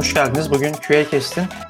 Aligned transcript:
Hoş 0.00 0.14
geldiniz. 0.14 0.50
Bugün 0.50 0.72
QA 0.72 1.20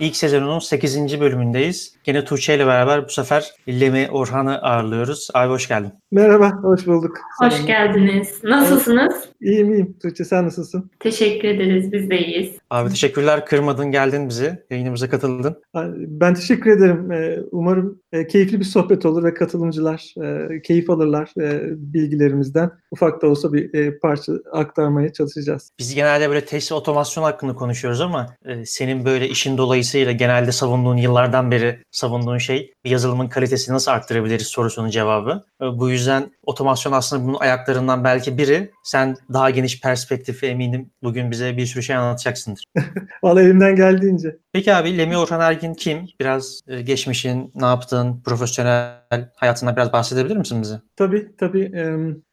ilk 0.00 0.16
sezonunun 0.16 0.58
8. 0.58 1.20
bölümündeyiz. 1.20 1.94
Gene 2.04 2.24
Tuğçe 2.24 2.56
ile 2.56 2.66
beraber 2.66 3.04
bu 3.04 3.08
sefer 3.08 3.54
Lemi 3.68 4.08
Orhan'ı 4.10 4.62
ağırlıyoruz. 4.62 5.28
Abi 5.34 5.50
hoş 5.52 5.68
geldin. 5.68 5.92
Merhaba, 6.12 6.52
hoş 6.62 6.86
bulduk. 6.86 7.18
Hoş 7.38 7.52
Selam. 7.52 7.66
geldiniz. 7.66 8.44
Nasılsınız? 8.44 9.14
İyiyim 9.40 9.72
iyiyim. 9.72 9.96
Tuğçe 10.02 10.24
sen 10.24 10.46
nasılsın? 10.46 10.90
Teşekkür 11.00 11.48
ederiz, 11.48 11.92
biz 11.92 12.10
de 12.10 12.18
iyiyiz. 12.18 12.54
Abi 12.70 12.90
teşekkürler, 12.90 13.46
kırmadın, 13.46 13.90
geldin 13.90 14.28
bizi. 14.28 14.62
Yayınımıza 14.70 15.10
katıldın. 15.10 15.62
Ben 15.96 16.34
teşekkür 16.34 16.70
ederim. 16.70 17.12
Ee, 17.12 17.38
umarım 17.50 18.00
e, 18.12 18.26
keyifli 18.26 18.60
bir 18.60 18.64
sohbet 18.64 19.06
olur 19.06 19.24
ve 19.24 19.34
katılımcılar 19.34 20.14
e, 20.22 20.62
keyif 20.62 20.90
alırlar 20.90 21.30
e, 21.40 21.60
bilgilerimizden. 21.92 22.70
Ufak 22.90 23.22
da 23.22 23.26
olsa 23.26 23.52
bir 23.52 23.98
parça 23.98 24.32
aktarmaya 24.52 25.12
çalışacağız. 25.12 25.70
Biz 25.78 25.94
genelde 25.94 26.28
böyle 26.28 26.44
test 26.44 26.72
otomasyon 26.72 27.24
hakkında 27.24 27.54
konuşuyoruz 27.54 28.00
ama 28.00 28.19
senin 28.64 29.04
böyle 29.04 29.28
işin 29.28 29.58
dolayısıyla 29.58 30.12
genelde 30.12 30.52
savunduğun 30.52 30.96
yıllardan 30.96 31.50
beri 31.50 31.82
savunduğun 31.90 32.38
şey 32.38 32.72
yazılımın 32.84 33.28
kalitesini 33.28 33.74
nasıl 33.74 33.90
arttırabiliriz 33.90 34.46
sorusunun 34.46 34.90
cevabı. 34.90 35.44
Bu 35.60 35.90
yüzden 35.90 36.30
otomasyon 36.42 36.92
aslında 36.92 37.24
bunun 37.24 37.38
ayaklarından 37.38 38.04
belki 38.04 38.38
biri. 38.38 38.70
Sen 38.84 39.16
daha 39.32 39.50
geniş 39.50 39.80
perspektifi 39.80 40.46
eminim 40.46 40.90
bugün 41.02 41.30
bize 41.30 41.56
bir 41.56 41.66
sürü 41.66 41.82
şey 41.82 41.96
anlatacaksındır. 41.96 42.64
Vallahi 43.22 43.44
elimden 43.44 43.76
geldiğince. 43.76 44.36
Peki 44.52 44.74
abi 44.74 44.98
Lemi 44.98 45.16
Orhan 45.16 45.40
Ergin 45.40 45.74
kim? 45.74 45.98
Biraz 46.20 46.60
geçmişin, 46.84 47.52
ne 47.54 47.66
yaptın, 47.66 48.22
profesyonel 48.24 49.00
hayatından 49.36 49.76
biraz 49.76 49.92
bahsedebilir 49.92 50.36
misin 50.36 50.62
bize? 50.62 50.80
Tabii 50.96 51.36
tabii. 51.38 51.72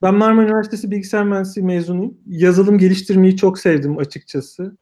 Ben 0.02 0.16
Marmara 0.16 0.45
Üniversitesi 0.45 0.91
Bilgisayar 0.91 1.23
Mühendisliği 1.23 1.66
mezunuyum. 1.66 2.17
Yazılım 2.28 2.78
geliştirmeyi 2.78 3.38
çok 3.38 3.59
sevdim 3.59 3.97
açıkçası. 3.97 4.78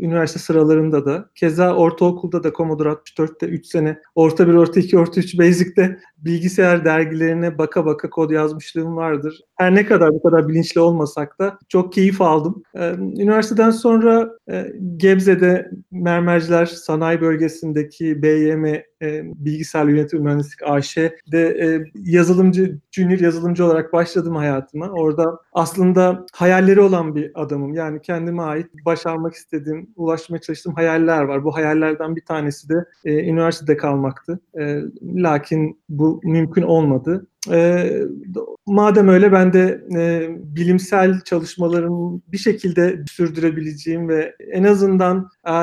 Üniversite 0.00 0.38
sıralarında 0.38 1.06
da. 1.06 1.30
Keza 1.34 1.74
ortaokulda 1.74 2.44
da 2.44 2.52
Commodore 2.52 2.88
64'te 2.88 3.46
3 3.46 3.66
sene 3.66 3.98
orta 4.14 4.48
1, 4.48 4.54
orta 4.54 4.80
2, 4.80 4.98
orta 4.98 5.20
3 5.20 5.38
Basic'te 5.38 5.98
bilgisayar 6.18 6.84
dergilerine 6.84 7.58
baka 7.58 7.86
baka 7.86 8.10
kod 8.10 8.30
yazmışlığım 8.30 8.96
vardır. 8.96 9.40
Her 9.56 9.74
ne 9.74 9.86
kadar 9.86 10.10
bu 10.10 10.22
kadar 10.22 10.48
bilinçli 10.48 10.80
olmasak 10.80 11.38
da 11.38 11.58
çok 11.68 11.92
keyif 11.92 12.20
aldım. 12.20 12.62
Üniversiteden 12.98 13.70
sonra 13.70 14.30
Gebze'de 14.96 15.70
Mermerciler 15.90 16.75
Sanayi 16.76 17.20
Bölgesi'ndeki 17.20 18.22
BYM 18.22 18.82
e, 19.02 19.22
bilgisayar 19.44 19.86
yönetim 19.86 20.22
mühendislik 20.22 20.62
AŞ'de 20.62 21.46
e, 21.48 21.84
yazılımcı, 21.94 22.78
junior 22.90 23.18
yazılımcı 23.18 23.64
olarak 23.64 23.92
başladım 23.92 24.36
hayatıma. 24.36 24.88
Orada 24.88 25.40
aslında 25.52 26.26
hayalleri 26.32 26.80
olan 26.80 27.14
bir 27.14 27.30
adamım. 27.34 27.74
Yani 27.74 28.00
kendime 28.02 28.42
ait 28.42 28.66
başarmak 28.84 29.34
istediğim, 29.34 29.90
ulaşmaya 29.96 30.40
çalıştığım 30.40 30.74
hayaller 30.74 31.22
var. 31.22 31.44
Bu 31.44 31.54
hayallerden 31.54 32.16
bir 32.16 32.24
tanesi 32.24 32.68
de 32.68 32.84
e, 33.04 33.28
üniversitede 33.30 33.76
kalmaktı. 33.76 34.40
E, 34.60 34.80
lakin 35.02 35.80
bu 35.88 36.20
mümkün 36.24 36.62
olmadı. 36.62 37.26
E, 37.52 37.90
madem 38.66 39.08
öyle 39.08 39.32
ben 39.32 39.52
de 39.52 39.84
e, 39.96 40.28
bilimsel 40.56 41.20
çalışmalarımı 41.20 42.20
bir 42.28 42.38
şekilde 42.38 43.04
sürdürebileceğim 43.10 44.08
ve 44.08 44.34
en 44.52 44.64
azından 44.64 45.28
e, 45.46 45.54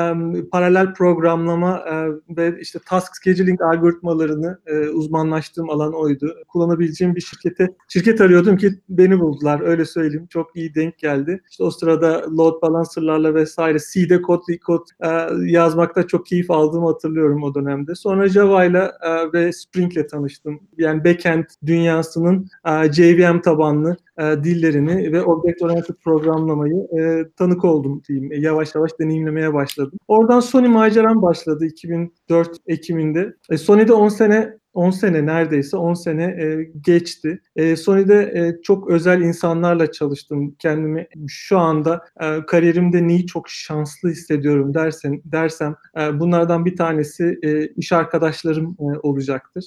paralel 0.52 0.94
programlama 0.94 1.84
e, 1.90 1.94
ve 2.36 2.60
işte 2.60 2.78
task 2.86 3.22
scheduling 3.24 3.62
algoritmalarını 3.62 4.58
e, 4.66 4.88
uzmanlaştığım 4.88 5.70
alan 5.70 5.94
oydu. 5.94 6.34
Kullanabileceğim 6.48 7.14
bir 7.14 7.20
şirkete 7.20 7.74
şirket 7.88 8.20
arıyordum 8.20 8.56
ki 8.56 8.70
beni 8.88 9.20
buldular 9.20 9.60
öyle 9.60 9.84
söyleyeyim. 9.84 10.26
Çok 10.30 10.56
iyi 10.56 10.74
denk 10.74 10.98
geldi. 10.98 11.42
İşte 11.50 11.64
o 11.64 11.70
sırada 11.70 12.36
load 12.38 12.62
balancerlarla 12.62 13.34
vesaire 13.34 13.78
C'de 13.92 14.22
kod, 14.22 14.42
kod 14.66 14.86
e, 15.04 15.08
yazmakta 15.50 16.06
çok 16.06 16.26
keyif 16.26 16.50
aldığımı 16.50 16.86
hatırlıyorum 16.86 17.42
o 17.42 17.54
dönemde. 17.54 17.94
Sonra 17.94 18.28
Java 18.28 18.64
ile 18.64 18.90
e, 19.02 19.32
ve 19.32 19.52
Spring 19.52 19.92
ile 19.92 20.06
tanıştım. 20.06 20.60
Yani 20.78 21.04
backend 21.04 21.44
dünyasının 21.66 22.48
e, 22.66 22.92
JVM 22.92 23.40
tabanlı 23.40 23.96
e, 24.18 24.44
dillerini 24.44 25.12
ve 25.12 25.22
object 25.22 25.62
oriented 25.62 25.94
programlamayı 26.04 26.88
e, 26.98 27.28
tanık 27.36 27.64
oldum 27.64 28.02
diyeyim. 28.08 28.32
E, 28.32 28.36
yavaş 28.36 28.74
yavaş 28.74 28.90
deneyimlemeye 29.00 29.54
başladım. 29.54 29.98
Oradan 30.08 30.40
Sony 30.40 30.68
maceram 30.68 31.22
başladı 31.22 31.66
2004 31.66 32.56
Ekim'inde. 32.66 33.13
E, 33.50 33.58
Sony'de 33.58 33.92
10 33.92 34.08
sene 34.08 34.58
10 34.74 34.90
sene 34.90 35.26
neredeyse 35.26 35.76
10 35.76 35.94
sene 35.94 36.24
e, 36.24 36.70
geçti. 36.80 37.40
E, 37.56 37.76
Sony'de 37.76 38.32
e, 38.34 38.62
çok 38.62 38.90
özel 38.90 39.20
insanlarla 39.20 39.92
çalıştım. 39.92 40.54
Kendimi 40.58 41.06
şu 41.28 41.58
anda 41.58 42.04
e, 42.20 42.46
kariyerimde 42.46 43.08
neyi 43.08 43.26
çok 43.26 43.48
şanslı 43.48 44.08
hissediyorum 44.08 44.74
dersen 44.74 45.22
dersem 45.24 45.76
e, 46.00 46.20
bunlardan 46.20 46.64
bir 46.64 46.76
tanesi 46.76 47.38
e, 47.42 47.66
iş 47.66 47.92
arkadaşlarım 47.92 48.76
e, 48.80 48.98
olacaktır. 49.02 49.64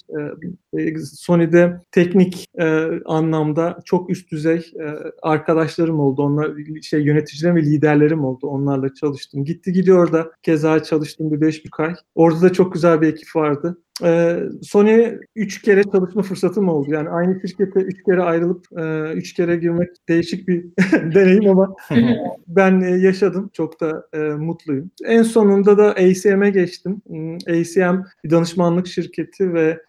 E, 0.73 0.81
e, 0.81 0.97
Sony'de 0.99 1.81
teknik 1.91 2.45
e, 2.59 2.89
anlamda 3.05 3.79
çok 3.85 4.09
üst 4.09 4.31
düzey 4.31 4.57
e, 4.57 4.85
arkadaşlarım 5.21 5.99
oldu. 5.99 6.21
Onlar 6.21 6.51
şey 6.81 7.01
yöneticilerim 7.01 7.55
ve 7.55 7.61
liderlerim 7.61 8.25
oldu. 8.25 8.47
Onlarla 8.47 8.93
çalıştım. 8.93 9.45
Gitti 9.45 9.71
gidiyor 9.71 10.11
da 10.11 10.31
keza 10.43 10.83
çalıştım 10.83 11.31
bir 11.31 11.41
beş 11.41 11.65
bir 11.65 11.71
ay. 11.77 11.93
Orada 12.15 12.41
da 12.41 12.53
çok 12.53 12.73
güzel 12.73 13.01
bir 13.01 13.07
ekip 13.07 13.35
vardı. 13.35 13.77
Ee, 14.03 14.39
Sony'ye 14.61 15.19
üç 15.35 15.61
kere 15.61 15.83
çalışma 15.83 16.21
fırsatım 16.21 16.69
oldu. 16.69 16.91
Yani 16.91 17.09
aynı 17.09 17.41
şirkete 17.41 17.79
üç 17.79 18.03
kere 18.03 18.21
ayrılıp 18.21 18.65
e, 18.77 19.13
üç 19.13 19.33
kere 19.33 19.55
girmek 19.55 19.89
değişik 20.09 20.47
bir 20.47 20.65
deneyim 21.15 21.49
ama 21.49 21.75
ben 22.47 22.81
e, 22.81 22.89
yaşadım. 22.89 23.49
Çok 23.53 23.81
da 23.81 24.07
e, 24.13 24.17
mutluyum. 24.19 24.91
En 25.05 25.23
sonunda 25.23 25.77
da 25.77 25.91
ACM'e 25.91 26.49
geçtim. 26.49 27.01
Hmm, 27.07 27.35
ACM 27.35 28.03
bir 28.23 28.29
danışmanlık 28.29 28.87
şirketi 28.87 29.53
ve 29.53 29.79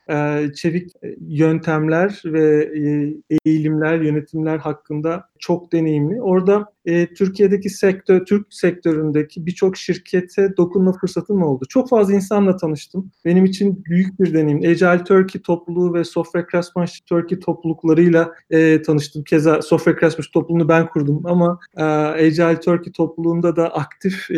çevik 0.54 0.90
yöntemler 1.20 2.22
ve 2.24 2.72
eğilimler, 3.44 4.00
yönetimler 4.00 4.58
hakkında 4.58 5.28
çok 5.40 5.72
deneyimli. 5.72 6.22
Orada 6.22 6.72
e, 6.84 7.14
Türkiye'deki 7.14 7.70
sektör, 7.70 8.24
Türk 8.24 8.46
sektöründeki 8.50 9.46
birçok 9.46 9.76
şirkete 9.76 10.56
dokunma 10.56 10.92
fırsatım 10.92 11.42
oldu. 11.42 11.64
Çok 11.68 11.88
fazla 11.88 12.14
insanla 12.14 12.56
tanıştım. 12.56 13.10
Benim 13.24 13.44
için 13.44 13.84
büyük 13.84 14.20
bir 14.20 14.34
deneyim. 14.34 14.58
Agile 14.58 15.04
Turkey 15.04 15.42
topluluğu 15.42 15.94
ve 15.94 16.04
Software 16.04 16.46
Craftsmanship 16.52 17.06
Turkey 17.06 17.38
topluluklarıyla 17.38 18.32
e, 18.50 18.82
tanıştım. 18.82 19.24
Keza 19.24 19.62
Software 19.62 19.96
Craftsmanship 20.00 20.32
topluluğunu 20.32 20.68
ben 20.68 20.86
kurdum 20.88 21.22
ama 21.26 21.58
e, 21.76 21.82
Agile 21.82 22.60
Turkey 22.60 22.92
topluluğunda 22.92 23.56
da 23.56 23.74
aktif 23.74 24.30
e, 24.30 24.36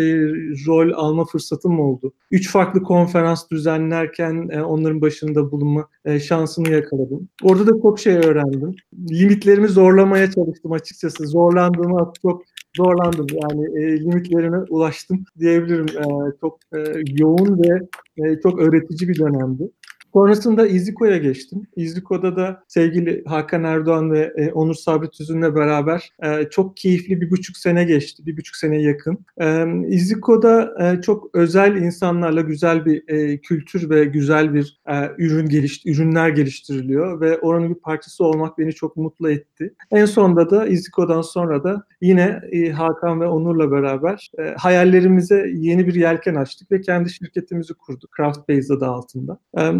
rol 0.67 0.93
alma 0.94 1.25
fırsatım 1.25 1.81
oldu. 1.81 2.12
Üç 2.31 2.50
farklı 2.50 2.82
konferans 2.82 3.50
düzenlerken 3.50 4.49
e, 4.53 4.62
onların 4.62 5.00
başında 5.00 5.50
bulunma 5.50 5.88
e, 6.05 6.21
şansını 6.21 6.71
yakaladım. 6.71 7.28
Orada 7.43 7.66
da 7.66 7.83
çok 7.83 8.00
şey 8.00 8.15
öğrendim. 8.15 8.77
Limitlerimi 9.11 9.69
zorlamaya 9.69 10.31
çalıştım 10.31 10.72
açıkçası. 10.72 11.27
Zorlandığımı 11.27 12.12
çok 12.22 12.43
zorlandım. 12.77 13.27
Yani 13.43 13.83
e, 13.83 14.00
limitlerime 14.00 14.59
ulaştım 14.59 15.25
diyebilirim. 15.38 15.87
E, 15.88 16.05
çok 16.41 16.59
e, 16.77 16.78
yoğun 17.06 17.62
ve 17.62 17.88
e, 18.16 18.41
çok 18.41 18.61
öğretici 18.61 19.09
bir 19.09 19.19
dönemdi. 19.19 19.71
Sonrasında 20.12 20.66
İzliko'ya 20.66 21.16
geçtim. 21.16 21.66
İzliko'da 21.76 22.37
da 22.37 22.65
sevgili 22.69 23.25
Hakan 23.26 23.65
Erdoğan 23.65 24.12
ve 24.12 24.32
e, 24.37 24.53
Onur 24.53 24.75
Sabri 24.75 25.10
Tüzün'le 25.10 25.54
beraber 25.54 26.12
e, 26.22 26.50
çok 26.50 26.76
keyifli 26.76 27.21
bir 27.21 27.31
buçuk 27.31 27.56
sene 27.56 27.84
geçti. 27.84 28.26
Bir 28.26 28.37
buçuk 28.37 28.56
sene 28.56 28.82
yakın. 28.82 29.19
E, 29.41 29.66
İzliko'da 29.88 30.75
e, 30.81 31.02
çok 31.02 31.34
özel 31.34 31.76
insanlarla 31.76 32.40
güzel 32.40 32.84
bir 32.84 33.08
e, 33.08 33.38
kültür 33.38 33.90
ve 33.90 34.05
güzel 34.05 34.55
bir 34.55 34.81
e, 34.88 35.11
ürün 35.19 35.49
geliş, 35.49 35.87
ürünler 35.87 36.29
geliştiriliyor 36.29 37.20
ve 37.20 37.38
oranın 37.38 37.75
bir 37.75 37.81
parçası 37.81 38.25
olmak 38.25 38.58
beni 38.58 38.73
çok 38.73 38.96
mutlu 38.96 39.31
etti. 39.31 39.75
En 39.90 40.05
sonunda 40.05 40.50
da 40.50 40.67
İzliko'dan 40.67 41.23
sonra 41.23 41.64
da 41.64 41.84
yine 42.00 42.41
e, 42.52 42.70
Hakan 42.70 43.20
ve 43.20 43.26
Onur'la 43.26 43.70
beraber 43.70 44.31
e, 44.38 44.55
hayallerimize 44.58 45.47
yeni 45.55 45.87
bir 45.87 45.94
yelken 45.94 46.35
açtık 46.35 46.73
ve 46.73 46.81
kendi 46.81 47.11
şirketimizi 47.11 47.75
kurduk. 47.75 48.11
Craft 48.17 48.49
Base 48.49 48.75
adı 48.75 48.87
altında. 48.87 49.38
E, 49.58 49.73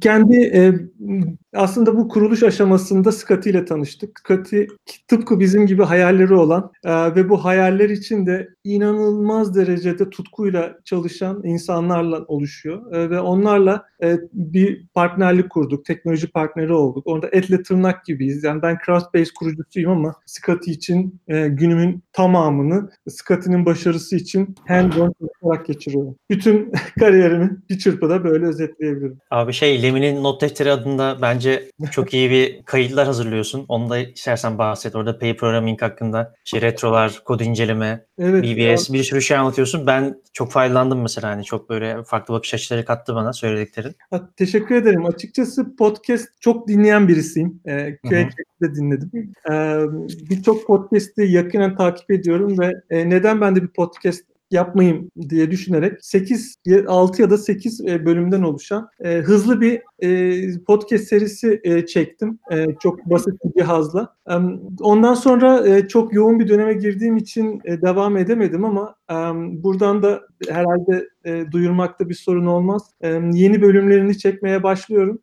kendi 0.00 0.74
aslında 1.54 1.96
bu 1.96 2.08
kuruluş 2.08 2.42
aşamasında 2.42 3.12
Scotty 3.12 3.50
ile 3.50 3.64
tanıştık. 3.64 4.20
Scotty 4.24 4.62
tıpkı 5.08 5.40
bizim 5.40 5.66
gibi 5.66 5.82
hayalleri 5.82 6.34
olan 6.34 6.72
ve 6.86 7.28
bu 7.28 7.44
hayaller 7.44 7.90
için 7.90 8.26
de 8.26 8.48
inanılmaz 8.64 9.56
derecede 9.56 10.10
tutkuyla 10.10 10.78
çalışan 10.84 11.40
insanlarla 11.44 12.24
oluşuyor 12.24 13.10
ve 13.10 13.20
onlarla 13.20 13.86
bir 14.32 14.86
partnerlik 14.94 15.50
kurduk, 15.50 15.84
teknoloji 15.84 16.26
partneri 16.26 16.72
olduk. 16.72 17.06
Orada 17.06 17.28
etle 17.32 17.62
tırnak 17.62 18.04
gibiyiz. 18.04 18.44
Yani 18.44 18.62
ben 18.62 18.78
Craftspace 18.86 19.30
kurucusuyum 19.38 19.90
ama 19.90 20.14
Scotty 20.26 20.70
için 20.70 21.20
e, 21.28 21.43
günümün 21.48 22.02
tamamını 22.12 22.90
Scotty'nin 23.08 23.66
başarısı 23.66 24.16
için 24.16 24.54
hands-on 24.68 25.12
çalışarak 25.18 25.66
geçiriyorum. 25.66 26.16
Bütün 26.30 26.72
kariyerimi 26.98 27.50
bir 27.70 27.78
çırpıda 27.78 28.24
böyle 28.24 28.46
özetleyebilirim. 28.46 29.18
Abi 29.30 29.52
şey 29.52 29.82
Lemi'nin 29.82 30.22
not 30.22 30.42
defteri 30.42 30.70
adında 30.70 31.18
bence 31.22 31.70
çok 31.90 32.14
iyi 32.14 32.30
bir 32.30 32.62
kayıtlar 32.62 33.06
hazırlıyorsun. 33.06 33.64
Onu 33.68 33.90
da 33.90 33.98
istersen 33.98 34.58
bahset. 34.58 34.96
Orada 34.96 35.18
pay 35.18 35.36
programming 35.36 35.82
hakkında 35.82 36.34
şey 36.44 36.60
retrolar, 36.60 37.22
kod 37.24 37.40
inceleme, 37.40 38.04
Evet. 38.18 38.44
BBS 38.44 38.92
bir 38.92 39.04
sürü 39.04 39.22
şey 39.22 39.36
anlatıyorsun. 39.36 39.86
Ben 39.86 40.22
çok 40.32 40.52
faydalandım 40.52 41.02
mesela 41.02 41.30
hani 41.30 41.44
çok 41.44 41.70
böyle 41.70 42.04
farklı 42.04 42.34
bakış 42.34 42.54
açıları 42.54 42.84
kattı 42.84 43.14
bana 43.14 43.32
söylediklerin. 43.32 43.94
Ha, 44.10 44.30
Teşekkür 44.36 44.74
ederim. 44.74 45.06
Açıkçası 45.06 45.76
podcast 45.76 46.28
çok 46.40 46.68
dinleyen 46.68 47.08
birisiyim. 47.08 47.60
Ee, 47.66 47.96
QA 48.08 48.28
de 48.64 48.74
dinledim. 48.74 49.32
Ee, 49.50 49.76
Birçok 50.30 50.66
podcast'i 50.66 51.22
yakinen 51.22 51.76
takip 51.76 52.10
ediyorum 52.10 52.58
ve 52.58 52.72
e, 52.90 53.10
neden 53.10 53.40
ben 53.40 53.56
de 53.56 53.62
bir 53.62 53.68
podcast 53.68 54.24
yapmayayım 54.50 55.10
diye 55.28 55.50
düşünerek 55.50 56.04
8 56.04 56.56
6 56.86 57.22
ya 57.22 57.30
da 57.30 57.38
8 57.38 57.80
e, 57.80 58.06
bölümden 58.06 58.42
oluşan 58.42 58.88
e, 59.04 59.14
hızlı 59.14 59.60
bir 59.60 59.82
e, 60.02 60.64
podcast 60.66 61.04
serisi 61.04 61.60
e, 61.64 61.86
çektim. 61.86 62.38
E, 62.52 62.66
çok 62.80 63.06
basit 63.06 63.34
bir 63.44 63.60
cihazla. 63.60 64.16
E, 64.30 64.34
ondan 64.80 65.14
sonra 65.14 65.68
e, 65.68 65.88
çok 65.88 66.14
yoğun 66.14 66.40
bir 66.40 66.48
döneme 66.48 66.72
girdiğim 66.72 67.16
için 67.16 67.60
e, 67.64 67.82
devam 67.82 68.16
edemedim 68.16 68.64
ama 68.64 68.94
buradan 69.62 70.02
da 70.02 70.22
herhalde 70.48 71.08
e, 71.24 71.52
duyurmakta 71.52 72.08
bir 72.08 72.14
sorun 72.14 72.46
olmaz. 72.46 72.82
Yeni 73.32 73.62
bölümlerini 73.62 74.18
çekmeye 74.18 74.62
başlıyorum. 74.62 75.18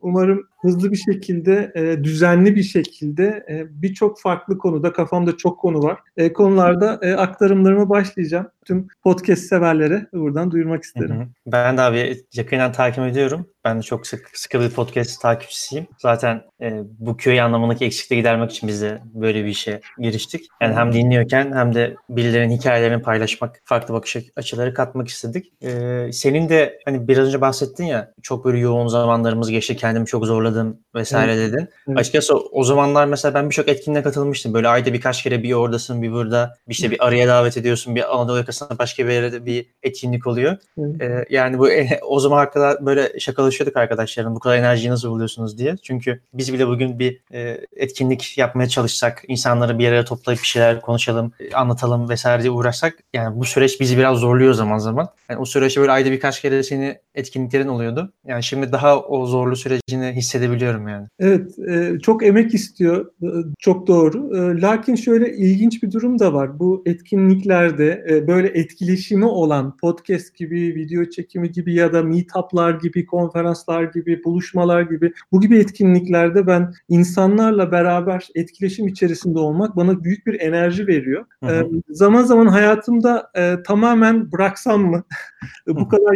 Umarım 0.00 0.48
hızlı 0.60 0.92
bir 0.92 0.96
şekilde, 0.96 1.72
e, 1.74 2.04
düzenli 2.04 2.56
bir 2.56 2.62
şekilde 2.62 3.46
e, 3.50 3.66
birçok 3.82 4.20
farklı 4.20 4.58
konuda, 4.58 4.92
kafamda 4.92 5.36
çok 5.36 5.60
konu 5.60 5.82
var. 5.82 5.98
Konularda 6.34 6.90
aktarımlarıma 7.18 7.88
başlayacağım. 7.88 8.46
Tüm 8.64 8.88
podcast 9.02 9.42
severlere 9.42 10.06
buradan 10.12 10.50
duyurmak 10.50 10.82
isterim. 10.82 11.32
Ben 11.46 11.76
de 11.76 11.80
abi 11.80 12.16
yakından 12.34 12.72
takip 12.72 13.04
ediyorum. 13.04 13.46
Ben 13.68 13.78
de 13.78 13.82
çok 13.82 14.06
sık 14.06 14.30
sıkı 14.32 14.60
bir 14.60 14.70
podcast 14.70 15.20
takipçisiyim. 15.20 15.86
Zaten 15.98 16.42
e, 16.60 16.80
bu 16.98 17.16
köy 17.16 17.40
anlamındaki 17.40 17.84
eksikliği 17.84 18.20
gidermek 18.20 18.50
için 18.50 18.68
biz 18.68 18.82
de 18.82 19.02
böyle 19.14 19.44
bir 19.44 19.48
işe 19.48 19.80
giriştik. 19.98 20.46
Yani 20.62 20.74
hem 20.74 20.92
dinliyorken 20.92 21.52
hem 21.52 21.74
de 21.74 21.96
birilerinin 22.10 22.56
hikayelerini 22.56 23.02
paylaşmak, 23.02 23.60
farklı 23.64 23.94
bakış 23.94 24.16
açıları 24.36 24.74
katmak 24.74 25.08
istedik. 25.08 25.52
E, 25.62 26.10
senin 26.12 26.48
de 26.48 26.78
hani 26.84 27.08
biraz 27.08 27.26
önce 27.28 27.40
bahsettin 27.40 27.84
ya 27.84 28.12
çok 28.22 28.44
böyle 28.44 28.58
yoğun 28.58 28.86
zamanlarımız 28.88 29.50
geçti, 29.50 29.76
kendimi 29.76 30.06
çok 30.06 30.26
zorladım 30.26 30.78
vesaire 30.94 31.32
Evet. 31.34 31.52
dedin. 31.52 31.68
Evet. 31.88 31.98
Açıkçası 31.98 32.36
o 32.36 32.64
zamanlar 32.64 33.06
mesela 33.06 33.34
ben 33.34 33.50
birçok 33.50 33.68
etkinliğe 33.68 34.02
katılmıştım. 34.02 34.54
Böyle 34.54 34.68
ayda 34.68 34.92
birkaç 34.92 35.22
kere 35.22 35.42
bir 35.42 35.52
oradasın, 35.52 36.02
bir 36.02 36.12
burada. 36.12 36.56
Bir 36.68 36.74
işte 36.74 36.90
bir 36.90 37.06
araya 37.06 37.28
davet 37.28 37.56
ediyorsun. 37.56 37.94
Bir 37.94 38.16
Anadolu 38.16 38.36
yakasında 38.36 38.78
başka 38.78 39.06
bir 39.06 39.12
yere 39.12 39.46
bir 39.46 39.66
etkinlik 39.82 40.26
oluyor. 40.26 40.56
Evet. 40.78 41.02
Ee, 41.02 41.24
yani 41.30 41.58
bu 41.58 41.68
o 42.02 42.20
zaman 42.20 42.50
kadar 42.50 42.86
böyle 42.86 43.18
şakalaşıyorduk 43.58 43.76
arkadaşlarım. 43.76 44.34
Bu 44.34 44.40
kadar 44.40 44.56
enerjiyi 44.56 44.90
nasıl 44.90 45.10
buluyorsunuz 45.10 45.58
diye. 45.58 45.76
Çünkü 45.82 46.20
biz 46.34 46.52
bile 46.52 46.66
bugün 46.66 46.98
bir 46.98 47.20
e, 47.32 47.60
etkinlik 47.76 48.38
yapmaya 48.38 48.68
çalışsak, 48.68 49.22
insanları 49.28 49.78
bir 49.78 49.88
araya 49.88 50.04
toplayıp 50.04 50.40
bir 50.42 50.46
şeyler 50.46 50.80
konuşalım, 50.80 51.32
e, 51.40 51.54
anlatalım 51.54 52.08
vesaire 52.08 52.42
diye 52.42 52.50
uğraşsak 52.50 52.94
yani 53.14 53.40
bu 53.40 53.44
süreç 53.44 53.80
bizi 53.80 53.96
biraz 53.96 54.18
zorluyor 54.18 54.54
zaman 54.54 54.78
zaman. 54.78 55.08
Yani 55.30 55.40
o 55.40 55.44
süreçte 55.44 55.80
böyle 55.80 55.92
ayda 55.92 56.10
birkaç 56.10 56.40
kere 56.40 56.62
seni 56.62 56.98
etkinliklerin 57.14 57.68
oluyordu. 57.68 58.12
Yani 58.26 58.42
şimdi 58.42 58.72
daha 58.72 59.00
o 59.00 59.26
zorlu 59.26 59.56
sürecini 59.56 60.12
hissedebiliyorum 60.12 60.88
yani. 60.88 61.06
Evet, 61.18 61.58
e, 61.58 61.98
çok 61.98 62.26
emek 62.26 62.54
istiyor, 62.54 63.06
e, 63.22 63.28
çok 63.58 63.86
doğru. 63.86 64.36
E, 64.36 64.60
lakin 64.60 64.94
şöyle 64.94 65.36
ilginç 65.36 65.82
bir 65.82 65.92
durum 65.92 66.18
da 66.18 66.32
var. 66.32 66.58
Bu 66.58 66.82
etkinliklerde 66.86 68.04
e, 68.10 68.26
böyle 68.26 68.48
etkileşimi 68.48 69.24
olan 69.24 69.76
podcast 69.76 70.34
gibi, 70.34 70.74
video 70.74 71.04
çekimi 71.04 71.52
gibi 71.52 71.74
ya 71.74 71.92
da 71.92 72.02
meetuplar 72.02 72.74
gibi, 72.74 73.06
konferanslar 73.48 73.82
gibi, 73.82 74.24
buluşmalar 74.24 74.82
gibi 74.82 75.12
bu 75.32 75.40
gibi 75.40 75.58
etkinliklerde 75.58 76.46
ben 76.46 76.72
insanlarla 76.88 77.72
beraber 77.72 78.28
etkileşim 78.34 78.88
içerisinde 78.88 79.38
olmak 79.38 79.76
bana 79.76 80.04
büyük 80.04 80.26
bir 80.26 80.40
enerji 80.40 80.86
veriyor. 80.86 81.24
Hı 81.44 81.46
hı. 81.46 81.52
E, 81.52 81.66
zaman 81.90 82.22
zaman 82.24 82.46
hayatımda 82.46 83.30
e, 83.36 83.62
tamamen 83.66 84.32
bıraksam 84.32 84.80
mı 84.80 85.04
bu 85.66 85.88
kadar 85.88 86.14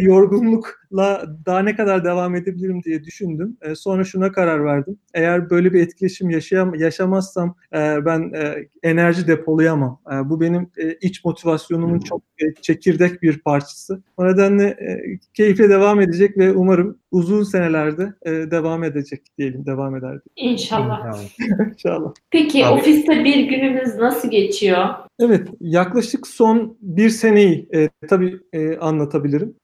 yorgunlukla 0.92 1.36
daha 1.46 1.58
ne 1.62 1.76
kadar 1.76 2.04
devam 2.04 2.34
edebilirim 2.34 2.82
diye 2.82 3.04
düşündüm. 3.04 3.56
E, 3.62 3.74
sonra 3.74 4.04
şuna 4.04 4.32
karar 4.32 4.64
verdim. 4.64 4.98
Eğer 5.14 5.50
böyle 5.50 5.72
bir 5.72 5.80
etkileşim 5.82 6.30
yaşayam 6.30 6.74
yaşamazsam 6.74 7.54
e, 7.74 8.04
ben 8.04 8.32
e, 8.34 8.68
enerji 8.82 9.26
depolayamam. 9.26 10.00
E, 10.12 10.30
bu 10.30 10.40
benim 10.40 10.70
e, 10.76 10.92
iç 11.00 11.24
motivasyonumun 11.24 11.98
çok 11.98 12.22
e, 12.38 12.54
çekirdek 12.62 13.22
bir 13.22 13.38
parçası. 13.38 14.02
O 14.16 14.26
nedenle 14.26 14.64
e, 14.64 15.18
keyifle 15.34 15.68
devam 15.68 16.00
edecek 16.00 16.38
ve 16.38 16.52
umarım 16.52 16.98
uzun 17.10 17.42
senelerde 17.42 18.12
e, 18.22 18.30
devam 18.30 18.84
edecek 18.84 19.20
diyelim. 19.38 19.66
Devam 19.66 19.96
eder 19.96 20.18
İnşallah. 20.36 21.18
inşallah. 21.72 22.12
Peki 22.30 22.66
Abi- 22.66 22.80
ofiste 22.80 23.24
bir 23.24 23.44
gününüz 23.44 23.94
nasıl 23.94 24.30
geçiyor? 24.30 24.86
Evet, 25.24 25.48
yaklaşık 25.60 26.26
son 26.26 26.76
bir 26.80 27.10
seneyi 27.10 27.68
e, 27.74 27.88
tabii 28.08 28.40
e, 28.52 28.76
anlatabilirim. 28.76 29.54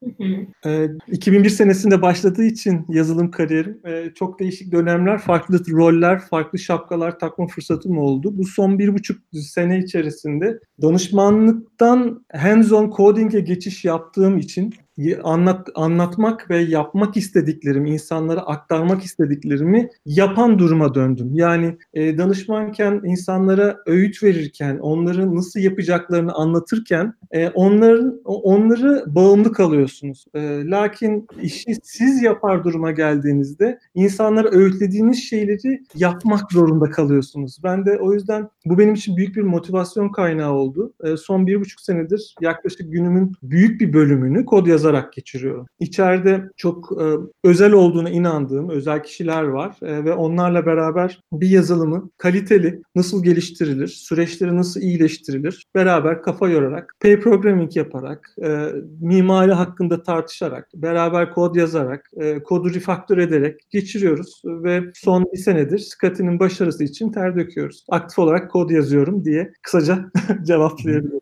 Ee, 0.66 0.88
2001 1.08 1.50
senesinde 1.50 2.02
başladığı 2.02 2.44
için 2.44 2.84
yazılım 2.88 3.30
kariyerim 3.30 3.80
e, 3.86 4.12
çok 4.14 4.40
değişik 4.40 4.72
dönemler, 4.72 5.18
farklı 5.18 5.60
roller, 5.70 6.18
farklı 6.18 6.58
şapkalar 6.58 7.18
takma 7.18 7.46
fırsatım 7.46 7.98
oldu. 7.98 8.38
Bu 8.38 8.44
son 8.44 8.78
bir 8.78 8.94
buçuk 8.94 9.18
sene 9.32 9.78
içerisinde 9.78 10.58
danışmanlıktan 10.82 12.24
hands-on 12.32 12.96
coding'e 12.96 13.40
geçiş 13.40 13.84
yaptığım 13.84 14.38
için 14.38 14.74
anlat, 15.22 15.68
anlatmak 15.74 16.50
ve 16.50 16.58
yapmak 16.58 17.16
istediklerim, 17.16 17.86
insanlara 17.86 18.40
aktarmak 18.40 19.02
istediklerimi 19.02 19.90
yapan 20.06 20.58
duruma 20.58 20.94
döndüm. 20.94 21.30
Yani 21.34 21.78
e, 21.94 22.18
danışmanken, 22.18 23.00
insanlara 23.04 23.76
öğüt 23.86 24.22
verirken, 24.22 24.78
onların 24.78 25.36
nasıl 25.36 25.60
yapacaklarını 25.60 26.32
anlatırken 26.32 27.14
e, 27.30 27.48
onların 27.48 28.20
onları 28.24 29.04
bağımlı 29.06 29.52
kalıyorsunuz. 29.52 30.24
E, 30.34 30.40
lakin 30.64 31.26
işi 31.42 31.74
siz 31.82 32.22
yapar 32.22 32.64
duruma 32.64 32.90
geldiğinizde 32.90 33.78
insanlara 33.94 34.48
öğütlediğiniz 34.50 35.18
şeyleri 35.18 35.82
yapmak 35.94 36.52
zorunda 36.52 36.90
kalıyorsunuz. 36.90 37.58
Ben 37.64 37.86
de 37.86 37.98
o 37.98 38.12
yüzden 38.12 38.48
bu 38.70 38.78
benim 38.78 38.94
için 38.94 39.16
büyük 39.16 39.36
bir 39.36 39.42
motivasyon 39.42 40.08
kaynağı 40.08 40.52
oldu. 40.52 40.92
E, 41.04 41.16
son 41.16 41.46
bir 41.46 41.60
buçuk 41.60 41.80
senedir 41.80 42.34
yaklaşık 42.40 42.92
günümün 42.92 43.32
büyük 43.42 43.80
bir 43.80 43.92
bölümünü 43.92 44.44
kod 44.44 44.66
yazarak 44.66 45.12
geçiriyorum. 45.12 45.66
İçeride 45.80 46.50
çok 46.56 46.92
e, 47.02 47.04
özel 47.44 47.72
olduğuna 47.72 48.10
inandığım 48.10 48.68
özel 48.68 49.02
kişiler 49.02 49.42
var 49.42 49.76
e, 49.82 50.04
ve 50.04 50.14
onlarla 50.14 50.66
beraber 50.66 51.20
bir 51.32 51.48
yazılımı 51.48 52.10
kaliteli 52.18 52.82
nasıl 52.94 53.24
geliştirilir, 53.24 53.86
süreçleri 53.86 54.56
nasıl 54.56 54.80
iyileştirilir 54.80 55.66
beraber 55.74 56.22
kafa 56.22 56.48
yorarak, 56.48 56.94
pay 57.00 57.20
programming 57.20 57.76
yaparak, 57.76 58.34
e, 58.42 58.68
mimari 59.00 59.52
hakkında 59.52 60.02
tartışarak, 60.02 60.68
beraber 60.74 61.34
kod 61.34 61.56
yazarak, 61.56 62.10
e, 62.16 62.42
kodu 62.42 62.74
refaktör 62.74 63.18
ederek 63.18 63.60
geçiriyoruz 63.70 64.42
ve 64.44 64.82
son 64.94 65.24
bir 65.32 65.38
senedir 65.38 65.78
Scotty'nin 65.78 66.40
başarısı 66.40 66.84
için 66.84 67.12
ter 67.12 67.36
döküyoruz. 67.36 67.84
Aktif 67.88 68.18
olarak 68.18 68.50
kod 68.58 68.70
yazıyorum 68.70 69.24
diye 69.24 69.52
kısaca 69.62 69.98
cevaplayabilirim. 70.42 71.20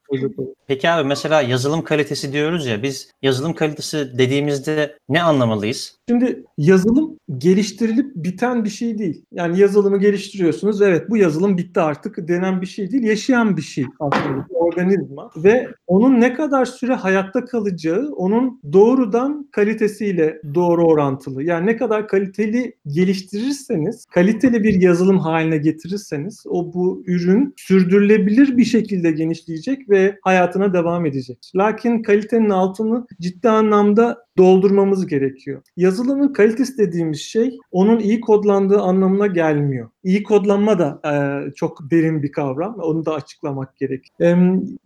Peki 0.66 0.90
abi 0.90 1.09
mesela 1.09 1.43
yazılım 1.43 1.83
kalitesi 1.83 2.33
diyoruz 2.33 2.66
ya 2.66 2.83
biz 2.83 3.11
yazılım 3.23 3.55
kalitesi 3.55 4.19
dediğimizde 4.19 4.99
ne 5.09 5.23
anlamalıyız? 5.23 5.99
Şimdi 6.09 6.45
yazılım 6.59 7.19
geliştirilip 7.38 8.14
biten 8.14 8.64
bir 8.64 8.71
şey 8.71 8.99
değil. 8.99 9.25
Yani 9.33 9.59
yazılımı 9.59 9.99
geliştiriyorsunuz. 9.99 10.83
Evet 10.83 11.11
bu 11.11 11.16
yazılım 11.16 11.59
bitti 11.59 11.81
artık 11.81 12.28
denen 12.28 12.61
bir 12.61 12.66
şey 12.66 12.90
değil. 12.90 13.02
Yaşayan 13.02 13.57
bir 13.57 13.62
şey 13.62 13.85
aslında. 14.00 14.47
Bir 14.50 14.55
organizma. 14.55 15.31
Ve 15.37 15.69
onun 15.87 16.21
ne 16.21 16.35
kadar 16.35 16.64
süre 16.64 16.95
hayatta 16.95 17.45
kalacağı 17.45 18.12
onun 18.16 18.61
doğrudan 18.73 19.49
kalitesiyle 19.52 20.40
doğru 20.55 20.87
orantılı. 20.87 21.43
Yani 21.43 21.66
ne 21.66 21.76
kadar 21.76 22.09
kaliteli 22.09 22.75
geliştirirseniz, 22.87 24.05
kaliteli 24.07 24.64
bir 24.64 24.81
yazılım 24.81 25.19
haline 25.19 25.59
getirirseniz 25.59 26.45
o 26.49 26.73
bu 26.75 27.02
ürün 27.07 27.25
sürdürülebilir 27.56 28.56
bir 28.56 28.64
şekilde 28.64 29.11
genişleyecek 29.11 29.90
ve 29.90 30.18
hayatına 30.23 30.75
devam 30.75 31.06
edecek. 31.06 31.50
Lakin 31.56 32.02
kalitenin 32.02 32.50
altını 32.50 33.06
ciddi 33.21 33.49
anlamda 33.49 34.18
doldurmamız 34.38 35.06
gerekiyor. 35.06 35.62
Yazılımın 35.76 36.33
kalitesi 36.33 36.78
dediğimiz 36.78 37.21
şey 37.21 37.59
onun 37.71 37.99
iyi 37.99 38.21
kodlandığı 38.21 38.80
anlamına 38.80 39.26
gelmiyor. 39.26 39.88
İyi 40.07 40.23
kodlanma 40.23 40.79
da 40.79 41.01
e, 41.05 41.15
çok 41.55 41.91
derin 41.91 42.23
bir 42.23 42.33
kavram. 42.33 42.75
Onu 42.75 43.07
da 43.07 43.15
açıklamak 43.15 43.77
gerek. 43.77 44.09
E, 44.21 44.35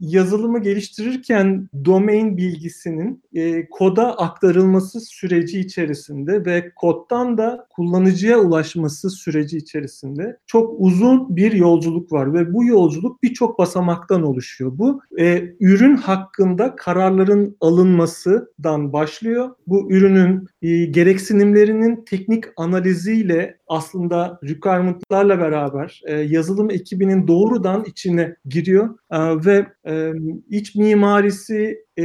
yazılımı 0.00 0.62
geliştirirken 0.62 1.68
domain 1.84 2.36
bilgisinin 2.36 3.22
e, 3.34 3.68
koda 3.68 4.18
aktarılması 4.18 5.00
süreci 5.00 5.60
içerisinde 5.60 6.44
ve 6.44 6.72
koddan 6.76 7.38
da 7.38 7.66
kullanıcıya 7.70 8.38
ulaşması 8.38 9.10
süreci 9.10 9.56
içerisinde 9.58 10.36
çok 10.46 10.74
uzun 10.78 11.36
bir 11.36 11.52
yolculuk 11.52 12.12
var 12.12 12.34
ve 12.34 12.54
bu 12.54 12.64
yolculuk 12.64 13.22
birçok 13.22 13.58
basamaktan 13.58 14.22
oluşuyor. 14.22 14.72
Bu 14.78 15.00
e, 15.18 15.54
ürün 15.60 15.96
hakkında 15.96 16.76
kararların 16.76 17.56
alınmasından 17.60 18.92
başlıyor. 18.92 19.50
Bu 19.66 19.92
ürünün 19.92 20.46
e, 20.62 20.84
gereksinimlerinin 20.84 22.04
teknik 22.04 22.44
analiziyle 22.56 23.59
aslında 23.70 24.38
requirement'larla 24.44 25.38
beraber 25.38 26.02
e, 26.06 26.14
yazılım 26.14 26.70
ekibinin 26.70 27.26
doğrudan 27.28 27.84
içine 27.84 28.36
giriyor 28.46 28.98
e, 29.10 29.18
ve 29.46 29.66
e, 29.86 30.12
iç 30.48 30.74
mimarisi, 30.74 31.84
e, 31.96 32.04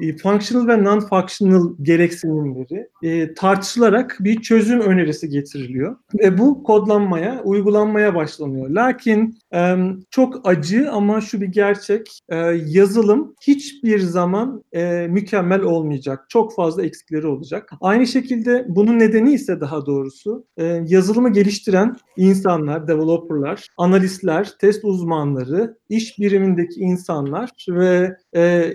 e 0.00 0.16
functional 0.22 0.68
ve 0.68 0.84
non-functional 0.84 1.74
gereksinimleri 1.82 2.88
e, 3.02 3.34
tartışılarak 3.34 4.16
bir 4.20 4.42
çözüm 4.42 4.80
önerisi 4.80 5.28
getiriliyor 5.28 5.96
ve 6.14 6.38
bu 6.38 6.62
kodlanmaya, 6.62 7.42
uygulanmaya 7.44 8.14
başlanıyor. 8.14 8.70
Lakin 8.70 9.38
e, 9.54 9.76
çok 10.10 10.48
acı 10.48 10.90
ama 10.92 11.20
şu 11.20 11.40
bir 11.40 11.46
gerçek, 11.46 12.20
e, 12.28 12.36
yazılım 12.66 13.34
hiçbir 13.40 13.98
zaman 13.98 14.64
e, 14.72 15.06
mükemmel 15.10 15.60
olmayacak. 15.60 16.26
Çok 16.28 16.54
fazla 16.54 16.84
eksikleri 16.84 17.26
olacak. 17.26 17.70
Aynı 17.80 18.06
şekilde 18.06 18.66
bunun 18.68 18.98
nedeni 18.98 19.32
ise 19.32 19.60
daha 19.60 19.86
doğrusu 19.86 20.44
e, 20.56 20.64
yazılımı 20.86 21.32
geliştiren 21.32 21.96
insanlar, 22.16 22.88
developerlar, 22.88 23.66
analistler, 23.76 24.52
test 24.60 24.84
uzmanları, 24.84 25.76
iş 25.88 26.18
birimindeki 26.18 26.80
insanlar 26.80 27.50
ve 27.68 28.16
e, 28.32 28.72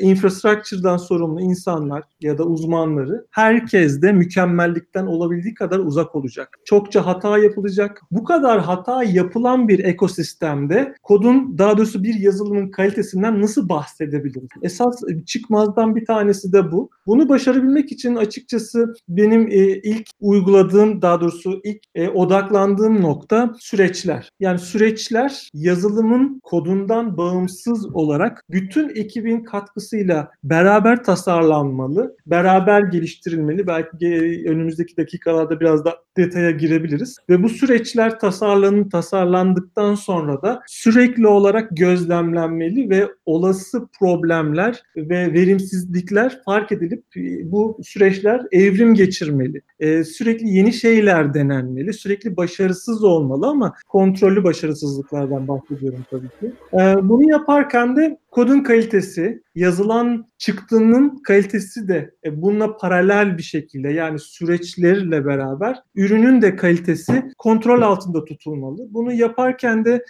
infrastructure'dan 0.50 0.98
sorumlu 0.98 1.42
insanlar 1.42 2.04
ya 2.22 2.38
da 2.38 2.44
uzmanları 2.44 3.26
herkes 3.32 4.02
de 4.02 4.12
mükemmellikten 4.12 5.06
olabildiği 5.06 5.54
kadar 5.54 5.80
uzak 5.80 6.16
olacak. 6.16 6.60
Çokça 6.66 7.06
hata 7.06 7.38
yapılacak. 7.38 8.02
Bu 8.12 8.24
kadar 8.24 8.62
hata 8.62 9.04
yapılan 9.04 9.68
bir 9.68 9.80
ekosistemde 9.80 10.94
kodun 11.04 11.58
daha 11.58 11.78
doğrusu 11.78 12.04
bir 12.04 12.20
yazılımın 12.20 12.72
kalitesinden 12.72 13.42
nasıl 13.42 13.70
bahsedebiliriz? 13.70 14.50
Esas 14.62 15.02
çıkmazdan 15.26 15.96
bir 15.96 16.06
tanesi 16.06 16.54
de 16.54 16.72
bu. 16.72 16.90
Bunu 17.08 17.30
başarabilmek 17.30 17.92
için 17.92 18.16
açıkçası 18.16 18.94
benim 19.10 19.48
e, 19.48 19.82
ilk 19.84 20.10
uyguladığım 20.20 21.02
daha 21.02 21.22
doğrusu 21.22 21.62
ilk 21.64 21.80
e, 21.96 22.10
odaklandığım 22.10 23.02
nokta 23.02 23.54
süreçler. 23.60 24.30
Yani 24.40 24.60
süreçler 24.60 25.50
yazılımın 25.54 26.40
kodundan 26.44 27.18
bağımsız 27.18 27.96
olarak 27.96 28.44
bütün 28.50 28.90
ekibin 28.90 29.44
katkısıyla 29.44 30.32
beraber 30.44 31.04
tasarlanmalı, 31.04 32.16
beraber 32.26 32.82
geliştirilmeli. 32.82 33.68
Belki 33.68 34.44
önümüzdeki 34.48 34.98
dakikalarda 34.98 35.60
biraz 35.60 35.86
da 35.86 35.96
detaya 36.18 36.52
girebiliriz. 36.52 37.18
Ve 37.30 37.44
bu 37.44 37.50
süreçler 37.50 38.20
tasarlanın 38.20 38.90
tasarlandıktan 38.90 39.96
sonra 39.96 40.42
da 40.42 40.62
sürekli 40.68 41.28
olarak 41.28 41.70
gözlemlenmeli 41.72 42.90
ve 42.90 43.08
olası 43.26 43.88
problemler 44.00 44.84
ve 44.96 45.34
verimsizlikler 45.34 46.42
fark 46.46 46.72
edilip 46.72 47.04
e, 47.18 47.52
bu 47.52 47.78
süreçler 47.84 48.42
evrim 48.52 48.94
geçirmeli. 48.94 49.62
Ee, 49.80 50.04
sürekli 50.04 50.50
yeni 50.50 50.74
şeyler 50.74 51.34
denenmeli, 51.34 51.94
sürekli 51.94 52.38
başarısız 52.38 53.04
olmalı 53.04 53.48
ama 53.48 53.74
kontrollü 53.88 54.44
başarısızlıklardan 54.44 55.48
bahsediyorum 55.48 56.06
tabii 56.12 56.30
ki. 56.30 56.54
Ee, 56.74 57.10
bunu 57.10 57.32
yaparken 57.32 57.96
de 57.96 58.18
kodun 58.32 58.64
kalitesi, 58.64 59.42
yazılan 59.56 60.29
çıktının 60.40 61.22
kalitesi 61.24 61.88
de 61.88 62.12
e, 62.26 62.42
bununla 62.42 62.78
paralel 62.78 63.38
bir 63.38 63.44
şekilde 63.44 63.90
yani 63.90 64.20
süreçlerle 64.20 65.26
beraber 65.26 65.84
ürünün 65.96 66.42
de 66.42 66.56
kalitesi 66.56 67.32
kontrol 67.38 67.82
altında 67.82 68.26
tutulmalı. 68.26 68.88
Bunu 68.90 69.14
yaparken 69.14 69.86
de 69.86 70.06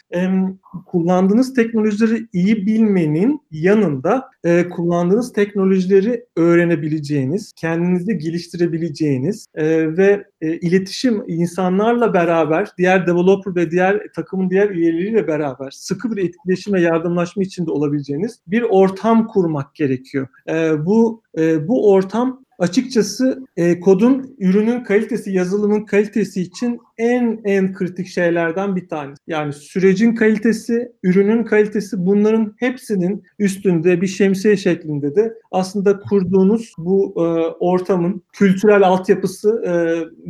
kullandığınız 0.86 1.54
teknolojileri 1.54 2.28
iyi 2.34 2.66
bilmenin 2.66 3.42
yanında 3.52 4.30
e, 4.44 4.70
kullandığınız 4.70 5.34
teknolojileri 5.34 6.26
öğrenebileceğiniz, 6.36 7.54
kendinizi 7.56 8.18
geliştirebileceğiniz 8.18 9.46
e, 9.56 9.98
ve 9.98 10.26
iletişim 10.42 11.24
insanlarla 11.28 12.14
beraber, 12.14 12.70
diğer 12.78 13.08
developer 13.08 13.56
ve 13.56 13.72
diğer 13.72 14.02
takımın 14.16 14.50
diğer 14.50 14.70
üyeleriyle 14.70 15.28
beraber 15.28 15.72
sıkı 15.72 16.16
bir 16.16 16.24
etkileşim 16.24 16.74
ve 16.74 16.82
yardımlaşma 16.82 17.44
içinde 17.44 17.72
olabileceğiniz 17.72 18.40
bir 18.48 18.62
ortam 18.62 19.28
kurmak 19.28 19.76
gerekiyor. 19.76 20.19
E, 20.50 20.86
bu 20.86 21.22
e, 21.38 21.68
bu 21.68 21.92
ortam 21.92 22.46
açıkçası 22.60 23.44
e, 23.58 23.80
kodun 23.80 24.36
ürünün 24.40 24.84
kalitesi, 24.84 25.32
yazılımın 25.32 25.86
kalitesi 25.86 26.42
için 26.42 26.80
en 26.98 27.42
en 27.44 27.74
kritik 27.74 28.08
şeylerden 28.08 28.76
bir 28.76 28.88
tanesi. 28.88 29.22
Yani 29.28 29.54
sürecin 29.54 30.16
kalitesi, 30.16 30.92
ürünün 31.04 31.44
kalitesi 31.44 32.06
bunların 32.06 32.54
hepsinin 32.58 33.24
üstünde 33.40 34.02
bir 34.02 34.08
şemsiye 34.08 34.58
şeklinde 34.58 35.16
de 35.16 35.34
aslında 35.52 36.00
kurduğunuz 36.00 36.74
bu 36.78 37.14
e, 37.18 37.22
ortamın 37.60 38.24
kültürel 38.34 38.84
altyapısı 38.84 39.62
e, 39.66 39.74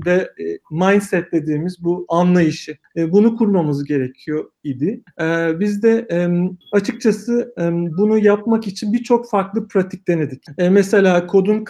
ve 0.06 0.14
e, 0.14 0.58
mindset 0.72 1.32
dediğimiz 1.32 1.84
bu 1.84 2.06
anlayışı. 2.10 2.78
E, 2.96 3.12
bunu 3.12 3.38
kurmamız 3.38 3.84
gerekiyor 3.84 4.46
idi. 4.64 5.02
E, 5.22 5.60
biz 5.60 5.84
de 5.84 6.08
e, 6.12 6.28
açıkçası 6.72 7.54
e, 7.58 7.72
bunu 7.72 8.18
yapmak 8.18 8.68
için 8.68 8.94
birçok 8.94 9.30
farklı 9.30 9.68
pratik 9.68 10.08
denedik. 10.08 10.44
E, 10.58 10.70
mesela 10.70 11.28
kodun 11.28 11.64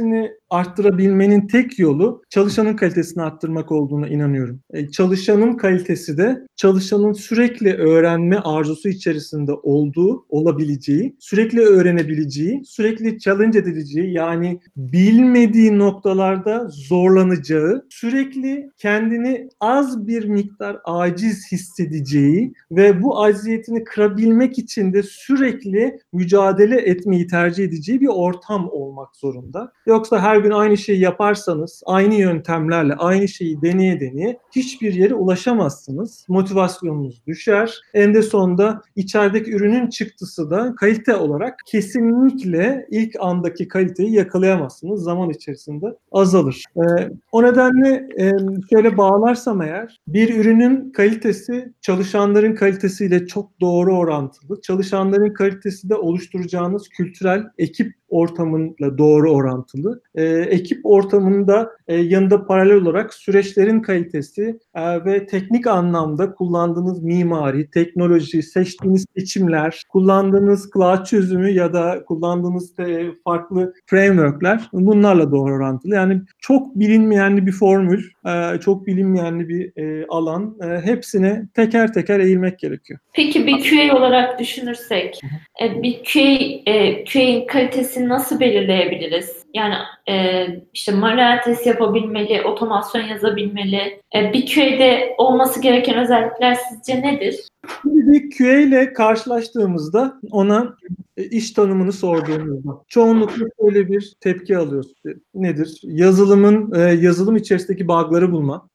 kalitesini 0.00 0.39
arttırabilmenin 0.50 1.46
tek 1.46 1.78
yolu 1.78 2.22
çalışanın 2.30 2.76
kalitesini 2.76 3.22
arttırmak 3.22 3.72
olduğuna 3.72 4.08
inanıyorum. 4.08 4.60
E, 4.72 4.88
çalışanın 4.88 5.56
kalitesi 5.56 6.18
de 6.18 6.46
çalışanın 6.56 7.12
sürekli 7.12 7.74
öğrenme 7.74 8.36
arzusu 8.36 8.88
içerisinde 8.88 9.52
olduğu, 9.52 10.26
olabileceği, 10.28 11.16
sürekli 11.18 11.60
öğrenebileceği, 11.60 12.62
sürekli 12.64 13.18
challenge 13.18 13.58
edileceği 13.58 14.12
yani 14.12 14.60
bilmediği 14.76 15.78
noktalarda 15.78 16.66
zorlanacağı, 16.68 17.86
sürekli 17.90 18.70
kendini 18.78 19.48
az 19.60 20.06
bir 20.06 20.24
miktar 20.24 20.76
aciz 20.84 21.52
hissedeceği 21.52 22.52
ve 22.70 23.02
bu 23.02 23.22
acziyetini 23.22 23.84
kırabilmek 23.84 24.58
için 24.58 24.92
de 24.92 25.02
sürekli 25.02 26.00
mücadele 26.12 26.80
etmeyi 26.80 27.26
tercih 27.26 27.64
edeceği 27.64 28.00
bir 28.00 28.08
ortam 28.08 28.68
olmak 28.70 29.16
zorunda. 29.16 29.72
Yoksa 29.86 30.22
her 30.22 30.39
gün 30.40 30.50
aynı 30.50 30.76
şeyi 30.76 31.00
yaparsanız, 31.00 31.82
aynı 31.86 32.14
yöntemlerle 32.14 32.94
aynı 32.94 33.28
şeyi 33.28 33.62
deneye 33.62 34.00
deneye 34.00 34.38
hiçbir 34.56 34.94
yere 34.94 35.14
ulaşamazsınız. 35.14 36.24
Motivasyonunuz 36.28 37.26
düşer. 37.26 37.80
En 37.94 38.14
de 38.14 38.22
sonunda 38.22 38.82
içerideki 38.96 39.52
ürünün 39.52 39.88
çıktısı 39.88 40.50
da 40.50 40.74
kalite 40.76 41.16
olarak 41.16 41.58
kesinlikle 41.66 42.86
ilk 42.90 43.16
andaki 43.20 43.68
kaliteyi 43.68 44.12
yakalayamazsınız. 44.12 45.02
Zaman 45.02 45.30
içerisinde 45.30 45.86
azalır. 46.12 46.64
Ee, 46.76 47.10
o 47.32 47.42
nedenle 47.42 48.08
e, 48.18 48.30
şöyle 48.70 48.96
bağlarsam 48.96 49.62
eğer 49.62 50.00
bir 50.08 50.40
ürünün 50.40 50.90
kalitesi 50.90 51.72
çalışanların 51.80 52.54
kalitesiyle 52.54 53.26
çok 53.26 53.60
doğru 53.60 53.96
orantılı. 53.96 54.60
Çalışanların 54.60 55.34
kalitesi 55.34 55.88
de 55.88 55.94
oluşturacağınız 55.94 56.88
kültürel 56.88 57.44
ekip 57.58 57.99
ortamıyla 58.10 58.98
doğru 58.98 59.32
orantılı. 59.32 60.02
E, 60.14 60.24
ekip 60.24 60.80
ortamında 60.84 61.70
e, 61.88 61.96
yanında 61.96 62.46
paralel 62.46 62.76
olarak 62.76 63.14
süreçlerin 63.14 63.80
kalitesi 63.80 64.58
e, 64.74 65.04
ve 65.04 65.26
teknik 65.26 65.66
anlamda 65.66 66.34
kullandığınız 66.34 67.02
mimari, 67.02 67.70
teknoloji, 67.70 68.42
seçtiğiniz 68.42 69.04
seçimler, 69.16 69.82
kullandığınız 69.88 70.70
cloud 70.74 71.04
çözümü 71.04 71.50
ya 71.50 71.72
da 71.72 72.04
kullandığınız 72.04 72.78
e, 72.78 73.06
farklı 73.24 73.74
frameworkler 73.86 74.68
bunlarla 74.72 75.32
doğru 75.32 75.54
orantılı. 75.54 75.94
Yani 75.94 76.22
çok 76.38 76.78
bilinmeyen 76.78 77.46
bir 77.46 77.52
formül, 77.52 78.04
e, 78.26 78.60
çok 78.60 78.86
bilinmeyen 78.86 79.48
bir 79.48 79.72
e, 79.76 80.06
alan. 80.08 80.56
E, 80.62 80.86
hepsine 80.86 81.42
teker 81.54 81.92
teker 81.92 82.20
eğilmek 82.20 82.58
gerekiyor. 82.58 83.00
Peki 83.12 83.46
bir 83.46 83.70
QA 83.70 83.96
olarak 83.96 84.38
düşünürsek, 84.38 85.20
e, 85.62 85.82
bir 85.82 86.00
QA, 86.12 86.72
e, 86.72 87.04
QA'nin 87.04 87.46
kalitesini 87.46 87.99
nasıl 88.08 88.40
belirleyebiliriz? 88.40 89.46
Yani 89.54 89.74
e, 90.10 90.46
işte 90.74 90.92
manuel 90.92 91.42
test 91.42 91.66
yapabilmeli, 91.66 92.42
otomasyon 92.42 93.02
yazabilmeli. 93.02 94.00
E, 94.14 94.32
bir 94.32 94.54
QA'de 94.54 95.14
olması 95.18 95.62
gereken 95.62 95.98
özellikler 95.98 96.54
sizce 96.54 97.02
nedir? 97.02 97.36
Şimdi 97.82 98.12
bir 98.12 98.38
QA 98.38 98.56
ile 98.56 98.92
karşılaştığımızda 98.92 100.20
ona 100.30 100.76
e, 101.16 101.24
iş 101.24 101.50
tanımını 101.50 101.92
sorduğumuzda 101.92 102.70
çoğunlukla 102.88 103.46
böyle 103.62 103.88
bir 103.88 104.14
tepki 104.20 104.58
alıyoruz. 104.58 104.92
E, 105.06 105.10
nedir? 105.34 105.80
Yazılımın 105.82 106.74
e, 106.74 106.80
yazılım 106.80 107.36
içerisindeki 107.36 107.88
bug'ları 107.88 108.32
bulma. 108.32 108.68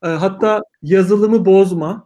Hatta 0.00 0.62
yazılımı 0.82 1.46
bozma 1.46 2.04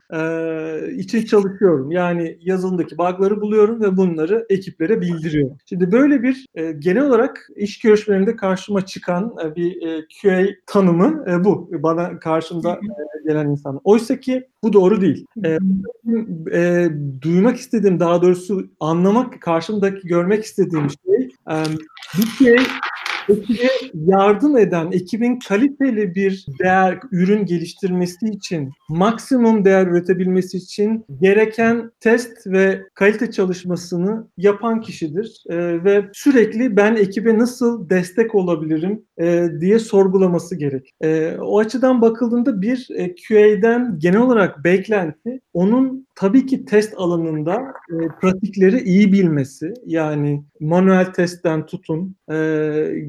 için 0.96 1.24
çalışıyorum. 1.24 1.90
Yani 1.90 2.38
yazılımdaki 2.40 2.98
bug'ları 2.98 3.40
buluyorum 3.40 3.82
ve 3.82 3.96
bunları 3.96 4.46
ekiplere 4.48 5.00
bildiriyorum. 5.00 5.56
Şimdi 5.68 5.92
böyle 5.92 6.22
bir 6.22 6.46
genel 6.78 7.06
olarak 7.06 7.48
iş 7.56 7.78
görüşmelerinde 7.78 8.33
karşıma 8.36 8.86
çıkan 8.86 9.36
bir 9.56 10.04
QA 10.22 10.46
tanımı 10.66 11.24
bu. 11.44 11.70
Bana 11.72 12.18
karşımda 12.18 12.80
gelen 13.26 13.48
insan. 13.48 13.80
Oysa 13.84 14.20
ki 14.20 14.48
bu 14.62 14.72
doğru 14.72 15.00
değil. 15.00 15.26
E, 15.44 15.58
e, 16.52 16.90
duymak 17.22 17.56
istediğim, 17.56 18.00
daha 18.00 18.22
doğrusu 18.22 18.66
anlamak, 18.80 19.42
karşımdaki 19.42 20.08
görmek 20.08 20.44
istediğim 20.44 20.88
şey 20.90 21.30
e, 21.50 21.56
bir 22.18 22.44
şey 22.44 22.56
ekibe 23.28 23.68
yardım 23.94 24.56
eden, 24.56 24.92
ekibin 24.92 25.38
kaliteli 25.38 26.14
bir 26.14 26.46
değer, 26.60 26.98
ürün 27.12 27.46
geliştirmesi 27.46 28.26
için, 28.26 28.72
maksimum 28.88 29.64
değer 29.64 29.86
üretebilmesi 29.86 30.56
için 30.56 31.04
gereken 31.20 31.90
test 32.00 32.46
ve 32.46 32.82
kalite 32.94 33.30
çalışmasını 33.30 34.28
yapan 34.36 34.80
kişidir. 34.80 35.44
E, 35.48 35.84
ve 35.84 36.04
sürekli 36.12 36.76
ben 36.76 36.96
ekibe 36.96 37.38
nasıl 37.38 37.90
destek 37.90 38.34
olabilirim 38.34 39.04
e, 39.20 39.48
diye 39.60 39.78
sorgulaması 39.78 40.56
gerek. 40.56 40.94
E, 41.00 41.36
o 41.40 41.58
açıdan 41.58 42.02
bakıldığında 42.02 42.62
bir 42.62 42.88
e, 42.96 43.14
QA'den 43.14 43.98
genel 43.98 44.20
olarak 44.20 44.64
beklenti 44.64 45.40
onun 45.52 46.06
tabii 46.14 46.46
ki 46.46 46.64
test 46.64 46.94
alanında 46.96 47.54
e, 47.90 47.94
pratikleri 48.20 48.80
iyi 48.80 49.12
bilmesi 49.12 49.74
yani 49.86 50.44
manuel 50.60 51.12
testten 51.12 51.66
tutun 51.66 52.16
e, 52.30 52.34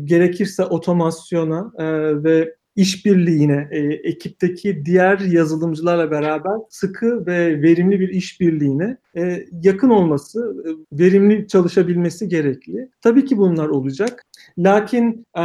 gerekirse 0.03 0.65
otomasyona 0.65 1.71
e, 1.77 1.85
ve 2.23 2.55
işbirliğine, 2.75 3.67
e, 3.71 3.79
ekipteki 3.79 4.85
diğer 4.85 5.19
yazılımcılarla 5.19 6.11
beraber 6.11 6.53
sıkı 6.69 7.25
ve 7.25 7.61
verimli 7.61 7.99
bir 7.99 8.09
işbirliğine 8.09 8.97
e, 9.17 9.45
yakın 9.63 9.89
olması, 9.89 10.55
e, 10.65 10.99
verimli 10.99 11.47
çalışabilmesi 11.47 12.29
gerekli. 12.29 12.89
Tabii 13.01 13.25
ki 13.25 13.37
bunlar 13.37 13.67
olacak. 13.67 14.25
Lakin 14.57 15.25
e, 15.37 15.41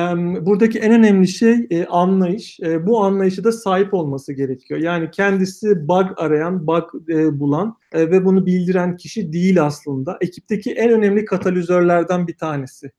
buradaki 0.46 0.78
en 0.78 0.92
önemli 0.92 1.28
şey 1.28 1.66
e, 1.70 1.87
anlayış. 1.87 2.60
E, 2.60 2.87
bu 2.87 3.04
anlayışı 3.04 3.44
da 3.44 3.52
sahip 3.52 3.94
olması 3.94 4.32
gerekiyor. 4.32 4.80
Yani 4.80 5.10
kendisi 5.10 5.88
bug 5.88 6.06
arayan, 6.16 6.66
bug 6.66 6.84
e, 7.08 7.40
bulan 7.40 7.76
e, 7.92 8.11
ve 8.11 8.25
bunu 8.25 8.47
bildiren 8.47 8.97
kişi 8.97 9.32
değil 9.32 9.62
aslında. 9.62 10.18
Ekipteki 10.20 10.73
en 10.73 10.90
önemli 10.90 11.25
katalizörlerden 11.25 12.26
bir 12.26 12.37
tanesi. 12.37 12.90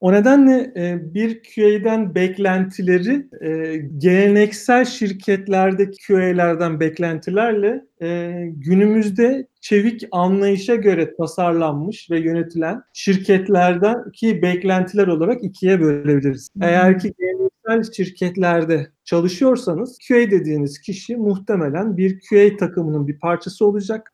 O 0.00 0.12
nedenle 0.12 0.72
e, 0.76 1.14
bir 1.14 1.42
QA'den 1.42 2.14
beklentileri 2.14 3.26
e, 3.40 3.76
geleneksel 3.98 4.84
şirketlerdeki 4.84 6.06
QA'lerden 6.06 6.80
beklentilerle 6.80 7.84
e, 8.02 8.32
günümüzde 8.56 9.46
çevik 9.60 10.02
anlayışa 10.12 10.74
göre 10.74 11.16
tasarlanmış 11.16 12.10
ve 12.10 12.20
yönetilen 12.20 12.82
şirketlerdeki 12.92 14.42
beklentiler 14.42 15.06
olarak 15.06 15.44
ikiye 15.44 15.80
bölebiliriz. 15.80 16.48
Eğer 16.60 16.98
ki 16.98 17.12
geleneksel 17.18 17.92
şirketlerde 17.92 18.86
çalışıyorsanız 19.04 19.98
QA 20.08 20.30
dediğiniz 20.30 20.80
kişi 20.80 21.16
muhtemelen 21.16 21.96
bir 21.96 22.20
QA 22.30 22.56
takımının 22.56 23.08
bir 23.08 23.18
parçası 23.18 23.66
olacak 23.66 24.12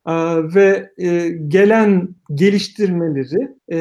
ve 0.54 0.90
e, 0.98 1.28
gelen 1.28 2.08
geliştirmeleri 2.34 3.56
e, 3.72 3.78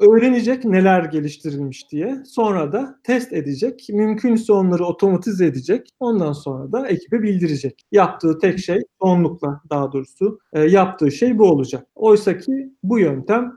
öğrenecek 0.00 0.64
neler 0.64 1.04
geliştirilmiş 1.04 1.90
diye 1.90 2.22
sonra 2.26 2.72
da 2.72 2.98
test 3.04 3.32
edecek. 3.32 3.86
Mümkünse 3.92 4.52
onları 4.52 4.84
otomatize 4.84 5.46
edecek. 5.46 5.88
Ondan 6.00 6.32
sonra 6.32 6.72
da 6.72 6.88
ekibe 6.88 7.22
bildirecek. 7.22 7.86
Yaptığı 7.92 8.38
tek 8.38 8.58
şey 8.58 8.80
çoğunlukla 9.02 9.39
daha 9.70 9.92
doğrusu 9.92 10.38
e, 10.52 10.60
yaptığı 10.60 11.10
şey 11.10 11.38
bu 11.38 11.44
olacak. 11.44 11.86
Oysa 11.94 12.38
ki 12.38 12.70
bu 12.82 12.98
yöntem 12.98 13.52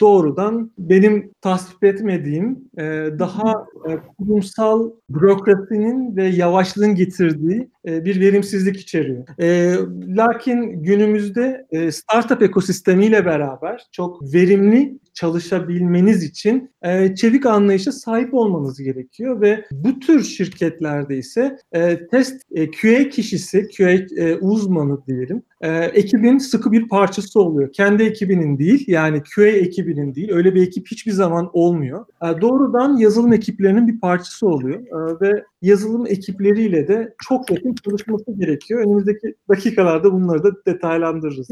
doğrudan 0.00 0.70
benim 0.78 1.30
tasvip 1.40 1.84
etmediğim 1.84 2.70
daha 3.18 3.64
kurumsal 4.18 4.90
bürokrasinin 5.10 6.16
ve 6.16 6.26
yavaşlığın 6.26 6.94
getirdiği 6.94 7.70
e, 7.88 8.04
bir 8.04 8.20
verimsizlik 8.20 8.76
içeriyor. 8.80 9.24
E, 9.38 9.74
lakin 10.16 10.82
günümüzde 10.82 11.66
e, 11.70 11.92
startup 11.92 12.42
ekosistemiyle 12.42 13.26
beraber 13.26 13.86
çok 13.92 14.34
verimli 14.34 14.98
çalışabilmeniz 15.20 16.24
için 16.24 16.70
e, 16.82 17.14
çevik 17.14 17.46
anlayışa 17.46 17.92
sahip 17.92 18.34
olmanız 18.34 18.82
gerekiyor 18.82 19.40
ve 19.40 19.64
bu 19.72 20.00
tür 20.00 20.22
şirketlerde 20.22 21.18
ise 21.18 21.58
e, 21.72 22.06
test 22.06 22.42
e, 22.54 22.70
QA 22.70 23.08
kişisi, 23.08 23.68
QA 23.76 23.90
e, 23.90 24.36
uzmanı 24.36 25.06
diyelim, 25.06 25.42
e, 25.60 25.68
ekibin 25.84 26.38
sıkı 26.38 26.72
bir 26.72 26.88
parçası 26.88 27.40
oluyor. 27.40 27.72
Kendi 27.72 28.02
ekibinin 28.02 28.58
değil, 28.58 28.84
yani 28.86 29.22
QA 29.34 29.46
ekibinin 29.46 30.14
değil. 30.14 30.30
Öyle 30.32 30.54
bir 30.54 30.62
ekip 30.62 30.86
hiçbir 30.90 31.12
zaman 31.12 31.50
olmuyor. 31.52 32.06
E, 32.22 32.40
doğrudan 32.40 32.96
yazılım 32.96 33.32
ekiplerinin 33.32 33.88
bir 33.88 34.00
parçası 34.00 34.46
oluyor 34.46 34.80
e, 34.80 35.20
ve 35.20 35.44
yazılım 35.62 36.06
ekipleriyle 36.06 36.88
de 36.88 37.14
çok 37.28 37.50
yakın 37.50 37.74
çalışması 37.84 38.24
gerekiyor. 38.38 38.80
Önümüzdeki 38.80 39.34
dakikalarda 39.48 40.12
bunları 40.12 40.42
da 40.44 40.50
detaylandırırız. 40.66 41.48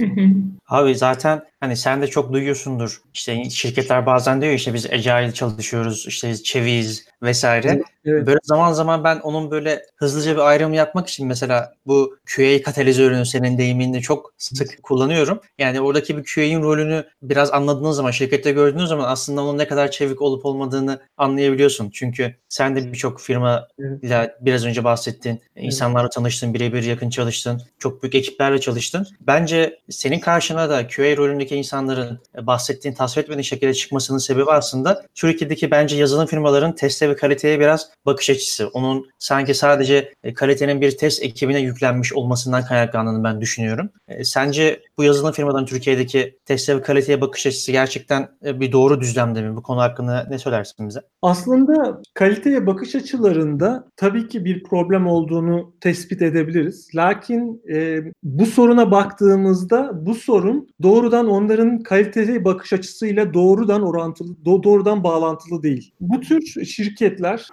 Abi 0.68 0.94
zaten 0.94 1.42
hani 1.61 1.77
sen 1.77 2.03
de 2.03 2.07
çok 2.07 2.33
duyuyorsundur. 2.33 3.01
İşte 3.14 3.44
şirketler 3.51 4.07
bazen 4.07 4.40
diyor 4.42 4.53
işte 4.53 4.75
biz 4.75 4.87
agile 4.87 5.33
çalışıyoruz, 5.33 6.05
işte 6.09 6.35
çeviz 6.35 7.09
vesaire. 7.23 7.69
Evet, 7.69 7.83
evet. 8.05 8.27
Böyle 8.27 8.39
zaman 8.43 8.73
zaman 8.73 9.05
ben 9.05 9.19
onun 9.19 9.51
böyle 9.51 9.83
hızlıca 9.97 10.35
bir 10.35 10.41
ayrım 10.41 10.73
yapmak 10.73 11.09
için 11.09 11.27
mesela 11.27 11.75
bu 11.87 12.19
QA 12.37 12.63
katalizörünü 12.63 13.27
senin 13.27 13.59
deyiminde 13.59 14.01
çok 14.01 14.35
sık 14.39 14.83
kullanıyorum. 14.83 15.41
Yani 15.59 15.81
oradaki 15.81 16.19
bir 16.19 16.25
QA'in 16.35 16.63
rolünü 16.63 17.05
biraz 17.23 17.53
anladığınız 17.53 17.97
zaman, 17.97 18.11
şirkette 18.11 18.53
gördüğünüz 18.53 18.89
zaman 18.89 19.05
aslında 19.05 19.43
onun 19.43 19.59
ne 19.59 19.69
kadar 19.69 19.91
çevik 19.91 20.23
olup 20.23 20.47
olmadığını 20.47 21.01
anlayabiliyorsun. 21.17 21.91
Çünkü 21.91 22.35
sen 22.49 22.77
de 22.77 22.93
birçok 22.93 23.21
firma 23.21 23.69
ile 23.79 24.35
biraz 24.41 24.67
önce 24.67 24.85
bahsettin. 24.85 25.41
insanlarla 25.57 26.09
tanıştın, 26.09 26.55
birebir 26.55 26.83
yakın 26.83 27.11
çalıştın. 27.11 27.63
Çok 27.79 28.03
büyük 28.03 28.15
ekiplerle 28.15 28.61
çalıştın. 28.61 29.07
Bence 29.21 29.79
senin 29.91 30.21
karşına 30.21 30.71
da 30.71 30.87
QA 30.89 31.17
rolündeki 31.17 31.57
insanların 31.57 32.19
bahsettiğin, 32.43 32.95
tasvir 32.95 33.23
etmediğin 33.23 33.43
şekilde 33.43 33.75
çıkmasının 33.75 34.19
sebebi 34.19 34.51
aslında 34.51 35.07
Türkiye'deki 35.15 35.71
bence 35.71 35.97
yazılım 35.97 36.27
firmaların 36.27 36.75
teste 36.75 37.08
ve 37.09 37.16
kaliteye 37.16 37.61
biraz 37.61 37.90
bakış 38.07 38.31
açısı. 38.31 38.68
Onun 38.68 39.11
sanki 39.18 39.55
sadece 39.55 40.14
e, 40.25 40.35
kalitenin 40.35 40.81
bir 40.81 40.97
test 40.97 41.23
ekibine 41.23 41.61
yüklenmiş 41.61 42.12
olmasından 42.12 42.64
kaynaklandığını 42.64 43.25
ben 43.25 43.40
düşünüyorum. 43.40 43.90
E, 44.09 44.25
sence 44.25 44.83
bu 44.99 45.03
yazılım 45.03 45.33
firmaların 45.33 45.67
Türkiye'deki 45.67 46.39
teste 46.45 46.77
ve 46.77 46.83
kaliteye 46.83 47.21
bakış 47.21 47.47
açısı 47.47 47.73
gerçekten 47.73 48.29
e, 48.45 48.61
bir 48.61 48.73
doğru 48.73 49.01
düzlemde 49.01 49.43
mi? 49.43 49.57
Bu 49.57 49.63
konu 49.63 49.81
hakkında 49.81 50.27
ne 50.31 50.39
söylersin 50.39 50.89
bize? 50.89 51.01
Aslında 51.23 52.03
kaliteye 52.15 52.67
bakış 52.67 52.95
açılarında 52.95 53.89
tabii 53.97 54.29
ki 54.29 54.45
bir 54.45 54.63
problem 54.63 55.07
olduğunu 55.07 55.75
tespit 55.81 56.23
edebiliriz. 56.23 56.89
Lakin 56.95 57.63
e, 57.73 58.01
bu 58.23 58.47
soruna 58.47 58.91
baktığımızda 58.91 60.07
bu 60.07 60.15
sorun 60.15 60.69
doğrudan 60.83 61.29
onların 61.29 61.83
kaliteli 61.83 62.45
bakış 62.45 62.73
açısıyla 62.73 63.35
doğrudan 63.35 63.83
orantılı, 63.83 64.33
do- 64.45 64.63
doğrudan 64.63 65.05
bağlantılı 65.05 65.63
değil. 65.63 65.93
Bu 66.01 66.21
tür 66.21 66.65
şirketler 66.65 67.49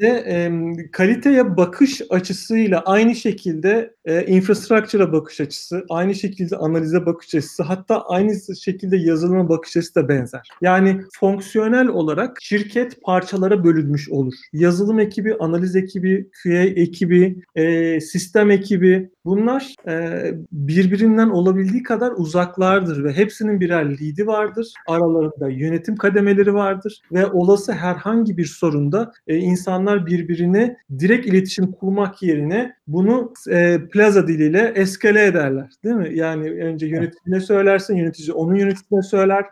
de 0.00 0.08
e, 0.08 0.50
kaliteye 0.90 1.56
bakış 1.56 2.02
açısıyla 2.10 2.82
aynı 2.86 3.14
şekilde 3.14 3.95
e, 4.06 4.26
infrastructure'a 4.26 5.12
bakış 5.12 5.40
açısı, 5.40 5.84
aynı 5.88 6.14
şekilde 6.14 6.56
analize 6.56 7.06
bakış 7.06 7.34
açısı, 7.34 7.62
hatta 7.62 8.02
aynı 8.02 8.56
şekilde 8.60 8.96
yazılıma 8.96 9.48
bakış 9.48 9.76
açısı 9.76 9.94
da 9.94 10.08
benzer. 10.08 10.48
Yani 10.60 11.00
fonksiyonel 11.12 11.88
olarak 11.88 12.38
şirket 12.40 13.02
parçalara 13.02 13.64
bölünmüş 13.64 14.08
olur. 14.08 14.34
Yazılım 14.52 14.98
ekibi, 14.98 15.34
analiz 15.34 15.76
ekibi, 15.76 16.30
QA 16.42 16.62
ekibi, 16.62 17.42
e, 17.54 18.00
sistem 18.00 18.50
ekibi 18.50 19.10
bunlar 19.24 19.74
e, 19.88 20.22
birbirinden 20.52 21.28
olabildiği 21.28 21.82
kadar 21.82 22.12
uzaklardır 22.16 23.04
ve 23.04 23.12
hepsinin 23.12 23.60
birer 23.60 23.98
lidi 23.98 24.26
vardır. 24.26 24.72
Aralarında 24.86 25.48
yönetim 25.48 25.96
kademeleri 25.96 26.54
vardır 26.54 27.00
ve 27.12 27.26
olası 27.26 27.72
herhangi 27.72 28.36
bir 28.36 28.44
sorunda 28.44 29.12
e, 29.26 29.36
insanlar 29.36 30.06
birbirine 30.06 30.76
direkt 30.98 31.26
iletişim 31.26 31.72
kurmak 31.72 32.22
yerine 32.22 32.76
bunu 32.86 33.32
e, 33.50 33.78
plaza 33.96 34.28
diliyle 34.28 34.72
eskale 34.74 35.24
ederler. 35.24 35.70
Değil 35.84 35.96
mi? 35.96 36.10
Yani 36.14 36.50
önce 36.50 36.86
yöneticine 36.86 37.40
söylersin, 37.40 37.96
yönetici 37.96 38.32
onun 38.32 38.54
yöneticisine 38.54 39.02
söyler. 39.02 39.44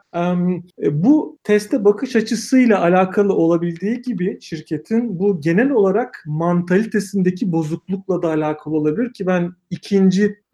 E, 0.82 1.02
bu 1.04 1.38
teste 1.44 1.84
bakış 1.84 2.16
açısıyla 2.16 2.82
alakalı 2.82 3.32
olabildiği 3.34 4.02
gibi 4.02 4.38
şirketin 4.40 5.18
bu 5.18 5.40
genel 5.40 5.70
olarak 5.70 6.24
mantalitesindeki 6.26 7.52
bozuklukla 7.52 8.22
da 8.22 8.28
alakalı 8.28 8.76
olabilir 8.76 9.12
ki 9.12 9.26
ben 9.26 9.52
ikinci 9.70 10.44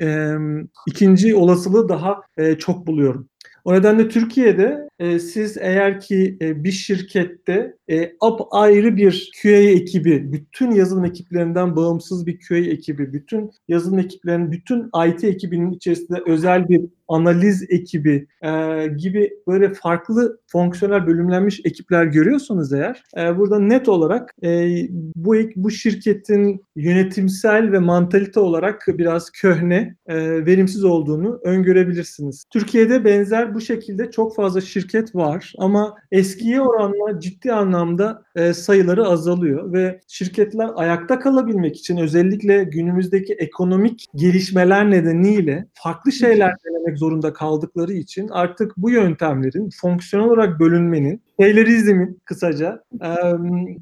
ikinci 0.87 1.35
olasılığı 1.35 1.89
daha 1.89 2.21
e, 2.37 2.59
çok 2.59 2.87
buluyorum. 2.87 3.29
O 3.65 3.75
nedenle 3.75 4.09
Türkiye'de 4.09 4.89
e, 4.99 5.19
siz 5.19 5.57
eğer 5.61 6.01
ki 6.01 6.39
e, 6.43 6.65
bir 6.65 6.73
şirkette 6.73 7.77
e, 7.91 8.13
ayrı 8.51 8.97
bir 8.97 9.33
QA 9.43 9.51
ekibi, 9.51 10.33
bütün 10.33 10.71
yazılım 10.71 11.05
ekiplerinden 11.05 11.77
bağımsız 11.77 12.27
bir 12.27 12.41
QA 12.49 12.57
ekibi, 12.57 13.13
bütün 13.13 13.51
yazılım 13.69 13.99
ekiplerinin, 13.99 14.53
bütün 14.53 14.91
IT 15.09 15.25
ekibinin 15.25 15.73
içerisinde 15.73 16.23
özel 16.27 16.69
bir 16.69 16.81
analiz 17.11 17.67
ekibi 17.69 18.27
e, 18.43 18.87
gibi 18.87 19.31
böyle 19.47 19.75
farklı 19.75 20.41
fonksiyonel 20.47 21.07
bölümlenmiş 21.07 21.61
ekipler 21.65 22.05
görüyorsanız 22.05 22.73
eğer 22.73 23.03
e, 23.19 23.39
burada 23.39 23.59
net 23.59 23.89
olarak 23.89 24.35
e, 24.43 24.69
bu 25.17 25.35
bu 25.57 25.71
şirketin 25.71 26.65
yönetimsel 26.77 27.73
ve 27.73 27.79
mantalite 27.79 28.41
olarak 28.41 28.85
biraz 28.89 29.31
köhne, 29.31 29.97
e, 30.07 30.47
verimsiz 30.47 30.85
olduğunu 30.85 31.41
öngörebilirsiniz. 31.45 32.45
Türkiye'de 32.51 33.05
benzer 33.05 33.55
bu 33.55 33.61
şekilde 33.61 34.11
çok 34.11 34.37
fazla 34.37 34.61
şirket 34.61 35.15
var 35.15 35.53
ama 35.59 35.95
eskiye 36.13 36.61
oranla 36.61 37.21
ciddi 37.21 37.53
anlamda 37.53 38.23
e, 38.37 38.53
sayıları 38.53 39.07
azalıyor 39.07 39.73
ve 39.73 40.01
şirketler 40.09 40.71
ayakta 40.75 41.19
kalabilmek 41.19 41.77
için 41.77 41.97
özellikle 41.97 42.65
günümüzdeki 42.65 43.35
ekonomik 43.35 44.07
gelişmeler 44.15 44.91
nedeniyle 44.91 45.69
farklı 45.75 46.13
şeyler 46.13 46.55
denemek 46.67 46.99
zorunda 47.01 47.33
kaldıkları 47.33 47.93
için 47.93 48.29
artık 48.29 48.77
bu 48.77 48.91
yöntemlerin 48.91 49.71
fonksiyonel 49.81 50.29
olarak 50.29 50.61
bölünmenin 50.61 51.23
Taylorizmin 51.41 52.21
kısaca 52.25 52.83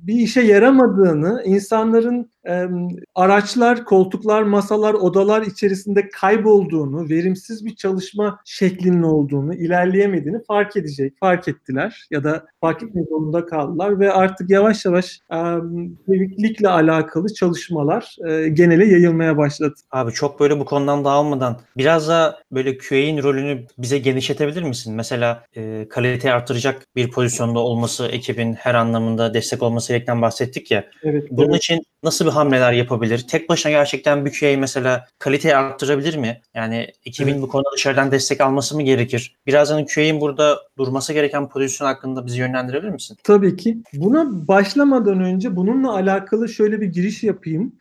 bir 0.07 0.14
işe 0.14 0.40
yaramadığını, 0.40 1.42
insanların 1.44 2.31
araçlar, 3.14 3.85
koltuklar, 3.85 4.42
masalar, 4.42 4.94
odalar 4.94 5.42
içerisinde 5.42 6.09
kaybolduğunu, 6.09 7.09
verimsiz 7.09 7.64
bir 7.64 7.77
çalışma 7.77 8.40
şeklinin 8.44 9.03
olduğunu, 9.03 9.55
ilerleyemediğini 9.55 10.44
fark 10.44 10.77
edecek, 10.77 11.14
fark 11.21 11.49
ettiler 11.49 12.07
ya 12.11 12.25
da 12.25 12.47
fark 12.61 12.83
etmek 12.83 13.09
zorunda 13.09 13.47
kaldılar 13.47 14.01
ve 14.01 14.12
artık 14.12 14.51
yavaş 14.51 14.85
yavaş 14.85 15.21
birlikle 16.09 16.68
alakalı 16.68 17.35
çalışmalar 17.35 18.16
genele 18.53 18.87
yayılmaya 18.87 19.37
başladı. 19.37 19.75
Abi 19.90 20.12
çok 20.12 20.40
böyle 20.40 20.61
bu 20.61 20.64
konudan 20.64 21.05
dağılmadan 21.05 21.59
biraz 21.77 22.09
da 22.09 22.38
böyle 22.53 22.79
QA'nin 22.79 23.23
rolünü 23.23 23.66
bize 23.79 23.99
genişletebilir 23.99 24.62
misin? 24.62 24.94
Mesela 24.94 25.44
e, 25.57 25.87
kaliteyi 25.88 26.35
artıracak 26.35 26.87
bir 26.97 27.11
pozisyonda 27.48 27.58
olması, 27.58 28.06
ekibin 28.06 28.54
her 28.54 28.74
anlamında 28.74 29.34
destek 29.34 29.62
olması 29.62 29.92
gerektiğinden 29.92 30.22
bahsettik 30.22 30.70
ya. 30.70 30.84
Evet, 31.02 31.28
Bunun 31.30 31.50
evet. 31.50 31.64
için 31.64 31.82
nasıl 32.02 32.24
bir 32.24 32.30
hamleler 32.30 32.72
yapabilir? 32.72 33.26
Tek 33.28 33.48
başına 33.48 33.72
gerçekten 33.72 34.24
bir 34.24 34.40
QA 34.40 34.58
mesela 34.58 35.06
kaliteyi 35.18 35.56
arttırabilir 35.56 36.16
mi? 36.16 36.40
Yani 36.54 36.87
ekibin 37.04 37.32
evet. 37.32 37.42
bu 37.42 37.48
konuda 37.48 37.68
dışarıdan 37.74 38.11
destek 38.11 38.40
alması 38.40 38.76
mı 38.76 38.82
gerekir? 38.82 39.37
Birazdan 39.46 39.87
QA'nin 39.87 40.20
burada 40.20 40.58
durması 40.78 41.12
gereken 41.12 41.48
pozisyon 41.48 41.87
hakkında 41.87 42.26
bizi 42.26 42.38
yönlendirebilir 42.38 42.90
misin? 42.90 43.16
Tabii 43.24 43.56
ki. 43.56 43.78
Buna 43.94 44.48
başlamadan 44.48 45.20
önce 45.20 45.56
bununla 45.56 45.94
alakalı 45.94 46.48
şöyle 46.48 46.80
bir 46.80 46.87
giriş 46.87 47.22
yapayım. 47.22 47.72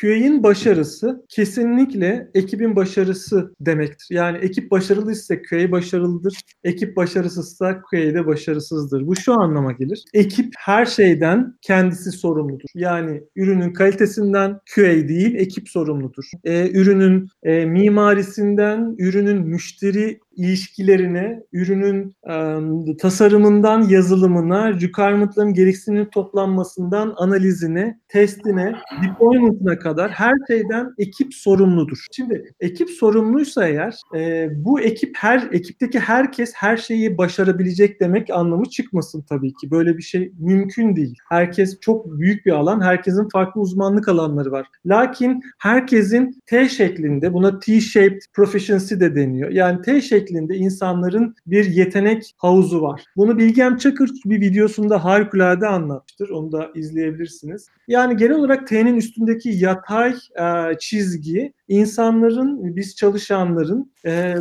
QA'nin 0.00 0.42
başarısı 0.42 1.24
kesinlikle 1.28 2.30
ekibin 2.34 2.76
başarısı 2.76 3.54
demektir. 3.60 4.06
Yani 4.10 4.38
ekip 4.38 4.70
başarılıysa 4.70 5.34
QA 5.42 5.70
başarılıdır. 5.70 6.40
Ekip 6.64 6.96
başarısızsa 6.96 7.82
QA 7.82 7.98
de 7.98 8.26
başarısızdır. 8.26 8.99
Bu 9.06 9.16
şu 9.16 9.40
anlama 9.40 9.72
gelir. 9.72 10.04
Ekip 10.14 10.54
her 10.58 10.86
şeyden 10.86 11.54
kendisi 11.62 12.12
sorumludur. 12.12 12.68
Yani 12.74 13.22
ürünün 13.36 13.72
kalitesinden 13.72 14.60
QA 14.74 15.08
değil 15.08 15.34
ekip 15.34 15.68
sorumludur. 15.68 16.24
Ee, 16.44 16.70
ürünün 16.70 17.28
e, 17.42 17.64
mimarisinden, 17.64 18.94
ürünün 18.98 19.46
müşteri 19.46 20.20
ilişkilerine, 20.36 21.42
ürünün 21.52 22.16
e, 22.30 22.96
tasarımından 22.96 23.82
yazılımına, 23.82 24.72
requirement'ların 24.72 25.54
gereksiniminin 25.54 26.10
toplanmasından 26.10 27.14
analizine, 27.16 28.00
testine, 28.08 28.72
deployment'ına 29.02 29.78
kadar 29.78 30.10
her 30.10 30.32
şeyden 30.48 30.94
ekip 30.98 31.34
sorumludur. 31.34 32.06
Şimdi 32.12 32.54
ekip 32.60 32.90
sorumluysa 32.90 33.68
eğer 33.68 34.00
e, 34.16 34.48
bu 34.64 34.80
ekip 34.80 35.16
her 35.16 35.48
ekipteki 35.52 35.98
herkes 36.00 36.52
her 36.54 36.76
şeyi 36.76 37.18
başarabilecek 37.18 38.00
demek 38.00 38.30
anlamı 38.30 38.64
çıkmasın 38.66 39.24
tabii 39.28 39.52
ki. 39.52 39.70
Böyle 39.70 39.96
bir 39.96 40.02
şey 40.02 40.32
mümkün 40.38 40.96
değil. 40.96 41.14
Herkes 41.28 41.80
çok 41.80 42.18
büyük 42.18 42.46
bir 42.46 42.52
alan, 42.52 42.80
herkesin 42.80 43.28
farklı 43.32 43.60
uzmanlık 43.60 44.08
alanları 44.08 44.52
var. 44.52 44.66
Lakin 44.86 45.42
herkesin 45.58 46.40
T 46.46 46.68
şeklinde, 46.68 47.32
buna 47.32 47.58
T-shaped 47.58 48.20
proficiency 48.34 48.94
de 48.94 49.14
deniyor. 49.14 49.50
Yani 49.50 49.82
T 49.82 50.00
şeklinde 50.00 50.19
şeklinde 50.20 50.56
insanların 50.56 51.34
bir 51.46 51.64
yetenek 51.64 52.34
havuzu 52.36 52.82
var. 52.82 53.04
Bunu 53.16 53.38
Bilgem 53.38 53.76
Çakır 53.76 54.10
bir 54.24 54.40
videosunda 54.40 55.04
harikulade 55.04 55.66
anlatmıştır. 55.66 56.28
Onu 56.30 56.52
da 56.52 56.70
izleyebilirsiniz. 56.74 57.68
Yani 57.90 58.16
genel 58.16 58.34
olarak 58.34 58.66
T'nin 58.66 58.96
üstündeki 58.96 59.48
yatay 59.48 60.14
e, 60.40 60.78
çizgi 60.78 61.52
insanların, 61.68 62.76
biz 62.76 62.96
çalışanların 62.96 63.92
e, 64.04 64.12
e, 64.12 64.34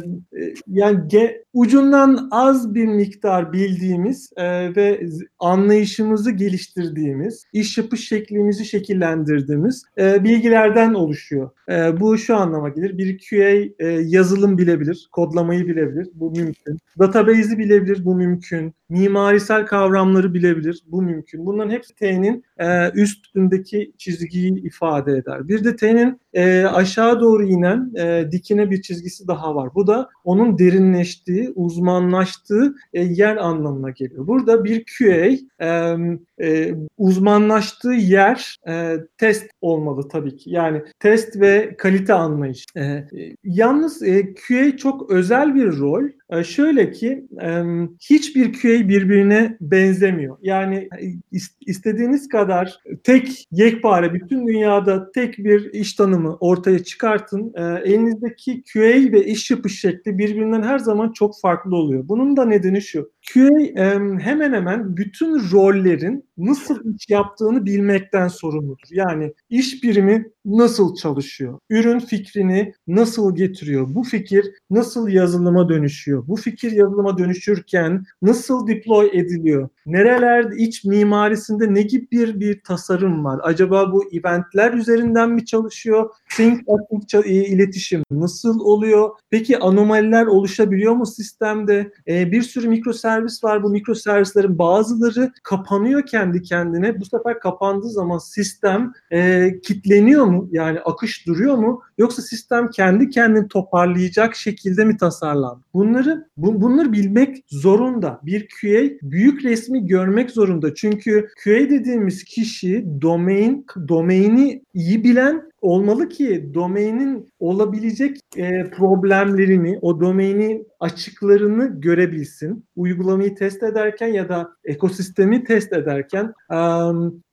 yani 0.68 1.08
ge, 1.08 1.44
ucundan 1.54 2.28
az 2.32 2.76
bir 2.76 2.86
miktar 2.86 3.54
bildiğimiz 3.54 4.32
e, 4.38 4.76
ve 4.76 5.10
anlayışımızı 5.40 6.32
geliştirdiğimiz, 6.32 7.46
iş 7.54 7.78
yapış 7.78 8.08
şeklimizi 8.08 8.66
şekillendirdiğimiz 8.66 9.84
e, 9.98 10.24
bilgilerden 10.24 10.94
oluşuyor. 10.94 11.50
E, 11.70 12.00
bu 12.00 12.18
şu 12.18 12.36
anlama 12.36 12.70
gelir. 12.70 12.98
Bir 12.98 13.20
QA 13.30 13.86
e, 13.86 13.88
yazılım 13.88 14.58
bilebilir, 14.58 15.10
kodlamayı 15.12 15.68
bilebilir. 15.68 16.08
Bu 16.14 16.32
mümkün. 16.32 16.78
Database'i 17.00 17.58
bilebilir. 17.58 18.06
Bu 18.06 18.16
mümkün. 18.16 18.74
Mimarisel 18.90 19.66
kavramları 19.66 20.34
bilebilir. 20.34 20.84
Bu 20.88 21.02
mümkün. 21.02 21.46
Bunların 21.46 21.72
hepsi 21.72 21.96
T'nin 21.96 22.44
e, 22.60 22.92
üstündeki 22.94 23.94
çizgiyi 23.98 24.62
ifade 24.64 25.12
eder. 25.12 25.48
Bir 25.48 25.64
de 25.64 25.76
T'nin 25.76 26.20
e, 26.34 26.64
aşağı 26.64 27.20
doğru 27.20 27.44
inen 27.44 27.92
e, 27.98 28.32
dikine 28.32 28.70
bir 28.70 28.82
çizgisi 28.82 29.28
daha 29.28 29.56
var. 29.56 29.70
Bu 29.76 29.88
da 29.88 30.10
onun 30.24 30.58
derinleştiği, 30.58 31.52
uzmanlaştığı 31.56 32.76
e, 32.94 33.04
yer 33.04 33.38
anlamına 33.38 33.90
geliyor. 33.90 34.28
Burada 34.28 34.64
bir 34.64 34.86
QA 34.98 35.38
e, 35.66 35.96
e, 36.42 36.76
uzmanlaştığı 36.98 37.94
yer 37.94 38.56
e, 38.68 38.96
test 39.18 39.50
olmalı 39.62 40.08
tabii 40.10 40.38
ki. 40.38 40.50
Yani 40.50 40.82
test 41.00 41.40
ve 41.40 41.76
kalite 41.78 42.14
anlayış. 42.14 42.66
E, 42.76 42.84
e, 42.84 43.06
yalnız 43.44 44.04
e, 44.04 44.34
QA 44.34 44.78
çok 44.78 45.12
özel 45.12 45.56
bir 45.56 45.78
rol. 45.78 46.04
E, 46.30 46.44
şöyle 46.44 46.92
ki 46.92 47.26
e, 47.42 47.64
hiçbir 48.02 48.54
QA 48.54 48.90
birbirine 48.90 49.58
benzemiyor. 49.62 50.38
Yani 50.42 50.76
e, 50.76 51.38
istediğiniz 51.66 52.28
kadar 52.28 52.80
tek 53.04 53.48
yekpare 53.52 54.14
bütün 54.14 54.48
dünyada 54.48 55.12
tek 55.12 55.38
bir 55.38 55.74
iş 55.74 55.94
tanımı 55.94 56.19
ortaya 56.26 56.84
çıkartın. 56.84 57.54
E, 57.56 57.64
elinizdeki 57.64 58.64
QA 58.74 59.12
ve 59.14 59.26
iş 59.26 59.52
yapış 59.52 59.80
şekli 59.82 60.18
birbirinden 60.18 60.64
her 60.64 60.80
zaman 60.80 61.12
çok 61.12 61.42
farklı 61.42 61.76
oluyor. 61.76 62.08
Bunun 62.08 62.38
da 62.38 62.46
nedeni 62.46 62.82
şu. 62.82 63.12
QA 63.34 63.90
hemen 64.20 64.54
hemen 64.54 64.98
bütün 64.98 65.52
rollerin 65.52 66.29
nasıl 66.40 66.96
iş 66.96 67.10
yaptığını 67.10 67.66
bilmekten 67.66 68.28
sorumludur. 68.28 68.88
Yani 68.92 69.34
iş 69.50 69.84
birimi 69.84 70.26
nasıl 70.46 70.96
çalışıyor? 70.96 71.60
Ürün 71.70 72.00
fikrini 72.00 72.74
nasıl 72.88 73.36
getiriyor? 73.36 73.88
Bu 73.90 74.04
fikir 74.04 74.52
nasıl 74.70 75.08
yazılıma 75.08 75.70
dönüşüyor? 75.70 76.28
Bu 76.28 76.36
fikir 76.36 76.72
yazılıma 76.72 77.18
dönüşürken 77.18 78.06
nasıl 78.22 78.68
deploy 78.68 79.10
ediliyor? 79.14 79.70
Nerelerde 79.86 80.56
iç 80.58 80.86
mimarisinde 80.86 81.74
ne 81.74 81.82
gibi 81.82 82.08
bir, 82.12 82.40
bir 82.40 82.62
tasarım 82.64 83.26
var? 83.26 83.40
Acaba 83.44 83.92
bu 83.92 84.04
eventler 84.14 84.74
üzerinden 84.74 85.30
mi 85.30 85.46
çalışıyor? 85.46 86.10
Think 86.38 86.50
think 86.50 87.26
iletişim 87.26 88.04
nasıl 88.12 88.60
oluyor? 88.60 89.10
Peki 89.30 89.60
anomaliler 89.60 90.26
oluşabiliyor 90.26 90.94
mu 90.94 91.06
sistemde? 91.06 91.92
Ee, 92.08 92.32
bir 92.32 92.42
sürü 92.42 92.68
mikroservis 92.68 93.44
var. 93.44 93.64
Bu 93.64 93.70
mikroservislerin 93.70 94.58
bazıları 94.58 95.32
kapanıyor 95.44 96.06
kendi 96.30 96.42
kendine. 96.42 97.00
Bu 97.00 97.06
sefer 97.06 97.40
kapandığı 97.40 97.90
zaman 97.90 98.18
sistem 98.18 98.94
e, 99.12 99.52
kitleniyor 99.64 100.26
mu? 100.26 100.50
Yani 100.52 100.80
akış 100.80 101.28
duruyor 101.28 101.56
mu? 101.56 101.82
Yoksa 102.00 102.22
sistem 102.22 102.70
kendi 102.70 103.10
kendini 103.10 103.48
toparlayacak 103.48 104.36
şekilde 104.36 104.86
mi 104.86 104.98
tasarlandı? 104.98 105.64
Bunları 105.74 106.28
bu, 106.38 106.62
bunları 106.62 106.94
bilmek 106.94 107.44
zorunda. 107.50 108.20
Bir 108.24 108.48
QA 108.62 109.10
büyük 109.12 109.46
resmi 109.46 109.88
görmek 109.88 110.32
zorunda. 110.32 110.76
Çünkü 110.76 111.28
QA 111.44 111.70
dediğimiz 111.70 112.24
kişi 112.24 112.86
domain 113.02 113.66
domaini 113.88 114.64
iyi 114.74 115.04
bilen 115.04 115.50
olmalı 115.62 116.10
ki 116.10 116.50
domainin 116.54 117.30
olabilecek 117.40 118.18
e, 118.38 118.70
problemlerini, 118.70 119.80
o 119.82 120.02
domainin 120.02 120.68
açıklarını 120.80 121.82
görebilsin. 121.82 122.66
Uygulamayı 122.76 123.36
test 123.36 123.64
ederken 123.64 124.08
ya 124.08 124.30
da 124.30 124.50
ekosistemi 124.64 125.44
test 125.44 125.74
ederken 125.74 126.34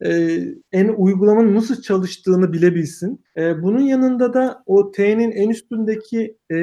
e, 0.05 0.39
en 0.71 0.87
uygulamanın 0.87 1.55
nasıl 1.55 1.81
çalıştığını 1.81 2.53
bilebilsin. 2.53 3.21
E, 3.37 3.61
bunun 3.63 3.81
yanında 3.81 4.33
da 4.33 4.63
o 4.65 4.91
T'nin 4.91 5.31
en 5.31 5.49
üstündeki 5.49 6.37
e, 6.51 6.57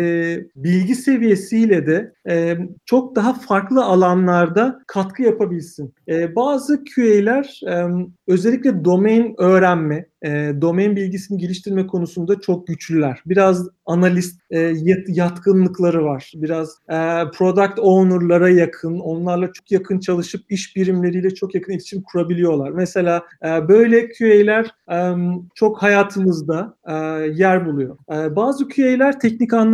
bilgi 0.57 0.94
seviyesiyle 0.94 1.87
de 1.87 2.12
e, 2.29 2.59
çok 2.85 3.16
daha 3.16 3.35
farklı 3.35 3.85
alanlarda 3.85 4.81
katkı 4.87 5.23
yapabilsin. 5.23 5.94
E, 6.09 6.37
bazı 6.37 6.85
QA'ler 6.94 7.61
e, 7.68 8.07
özellikle 8.27 8.85
domain 8.85 9.35
öğrenme, 9.38 10.07
e, 10.23 10.53
domain 10.61 10.97
bilgisini 10.97 11.38
geliştirme 11.38 11.87
konusunda 11.87 12.40
çok 12.40 12.66
güçlüler. 12.66 13.20
Biraz 13.27 13.68
analist 13.87 14.40
e, 14.51 14.75
yatkınlıkları 15.09 16.05
var. 16.05 16.33
Biraz 16.37 16.79
e, 16.88 16.97
product 17.35 17.79
owner'lara 17.79 18.49
yakın, 18.49 18.99
onlarla 18.99 19.53
çok 19.53 19.73
yakın 19.73 20.01
çalışıp 20.01 20.42
iş 20.49 20.77
birimleriyle 20.77 21.35
çok 21.35 21.55
yakın 21.55 21.73
iletişim 21.73 22.03
kurabiliyorlar. 22.03 22.70
Mesela 22.70 23.23
e, 23.44 23.68
böyle 23.68 24.09
QA'ler 24.12 24.75
e, 24.92 25.14
çok 25.55 25.83
hayatımızda 25.83 26.77
e, 26.87 26.94
yer 27.35 27.66
buluyor. 27.66 27.97
E, 28.12 28.37
bazı 28.37 28.68
QA'ler 28.68 29.20
teknik 29.20 29.53
anlamda 29.53 29.73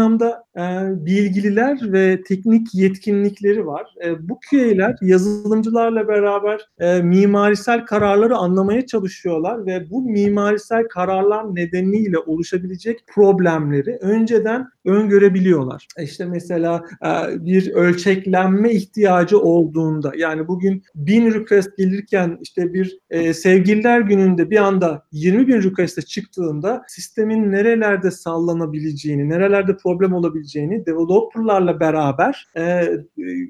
e, 0.57 0.63
bilgililer 1.07 1.93
ve 1.93 2.23
teknik 2.23 2.75
yetkinlikleri 2.75 3.67
var. 3.67 3.95
E, 4.05 4.29
bu 4.29 4.39
QA'ler 4.51 4.97
yazılımcılarla 5.03 6.09
beraber 6.09 6.61
e, 6.79 7.03
mimarisel 7.03 7.85
kararları 7.87 8.37
anlamaya 8.37 8.87
çalışıyorlar 8.87 9.67
ve 9.67 9.91
bu 9.91 10.03
mimarisel 10.03 10.89
kararlar 10.89 11.55
nedeniyle 11.55 12.19
oluşabilecek 12.19 13.01
problemleri 13.15 13.99
önceden 14.01 14.69
öngörebiliyorlar. 14.85 15.87
İşte 16.03 16.25
mesela 16.25 16.85
e, 17.05 17.45
bir 17.45 17.73
ölçeklenme 17.73 18.73
ihtiyacı 18.73 19.39
olduğunda 19.41 20.13
yani 20.17 20.49
bugün 20.49 20.83
bin 20.95 21.35
request 21.35 21.77
gelirken 21.79 22.39
işte 22.43 22.73
bir 22.73 22.99
e, 23.11 23.35
sevgililer 23.35 24.01
gününde 24.01 24.51
bir 24.51 24.57
anda 24.57 25.03
20 25.13 25.49
bin 25.49 25.63
request'e 25.63 26.03
çıktığında 26.03 26.83
sistemin 26.89 27.53
nerelerde 27.53 28.11
sallanabileceğini, 28.11 29.29
nerelerde 29.29 29.77
problem 29.77 29.90
olabileceğini 30.13 30.87
developerlarla 30.87 31.81
beraber 31.81 32.47
e, 32.57 32.83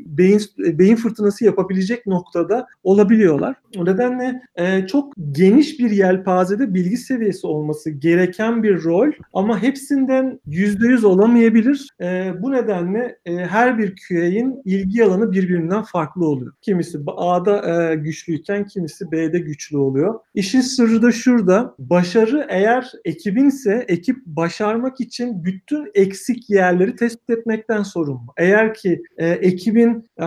beyin 0.07 0.41
beyin 0.59 0.97
fırtınası 0.97 1.45
yapabilecek 1.45 2.07
noktada 2.07 2.67
olabiliyorlar. 2.83 3.57
O 3.79 3.85
nedenle 3.85 4.43
çok 4.87 5.13
geniş 5.33 5.81
bir 5.81 5.91
yelpazede 5.91 6.75
bilgi 6.75 6.97
seviyesi 6.97 7.47
olması 7.47 7.91
gereken 7.91 8.63
bir 8.63 8.85
rol 8.85 9.11
ama 9.33 9.63
hepsinden 9.63 10.41
%100 10.49 11.07
olamayabilir. 11.07 11.89
E, 12.01 12.33
bu 12.43 12.53
nedenle 12.53 13.19
e, 13.27 13.37
her 13.37 13.79
bir 13.79 13.95
QA'in 14.09 14.63
ilgi 14.65 15.05
alanı 15.05 15.33
birbirinden 15.33 15.83
farklı 15.83 16.29
oluyor. 16.29 16.53
Kimisi 16.63 16.99
A'da 17.17 17.91
e, 17.91 17.95
güçlüyken 17.95 18.67
kimisi 18.67 19.13
B'de 19.13 19.39
güçlü 19.39 19.79
oluyor. 19.79 20.21
İşin 20.35 20.61
sırrı 20.61 21.03
da 21.03 21.13
şurada. 21.13 21.75
Başarı 21.79 22.47
eğer 22.49 22.93
ekibinse 23.05 23.85
ekip 23.89 24.17
başarmak 24.27 25.01
için 25.01 25.45
bütün 25.45 25.91
eksik 25.95 26.30
yerleri 26.49 26.97
tespit 26.97 27.31
etmekten 27.31 27.83
sorumlu. 27.83 28.33
Eğer 28.37 28.75
ki 28.75 29.03
e, 29.19 29.29
ekibin 29.29 30.11
e, 30.19 30.27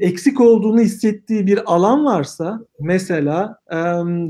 eksik 0.00 0.40
olduğunu 0.40 0.80
hissettiği 0.80 1.46
bir 1.46 1.72
alan 1.72 2.04
varsa 2.04 2.60
mesela 2.80 3.56
e, 3.70 3.76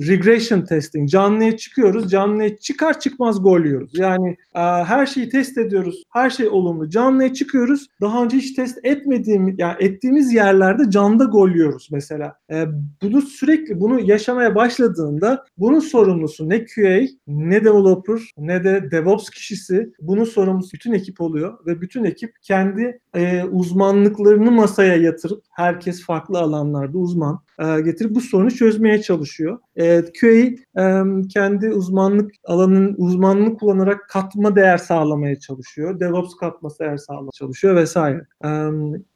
regression 0.09 0.61
testing 0.61 1.09
canlıya 1.09 1.57
çıkıyoruz. 1.57 2.11
Canlıya 2.11 2.57
çıkar 2.57 3.01
çıkmaz 3.01 3.43
gol 3.43 3.65
yiyoruz. 3.65 3.99
Yani 3.99 4.37
e, 4.55 4.61
her 4.61 5.07
şeyi 5.07 5.29
test 5.29 5.59
ediyoruz. 5.59 6.03
Her 6.13 6.31
şey 6.31 6.49
olumlu. 6.49 6.89
Canlıya 6.89 7.33
çıkıyoruz. 7.33 7.87
Daha 8.01 8.25
önce 8.25 8.37
hiç 8.37 8.55
test 8.55 8.79
etmediğim 8.85 9.55
yani 9.59 9.77
ettiğimiz 9.79 10.33
yerlerde 10.33 10.91
canda 10.91 11.25
gol 11.25 11.51
yiyoruz 11.51 11.89
mesela. 11.93 12.35
E, 12.51 12.65
bunu 13.03 13.23
sürekli 13.23 13.81
bunu 13.81 14.01
yaşamaya 14.01 14.55
başladığında 14.55 15.45
bunun 15.59 15.81
sorumlusu 15.81 16.49
ne 16.49 16.65
QA 16.65 17.01
ne 17.27 17.65
developer 17.65 18.21
ne 18.39 18.65
de 18.65 18.91
DevOps 18.91 19.31
kişisi 19.31 19.93
bunun 20.01 20.25
sorumlusu 20.25 20.73
bütün 20.75 20.93
ekip 20.93 21.12
oluyor 21.20 21.66
ve 21.66 21.81
bütün 21.81 22.05
ekip 22.05 22.35
kendi 22.42 23.01
e, 23.14 23.44
uzmanlıklarını 23.44 24.51
masaya 24.51 24.96
yatırıp 24.96 25.44
herkes 25.51 26.05
farklı 26.05 26.38
alanlarda 26.38 26.98
uzman 26.98 27.40
e, 27.59 27.81
getirip 27.81 28.15
bu 28.15 28.21
sorunu 28.21 28.51
çözmeye 28.51 29.03
çalışıyor. 29.03 29.59
E, 29.77 30.03
QA 30.21 30.29
e, 30.29 31.03
kendi 31.29 31.71
uzmanlık 31.71 32.33
alanının 32.45 32.95
uzmanlığını 32.99 33.57
kullanarak 33.57 34.09
katma 34.09 34.57
değer 34.57 34.79
sağlamaya 34.79 35.41
çalışıyor. 35.41 36.01
DevOps 36.01 36.35
katması 36.37 36.79
değer 36.79 36.97
sağlamaya 36.97 37.31
çalışıyor 37.31 37.77
vesaire. 37.77 38.27
E, 38.45 38.49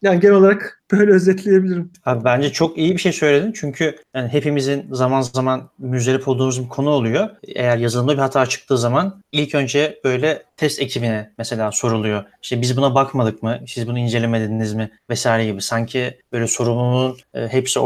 yani 0.01 0.19
genel 0.19 0.35
olarak 0.35 0.83
böyle 0.91 1.11
özetleyebilirim. 1.11 1.91
Abi 2.05 2.23
bence 2.23 2.51
çok 2.51 2.77
iyi 2.77 2.93
bir 2.93 3.01
şey 3.01 3.11
söyledin. 3.11 3.51
Çünkü 3.51 3.95
yani 4.15 4.27
hepimizin 4.27 4.85
zaman 4.91 5.21
zaman 5.21 5.69
müzdarip 5.79 6.27
olduğumuz 6.27 6.63
bir 6.63 6.69
konu 6.69 6.89
oluyor. 6.89 7.29
Eğer 7.43 7.77
yazılımda 7.77 8.13
bir 8.13 8.17
hata 8.17 8.45
çıktığı 8.45 8.77
zaman 8.77 9.23
ilk 9.31 9.55
önce 9.55 9.99
böyle 10.03 10.43
test 10.57 10.81
ekibine 10.81 11.33
mesela 11.37 11.71
soruluyor. 11.71 12.23
İşte 12.41 12.61
biz 12.61 12.77
buna 12.77 12.95
bakmadık 12.95 13.43
mı? 13.43 13.59
Siz 13.67 13.87
bunu 13.87 13.99
incelemediniz 13.99 14.73
mi? 14.73 14.91
Vesaire 15.09 15.45
gibi. 15.45 15.61
Sanki 15.61 16.17
böyle 16.31 16.47
sorumluluğun 16.47 17.17
e, 17.33 17.47
hepsi 17.47 17.79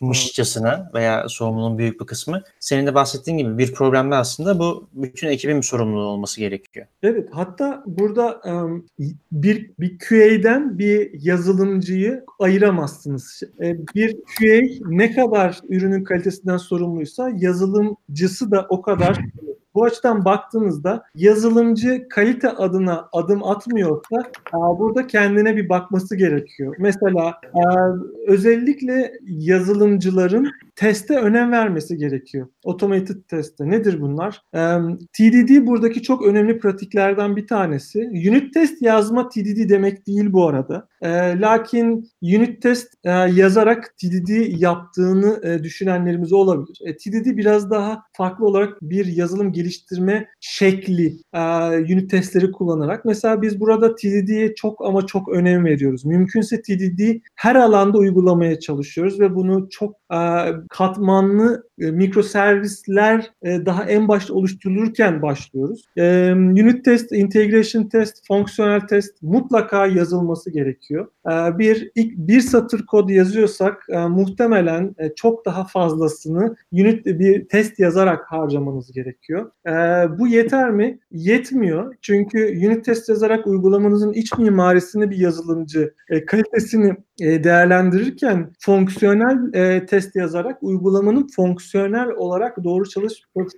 oradaymışçasına 0.00 0.90
veya 0.94 1.28
sorumluluğun 1.28 1.78
büyük 1.78 2.00
bir 2.00 2.06
kısmı. 2.06 2.42
Senin 2.60 2.86
de 2.86 2.94
bahsettiğin 2.94 3.38
gibi 3.38 3.58
bir 3.58 3.74
problemde 3.74 4.14
aslında 4.14 4.58
bu 4.58 4.88
bütün 4.92 5.28
ekibin 5.28 5.60
sorumluluğu 5.60 6.06
olması 6.06 6.40
gerekiyor. 6.40 6.86
Evet. 7.02 7.28
Hatta 7.32 7.82
burada 7.86 8.40
bir 9.32 9.70
bir 9.80 9.98
QA'den 9.98 10.78
bir 10.78 11.22
yazılımcıyı 11.22 12.24
ayıramazsınız. 12.38 13.42
E, 13.60 13.78
bir 13.94 14.16
QA 14.38 14.88
ne 14.88 15.12
kadar 15.12 15.60
ürünün 15.68 16.04
kalitesinden 16.04 16.56
sorumluysa 16.56 17.30
yazılımcısı 17.36 18.50
da 18.50 18.66
o 18.68 18.82
kadar 18.82 19.18
bu 19.74 19.84
açıdan 19.84 20.24
baktığınızda 20.24 21.04
yazılımcı 21.14 22.06
kalite 22.10 22.50
adına 22.50 23.08
adım 23.12 23.44
atmıyorsa 23.44 24.30
burada 24.52 25.06
kendine 25.06 25.56
bir 25.56 25.68
bakması 25.68 26.16
gerekiyor. 26.16 26.76
Mesela 26.78 27.40
özellikle 28.26 29.12
yazılımcıların 29.26 30.50
teste 30.76 31.16
önem 31.16 31.52
vermesi 31.52 31.96
gerekiyor. 31.96 32.48
Automated 32.64 33.16
teste. 33.28 33.70
Nedir 33.70 34.00
bunlar? 34.00 34.42
TDD 35.12 35.66
buradaki 35.66 36.02
çok 36.02 36.26
önemli 36.26 36.58
pratiklerden 36.58 37.36
bir 37.36 37.46
tanesi. 37.46 37.98
Unit 37.98 38.54
test 38.54 38.82
yazma 38.82 39.28
TDD 39.28 39.68
demek 39.68 40.06
değil 40.06 40.32
bu 40.32 40.48
arada. 40.48 40.88
Lakin 41.40 42.10
unit 42.22 42.62
test 42.62 42.94
yazarak 43.34 43.94
TDD 43.98 44.60
yaptığını 44.60 45.60
düşünenlerimiz 45.62 46.32
olabilir. 46.32 46.78
TDD 46.78 47.36
biraz 47.36 47.70
daha 47.70 48.02
farklı 48.12 48.46
olarak 48.46 48.82
bir 48.82 49.06
yazılım 49.06 49.52
geliştirme 49.52 50.28
şekli 50.40 51.16
unit 51.92 52.10
testleri 52.10 52.52
kullanarak. 52.52 53.04
Mesela 53.04 53.42
biz 53.42 53.60
burada 53.60 53.94
TDD'ye 53.94 54.54
çok 54.54 54.86
ama 54.86 55.06
çok 55.06 55.28
önem 55.28 55.64
veriyoruz. 55.64 56.04
Mümkünse 56.04 56.62
TDD 56.62 57.20
her 57.34 57.54
alanda 57.54 57.98
uygulamaya 57.98 58.60
çalışıyoruz 58.60 59.20
ve 59.20 59.34
bunu 59.34 59.68
çok 59.70 59.96
katmanlı 60.70 61.68
e, 61.78 61.90
mikroservisler 61.90 63.30
e, 63.42 63.66
daha 63.66 63.84
en 63.84 64.08
başta 64.08 64.34
oluşturulurken 64.34 65.22
başlıyoruz. 65.22 65.84
E, 65.96 66.32
unit 66.32 66.84
test, 66.84 67.12
integration 67.12 67.84
test, 67.84 68.26
fonksiyonel 68.26 68.80
test 68.80 69.22
mutlaka 69.22 69.86
yazılması 69.86 70.50
gerekiyor. 70.50 71.06
E, 71.26 71.58
bir 71.58 71.90
ilk 71.94 72.16
bir 72.16 72.40
satır 72.40 72.86
kod 72.86 73.08
yazıyorsak 73.08 73.86
e, 73.88 73.98
muhtemelen 73.98 74.94
çok 75.16 75.46
daha 75.46 75.64
fazlasını 75.64 76.56
unit 76.72 77.06
bir 77.06 77.48
test 77.48 77.78
yazarak 77.78 78.32
harcamanız 78.32 78.92
gerekiyor. 78.92 79.50
Bu 80.18 80.28
yeter 80.28 80.70
mi? 80.70 80.98
Yetmiyor. 81.10 81.94
Çünkü 82.00 82.38
unit 82.66 82.84
test 82.84 83.08
yazarak 83.08 83.46
uygulamanızın 83.46 84.12
iç 84.12 84.38
mimarisini 84.38 85.10
bir 85.10 85.16
yazılımcı 85.16 85.94
kalitesini 86.26 86.96
değerlendirirken 87.20 88.50
fonksiyonel 88.58 89.54
e, 89.54 89.86
test 90.04 90.16
yazarak 90.16 90.62
uygulamanın 90.62 91.26
fonksiyonel 91.36 92.08
olarak 92.08 92.64
doğru 92.64 92.88
çalış 92.88 93.12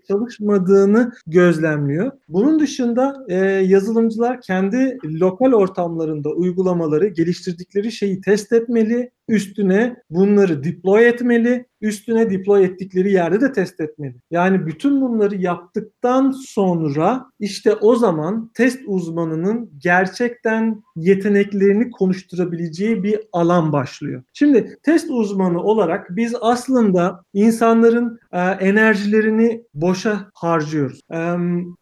çalışmadığını 0.09 1.13
gözlemliyor. 1.27 2.13
Bunun 2.29 2.61
dışında 2.61 3.25
e, 3.29 3.35
yazılımcılar 3.45 4.41
kendi 4.41 4.99
lokal 5.05 5.53
ortamlarında 5.53 6.31
uygulamaları 6.31 7.07
geliştirdikleri 7.07 7.93
şeyi 7.93 8.21
test 8.21 8.53
etmeli 8.53 9.11
üstüne 9.29 9.97
bunları 10.11 10.65
deploy 10.65 11.09
etmeli, 11.09 11.67
üstüne 11.81 12.31
deploy 12.31 12.65
ettikleri 12.65 13.13
yerde 13.13 13.41
de 13.41 13.53
test 13.53 13.81
etmeli. 13.81 14.15
Yani 14.31 14.67
bütün 14.67 15.01
bunları 15.01 15.37
yaptıktan 15.37 16.31
sonra 16.31 17.27
işte 17.41 17.75
o 17.75 17.97
zaman 17.97 18.51
test 18.55 18.81
uzmanının 18.87 19.71
gerçekten 19.79 20.83
yeteneklerini 20.97 21.91
konuşturabileceği 21.91 23.03
bir 23.03 23.21
alan 23.33 23.73
başlıyor. 23.73 24.23
Şimdi 24.33 24.79
test 24.83 25.11
uzmanı 25.11 25.63
olarak 25.63 26.17
biz 26.17 26.35
aslında 26.41 27.23
insanların 27.35 28.19
e, 28.33 28.41
enerjilerini 28.41 29.63
boşa 29.75 30.31
harcıyoruz. 30.35 31.01
E, 31.13 31.37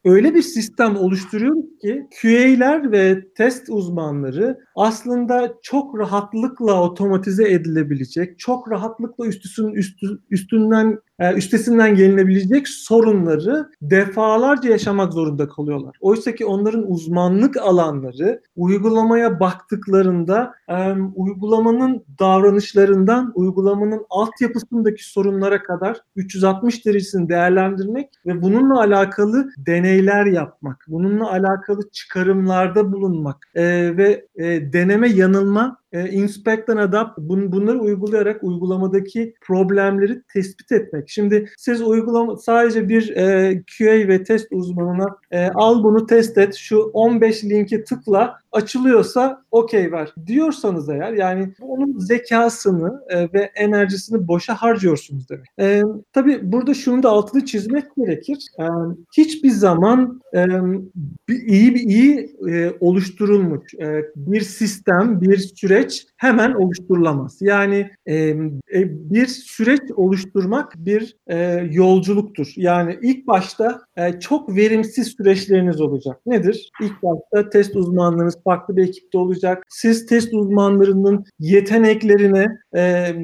öyle 0.04 0.34
bir 0.34 0.42
sistem 0.42 0.96
oluşturuyoruz 0.96 1.64
ki 1.82 2.06
QA'ler 2.22 2.92
ve 2.92 3.24
test 3.36 3.68
uzmanları 3.68 4.58
aslında 4.76 5.54
çok 5.62 5.98
rahatlıkla 5.98 6.82
otomatize 6.82 7.33
edilebilecek, 7.42 8.38
çok 8.38 8.70
rahatlıkla 8.70 9.26
üstüsün 9.26 9.68
üstü, 9.68 10.06
üstünden 10.30 10.98
üstesinden 11.36 11.94
gelinebilecek 11.94 12.68
sorunları 12.68 13.68
defalarca 13.82 14.70
yaşamak 14.70 15.12
zorunda 15.12 15.48
kalıyorlar. 15.48 15.96
Oysa 16.00 16.34
ki 16.34 16.46
onların 16.46 16.90
uzmanlık 16.90 17.56
alanları 17.56 18.42
uygulamaya 18.56 19.40
baktıklarında 19.40 20.54
uygulamanın 21.14 22.04
davranışlarından 22.18 23.32
uygulamanın 23.34 24.06
altyapısındaki 24.10 25.10
sorunlara 25.10 25.62
kadar 25.62 26.00
360 26.16 26.86
derecesini 26.86 27.28
değerlendirmek 27.28 28.10
ve 28.26 28.42
bununla 28.42 28.80
alakalı 28.80 29.50
deneyler 29.66 30.26
yapmak, 30.26 30.84
bununla 30.88 31.30
alakalı 31.30 31.90
çıkarımlarda 31.92 32.92
bulunmak 32.92 33.36
e, 33.54 33.62
ve 33.96 34.26
e, 34.36 34.72
deneme 34.72 35.08
yanılma 35.08 35.78
e, 35.92 36.08
inspect 36.08 36.68
and 36.68 36.78
adapt 36.78 37.18
bun, 37.18 37.52
bunları 37.52 37.78
uygulayarak 37.78 38.44
uygulamadaki 38.44 39.34
problemleri 39.40 40.22
tespit 40.32 40.72
etmek. 40.72 41.03
Şimdi 41.08 41.50
siz 41.56 41.82
uygulama 41.82 42.36
sadece 42.36 42.88
bir 42.88 43.16
e, 43.16 43.62
QA 43.78 44.08
ve 44.08 44.24
test 44.24 44.48
uzmanına 44.50 45.16
e, 45.30 45.48
al 45.48 45.84
bunu 45.84 46.06
test 46.06 46.38
et, 46.38 46.54
şu 46.54 46.78
15 46.78 47.44
linki 47.44 47.84
tıkla 47.84 48.43
açılıyorsa 48.54 49.44
okey 49.50 49.92
ver 49.92 50.14
diyorsanız 50.26 50.88
eğer 50.88 51.12
yani 51.12 51.54
onun 51.60 51.98
zekasını 51.98 53.02
e, 53.08 53.32
ve 53.32 53.50
enerjisini 53.54 54.28
boşa 54.28 54.54
harcıyorsunuz 54.54 55.28
demek. 55.28 55.48
E, 55.60 55.82
tabii 56.12 56.52
burada 56.52 56.74
şunu 56.74 57.02
da 57.02 57.10
altını 57.10 57.44
çizmek 57.44 57.84
gerekir. 57.96 58.38
E, 58.58 58.64
hiçbir 59.16 59.50
zaman 59.50 60.20
e, 60.34 60.46
bir, 61.28 61.42
iyi 61.46 61.74
bir 61.74 61.80
iyi 61.80 62.36
e, 62.48 62.72
oluşturulmuş 62.80 63.74
e, 63.74 64.04
bir 64.16 64.40
sistem, 64.40 65.20
bir 65.20 65.38
süreç 65.38 66.06
hemen 66.16 66.52
oluşturulamaz. 66.52 67.38
Yani 67.40 67.90
e, 68.06 68.14
e, 68.74 69.10
bir 69.10 69.26
süreç 69.26 69.80
oluşturmak 69.96 70.72
bir 70.76 71.16
e, 71.26 71.68
yolculuktur. 71.70 72.52
Yani 72.56 72.98
ilk 73.02 73.26
başta 73.26 73.80
e, 73.96 74.20
çok 74.20 74.56
verimsiz 74.56 75.08
süreçleriniz 75.08 75.80
olacak. 75.80 76.20
Nedir? 76.26 76.70
İlk 76.80 77.02
başta 77.02 77.50
test 77.50 77.76
uzmanlarınız 77.76 78.43
farklı 78.44 78.76
bir 78.76 78.88
ekipte 78.88 79.18
olacak. 79.18 79.62
Siz 79.68 80.06
test 80.06 80.34
uzmanlarının 80.34 81.24
yeteneklerine 81.38 82.46
e, 82.76 83.14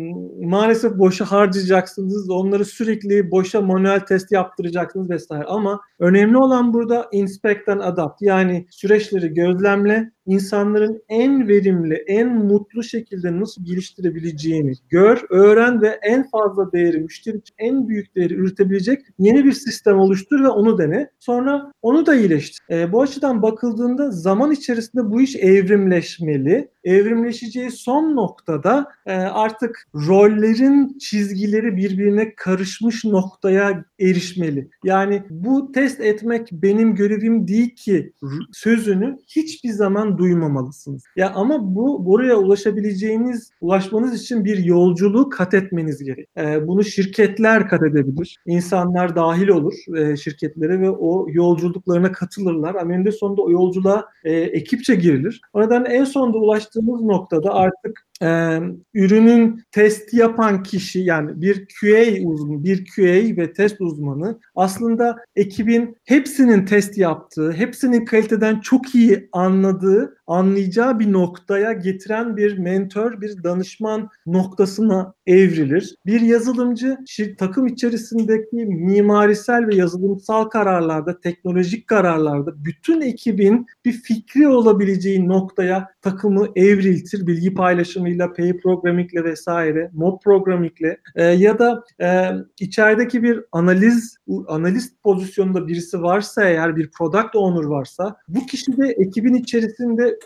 maalesef 0.42 0.98
boşa 0.98 1.24
harcayacaksınız. 1.24 2.30
Onları 2.30 2.64
sürekli 2.64 3.30
boşa 3.30 3.60
manuel 3.60 4.00
test 4.00 4.32
yaptıracaksınız 4.32 5.10
vesaire. 5.10 5.44
Ama 5.44 5.80
önemli 5.98 6.36
olan 6.36 6.74
burada 6.74 7.08
inspect 7.12 7.68
and 7.68 7.80
adapt. 7.80 8.22
Yani 8.22 8.66
süreçleri 8.70 9.34
gözlemle, 9.34 10.10
insanların 10.26 11.02
en 11.08 11.48
verimli, 11.48 11.94
en 11.94 12.28
mutlu 12.28 12.82
şekilde 12.82 13.40
nasıl 13.40 13.64
geliştirebileceğini 13.64 14.72
gör, 14.88 15.22
öğren 15.30 15.82
ve 15.82 15.98
en 16.02 16.30
fazla 16.30 16.72
değeri, 16.72 17.00
müşteri 17.00 17.36
için 17.36 17.54
en 17.58 17.88
büyük 17.88 18.16
değeri 18.16 18.34
üretebilecek 18.34 19.00
yeni 19.18 19.44
bir 19.44 19.52
sistem 19.52 19.98
oluştur 19.98 20.44
ve 20.44 20.48
onu 20.48 20.78
dene. 20.78 21.10
Sonra 21.18 21.72
onu 21.82 22.06
da 22.06 22.14
iyileştir. 22.14 22.60
E, 22.70 22.92
bu 22.92 23.02
açıdan 23.02 23.42
bakıldığında 23.42 24.10
zaman 24.10 24.50
içerisinde 24.50 25.10
bu 25.10 25.20
iş 25.20 25.36
evrimleşmeli. 25.36 26.68
Evrimleşeceği 26.84 27.70
son 27.70 28.16
noktada 28.16 28.86
e, 29.06 29.12
artık 29.12 29.88
rollerin 29.94 30.98
çizgileri 30.98 31.76
birbirine 31.76 32.34
karışmış 32.34 33.04
noktaya 33.04 33.84
erişmeli. 34.00 34.70
Yani 34.84 35.22
bu 35.30 35.72
test 35.72 36.00
etmek 36.00 36.48
benim 36.52 36.94
görevim 36.94 37.48
değil 37.48 37.74
ki 37.76 38.12
sözünü 38.52 39.18
hiçbir 39.28 39.70
zaman 39.70 40.09
duymamalısınız. 40.18 41.04
Ya 41.16 41.32
ama 41.34 41.74
bu 41.74 42.06
buraya 42.06 42.36
ulaşabileceğiniz, 42.36 43.50
ulaşmanız 43.60 44.22
için 44.22 44.44
bir 44.44 44.64
yolculuğu 44.64 45.30
kat 45.30 45.54
etmeniz 45.54 46.04
gerek. 46.04 46.28
E, 46.36 46.68
bunu 46.68 46.84
şirketler 46.84 47.68
kat 47.68 47.82
edebilir. 47.82 48.38
İnsanlar 48.46 49.16
dahil 49.16 49.48
olur 49.48 49.74
e, 49.96 50.16
şirketlere 50.16 50.80
ve 50.80 50.90
o 50.90 51.26
yolculuklarına 51.28 52.12
katılırlar. 52.12 52.74
Ama 52.74 52.94
eninde 52.94 53.12
sonunda 53.12 53.42
o 53.42 53.50
yolculuğa 53.50 54.04
e, 54.24 54.32
ekipçe 54.32 54.94
girilir. 54.94 55.40
O 55.52 55.60
nedenle 55.60 55.88
en 55.88 56.04
sonunda 56.04 56.38
ulaştığımız 56.38 57.02
noktada 57.02 57.54
artık 57.54 58.09
e, 58.22 58.60
ürünün 58.94 59.62
test 59.72 60.14
yapan 60.14 60.62
kişi 60.62 61.00
yani 61.00 61.40
bir 61.40 61.66
QA 61.80 62.28
uzmanı, 62.28 62.64
bir 62.64 62.84
QA 62.96 63.42
ve 63.42 63.52
test 63.52 63.80
uzmanı 63.80 64.40
aslında 64.54 65.16
ekibin 65.36 65.96
hepsinin 66.04 66.64
test 66.64 66.98
yaptığı, 66.98 67.52
hepsinin 67.52 68.04
kaliteden 68.04 68.60
çok 68.60 68.94
iyi 68.94 69.28
anladığı, 69.32 70.16
anlayacağı 70.30 70.98
bir 70.98 71.12
noktaya 71.12 71.72
getiren 71.72 72.36
bir 72.36 72.58
mentor, 72.58 73.20
bir 73.20 73.44
danışman 73.44 74.08
noktasına 74.26 75.14
evrilir. 75.26 75.94
Bir 76.06 76.20
yazılımcı 76.20 76.98
takım 77.38 77.66
içerisindeki 77.66 78.56
mimarisel 78.66 79.66
ve 79.66 79.74
yazılımsal 79.74 80.44
kararlarda, 80.44 81.20
teknolojik 81.20 81.86
kararlarda 81.86 82.64
bütün 82.64 83.00
ekibin 83.00 83.66
bir 83.84 83.92
fikri 83.92 84.48
olabileceği 84.48 85.28
noktaya 85.28 85.88
takımı 86.02 86.48
evriltir. 86.56 87.26
Bilgi 87.26 87.54
paylaşımıyla, 87.54 88.32
pay 88.32 88.56
programmingle 88.56 89.24
vesaire, 89.24 89.90
mob 89.92 90.20
programmingle 90.24 90.96
e, 91.16 91.24
ya 91.24 91.58
da 91.58 91.84
e, 92.02 92.30
içerideki 92.60 93.22
bir 93.22 93.40
analiz 93.52 94.16
analist 94.48 95.02
pozisyonunda 95.02 95.68
birisi 95.68 96.02
varsa 96.02 96.44
eğer 96.44 96.76
bir 96.76 96.90
product 96.90 97.36
owner 97.36 97.64
varsa 97.64 98.16
bu 98.28 98.46
kişi 98.46 98.76
de 98.76 98.94
ekibin 98.98 99.34
içerisinde 99.34 100.19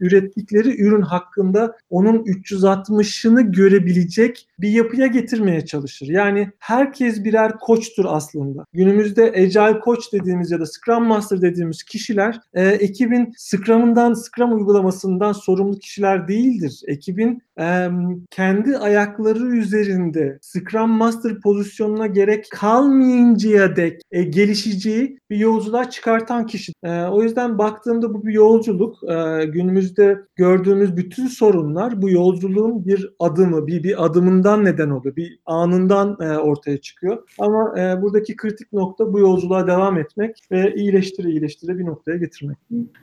ürettikleri 0.00 0.82
ürün 0.82 1.02
hakkında 1.02 1.76
onun 1.90 2.18
360'ını 2.24 3.52
görebilecek 3.52 4.48
bir 4.58 4.68
yapıya 4.68 5.06
getirmeye 5.06 5.66
çalışır. 5.66 6.06
Yani 6.06 6.50
herkes 6.58 7.24
birer 7.24 7.58
koçtur 7.58 8.04
aslında. 8.08 8.64
Günümüzde 8.72 9.24
Agile 9.24 9.80
Koç 9.80 10.12
dediğimiz 10.12 10.50
ya 10.50 10.60
da 10.60 10.66
Scrum 10.66 11.04
Master 11.04 11.42
dediğimiz 11.42 11.82
kişiler 11.82 12.40
e, 12.54 12.68
ekibin 12.68 13.32
Scrum'ından, 13.36 14.14
Scrum 14.14 14.54
uygulamasından 14.54 15.32
sorumlu 15.32 15.78
kişiler 15.78 16.28
değildir. 16.28 16.82
Ekibin 16.86 17.42
e, 17.60 17.88
kendi 18.30 18.78
ayakları 18.78 19.46
üzerinde 19.46 20.38
Scrum 20.42 20.90
Master 20.90 21.40
pozisyonuna 21.40 22.06
gerek 22.06 22.46
kalmayıncaya 22.50 23.76
dek 23.76 24.02
e, 24.12 24.22
gelişeceği 24.22 25.18
bir 25.30 25.36
yolculuğa 25.36 25.90
çıkartan 25.90 26.46
kişi. 26.46 26.72
E, 26.82 27.02
o 27.02 27.22
yüzden 27.22 27.58
baktığımda 27.58 28.14
bu 28.14 28.26
bir 28.26 28.32
yolculuk. 28.32 28.98
E, 29.04 29.39
günümüzde 29.44 30.18
gördüğümüz 30.36 30.96
bütün 30.96 31.26
sorunlar 31.26 32.02
bu 32.02 32.10
yolculuğun 32.10 32.86
bir 32.86 33.10
adımı, 33.18 33.66
bir, 33.66 33.82
bir 33.82 34.04
adımından 34.04 34.64
neden 34.64 34.90
oluyor. 34.90 35.16
Bir 35.16 35.38
anından 35.46 36.16
e, 36.20 36.38
ortaya 36.38 36.78
çıkıyor. 36.78 37.28
Ama 37.38 37.74
e, 37.78 38.02
buradaki 38.02 38.36
kritik 38.36 38.72
nokta 38.72 39.12
bu 39.12 39.18
yolculuğa 39.18 39.66
devam 39.66 39.98
etmek 39.98 40.36
ve 40.52 40.74
iyileştire 40.74 41.28
iyileştire 41.28 41.78
bir 41.78 41.84
noktaya 41.84 42.16
getirmek. 42.16 42.56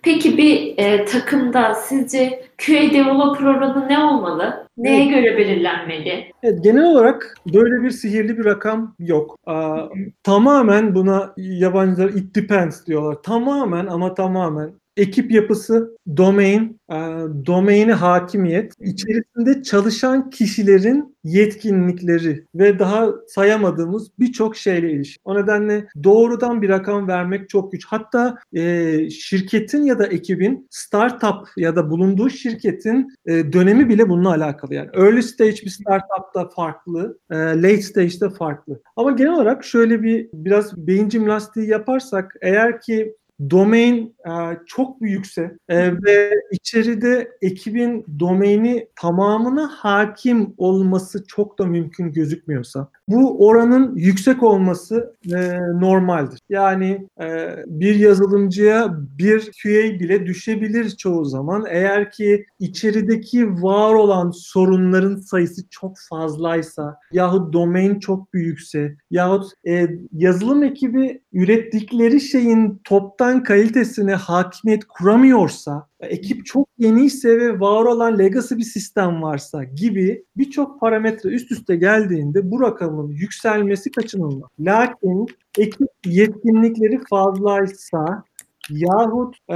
Peki 0.04 0.38
bir 0.38 0.78
e, 0.78 1.06
takımda 1.06 1.74
sizce 1.74 2.44
QA 2.66 2.94
developer 2.94 3.46
oranı 3.46 3.88
ne 3.90 4.00
olmalı? 4.00 4.68
Neye 4.78 5.04
evet. 5.04 5.16
göre 5.16 5.38
belirlenmeli? 5.38 6.32
Evet, 6.44 6.64
genel 6.64 6.92
olarak 6.92 7.38
böyle 7.54 7.84
bir 7.84 7.90
sihirli 7.90 8.38
bir 8.38 8.46
rakam 8.46 8.96
yok. 9.00 9.38
Aa, 9.46 9.82
tamamen 10.24 10.96
buna 10.96 11.34
yabancılar 11.38 12.10
it 12.10 12.36
depends 12.36 12.86
diyorlar. 12.86 13.22
Tamamen 13.24 13.86
ama 13.86 14.14
tamamen 14.14 14.72
ekip 14.98 15.32
yapısı, 15.32 15.98
domain, 16.18 16.80
e, 16.92 16.96
domaini 17.46 17.94
hakimiyet, 17.94 18.74
içerisinde 18.80 19.64
çalışan 19.64 20.30
kişilerin 20.30 21.18
yetkinlikleri 21.24 22.46
ve 22.56 22.80
daha 22.80 23.10
sayamadığımız 23.28 24.08
birçok 24.20 24.56
şeyle 24.56 24.92
ilişkin. 24.92 25.22
O 25.26 25.36
nedenle 25.36 25.88
doğrudan 26.04 26.62
bir 26.62 26.70
rakam 26.70 27.08
vermek 27.08 27.50
çok 27.50 27.72
güç. 27.72 27.86
Hatta 27.86 28.38
e, 28.54 29.10
şirketin 29.10 29.84
ya 29.84 30.00
da 30.00 30.08
ekibin 30.08 30.68
startup 30.70 31.48
ya 31.58 31.76
da 31.76 31.90
bulunduğu 31.90 32.30
şirketin 32.30 33.08
e, 33.26 33.54
dönemi 33.54 33.90
bile 33.90 34.10
bununla 34.10 34.30
alakalı. 34.30 34.74
Yani 34.74 34.90
early 34.94 35.24
stage 35.24 35.62
bir 35.66 35.70
startupta 35.70 36.50
farklı, 36.56 37.20
e, 37.32 37.36
late 37.36 37.82
stage'de 37.82 38.30
farklı. 38.30 38.82
Ama 38.96 39.12
genel 39.12 39.34
olarak 39.34 39.66
şöyle 39.66 40.04
bir 40.04 40.30
biraz 40.34 40.78
beyin 40.78 41.10
jimnastiği 41.10 41.70
yaparsak 41.70 42.36
eğer 42.42 42.82
ki 42.82 43.16
domain 43.50 44.16
e, 44.26 44.32
çok 44.66 45.02
büyükse 45.02 45.58
e, 45.70 45.94
ve 45.94 46.32
içeride 46.52 47.32
ekibin 47.42 48.06
domaini 48.20 48.88
tamamına 48.96 49.68
hakim 49.68 50.54
olması 50.58 51.24
çok 51.28 51.60
da 51.60 51.66
mümkün 51.66 52.14
gözükmüyorsa 52.14 52.90
bu 53.08 53.48
oranın 53.48 53.96
yüksek 53.96 54.44
olması 54.44 55.16
e, 55.26 55.58
normaldir. 55.60 56.40
Yani 56.50 57.08
e, 57.22 57.56
bir 57.68 57.96
yazılımcıya 57.96 58.98
bir 59.18 59.52
QA 59.64 60.00
bile 60.00 60.26
düşebilir 60.26 60.90
çoğu 60.90 61.26
zaman. 61.26 61.66
Eğer 61.70 62.12
ki 62.12 62.46
içerideki 62.60 63.48
var 63.64 63.94
olan 63.94 64.32
sorunların 64.32 65.16
sayısı 65.16 65.70
çok 65.70 65.96
fazlaysa 66.10 67.00
yahut 67.12 67.54
domain 67.54 68.00
çok 68.00 68.34
büyükse 68.34 68.96
yahut 69.12 69.52
e, 69.68 69.88
yazılım 70.14 70.64
ekibi 70.64 71.22
ürettikleri 71.34 72.22
şeyin 72.22 72.82
toptan 72.84 73.27
kalitesine 73.44 74.14
hakimiyet 74.14 74.86
kuramıyorsa 74.86 75.88
ekip 76.00 76.46
çok 76.46 76.68
yeniyse 76.78 77.38
ve 77.40 77.60
var 77.60 77.86
olan 77.86 78.20
legacy 78.20 78.56
bir 78.56 78.64
sistem 78.64 79.22
varsa 79.22 79.64
gibi 79.64 80.24
birçok 80.38 80.80
parametre 80.80 81.30
üst 81.30 81.52
üste 81.52 81.76
geldiğinde 81.76 82.52
bu 82.52 82.62
rakamın 82.62 83.08
yükselmesi 83.08 83.92
kaçınılmaz. 83.92 84.50
Lakin 84.60 85.28
ekip 85.58 85.88
yetkinlikleri 86.06 87.00
fazlaysa 87.10 88.24
yahut 88.70 89.36
e, 89.50 89.56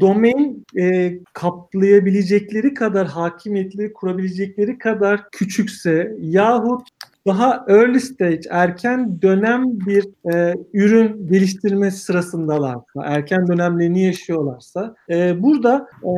domain 0.00 0.66
e, 0.78 1.18
kaplayabilecekleri 1.32 2.74
kadar 2.74 3.06
hakimiyetleri 3.06 3.92
kurabilecekleri 3.92 4.78
kadar 4.78 5.30
küçükse 5.30 6.16
yahut 6.20 6.88
daha 7.28 7.64
early 7.68 8.00
stage, 8.00 8.40
erken 8.50 9.22
dönem 9.22 9.64
bir 9.86 10.04
e, 10.34 10.54
ürün 10.72 11.26
geliştirme 11.26 11.90
sırasındalarsa, 11.90 13.04
erken 13.04 13.46
dönemlerini 13.46 14.02
yaşıyorlarsa, 14.04 14.94
e, 15.10 15.42
burada 15.42 15.86
e, 16.02 16.12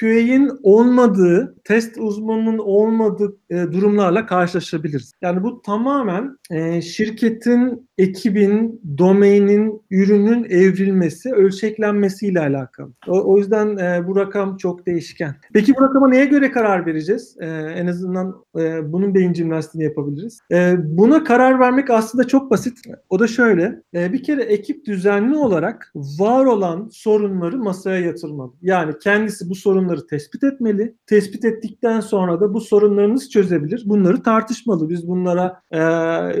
QA'in 0.00 0.50
olmadığı, 0.62 1.54
test 1.64 1.98
uzmanının 1.98 2.58
olmadığı 2.58 3.36
e, 3.50 3.56
durumlarla 3.56 4.26
karşılaşabiliriz. 4.26 5.12
Yani 5.22 5.42
bu 5.42 5.62
tamamen 5.62 6.38
e, 6.50 6.82
şirketin, 6.82 7.88
ekibin, 7.98 8.80
domainin, 8.98 9.82
ürünün 9.90 10.44
evrilmesi, 10.44 11.32
ölçeklenmesiyle 11.32 12.40
alakalı. 12.40 12.92
O, 13.08 13.32
o 13.32 13.38
yüzden 13.38 13.76
e, 13.76 14.06
bu 14.06 14.16
rakam 14.16 14.56
çok 14.56 14.86
değişken. 14.86 15.34
Peki 15.52 15.72
bu 15.78 15.82
rakama 15.82 16.08
neye 16.08 16.24
göre 16.24 16.50
karar 16.50 16.86
vereceğiz? 16.86 17.36
E, 17.40 17.46
en 17.76 17.86
azından 17.86 18.44
e, 18.58 18.92
bunun 18.92 19.14
beyin 19.14 19.34
jimnastiğini 19.34 19.84
yapabiliriz 19.84 20.23
diyebiliriz. 20.24 20.40
E, 20.52 20.76
buna 20.98 21.24
karar 21.24 21.60
vermek 21.60 21.90
aslında 21.90 22.26
çok 22.26 22.50
basit. 22.50 22.78
O 23.08 23.18
da 23.18 23.26
şöyle. 23.26 23.82
E, 23.94 24.12
bir 24.12 24.22
kere 24.22 24.42
ekip 24.42 24.86
düzenli 24.86 25.36
olarak 25.36 25.92
var 25.94 26.44
olan 26.44 26.88
sorunları 26.92 27.58
masaya 27.58 28.00
yatırmalı. 28.00 28.52
Yani 28.62 28.94
kendisi 29.02 29.50
bu 29.50 29.54
sorunları 29.54 30.06
tespit 30.06 30.44
etmeli. 30.44 30.94
Tespit 31.06 31.44
ettikten 31.44 32.00
sonra 32.00 32.40
da 32.40 32.54
bu 32.54 32.60
sorunları 32.60 33.14
nasıl 33.14 33.28
çözebilir? 33.28 33.82
Bunları 33.86 34.22
tartışmalı. 34.22 34.88
Biz 34.88 35.08
bunlara 35.08 35.60
e, 35.70 35.80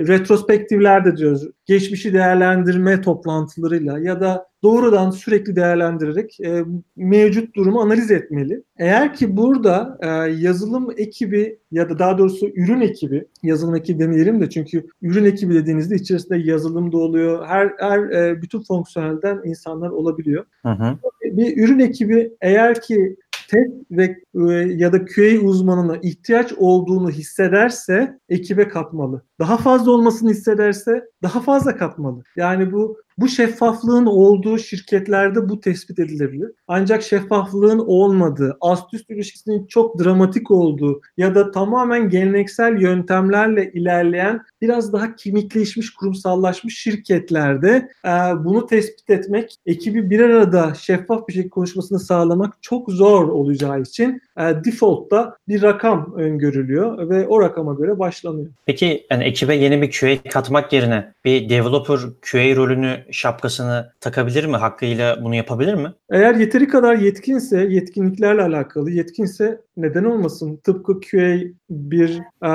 retrospektifler 0.06 1.04
de 1.04 1.16
diyoruz. 1.16 1.48
Geçmişi 1.66 2.12
değerlendirme 2.12 3.00
toplantılarıyla 3.00 3.98
ya 3.98 4.20
da 4.20 4.46
doğrudan 4.62 5.10
sürekli 5.10 5.56
değerlendirerek 5.56 6.40
e, 6.40 6.64
mevcut 6.96 7.56
durumu 7.56 7.80
analiz 7.80 8.10
etmeli. 8.10 8.62
Eğer 8.78 9.14
ki 9.14 9.36
burada 9.36 9.98
e, 10.00 10.06
yazılım 10.32 10.88
ekibi 10.96 11.58
ya 11.70 11.88
da 11.88 11.98
daha 11.98 12.18
doğrusu 12.18 12.48
ürün 12.48 12.80
ekibi, 12.80 13.26
yazılım 13.42 13.76
ekibi 13.76 13.98
demeyelim 13.98 14.40
de 14.40 14.50
çünkü 14.50 14.86
ürün 15.02 15.24
ekibi 15.24 15.54
dediğinizde 15.54 15.94
içerisinde 15.94 16.38
yazılım 16.38 16.92
da 16.92 16.98
oluyor. 16.98 17.46
Her, 17.46 17.72
her 17.78 17.98
e, 17.98 18.42
bütün 18.42 18.62
fonksiyonelden 18.62 19.40
insanlar 19.44 19.90
olabiliyor. 19.90 20.44
Hı 20.62 20.72
hı. 20.72 20.98
Bir 21.22 21.64
ürün 21.64 21.78
ekibi 21.78 22.32
eğer 22.40 22.80
ki 22.80 23.16
test 23.48 23.72
ve 23.90 24.16
e, 24.34 24.52
ya 24.52 24.92
da 24.92 25.04
QA 25.04 25.40
uzmanına 25.42 25.96
ihtiyaç 25.96 26.52
olduğunu 26.52 27.10
hissederse 27.10 28.18
ekibe 28.28 28.68
katmalı. 28.68 29.22
Daha 29.38 29.56
fazla 29.56 29.90
olmasını 29.90 30.30
hissederse 30.30 31.04
daha 31.22 31.40
fazla 31.40 31.76
katmalı. 31.76 32.22
Yani 32.36 32.72
bu 32.72 32.96
bu 33.18 33.28
şeffaflığın 33.28 34.06
olduğu 34.06 34.58
şirketlerde 34.58 35.48
bu 35.48 35.60
tespit 35.60 35.98
edilebilir. 35.98 36.50
Ancak 36.68 37.02
şeffaflığın 37.02 37.78
olmadığı, 37.78 38.56
ast 38.60 38.94
üst 38.94 39.10
ilişkisinin 39.10 39.66
çok 39.66 40.04
dramatik 40.04 40.50
olduğu 40.50 41.00
ya 41.16 41.34
da 41.34 41.50
tamamen 41.50 42.08
geleneksel 42.08 42.80
yöntemlerle 42.80 43.72
ilerleyen 43.72 44.40
biraz 44.60 44.92
daha 44.92 45.16
kimikleşmiş, 45.16 45.94
kurumsallaşmış 45.94 46.78
şirketlerde 46.78 47.88
e, 48.04 48.10
bunu 48.44 48.66
tespit 48.66 49.10
etmek, 49.10 49.56
ekibi 49.66 50.10
bir 50.10 50.20
arada 50.20 50.74
şeffaf 50.74 51.28
bir 51.28 51.32
şekilde 51.32 51.50
konuşmasını 51.50 52.00
sağlamak 52.00 52.62
çok 52.62 52.90
zor 52.90 53.28
olacağı 53.28 53.80
için 53.80 54.22
e, 54.38 54.42
default'ta 54.64 55.36
bir 55.48 55.62
rakam 55.62 56.14
öngörülüyor 56.16 57.10
ve 57.10 57.26
o 57.28 57.40
rakama 57.40 57.74
göre 57.74 57.98
başlanıyor. 57.98 58.50
Peki 58.66 59.06
yani 59.10 59.23
ekibe 59.24 59.54
yeni 59.54 59.82
bir 59.82 59.90
QA 60.00 60.30
katmak 60.30 60.72
yerine 60.72 61.12
bir 61.24 61.48
developer 61.48 61.98
QA 62.30 62.56
rolünü 62.56 63.04
şapkasını 63.10 63.92
takabilir 64.00 64.44
mi? 64.44 64.56
Hakkıyla 64.56 65.24
bunu 65.24 65.34
yapabilir 65.34 65.74
mi? 65.74 65.92
Eğer 66.10 66.34
yeteri 66.34 66.68
kadar 66.68 66.94
yetkinse, 66.94 67.66
yetkinliklerle 67.70 68.42
alakalı 68.42 68.90
yetkinse 68.90 69.60
neden 69.76 70.04
olmasın? 70.04 70.60
Tıpkı 70.64 71.00
QA 71.00 71.38
bir 71.70 72.20
e, 72.42 72.50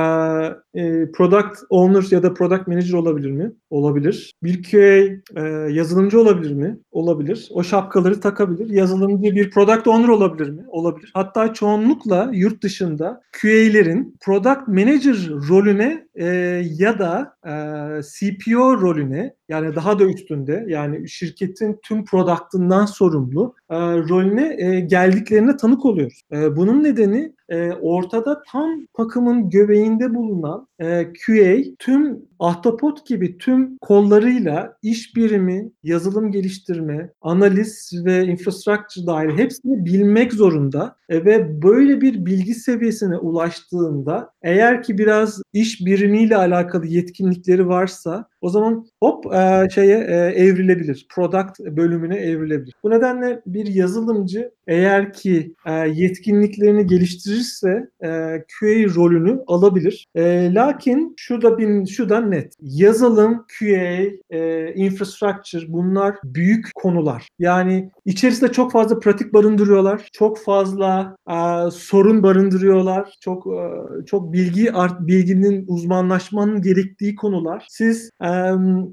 e, 0.82 1.12
product 1.12 1.58
owner 1.70 2.04
ya 2.12 2.24
da 2.24 2.34
product 2.34 2.68
manager 2.68 2.94
olabilir 2.94 3.32
mi? 3.32 3.52
Olabilir. 3.70 4.34
Bir 4.44 4.64
QA 4.64 4.80
e, 5.42 5.72
yazılımcı 5.72 6.22
olabilir 6.22 6.54
mi? 6.54 6.80
Olabilir. 6.92 7.50
O 7.52 7.64
şapkaları 7.64 8.20
takabilir. 8.20 8.70
Yazılımcı 8.70 9.36
bir 9.36 9.52
product 9.52 9.88
owner 9.88 10.08
olabilir 10.08 10.50
mi? 10.50 10.64
Olabilir. 10.68 11.12
Hatta 11.14 11.54
çoğunlukla 11.54 12.30
yurt 12.34 12.64
dışında 12.64 13.22
QA'lerin 13.42 14.18
product 14.22 14.68
manager 14.68 15.30
rolüne 15.50 16.08
e, 16.16 16.26
ya 16.78 17.00
da 17.00 17.34
e, 17.46 17.52
CPO 18.02 18.82
rolüne 18.82 19.39
yani 19.50 19.76
daha 19.76 20.00
da 20.00 20.04
üstünde 20.04 20.66
yani 20.68 21.10
şirketin 21.10 21.80
tüm 21.84 22.06
product'ından 22.06 22.86
sorumlu 22.86 23.56
e, 23.70 23.76
rolüne 23.80 24.56
e, 24.60 24.80
geldiklerine 24.80 25.58
tanık 25.58 25.86
oluyoruz. 25.86 26.22
E, 26.32 26.56
bunun 26.56 26.84
nedeni 26.84 27.34
e, 27.50 27.72
ortada 27.74 28.44
tam 28.52 28.86
takımın 28.98 29.50
göbeğinde 29.50 30.16
bulunan 30.16 30.68
e, 30.80 31.08
QA 31.26 31.76
tüm 31.80 32.30
ahtapot 32.40 33.08
gibi 33.08 33.38
tüm 33.38 33.78
kollarıyla 33.78 34.78
iş 34.82 35.16
birimi, 35.16 35.72
yazılım 35.84 36.32
geliştirme, 36.32 37.10
analiz 37.22 37.92
ve 38.06 38.26
infrastructure 38.26 39.06
dahil 39.08 39.38
hepsini 39.38 39.86
bilmek 39.86 40.34
zorunda 40.34 40.96
e, 41.10 41.26
ve 41.26 41.62
böyle 41.62 42.02
bir 42.02 42.26
bilgi 42.26 42.54
seviyesine 42.54 43.18
ulaştığında 43.18 44.32
eğer 44.42 44.84
ki 44.84 44.98
biraz 44.98 45.42
iş 45.54 45.86
birimiyle 45.86 46.38
alakalı 46.38 46.88
yetkinlikleri 46.88 47.68
varsa 47.68 48.28
o 48.42 48.50
zaman 48.50 48.88
hop 49.04 49.26
e, 49.34 49.68
şeye 49.76 49.98
e, 49.98 50.16
evrilebilir. 50.16 51.08
Product 51.10 51.60
bölümüne 51.60 52.16
evrilebilir. 52.16 52.74
Bu 52.84 52.90
nedenle 52.90 53.42
bir 53.46 53.68
yazılımcı 53.68 54.52
eğer 54.68 55.14
ki 55.14 55.54
e, 55.66 55.74
yetkinliklerini 55.74 56.88
geliştirirse 57.40 57.90
e, 58.04 58.08
QA 58.60 58.96
rolünü 58.96 59.44
alabilir. 59.48 60.08
E, 60.16 60.54
lakin 60.54 61.14
şurada 61.18 61.58
bin 61.58 61.86
şuradan 61.86 62.32
net. 62.32 62.54
Yazılım, 62.62 63.46
QA, 63.60 64.00
e, 64.30 64.74
infrastructure 64.74 65.66
bunlar 65.68 66.16
büyük 66.24 66.76
konular. 66.76 67.28
Yani 67.40 67.92
içerisinde 68.06 68.52
çok 68.52 68.72
fazla 68.72 69.00
pratik 69.00 69.34
barındırıyorlar. 69.34 70.08
Çok 70.14 70.40
fazla 70.44 71.16
e, 71.30 71.36
sorun 71.72 72.24
barındırıyorlar. 72.24 73.14
Çok 73.22 73.48
e, 73.48 73.60
çok 74.06 74.34
bilgi 74.34 74.74
art 74.74 75.00
bilginin 75.00 75.66
uzmanlaşmanın 75.68 76.62
gerektiği 76.62 77.16
konular. 77.16 77.66
Siz 77.70 78.10
e, 78.24 78.30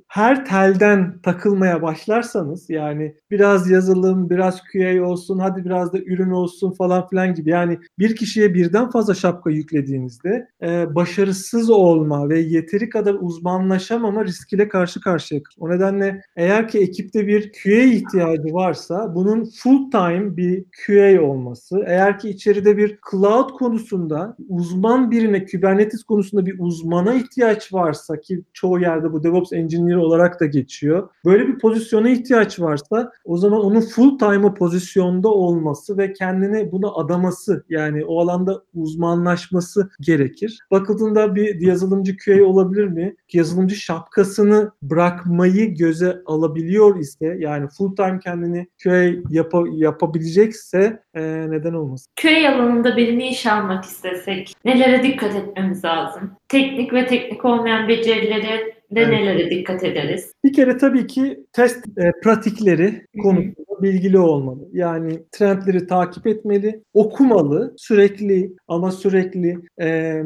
her 0.08 0.44
telden 0.44 1.20
takılmaya 1.22 1.82
başlarsanız 1.82 2.70
yani 2.70 3.14
biraz 3.30 3.70
yazılım, 3.70 4.30
biraz 4.30 4.62
QA 4.72 5.06
olsun, 5.06 5.38
hadi 5.38 5.64
biraz 5.64 5.92
da 5.92 5.98
ürün 5.98 6.30
olsun 6.30 6.72
falan 6.72 7.08
filan 7.08 7.34
gibi. 7.34 7.50
Yani 7.50 7.78
bir 7.98 8.16
kişiye 8.36 8.54
birden 8.54 8.90
fazla 8.90 9.14
şapka 9.14 9.50
yüklediğinizde 9.50 10.48
e, 10.62 10.94
başarısız 10.94 11.70
olma 11.70 12.28
ve 12.28 12.38
yeteri 12.38 12.88
kadar 12.88 13.14
uzmanlaşamama 13.20 14.24
riskiyle 14.24 14.68
karşı 14.68 15.00
karşıya. 15.00 15.40
O 15.58 15.70
nedenle 15.70 16.22
eğer 16.36 16.68
ki 16.68 16.78
ekipte 16.78 17.26
bir 17.26 17.52
QA 17.52 17.82
ihtiyacı 17.82 18.54
varsa 18.54 19.14
bunun 19.14 19.50
full 19.62 19.90
time 19.90 20.36
bir 20.36 20.64
QA 20.86 21.22
olması, 21.22 21.84
eğer 21.86 22.18
ki 22.18 22.28
içeride 22.28 22.76
bir 22.76 22.98
cloud 23.10 23.50
konusunda 23.50 24.36
uzman 24.48 25.10
birine, 25.10 25.46
Kubernetes 25.46 26.02
konusunda 26.02 26.46
bir 26.46 26.56
uzmana 26.58 27.14
ihtiyaç 27.14 27.72
varsa 27.72 28.20
ki 28.20 28.42
çoğu 28.52 28.80
yerde 28.80 29.12
bu 29.12 29.22
DevOps 29.22 29.52
engineer 29.52 29.96
olarak 29.96 30.40
da 30.40 30.46
geçiyor. 30.46 31.08
Böyle 31.24 31.48
bir 31.48 31.58
pozisyona 31.58 32.08
ihtiyaç 32.08 32.60
varsa 32.60 33.12
o 33.24 33.36
zaman 33.36 33.60
onun 33.60 33.80
full 33.80 34.18
time 34.18 34.54
pozisyonda 34.54 35.28
olması 35.28 35.98
ve 35.98 36.12
kendini 36.12 36.72
buna 36.72 36.88
adaması 36.94 37.64
yani 37.68 38.04
o 38.04 38.20
alanda 38.26 38.62
uzmanlaşması 38.74 39.90
gerekir. 40.00 40.58
Bakıldığında 40.70 41.34
bir 41.34 41.60
yazılımcı 41.60 42.16
QA 42.16 42.44
olabilir 42.44 42.84
mi? 42.84 43.16
Yazılımcı 43.32 43.76
şapkasını 43.76 44.70
bırakmayı 44.82 45.74
göze 45.74 46.22
alabiliyor 46.26 46.98
ise 46.98 47.36
yani 47.38 47.68
full 47.68 47.96
time 47.96 48.18
kendini 48.18 48.66
QA 48.82 49.04
yap 49.30 49.52
yapabilecekse 49.72 51.02
e, 51.14 51.22
neden 51.50 51.72
olmasın? 51.72 52.12
QA 52.22 52.54
alanında 52.54 52.96
birini 52.96 53.28
iş 53.28 53.46
almak 53.46 53.84
istesek 53.84 54.54
nelere 54.64 55.02
dikkat 55.02 55.34
etmemiz 55.34 55.84
lazım? 55.84 56.30
Teknik 56.48 56.92
ve 56.92 57.06
teknik 57.06 57.44
olmayan 57.44 57.88
becerileri 57.88 58.76
de 58.90 59.00
evet. 59.00 59.08
nelere 59.08 59.50
dikkat 59.50 59.84
ederiz? 59.84 60.32
Bir 60.46 60.52
kere 60.52 60.76
tabii 60.76 61.06
ki 61.06 61.44
test 61.52 61.84
e, 61.98 62.12
pratikleri 62.22 63.06
konusunda 63.22 63.82
bilgili 63.82 64.18
olmalı. 64.18 64.68
Yani 64.72 65.22
trendleri 65.32 65.86
takip 65.86 66.26
etmeli, 66.26 66.82
okumalı, 66.94 67.74
sürekli 67.76 68.52
ama 68.68 68.92
sürekli 68.92 69.58
e, 69.80 70.22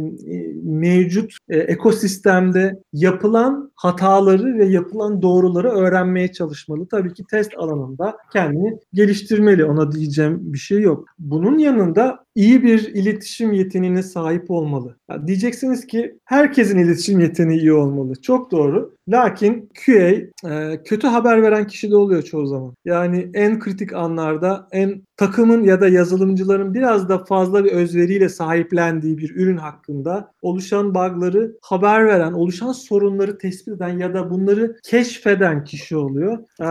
mevcut 0.63 1.37
e, 1.49 1.59
ekosistemde 1.59 2.83
yapılan 2.93 3.73
hataları 3.75 4.59
ve 4.59 4.65
yapılan 4.65 5.23
doğruları 5.23 5.71
öğrenmeye 5.71 6.33
çalışmalı. 6.33 6.89
Tabii 6.89 7.15
ki 7.15 7.25
test 7.31 7.53
alanında 7.57 8.17
kendini 8.33 8.79
geliştirmeli. 8.93 9.65
Ona 9.65 9.93
diyeceğim 9.93 10.39
bir 10.41 10.59
şey 10.59 10.81
yok. 10.81 11.09
Bunun 11.19 11.59
yanında 11.59 12.25
iyi 12.35 12.63
bir 12.63 12.95
iletişim 12.95 13.53
yeteneğine 13.53 14.03
sahip 14.03 14.51
olmalı. 14.51 14.97
Ya 15.11 15.27
diyeceksiniz 15.27 15.87
ki 15.87 16.19
herkesin 16.25 16.79
iletişim 16.79 17.21
yeteneği 17.21 17.61
iyi 17.61 17.73
olmalı. 17.73 18.15
Çok 18.23 18.51
doğru. 18.51 18.95
Lakin 19.11 19.69
QA 19.87 20.11
e, 20.51 20.83
kötü 20.85 21.07
haber 21.07 21.43
veren 21.43 21.67
kişi 21.67 21.91
de 21.91 21.97
oluyor 21.97 22.23
çoğu 22.23 22.47
zaman. 22.47 22.75
Yani 22.85 23.31
en 23.35 23.59
kritik 23.61 23.93
anlarda 23.93 24.69
en 24.73 25.03
takımın 25.21 25.65
ya 25.65 25.81
da 25.81 25.89
yazılımcıların 25.89 26.75
biraz 26.75 27.09
da 27.09 27.25
fazla 27.25 27.65
bir 27.65 27.73
özveriyle 27.73 28.29
sahiplendiği 28.29 29.19
bir 29.19 29.37
ürün 29.37 29.57
hakkında 29.57 30.33
oluşan 30.43 30.95
bug'ları 30.95 31.57
haber 31.63 32.07
veren, 32.07 32.33
oluşan 32.33 32.73
sorunları 32.73 33.39
tespit 33.39 33.69
eden 33.69 33.99
ya 33.99 34.15
da 34.15 34.31
bunları 34.31 34.77
keşfeden 34.85 35.65
kişi 35.65 35.97
oluyor. 35.97 36.39
Ee, 36.61 36.65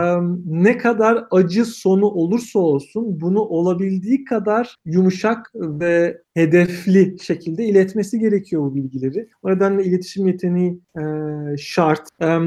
ne 0.45 0.77
kadar 0.77 1.25
acı 1.31 1.65
sonu 1.65 2.05
olursa 2.05 2.59
olsun 2.59 3.21
bunu 3.21 3.39
olabildiği 3.39 4.25
kadar 4.25 4.75
yumuşak 4.85 5.51
ve 5.55 6.21
hedefli 6.33 7.17
şekilde 7.21 7.65
iletmesi 7.65 8.19
gerekiyor 8.19 8.61
bu 8.61 8.75
bilgileri. 8.75 9.29
O 9.43 9.49
nedenle 9.51 9.83
iletişim 9.83 10.27
yeteneği 10.27 10.79
e, 10.97 11.03
şart. 11.57 12.07
E, 12.21 12.37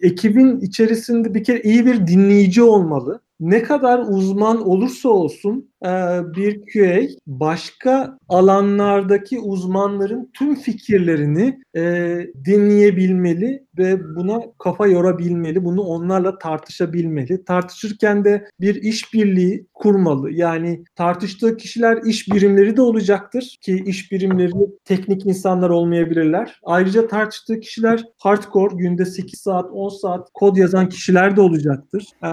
ekibin 0.00 0.60
içerisinde 0.60 1.34
bir 1.34 1.44
kere 1.44 1.60
iyi 1.60 1.86
bir 1.86 2.06
dinleyici 2.06 2.62
olmalı 2.62 3.20
ne 3.42 3.62
kadar 3.62 3.98
uzman 3.98 4.68
olursa 4.68 5.08
olsun 5.08 5.70
e, 5.84 5.88
bir 6.36 6.62
QA 6.72 7.08
başka 7.26 8.18
alanlardaki 8.28 9.40
uzmanların 9.40 10.30
tüm 10.34 10.54
fikirlerini 10.54 11.60
e, 11.76 11.82
dinleyebilmeli 12.44 13.66
ve 13.78 14.14
buna 14.16 14.40
kafa 14.58 14.86
yorabilmeli. 14.86 15.64
Bunu 15.64 15.82
onlarla 15.82 16.38
tartışabilmeli. 16.38 17.44
Tartışırken 17.44 18.24
de 18.24 18.48
bir 18.60 18.74
işbirliği 18.74 19.66
kurmalı. 19.74 20.30
Yani 20.30 20.84
tartıştığı 20.96 21.56
kişiler 21.56 21.98
iş 22.04 22.32
birimleri 22.32 22.76
de 22.76 22.82
olacaktır 22.82 23.58
ki 23.60 23.82
iş 23.86 24.12
birimleri 24.12 24.52
teknik 24.84 25.26
insanlar 25.26 25.70
olmayabilirler. 25.70 26.60
Ayrıca 26.62 27.08
tartıştığı 27.08 27.60
kişiler 27.60 28.04
hardcore 28.18 28.76
günde 28.76 29.04
8 29.04 29.40
saat 29.40 29.70
10 29.72 29.88
saat 29.88 30.28
kod 30.34 30.56
yazan 30.56 30.88
kişiler 30.88 31.36
de 31.36 31.40
olacaktır. 31.40 32.04
E, 32.24 32.30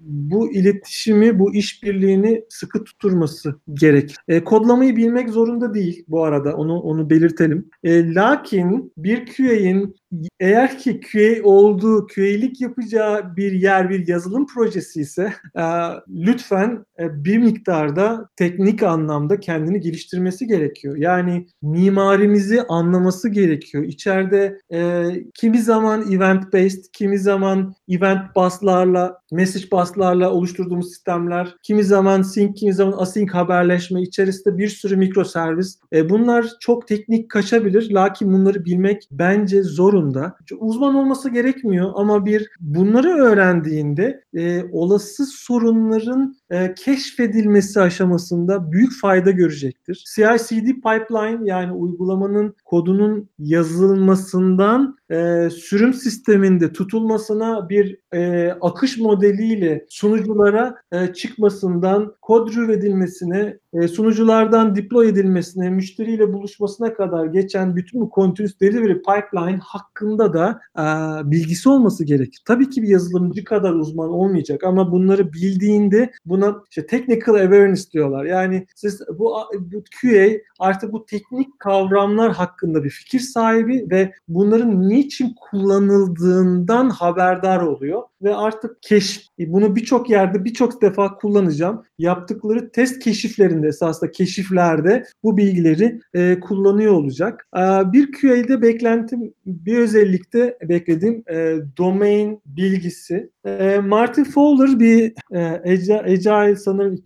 bu 0.00 0.52
iletişimi, 0.52 1.38
bu 1.38 1.54
işbirliğini 1.54 2.44
sıkı 2.48 2.84
tutturması 2.84 3.54
gerek. 3.74 4.14
E, 4.28 4.44
kodlamayı 4.44 4.96
bilmek 4.96 5.28
zorunda 5.28 5.74
değil 5.74 6.04
bu 6.08 6.24
arada. 6.24 6.54
Onu 6.56 6.80
onu 6.80 7.10
belirtelim. 7.10 7.70
E, 7.84 8.14
lakin 8.14 8.92
bir 8.96 9.26
QA'in 9.26 9.94
eğer 10.40 10.78
ki 10.78 11.00
QA 11.12 11.48
olduğu, 11.48 12.06
QA'lik 12.06 12.60
yapacağı 12.60 13.36
bir 13.36 13.52
yer 13.52 13.90
bir 13.90 14.08
yazılım 14.08 14.46
projesi 14.46 15.00
ise 15.00 15.32
e, 15.56 15.64
lütfen 16.08 16.84
e, 16.98 17.24
bir 17.24 17.38
miktarda 17.38 18.28
teknik 18.36 18.82
anlamda 18.82 19.40
kendini 19.40 19.80
geliştirmesi 19.80 20.46
gerekiyor. 20.46 20.96
Yani 20.96 21.46
mimarimizi 21.62 22.62
anlaması 22.62 23.28
gerekiyor. 23.28 23.84
İçeride 23.84 24.58
e, 24.72 25.04
kimi 25.34 25.58
zaman 25.58 26.12
event 26.12 26.52
based, 26.52 26.84
kimi 26.92 27.18
zaman 27.18 27.74
event 27.88 28.36
buslarla, 28.36 29.20
message 29.32 29.70
buslarla 29.70 30.30
oluşturduğumuz 30.30 30.88
sistemler, 30.88 31.56
kimi 31.62 31.84
zaman 31.84 32.22
sync, 32.22 32.56
kimi 32.56 32.74
zaman 32.74 32.94
async 32.98 33.30
haberleşme 33.30 34.02
içerisinde 34.02 34.58
bir 34.58 34.68
sürü 34.68 34.96
mikroservis. 34.96 35.78
E, 35.92 36.08
bunlar 36.08 36.46
çok 36.60 36.88
teknik 36.88 37.30
kaçabilir. 37.30 37.90
Lakin 37.90 38.32
bunları 38.32 38.64
bilmek 38.64 39.08
bence 39.10 39.62
zorunda. 40.00 40.36
Uzman 40.58 40.94
olması 40.94 41.30
gerekmiyor 41.30 41.92
ama 41.94 42.26
bir 42.26 42.48
bunları 42.60 43.08
öğrendiğinde 43.08 44.24
e, 44.34 44.64
olası 44.72 45.26
sorunların 45.26 46.36
e, 46.50 46.74
keşfedilmesi 46.74 47.80
aşamasında 47.80 48.72
büyük 48.72 49.00
fayda 49.00 49.30
görecektir. 49.30 50.04
CI/CD 50.14 50.66
pipeline 50.66 51.40
yani 51.44 51.72
uygulamanın 51.72 52.54
kodunun 52.64 53.28
yazılmasından 53.38 54.96
e, 55.10 55.48
sürüm 55.50 55.94
sisteminde 55.94 56.72
tutulmasına 56.72 57.68
bir 57.68 57.98
e, 58.14 58.50
akış 58.60 58.98
modeliyle 58.98 59.86
sunuculara 59.88 60.76
e, 60.92 61.12
çıkmasından 61.12 62.14
kod 62.22 62.40
edilmesine, 62.70 63.58
e, 63.72 63.88
sunuculardan 63.88 64.76
deploy 64.76 65.08
edilmesine, 65.08 65.70
müşteriyle 65.70 66.32
buluşmasına 66.32 66.94
kadar 66.94 67.26
geçen 67.26 67.76
bütün 67.76 68.00
bu 68.00 68.10
continuous 68.14 68.60
delivery 68.60 68.94
pipeline 68.94 69.58
hakkında 69.62 70.32
da 70.32 70.60
e, 70.78 70.84
bilgisi 71.30 71.68
olması 71.68 72.04
gerekir. 72.04 72.42
Tabii 72.46 72.70
ki 72.70 72.82
bir 72.82 72.88
yazılımcı 72.88 73.44
kadar 73.44 73.72
uzman 73.72 74.08
olmayacak 74.08 74.64
ama 74.64 74.92
bunları 74.92 75.32
bildiğinde 75.32 76.12
buna 76.40 76.62
işte 76.70 76.86
technical 76.86 77.34
awareness 77.34 77.92
diyorlar. 77.92 78.24
Yani 78.24 78.66
siz 78.74 79.00
bu, 79.18 79.36
bu 79.60 79.84
QA 80.02 80.28
artık 80.58 80.92
bu 80.92 81.06
teknik 81.06 81.58
kavramlar 81.58 82.32
hakkında 82.32 82.84
bir 82.84 82.90
fikir 82.90 83.20
sahibi 83.20 83.86
ve 83.90 84.12
bunların 84.28 84.88
niçin 84.88 85.34
kullanıldığından 85.40 86.90
haberdar 86.90 87.62
oluyor 87.62 88.02
ve 88.22 88.34
artık 88.34 88.82
keşif 88.82 89.22
bunu 89.38 89.76
birçok 89.76 90.10
yerde 90.10 90.44
birçok 90.44 90.82
defa 90.82 91.14
kullanacağım. 91.14 91.82
Yaptıkları 91.98 92.70
test 92.70 92.98
keşiflerinde 92.98 93.68
esasında 93.68 94.10
keşiflerde 94.10 95.04
bu 95.22 95.36
bilgileri 95.36 96.00
e, 96.14 96.40
kullanıyor 96.40 96.92
olacak. 96.92 97.46
E, 97.56 97.60
bir 97.92 98.12
QA'de 98.12 98.62
beklentim 98.62 99.34
bir 99.46 99.78
özellikte 99.78 100.58
beklediğim 100.68 101.24
e, 101.30 101.56
domain 101.78 102.40
bilgisi. 102.46 103.30
E, 103.44 103.78
Martin 103.78 104.24
Fowler 104.24 104.80
bir 104.80 105.12
e, 105.32 105.40
Agile 106.04 106.56
sanırım 106.56 106.96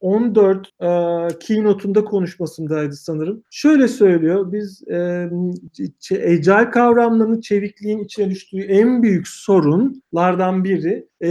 2014 0.00 0.66
e, 0.80 1.38
keynote'unda 1.38 2.04
konuşmasındaydı 2.04 2.96
sanırım. 2.96 3.42
Şöyle 3.50 3.88
söylüyor, 3.88 4.52
biz 4.52 4.88
e, 4.88 5.30
Agile 6.12 6.70
kavramlarının 6.70 7.40
çevikliğin 7.40 7.98
içine 7.98 8.30
düştüğü 8.30 8.60
en 8.60 9.02
büyük 9.02 9.28
sorunlardan 9.28 10.64
biri 10.64 11.08
e, 11.20 11.30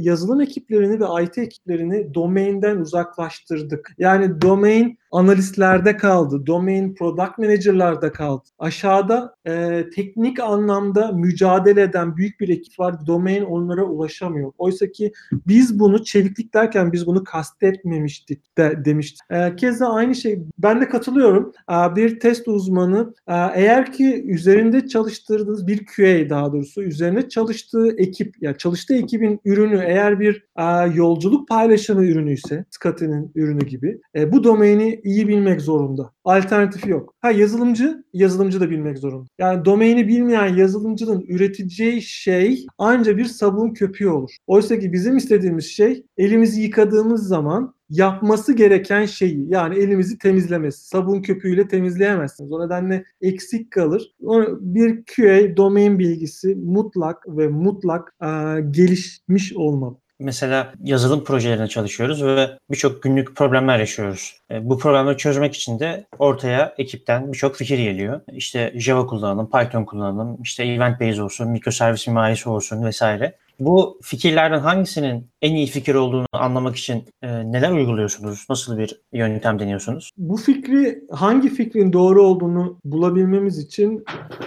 yazılım 0.00 0.40
ekiplerini 0.40 1.00
ve 1.00 1.24
IT 1.24 1.38
ekiplerini 1.38 2.14
domainden 2.14 2.76
uzaklaştırdık. 2.76 3.94
Yani 3.98 4.42
domain 4.42 4.98
analistlerde 5.12 5.96
kaldı, 5.96 6.46
domain 6.46 6.94
product 6.94 7.38
manager'larda 7.38 8.12
kaldı. 8.12 8.42
Aşağıda 8.58 9.34
e, 9.46 9.84
teknik 9.94 10.40
anlamda 10.40 11.12
mücadele 11.12 11.82
eden 11.82 12.16
büyük 12.16 12.40
bir 12.40 12.48
ekip 12.48 12.78
var. 12.78 13.06
Domain 13.06 13.42
onlara 13.42 13.84
ulaşamıyor. 13.84 14.52
Oysa 14.58 14.92
ki 14.92 15.12
biz 15.32 15.78
bunu 15.78 16.04
çeviklik 16.04 16.54
derken 16.54 16.92
biz 16.92 17.06
bunu 17.06 17.24
kastetmemiştik 17.24 18.58
de, 18.58 18.84
demiştik. 18.84 19.20
E, 19.30 19.56
keza 19.56 19.88
aynı 19.88 20.14
şey 20.14 20.42
ben 20.58 20.80
de 20.80 20.88
katılıyorum. 20.88 21.52
E, 21.70 21.96
bir 21.96 22.20
test 22.20 22.48
uzmanı 22.48 23.14
e, 23.28 23.34
eğer 23.54 23.92
ki 23.92 24.24
üzerinde 24.26 24.88
çalıştırdığınız 24.88 25.66
bir 25.66 25.86
QA 25.86 26.30
daha 26.30 26.52
doğrusu 26.52 26.82
üzerine 26.82 27.28
çalıştığı 27.28 27.96
ekip 27.96 28.42
ya 28.42 28.48
yani 28.48 28.58
çalıştığı 28.58 28.97
ekibin 28.98 29.40
ürünü 29.44 29.82
eğer 29.86 30.20
bir 30.20 30.44
e, 30.58 30.94
yolculuk 30.94 31.48
paylaşımı 31.48 32.04
ürünü 32.04 32.32
ise 32.32 32.64
Scotty'nin 32.70 33.32
ürünü 33.34 33.66
gibi 33.66 34.00
e, 34.16 34.32
bu 34.32 34.44
domaini 34.44 35.00
iyi 35.04 35.28
bilmek 35.28 35.60
zorunda. 35.60 36.10
Alternatifi 36.24 36.90
yok. 36.90 37.14
Ha 37.20 37.30
yazılımcı, 37.30 38.04
yazılımcı 38.12 38.60
da 38.60 38.70
bilmek 38.70 38.98
zorunda. 38.98 39.28
Yani 39.38 39.64
domaini 39.64 40.08
bilmeyen 40.08 40.56
yazılımcının 40.56 41.24
üreteceği 41.28 42.02
şey 42.02 42.66
ancak 42.78 43.16
bir 43.16 43.24
sabun 43.24 43.70
köpüğü 43.70 44.08
olur. 44.08 44.30
Oysa 44.46 44.78
ki 44.78 44.92
bizim 44.92 45.16
istediğimiz 45.16 45.66
şey 45.66 46.04
elimizi 46.16 46.62
yıkadığımız 46.62 47.28
zaman 47.28 47.74
yapması 47.90 48.52
gereken 48.52 49.04
şeyi 49.06 49.46
yani 49.48 49.78
elimizi 49.78 50.18
temizlemesi. 50.18 50.88
Sabun 50.88 51.22
köpüğüyle 51.22 51.68
temizleyemezsiniz. 51.68 52.52
O 52.52 52.66
nedenle 52.66 53.04
eksik 53.20 53.70
kalır. 53.70 54.12
Bir 54.60 55.02
QA 55.16 55.56
domain 55.56 55.98
bilgisi 55.98 56.54
mutlak 56.54 57.16
ve 57.28 57.48
mutlak 57.48 58.14
e, 58.22 58.26
gelişmiş 58.70 59.52
olmalı. 59.52 59.96
mesela 60.20 60.72
yazılım 60.84 61.24
projelerine 61.24 61.68
çalışıyoruz 61.68 62.24
ve 62.24 62.48
birçok 62.70 63.02
günlük 63.02 63.36
problemler 63.36 63.78
yaşıyoruz. 63.78 64.40
E, 64.50 64.68
bu 64.68 64.78
problemleri 64.78 65.16
çözmek 65.16 65.54
için 65.54 65.78
de 65.78 66.06
ortaya 66.18 66.74
ekipten 66.78 67.32
birçok 67.32 67.56
fikir 67.56 67.78
geliyor. 67.78 68.20
İşte 68.32 68.72
Java 68.76 69.06
kullanalım, 69.06 69.50
Python 69.50 69.84
kullanalım, 69.84 70.38
işte 70.42 70.64
event 70.64 71.00
based 71.00 71.18
olsun, 71.18 71.48
mikroservis 71.48 72.06
mimarisi 72.06 72.48
olsun 72.48 72.84
vesaire. 72.84 73.34
Bu 73.60 73.98
fikirlerden 74.02 74.58
hangisinin 74.58 75.26
en 75.42 75.54
iyi 75.54 75.66
fikir 75.66 75.94
olduğunu 75.94 76.26
anlamak 76.32 76.76
için 76.76 77.04
e, 77.22 77.52
neler 77.52 77.70
uyguluyorsunuz? 77.70 78.46
Nasıl 78.50 78.78
bir 78.78 79.00
yöntem 79.12 79.58
deniyorsunuz? 79.58 80.10
Bu 80.16 80.36
fikri 80.36 81.04
hangi 81.10 81.48
fikrin 81.48 81.92
doğru 81.92 82.22
olduğunu 82.22 82.78
bulabilmemiz 82.84 83.58
için 83.58 84.04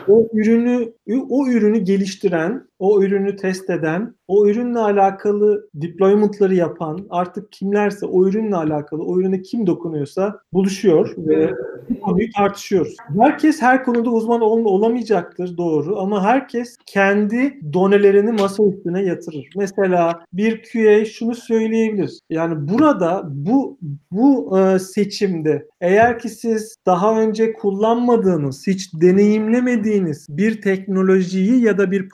o 0.08 0.28
ürünü 0.34 0.94
o 1.30 1.48
ürünü 1.48 1.80
geliştiren, 1.80 2.68
o 2.82 3.04
ürünü 3.04 3.36
test 3.36 3.70
eden, 3.70 4.16
o 4.28 4.48
ürünle 4.48 4.80
alakalı 4.80 5.70
deployment'ları 5.74 6.56
yapan 6.56 7.00
artık 7.10 7.52
kimlerse 7.52 8.06
o 8.06 8.28
ürünle 8.28 8.56
alakalı 8.56 9.04
o 9.04 9.20
ürüne 9.20 9.42
kim 9.42 9.68
dokunuyorsa 9.68 10.40
buluşuyor 10.54 11.14
ve 11.18 11.54
konuyu 12.02 12.28
tartışıyoruz. 12.38 12.96
Herkes 13.20 13.62
her 13.62 13.84
konuda 13.84 14.10
uzman 14.10 14.42
ol, 14.42 14.66
olamayacaktır 14.66 15.58
doğru 15.58 16.00
ama 16.00 16.24
herkes 16.24 16.78
kendi 16.86 17.60
donelerini 17.74 18.32
masa 18.32 18.64
üstüne 18.64 19.04
yatırır. 19.04 19.50
Mesela 19.56 20.26
bir 20.34 20.64
QA 20.72 21.06
şunu 21.06 21.36
söyleyebilir. 21.36 22.20
Yani 22.30 22.68
burada 22.70 23.24
bu 23.26 23.78
bu 24.12 24.60
e, 24.60 24.80
seçimde 24.80 25.68
eğer 25.82 26.20
ki 26.20 26.30
siz 26.30 26.76
daha 26.86 27.22
önce 27.22 27.54
kullanmadığınız, 27.54 28.68
hiç 28.68 28.94
deneyimlemediğiniz 28.94 30.28
bir 30.30 30.62
teknolojiyi 30.62 31.62
ya 31.62 31.78
da 31.78 31.92
bir 31.92 32.10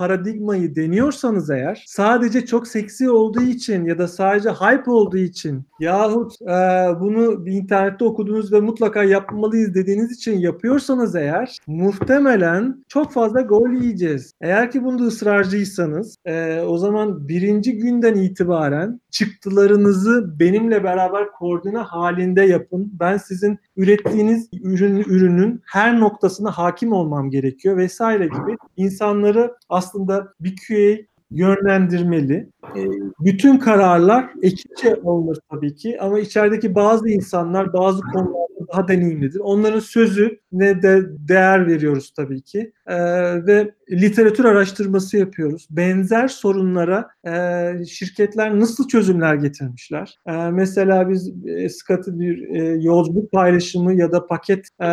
paradigmayı 0.58 0.76
deniyorsanız 0.76 1.50
eğer 1.50 1.84
sadece 1.88 2.46
çok 2.46 2.68
seksi 2.68 3.10
olduğu 3.10 3.42
için 3.42 3.86
ya 3.86 3.98
da 3.98 4.08
sadece 4.08 4.50
hype 4.50 4.92
olduğu 4.92 5.18
için 5.18 5.64
yahut 5.80 6.42
e, 6.42 6.46
bunu 7.00 7.46
bir 7.46 7.52
internette 7.52 8.06
okudunuz 8.06 8.54
ve 8.54 8.60
mutlaka 8.60 9.04
yapmalıyız 9.04 9.76
dediğiniz 9.76 10.12
için 10.12 10.40
yapıyorsanız 10.40 11.16
eğer 11.16 11.58
muhtemelen 11.68 12.84
çok 12.88 13.12
fazla 13.12 13.42
gol 13.42 13.70
yiyeceğiz. 13.70 14.34
Eğer 14.42 14.72
ki 14.72 14.84
bunda 14.84 15.04
ısrarcıysanız 15.04 16.16
e, 16.26 16.62
o 16.62 16.78
zaman 16.78 17.28
birinci 17.28 17.78
günden 17.78 18.16
itibaren 18.16 19.00
çıktılarınızı 19.18 20.40
benimle 20.40 20.84
beraber 20.84 21.32
koordine 21.32 21.78
halinde 21.78 22.42
yapın. 22.42 22.92
Ben 23.00 23.18
sizin 23.18 23.60
ürettiğiniz 23.78 24.50
ürün 24.64 24.98
ürünün 24.98 25.62
her 25.66 26.00
noktasına 26.00 26.52
hakim 26.52 26.92
olmam 26.94 27.30
gerekiyor 27.30 27.78
vesaire 27.78 28.26
gibi 28.26 28.58
insanları 28.78 29.56
aslında 29.70 30.34
bir 30.40 30.56
QA 30.68 31.04
yönlendirmeli. 31.32 32.50
E, 32.76 32.82
bütün 33.20 33.58
kararlar 33.58 34.30
ekipçe 34.42 34.96
alınır 35.06 35.38
tabii 35.52 35.76
ki 35.76 36.02
ama 36.02 36.20
içerideki 36.20 36.76
bazı 36.76 37.10
insanlar 37.10 37.74
bazı 37.74 38.02
konularda 38.02 38.57
daha 38.74 38.88
deneyimlidir. 38.88 39.40
Onların 39.40 39.80
sözü 39.80 40.40
ne 40.52 40.82
de 40.82 41.02
değer 41.10 41.68
veriyoruz 41.68 42.14
tabii 42.16 42.42
ki 42.42 42.72
e, 42.88 42.98
ve 43.46 43.72
literatür 43.92 44.46
araştırması 44.46 45.18
yapıyoruz. 45.18 45.68
Benzer 45.70 46.28
sorunlara 46.28 47.08
e, 47.28 47.86
şirketler 47.86 48.60
nasıl 48.60 48.88
çözümler 48.88 49.36
getirmişler? 49.36 50.20
E, 50.28 50.32
mesela 50.32 51.10
biz 51.10 51.32
e, 51.46 51.70
Scott'ı 51.70 52.20
bir 52.20 52.50
e, 52.50 52.82
yolculuk 52.82 53.32
paylaşımı 53.32 53.94
ya 53.94 54.12
da 54.12 54.28
paket 54.28 54.68
e, 54.82 54.88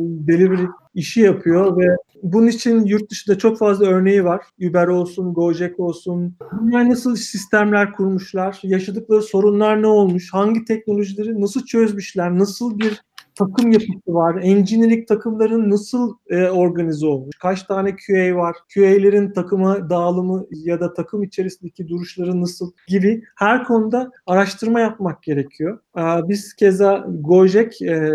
delivery 0.00 0.66
işi 0.94 1.20
yapıyor 1.20 1.78
ve 1.78 1.96
bunun 2.22 2.46
için 2.46 2.84
yurt 2.84 3.10
dışında 3.10 3.38
çok 3.38 3.58
fazla 3.58 3.86
örneği 3.86 4.24
var. 4.24 4.44
Uber 4.68 4.86
olsun, 4.86 5.34
Gojek 5.34 5.80
olsun. 5.80 6.36
Bunlar 6.60 6.88
nasıl 6.88 7.16
sistemler 7.16 7.92
kurmuşlar? 7.92 8.60
Yaşadıkları 8.62 9.22
sorunlar 9.22 9.82
ne 9.82 9.86
olmuş? 9.86 10.28
Hangi 10.32 10.64
teknolojileri 10.64 11.40
nasıl 11.40 11.64
çözmüşler? 11.64 12.38
Nasıl 12.38 12.78
bir 12.78 13.02
takım 13.34 13.72
yapısı 13.72 14.14
var? 14.14 14.40
Engineering 14.42 15.08
takımların 15.08 15.70
nasıl 15.70 16.14
e, 16.30 16.48
organize 16.48 17.06
olmuş? 17.06 17.36
Kaç 17.40 17.62
tane 17.62 17.96
QA 18.06 18.36
var? 18.36 18.56
QA'lerin 18.74 19.32
takıma 19.32 19.90
dağılımı 19.90 20.46
ya 20.50 20.80
da 20.80 20.94
takım 20.94 21.22
içerisindeki 21.22 21.88
duruşları 21.88 22.40
nasıl 22.40 22.72
gibi 22.88 23.22
her 23.36 23.64
konuda 23.64 24.10
araştırma 24.26 24.80
yapmak 24.80 25.22
gerekiyor. 25.22 25.78
E, 25.98 26.02
biz 26.28 26.54
keza 26.54 27.06
Gojek 27.20 27.82
e, 27.82 28.12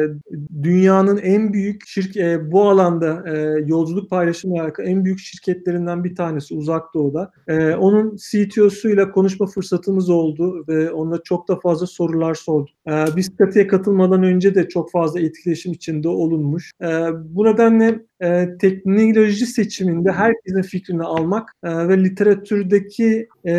dünyanın 0.64 1.18
en 1.18 1.54
büyük 1.54 1.88
şirk 1.88 2.18
e, 2.18 2.52
bu 2.52 2.70
alanda 2.70 3.24
e, 3.28 3.64
yolculuk 3.66 4.10
paylaşımı 4.10 4.62
alakalı 4.62 4.88
en 4.88 5.06
büyük 5.06 5.20
şirketlerinden 5.20 6.04
bir 6.04 6.16
tanesi 6.16 6.56
Uzak 6.56 6.94
Doğu'da. 6.94 7.32
E, 7.48 7.76
onun 7.76 8.18
CTO'suyla 8.18 9.12
konuşma 9.12 9.46
fırsatımız 9.46 10.10
oldu 10.10 10.66
ve 10.68 10.92
onunla 10.92 11.24
çok 11.24 11.48
da 11.48 11.60
fazla 11.60 11.88
sorular 11.88 12.36
sorduk. 12.36 12.76
E, 12.88 13.06
biz 13.16 13.38
katıya 13.38 13.68
katılmadan 13.68 14.24
önce 14.24 14.56
de 14.56 14.68
çok 14.68 14.92
fazla 14.92 15.09
fazla 15.10 15.20
etkileşim 15.28 15.72
içinde 15.72 16.10
olunmuş. 16.10 16.72
E, 16.82 16.88
bu 17.14 17.46
nedenle 17.46 18.00
e, 18.22 18.58
teknoloji 18.58 19.46
seçiminde 19.46 20.12
herkesin 20.12 20.62
fikrini 20.62 21.04
almak 21.04 21.52
e, 21.64 21.88
ve 21.88 22.04
literatürdeki 22.04 23.28
e, 23.48 23.54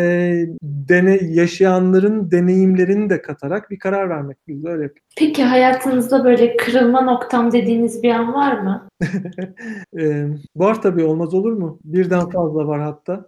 dene, 0.63 1.19
yaşayanların 1.21 2.31
deneyimlerini 2.31 3.09
de 3.09 3.21
katarak 3.21 3.71
bir 3.71 3.79
karar 3.79 4.09
vermek. 4.09 4.37
Biz 4.47 4.65
öyle 4.65 4.83
yapıyoruz. 4.83 5.10
Peki 5.17 5.43
hayatınızda 5.43 6.23
böyle 6.23 6.57
kırılma 6.57 7.01
noktam 7.01 7.51
dediğiniz 7.51 8.03
bir 8.03 8.09
an 8.09 8.33
var 8.33 8.61
mı? 8.61 8.87
e, 9.99 10.27
var 10.55 10.81
tabii 10.81 11.03
olmaz 11.03 11.33
olur 11.33 11.51
mu? 11.53 11.79
Birden 11.83 12.29
fazla 12.29 12.67
var 12.67 12.81
hatta. 12.81 13.25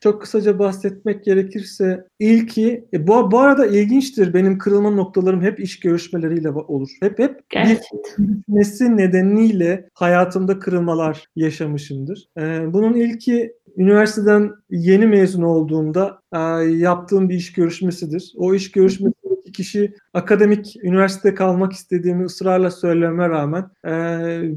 Çok 0.00 0.22
kısaca 0.22 0.58
bahsetmek 0.58 1.24
gerekirse 1.24 2.06
ilki 2.18 2.84
e, 2.92 3.06
bu, 3.06 3.30
bu 3.30 3.38
arada 3.38 3.66
ilginçtir 3.66 4.34
benim 4.34 4.58
kırılma 4.58 4.90
noktalarım 4.90 5.42
hep 5.42 5.60
iş 5.60 5.80
görüşmeleriyle 5.80 6.50
olur. 6.50 6.90
Hep 7.00 7.18
hep 7.18 7.40
bir 8.48 8.96
nedeniyle 8.96 9.88
hayatımda 9.94 10.58
kırılmalar 10.58 11.26
yaşamışımdır. 11.36 12.28
E, 12.38 12.72
bunun 12.72 12.94
ilki 12.94 13.52
üniversiteden 13.76 14.52
yeni 14.70 15.06
mezun 15.06 15.42
olduğumda 15.42 16.18
e, 16.32 16.38
yaptığım 16.68 17.28
bir 17.28 17.34
iş 17.34 17.52
görüşmesidir. 17.52 18.32
O 18.36 18.54
iş 18.54 18.70
görüşmesindeki 18.70 19.23
kişi 19.54 19.94
akademik 20.14 20.76
üniversitede 20.82 21.34
kalmak 21.34 21.72
istediğimi 21.72 22.24
ısrarla 22.24 22.70
söylememe 22.70 23.28
rağmen 23.28 23.70
e, 23.84 23.90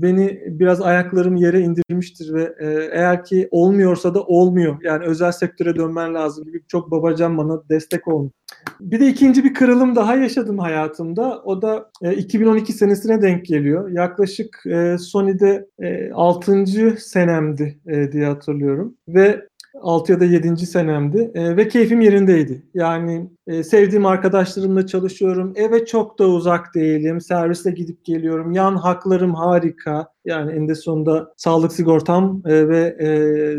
beni 0.01 0.41
biraz 0.47 0.81
ayaklarım 0.81 1.35
yere 1.35 1.59
indirmiştir 1.59 2.33
ve 2.33 2.55
e, 2.59 2.89
eğer 2.91 3.23
ki 3.23 3.47
olmuyorsa 3.51 4.13
da 4.13 4.23
olmuyor. 4.23 4.77
Yani 4.83 5.05
özel 5.05 5.31
sektöre 5.31 5.75
dönmen 5.75 6.13
lazım 6.13 6.45
gibi 6.45 6.61
çok 6.67 6.91
babacan 6.91 7.37
bana 7.37 7.69
destek 7.69 8.07
olmuş. 8.07 8.31
Bir 8.79 8.99
de 8.99 9.07
ikinci 9.07 9.43
bir 9.43 9.53
kırılım 9.53 9.95
daha 9.95 10.15
yaşadım 10.15 10.59
hayatımda. 10.59 11.41
O 11.41 11.61
da 11.61 11.91
e, 12.01 12.13
2012 12.13 12.73
senesine 12.73 13.21
denk 13.21 13.45
geliyor. 13.45 13.89
Yaklaşık 13.89 14.63
e, 14.65 14.97
Sony'de 14.97 15.67
e, 15.79 16.11
6. 16.11 16.65
senemdi 16.99 17.79
e, 17.87 18.11
diye 18.11 18.25
hatırlıyorum. 18.25 18.95
Ve 19.07 19.47
6 19.81 20.11
ya 20.11 20.19
da 20.19 20.25
7. 20.25 20.57
senemdi 20.57 21.31
e, 21.33 21.57
ve 21.57 21.67
keyfim 21.67 22.01
yerindeydi. 22.01 22.63
Yani 22.73 23.29
e, 23.47 23.63
sevdiğim 23.63 24.05
arkadaşlarımla 24.05 24.87
çalışıyorum. 24.87 25.53
Eve 25.55 25.85
çok 25.85 26.19
da 26.19 26.27
uzak 26.27 26.75
değilim. 26.75 27.21
Servisle 27.21 27.71
gidip 27.71 28.05
geliyorum. 28.05 28.51
Yan 28.51 28.75
haklarım 28.75 29.35
harika. 29.35 30.07
Yani 30.27 30.51
en 30.51 30.67
de 30.67 30.75
sonunda 30.75 31.33
sağlık 31.37 31.73
sigortam 31.73 32.41
e, 32.45 32.69
ve 32.69 32.95
e, 32.99 33.07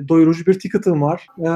doyurucu 0.09 0.47
bir 0.47 0.59
ticket'ım 0.59 1.03
var. 1.03 1.27
E, 1.39 1.49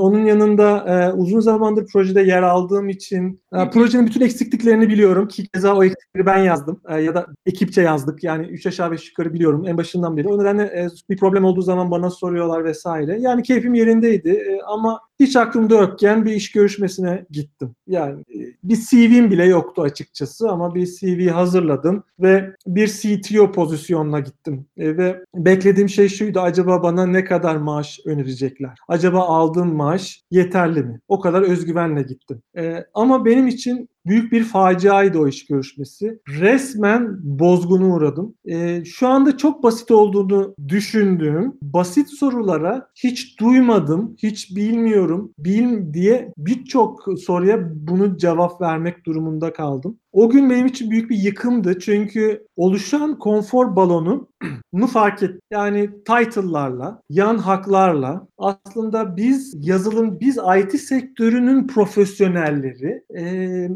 onun 0.00 0.24
yanında 0.24 0.78
e, 0.78 1.12
uzun 1.12 1.40
zamandır 1.40 1.86
projede 1.86 2.22
yer 2.22 2.42
aldığım 2.42 2.88
için 2.88 3.40
e, 3.52 3.70
projenin 3.70 4.06
bütün 4.06 4.20
eksikliklerini 4.20 4.88
biliyorum 4.88 5.28
ki 5.28 5.48
keza 5.54 5.74
o 5.74 5.84
eksiklikleri 5.84 6.26
ben 6.26 6.38
yazdım 6.38 6.80
e, 6.88 7.00
ya 7.00 7.14
da 7.14 7.26
ekipçe 7.46 7.82
yazdık. 7.82 8.24
Yani 8.24 8.46
3 8.46 8.66
aşağı 8.66 8.90
5 8.90 9.08
yukarı 9.08 9.34
biliyorum 9.34 9.64
en 9.66 9.76
başından 9.76 10.16
beri. 10.16 10.28
O 10.28 10.38
nedenle 10.38 10.62
e, 10.62 10.88
bir 11.10 11.16
problem 11.16 11.44
olduğu 11.44 11.62
zaman 11.62 11.90
bana 11.90 12.10
soruyorlar 12.10 12.64
vesaire. 12.64 13.18
Yani 13.20 13.42
keyfim 13.42 13.74
yerindeydi 13.74 14.30
e, 14.30 14.60
ama 14.66 15.00
hiç 15.20 15.36
aklımda 15.36 15.74
yokken 15.74 16.24
bir 16.24 16.32
iş 16.32 16.52
görüşmesine 16.52 17.24
gittim. 17.30 17.74
Yani 17.86 18.20
e, 18.20 18.38
bir 18.64 18.76
CV'm 18.76 19.30
bile 19.30 19.44
yoktu 19.44 19.82
açıkçası 19.82 20.50
ama 20.50 20.74
bir 20.74 20.86
CV 20.86 21.28
hazırladım 21.28 22.04
ve 22.20 22.54
bir 22.66 22.88
CTO 22.88 23.52
pozisyonuna 23.52 24.20
gittim. 24.20 24.66
E, 24.76 24.96
ve 24.96 25.24
beklediğim 25.34 25.88
şey 25.88 26.08
şuydu 26.08 26.40
acaba 26.40 26.82
bana 26.82 27.06
ne 27.06 27.24
kadar 27.24 27.56
maaş 27.56 28.00
önerecekler? 28.04 28.78
Acaba 28.88 29.20
aldığım 29.20 29.74
maaş 29.74 30.22
yeterli 30.30 30.82
mi? 30.82 31.00
O 31.08 31.20
kadar 31.20 31.42
özgüvenle 31.42 32.02
gittim. 32.02 32.42
E, 32.56 32.84
ama 32.94 33.24
benim 33.24 33.46
için 33.46 33.88
büyük 34.06 34.32
bir 34.32 34.44
faciaydı 34.44 35.18
o 35.18 35.28
iş 35.28 35.46
görüşmesi. 35.46 36.20
Resmen 36.28 37.18
bozgunu 37.22 37.94
uğradım. 37.94 38.34
E, 38.44 38.84
şu 38.84 39.08
anda 39.08 39.36
çok 39.36 39.62
basit 39.62 39.90
olduğunu 39.90 40.54
düşündüğüm 40.68 41.52
basit 41.62 42.08
sorulara 42.10 42.88
hiç 42.94 43.40
duymadım, 43.40 44.16
hiç 44.22 44.56
bilmiyorum, 44.56 45.32
bil 45.38 45.94
diye 45.94 46.32
birçok 46.38 47.04
soruya 47.24 47.70
bunu 47.74 48.16
cevap 48.16 48.60
vermek 48.60 49.06
durumunda 49.06 49.52
kaldım. 49.52 49.98
O 50.16 50.28
gün 50.28 50.50
benim 50.50 50.66
için 50.66 50.90
büyük 50.90 51.10
bir 51.10 51.16
yıkımdı. 51.16 51.78
Çünkü 51.78 52.46
oluşan 52.56 53.18
konfor 53.18 53.76
balonu 53.76 54.28
bunu 54.72 54.86
fark 54.92 55.22
et. 55.22 55.40
Yani 55.50 55.90
title'larla, 56.04 57.02
yan 57.10 57.38
haklarla 57.38 58.26
aslında 58.38 59.16
biz 59.16 59.54
yazılım, 59.68 60.20
biz 60.20 60.38
IT 60.58 60.80
sektörünün 60.80 61.66
profesyonelleri 61.66 63.02
e, 63.18 63.68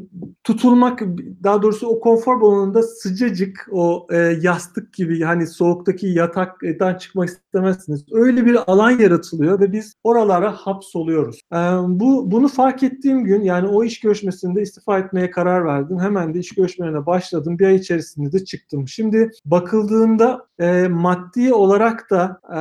tutulmak, 0.45 1.03
daha 1.43 1.63
doğrusu 1.63 1.87
o 1.87 2.01
konfor 2.01 2.41
balonunda 2.41 2.83
sıcacık, 2.83 3.69
o 3.73 4.07
e, 4.11 4.17
yastık 4.17 4.93
gibi 4.93 5.23
hani 5.23 5.47
soğuktaki 5.47 6.07
yataktan 6.07 6.95
çıkmak 6.95 7.29
istemezsiniz. 7.51 8.05
Öyle 8.13 8.47
bir 8.47 8.73
alan 8.73 8.91
yaratılıyor 8.91 9.61
ve 9.61 9.73
biz 9.73 9.95
oralara 10.05 10.53
hapsoluyoruz. 10.53 11.41
E, 11.53 11.57
bu 11.89 12.31
bunu 12.31 12.49
fark 12.49 12.83
ettiğim 12.83 13.25
gün 13.25 13.43
yani 13.43 13.69
o 13.69 13.85
iş 13.85 14.01
görüşmesinde 14.01 14.63
istifa 14.63 14.99
etmeye 14.99 15.31
karar 15.31 15.65
verdim. 15.65 15.99
Hemen 16.01 16.35
de 16.35 16.39
iş 16.39 16.55
görüşmelerine 16.55 17.07
başladım. 17.07 17.59
Bir 17.59 17.67
ay 17.67 17.77
içerisinde 17.77 18.33
de 18.33 18.45
çıktım. 18.45 18.89
Şimdi 18.89 19.31
bakıldığında 19.45 20.47
e, 20.61 20.89
maddi 20.89 21.55
olarak 21.55 22.11
da 22.11 22.41
e, 22.53 22.61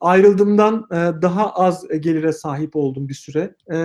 ayrıldığımdan 0.00 0.86
e, 0.92 1.22
daha 1.22 1.50
az 1.50 1.88
gelire 1.88 2.32
sahip 2.32 2.76
oldum 2.76 3.08
bir 3.08 3.14
süre. 3.14 3.54
E, 3.70 3.78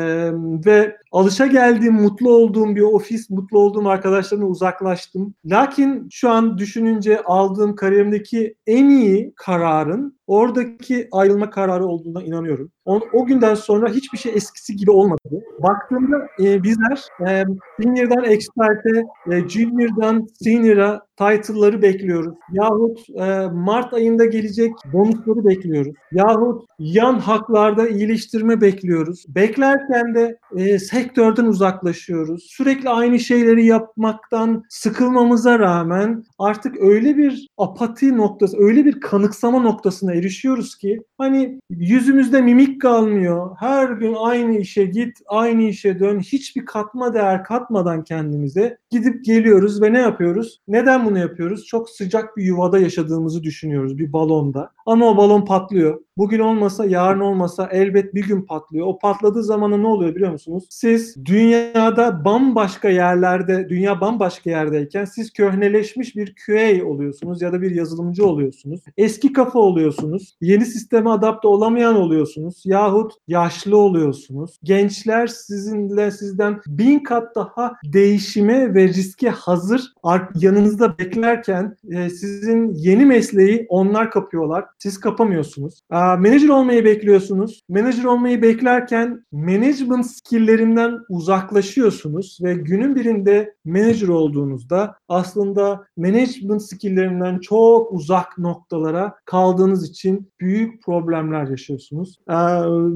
ve 0.66 0.98
alışa 1.12 1.48
geldiğim, 1.48 1.94
mutlu 1.94 2.32
olduğum 2.34 2.76
bir 2.76 2.82
ofis, 2.82 3.30
mutlu 3.30 3.60
olduğum 3.60 3.90
arkadaşlarımla 3.90 4.48
uzaklaştım. 4.48 5.34
Lakin 5.46 6.08
şu 6.12 6.30
an 6.30 6.58
düşününce 6.58 7.22
aldığım 7.24 7.76
kariyerimdeki 7.76 8.56
en 8.68 8.90
iyi 8.90 9.34
kararın 9.36 10.22
oradaki 10.28 11.08
ayrılma 11.12 11.50
kararı 11.50 11.86
olduğuna 11.86 12.24
inanıyorum. 12.24 12.72
O, 12.86 13.00
o 13.14 13.26
günden 13.26 13.56
sonra 13.56 13.90
hiçbir 13.90 14.18
şey 14.18 14.34
eskisi 14.36 14.76
gibi 14.76 14.92
olmadı. 14.92 15.44
Baktığımda 15.60 16.28
e, 16.40 16.64
bizler 16.64 17.02
e, 17.28 17.46
Senior'dan 17.82 18.24
Expert'e, 18.24 19.04
e, 19.32 19.50
Junior'dan 19.50 20.28
Senior'a 20.44 21.02
title'ları 21.22 21.82
bekliyoruz. 21.82 22.36
Yahut 22.52 23.00
e, 23.10 23.48
Mart 23.54 23.94
ayında 23.94 24.26
gelecek 24.26 24.72
bonusları 24.94 25.46
bekliyoruz. 25.46 25.94
Yahut 26.12 26.66
yan 26.80 27.20
haklarda 27.20 27.88
iyileştirme 27.88 28.62
bekliyoruz. 28.62 29.26
Beklerken 29.28 30.16
de 30.16 30.38
e, 30.58 30.80
sektörden 30.80 31.46
uzaklaşıyoruz. 31.46 32.48
Sürekli 32.50 32.90
aynı 32.90 33.20
şeyleri 33.20 33.66
yapmaktan 33.66 34.64
sıkılmamıza 34.70 35.60
rağmen 35.60 36.24
artık 36.40 36.76
öyle 36.80 37.18
bir 37.18 37.48
apati 37.58 38.18
noktası, 38.18 38.58
öyle 38.60 38.86
bir 38.86 39.00
kanıksama 39.00 39.60
noktasına 39.60 40.14
erişiyoruz 40.14 40.76
ki 40.76 41.00
hani 41.18 41.60
yüzümüzde 41.70 42.42
mimik 42.42 42.71
kalmıyor. 42.80 43.56
Her 43.60 43.90
gün 43.90 44.14
aynı 44.14 44.58
işe 44.58 44.86
git, 44.86 45.18
aynı 45.28 45.64
işe 45.64 46.00
dön. 46.00 46.20
Hiçbir 46.20 46.66
katma 46.66 47.14
değer 47.14 47.44
katmadan 47.44 48.04
kendimize 48.04 48.81
gidip 48.92 49.26
geliyoruz 49.26 49.82
ve 49.82 49.94
ne 49.94 50.00
yapıyoruz? 50.00 50.62
Neden 50.68 51.06
bunu 51.06 51.20
yapıyoruz? 51.20 51.66
Çok 51.66 51.90
sıcak 51.90 52.38
bir 52.38 52.44
yuvada 52.44 52.80
yaşadığımızı 52.80 53.44
düşünüyoruz 53.44 53.98
bir 53.98 54.14
balonda. 54.14 54.72
Ama 54.86 55.06
o 55.06 55.18
balon 55.18 55.46
patlıyor. 55.46 56.02
Bugün 56.18 56.40
olmasa, 56.40 56.86
yarın 56.86 57.20
olmasa 57.20 57.70
elbet 57.72 58.16
bir 58.16 58.28
gün 58.28 58.42
patlıyor. 58.42 58.88
O 58.88 59.00
patladığı 59.00 59.44
zaman 59.44 59.84
ne 59.84 59.88
oluyor 59.88 60.16
biliyor 60.16 60.32
musunuz? 60.32 60.64
Siz 60.70 61.26
dünyada 61.26 62.26
bambaşka 62.26 62.90
yerlerde, 62.90 63.70
dünya 63.70 64.02
bambaşka 64.02 64.50
yerdeyken 64.50 65.06
siz 65.06 65.34
köhneleşmiş 65.34 66.16
bir 66.16 66.36
QA 66.46 66.86
oluyorsunuz 66.86 67.42
ya 67.42 67.54
da 67.54 67.62
bir 67.62 67.72
yazılımcı 67.72 68.26
oluyorsunuz. 68.26 68.82
Eski 68.98 69.34
kafa 69.34 69.60
oluyorsunuz. 69.60 70.38
Yeni 70.42 70.66
sisteme 70.66 71.10
adapte 71.10 71.48
olamayan 71.48 71.96
oluyorsunuz. 71.96 72.62
Yahut 72.66 73.14
yaşlı 73.28 73.78
oluyorsunuz. 73.78 74.60
Gençler 74.64 75.28
sizinle 75.28 76.12
sizden 76.12 76.62
bin 76.68 77.00
kat 77.00 77.36
daha 77.36 77.74
değişime 77.86 78.76
ve 78.82 78.88
riske 78.88 79.30
hazır 79.30 79.94
yanınızda 80.36 80.98
beklerken 80.98 81.78
e, 81.92 82.10
sizin 82.10 82.74
yeni 82.74 83.06
mesleği 83.06 83.66
onlar 83.70 84.12
kapıyorlar. 84.12 84.66
Siz 84.80 85.00
kapamıyorsunuz. 85.00 85.80
Manager 85.92 86.50
olmayı 86.50 86.86
bekliyorsunuz. 86.86 87.62
Manager 87.70 88.04
olmayı 88.04 88.42
beklerken 88.42 89.26
management 89.32 90.06
skill'lerinden 90.06 91.00
uzaklaşıyorsunuz 91.10 92.40
ve 92.44 92.54
günün 92.54 92.96
birinde 92.96 93.54
manager 93.66 94.08
olduğunuzda 94.08 94.96
aslında 95.08 95.86
management 95.98 96.64
skill'lerinden 96.64 97.40
çok 97.40 97.94
uzak 97.94 98.38
noktalara 98.38 99.16
kaldığınız 99.26 99.90
için 99.90 100.32
büyük 100.40 100.84
problemler 100.84 101.48
yaşıyorsunuz. 101.48 102.20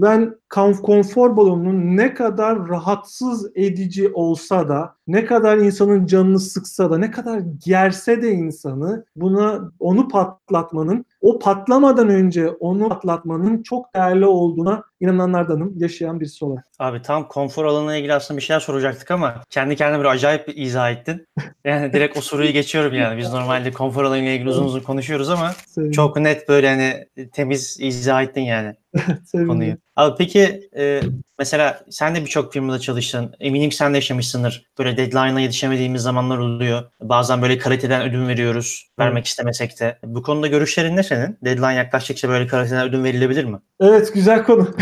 Ben 0.02 0.36
konfor 0.82 1.38
balonunun 1.38 1.98
ne 1.98 2.14
kadar 2.14 2.68
rahatsız 2.68 3.52
edici 3.56 4.10
olsa 4.14 4.70
da, 4.70 4.96
ne 5.08 5.26
kadar 5.26 5.58
insanın 5.58 6.06
canını 6.06 6.40
sıksa 6.40 6.92
da, 6.92 6.98
ne 6.98 7.12
kadar 7.12 7.42
gerse 7.66 8.22
de 8.22 8.32
insanı 8.32 9.06
buna 9.16 9.72
onu 9.80 10.08
patlatmanın, 10.08 11.06
o 11.22 11.40
patlamadan 11.40 12.10
önce 12.10 12.50
onu 12.50 12.90
patlatmanın 12.90 13.64
çok 13.64 13.96
değerli 13.96 14.26
olduğuna 14.26 14.84
inananlardanım, 15.00 15.74
yaşayan 15.78 16.20
birisi 16.20 16.46
olarak. 16.46 16.66
Abi 16.80 17.02
tam 17.02 17.28
konfor 17.28 17.66
alanına 17.66 17.96
ilgili 17.98 18.14
aslında 18.14 18.38
bir 18.38 18.44
şeyler 18.44 18.60
soracaktık 18.60 19.12
ama 19.12 19.42
kendi 19.50 19.76
kendine 19.76 19.98
böyle 19.98 20.10
acayip 20.10 20.48
bir 20.48 20.58
izah 20.58 20.92
ettin. 20.92 21.28
Yani 21.66 21.94
direkt 21.94 22.18
o 22.18 22.22
soruyu 22.22 22.52
geçiyorum 22.52 22.94
yani. 22.94 23.18
Biz 23.18 23.34
normalde 23.34 23.72
konfor 23.72 24.04
alanıyla 24.04 24.32
ilgili 24.32 24.50
uzun 24.50 24.66
uzun 24.66 24.80
konuşuyoruz 24.80 25.30
ama 25.30 25.52
çok 25.92 26.18
net 26.18 26.50
böyle 26.50 26.70
hani 26.70 27.08
temiz 27.32 27.78
izah 27.80 28.24
ettin 28.24 28.42
yani 28.42 28.76
konuyu. 29.32 29.78
Abi 29.96 30.16
peki 30.18 30.70
e, 30.78 31.02
mesela 31.40 31.84
sen 31.90 32.16
de 32.16 32.22
birçok 32.22 32.54
firmada 32.54 32.80
çalıştın. 32.80 33.36
Eminim 33.40 33.72
sen 33.72 33.94
de 33.94 33.98
yaşamışsındır. 33.98 34.66
Böyle 34.80 34.98
deadline'a 34.98 35.40
yetişemediğimiz 35.40 36.02
zamanlar 36.02 36.38
oluyor. 36.38 36.92
Bazen 37.02 37.42
böyle 37.42 37.58
kaliteden 37.58 38.02
ödün 38.02 38.28
veriyoruz. 38.28 38.90
Vermek 39.00 39.26
istemesek 39.26 39.80
de. 39.80 39.98
Bu 40.06 40.24
konuda 40.24 40.48
görüşlerin 40.48 40.96
ne 40.96 41.04
senin? 41.04 41.38
Deadline 41.46 41.74
yaklaştıkça 41.74 42.30
böyle 42.30 42.48
kaliteden 42.48 42.90
ödün 42.90 43.04
verilebilir 43.04 43.44
mi? 43.46 43.58
Evet 43.80 44.14
güzel 44.14 44.44
konu. 44.44 44.68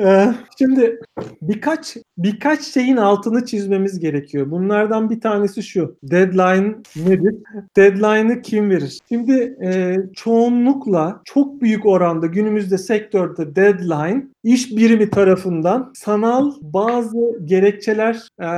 Ee, 0.00 0.34
şimdi 0.58 1.00
birkaç 1.42 1.96
birkaç 2.18 2.62
şeyin 2.62 2.96
altını 2.96 3.44
çizmemiz 3.44 3.98
gerekiyor. 3.98 4.50
Bunlardan 4.50 5.10
bir 5.10 5.20
tanesi 5.20 5.62
şu. 5.62 5.96
Deadline 6.02 6.74
nedir? 6.96 7.34
Deadline'ı 7.76 8.42
kim 8.42 8.70
verir? 8.70 8.98
Şimdi 9.08 9.56
e, 9.64 9.96
çoğunlukla 10.14 11.20
çok 11.24 11.60
büyük 11.60 11.86
oranda 11.86 12.26
günümüzde 12.26 12.78
sektörde 12.78 13.56
deadline 13.56 14.22
iş 14.44 14.76
birimi 14.76 15.10
tarafından 15.10 15.92
sanal 15.94 16.52
bazı 16.60 17.38
gerekçeler 17.44 18.28
e, 18.40 18.48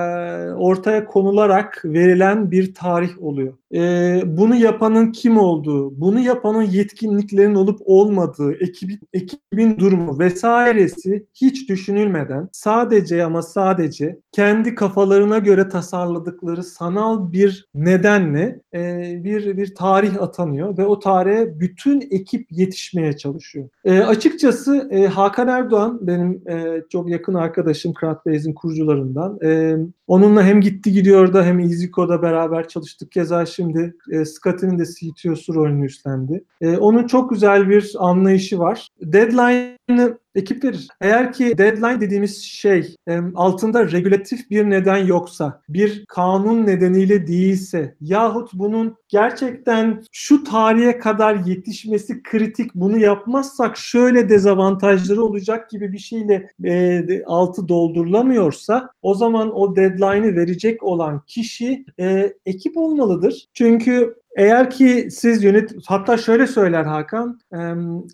ortaya 0.53 1.05
konularak 1.05 1.83
verilen 1.85 2.51
bir 2.51 2.75
tarih 2.75 3.23
oluyor. 3.23 3.55
E, 3.75 4.23
bunu 4.37 4.55
yapanın 4.55 5.13
kim 5.13 5.39
olduğu, 5.39 6.01
bunu 6.01 6.21
yapanın 6.21 6.63
yetkinliklerin 6.63 7.55
olup 7.55 7.79
olmadığı, 7.85 8.53
ekibin, 8.53 9.01
ekibin 9.13 9.79
durumu 9.79 10.19
vesairesi 10.19 11.27
hiç 11.35 11.69
düşünülmeden 11.69 12.49
sadece 12.53 13.25
ama 13.25 13.43
sadece 13.43 14.19
kendi 14.33 14.75
kafalarına 14.75 15.39
göre 15.39 15.69
tasarladıkları 15.69 16.65
sanal 16.65 17.33
bir 17.33 17.69
nedenle 17.75 18.61
e, 18.75 19.13
bir 19.25 19.57
bir 19.57 19.75
tarih 19.75 20.23
atanıyor 20.23 20.79
ve 20.79 20.87
o 20.87 20.99
tarihe 20.99 21.61
bütün 21.61 22.01
ekip 22.11 22.47
yetişmeye 22.51 23.17
çalışıyor. 23.17 23.69
E, 23.85 24.01
açıkçası 24.01 24.89
e, 24.91 25.07
Hakan 25.07 25.49
Erdoğan 25.49 25.99
benim 26.03 26.49
e, 26.49 26.83
çok 26.91 27.11
yakın 27.11 27.35
arkadaşım 27.35 27.93
Crowdbase'in 28.01 28.55
kurucularından. 28.55 29.39
E, 29.45 29.77
onunla 30.07 30.43
hem 30.45 30.61
gitti 30.61 30.93
gidiyor 30.93 31.33
da 31.33 31.45
hem 31.45 31.61
EasyCode'da 31.61 32.23
beraber 32.23 32.69
çalıştık. 32.69 33.13
Keza 33.13 33.47
şimdi 33.47 33.97
e, 34.13 34.18
Scotty'nin 34.25 34.79
de 34.79 34.85
CTO'su 34.85 35.55
rolünü 35.55 35.87
üstlendi. 35.87 36.45
E, 36.61 36.77
onun 36.77 37.07
çok 37.07 37.31
güzel 37.31 37.69
bir 37.69 37.95
anlayışı 37.99 38.59
var. 38.59 38.89
Deadline'ı 39.01 40.19
ekip. 40.35 40.59
Eğer 41.01 41.33
ki 41.33 41.59
deadline 41.59 42.01
dediğimiz 42.01 42.43
şey 42.43 42.97
altında 43.35 43.93
regülatif 43.93 44.51
bir 44.51 44.71
neden 44.71 44.97
yoksa, 44.97 45.63
bir 45.69 46.05
kanun 46.07 46.67
nedeniyle 46.67 47.27
değilse 47.27 47.97
yahut 48.01 48.51
bunun 48.55 48.97
gerçekten 49.09 50.03
şu 50.13 50.45
tarihe 50.45 50.99
kadar 50.99 51.35
yetişmesi 51.35 52.23
kritik 52.23 52.75
bunu 52.75 52.99
yapmazsak 52.99 53.77
şöyle 53.77 54.29
dezavantajları 54.29 55.23
olacak 55.23 55.71
gibi 55.71 55.93
bir 55.93 55.99
şeyle 55.99 56.51
e, 56.65 57.05
altı 57.25 57.69
doldurulamıyorsa 57.69 58.91
o 59.03 59.15
zaman 59.15 59.57
o 59.57 59.77
deadline'ı 59.77 60.37
verecek 60.37 60.83
olan 60.83 61.23
kişi 61.27 61.85
e, 62.01 62.33
ekip 62.47 62.77
olmalıdır. 62.77 63.47
Çünkü 63.55 64.15
eğer 64.37 64.71
ki 64.71 65.09
siz 65.11 65.45
yönet 65.45 65.73
hatta 65.87 66.17
şöyle 66.17 66.47
söyler 66.47 66.85
Hakan 66.85 67.41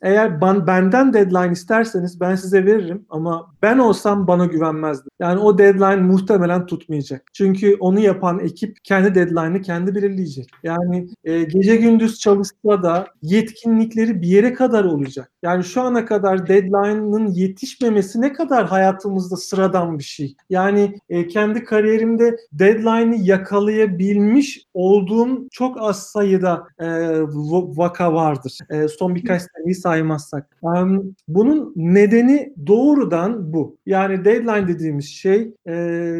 eğer 0.03 0.41
ben, 0.41 0.67
benden 0.67 1.13
deadline 1.13 1.53
isterseniz 1.53 2.04
derseniz 2.05 2.21
ben 2.21 2.35
size 2.35 2.67
veririm 2.67 3.07
ama 3.11 3.55
ben 3.63 3.79
olsam 3.79 4.27
bana 4.27 4.47
güvenmezdim. 4.47 5.11
Yani 5.21 5.41
o 5.41 5.59
deadline 5.59 6.03
muhtemelen 6.03 6.67
tutmayacak. 6.67 7.23
Çünkü 7.33 7.77
onu 7.81 8.01
yapan 8.01 8.39
ekip 8.39 8.77
kendi 8.85 9.15
deadline'ı 9.15 9.63
kendi 9.63 9.95
belirleyecek. 9.95 10.49
Yani 10.63 11.09
e, 11.25 11.43
gece 11.43 11.77
gündüz 11.77 12.19
çalışsa 12.19 12.83
da 12.83 13.07
yetkinlikleri 13.23 14.23
bir 14.23 14.29
yere 14.29 14.53
kadar 14.53 14.85
olacak. 14.85 15.31
Yani 15.43 15.65
şu 15.65 15.83
ana 15.83 16.05
kadar 16.05 16.47
deadline'ın 16.47 17.27
yetişmemesi 17.27 18.21
ne 18.21 18.33
kadar 18.33 18.67
hayatımızda 18.67 19.37
sıradan 19.37 19.99
bir 19.99 20.05
şey. 20.05 20.37
Yani 20.51 20.99
e, 21.09 21.27
kendi 21.27 21.65
kariyerimde 21.65 22.37
deadline'ı 22.53 23.17
yakalayabilmiş 23.17 24.67
olduğum 24.75 25.49
çok 25.51 25.81
az 25.81 26.07
sayıda 26.07 26.67
e, 26.79 26.87
vaka 27.77 28.15
vardır. 28.15 28.59
E, 28.71 28.89
son 28.89 29.15
birkaç 29.15 29.43
seneyi 29.43 29.75
saymazsak. 29.75 30.57
Um, 30.63 31.15
bunun 31.29 31.73
nedeni 31.95 32.53
doğrudan 32.67 33.53
bu. 33.53 33.79
Yani 33.87 34.25
deadline 34.25 34.69
dediğimiz 34.69 35.09
şey 35.09 35.55
e, 35.69 35.73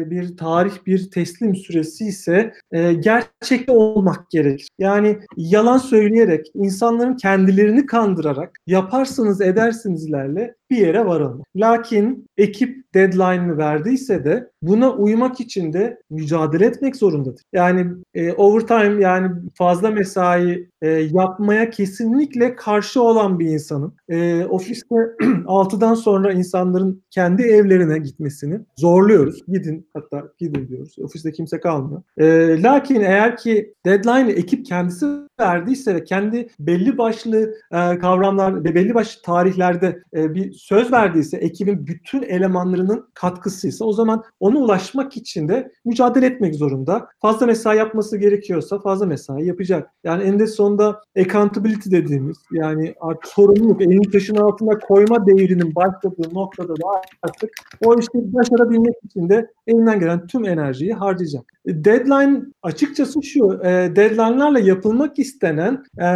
bir 0.09 0.37
tarih, 0.37 0.85
bir 0.85 1.11
teslim 1.11 1.55
süresi 1.55 2.05
ise 2.05 2.53
e, 2.71 2.93
gerçekte 2.93 3.71
olmak 3.71 4.29
gerekir. 4.31 4.67
Yani 4.79 5.17
yalan 5.37 5.77
söyleyerek, 5.77 6.45
insanların 6.53 7.15
kendilerini 7.15 7.85
kandırarak 7.85 8.59
yaparsınız 8.67 9.41
edersinizlerle 9.41 10.55
bir 10.69 10.77
yere 10.77 11.05
varalım. 11.05 11.43
Lakin 11.55 12.25
ekip 12.37 12.93
deadline'ını 12.93 13.57
verdiyse 13.57 14.25
de 14.25 14.49
buna 14.61 14.91
uymak 14.91 15.39
için 15.39 15.73
de 15.73 15.99
mücadele 16.09 16.65
etmek 16.65 16.95
zorundadır. 16.95 17.41
Yani 17.53 17.87
e, 18.13 18.33
overtime 18.33 19.01
yani 19.01 19.31
fazla 19.53 19.91
mesai 19.91 20.69
e, 20.81 20.89
yapmaya 20.89 21.69
kesinlikle 21.69 22.55
karşı 22.55 23.01
olan 23.01 23.39
bir 23.39 23.45
insanım. 23.45 23.95
E, 24.09 24.45
ofiste 24.45 24.95
6'dan 25.25 25.93
sonra 25.93 26.33
insanların 26.33 27.03
kendi 27.11 27.41
evlerine 27.41 27.97
gitmesini 27.97 28.59
zorluyoruz. 28.77 29.45
Gidin 29.47 29.89
hatta 29.93 30.23
gidin 30.37 30.67
diyoruz. 30.67 30.95
Ofiste 30.99 31.31
kimse 31.31 31.59
kalmıyor. 31.59 32.03
E, 32.17 32.25
lakin 32.61 33.01
eğer 33.01 33.37
ki 33.37 33.73
deadline'ı 33.85 34.31
ekip 34.31 34.65
kendisi 34.65 35.05
verdiyse 35.39 35.95
ve 35.95 36.03
kendi 36.03 36.47
belli 36.59 36.97
başlı 36.97 37.53
e, 37.71 37.99
kavramlar 37.99 38.63
ve 38.63 38.75
belli 38.75 38.93
başlı 38.93 39.21
tarihlerde 39.21 40.03
e, 40.15 40.33
bir 40.33 40.54
söz 40.57 40.91
verdiyse 40.91 41.37
ekibin 41.37 41.87
bütün 41.87 42.21
elemanlarının 42.21 43.09
katkısıysa 43.13 43.85
o 43.85 43.93
zaman 43.93 44.23
ona 44.39 44.57
ulaşmak 44.57 45.17
için 45.17 45.47
de 45.47 45.71
mücadele 45.85 46.25
etmek 46.25 46.55
zorunda. 46.55 47.07
Fazla 47.21 47.45
mesai 47.45 47.77
yapması 47.77 48.17
gerekiyorsa 48.17 48.79
fazla 48.79 49.05
mesai 49.05 49.45
yapacak. 49.45 49.89
Yani 50.03 50.23
eninde 50.23 50.47
sonunda 50.47 51.01
accountability 51.19 51.91
dediğimiz 51.91 52.37
yani 52.51 52.93
artık 53.01 53.27
sorumluluk, 53.27 53.81
elini 53.81 54.11
taşın 54.11 54.35
altına 54.35 54.79
koyma 54.79 55.27
devrinin 55.27 55.75
başladığı 55.75 56.33
noktada 56.33 56.75
da 56.75 57.01
artık 57.21 57.49
o 57.85 57.99
işi 57.99 58.09
başarabilmek 58.13 58.95
için 59.03 59.29
de 59.29 59.51
elinden 59.67 59.99
gelen 59.99 60.27
tüm 60.27 60.45
enerjiyi 60.45 60.93
harcayacak. 60.93 61.43
Deadline 61.67 62.41
açıkçası 62.63 63.23
şu, 63.23 63.59
e, 63.63 63.95
deadline'larla 63.95 64.59
yapılmak 64.59 65.19
istenen 65.19 65.83
e, 65.99 66.07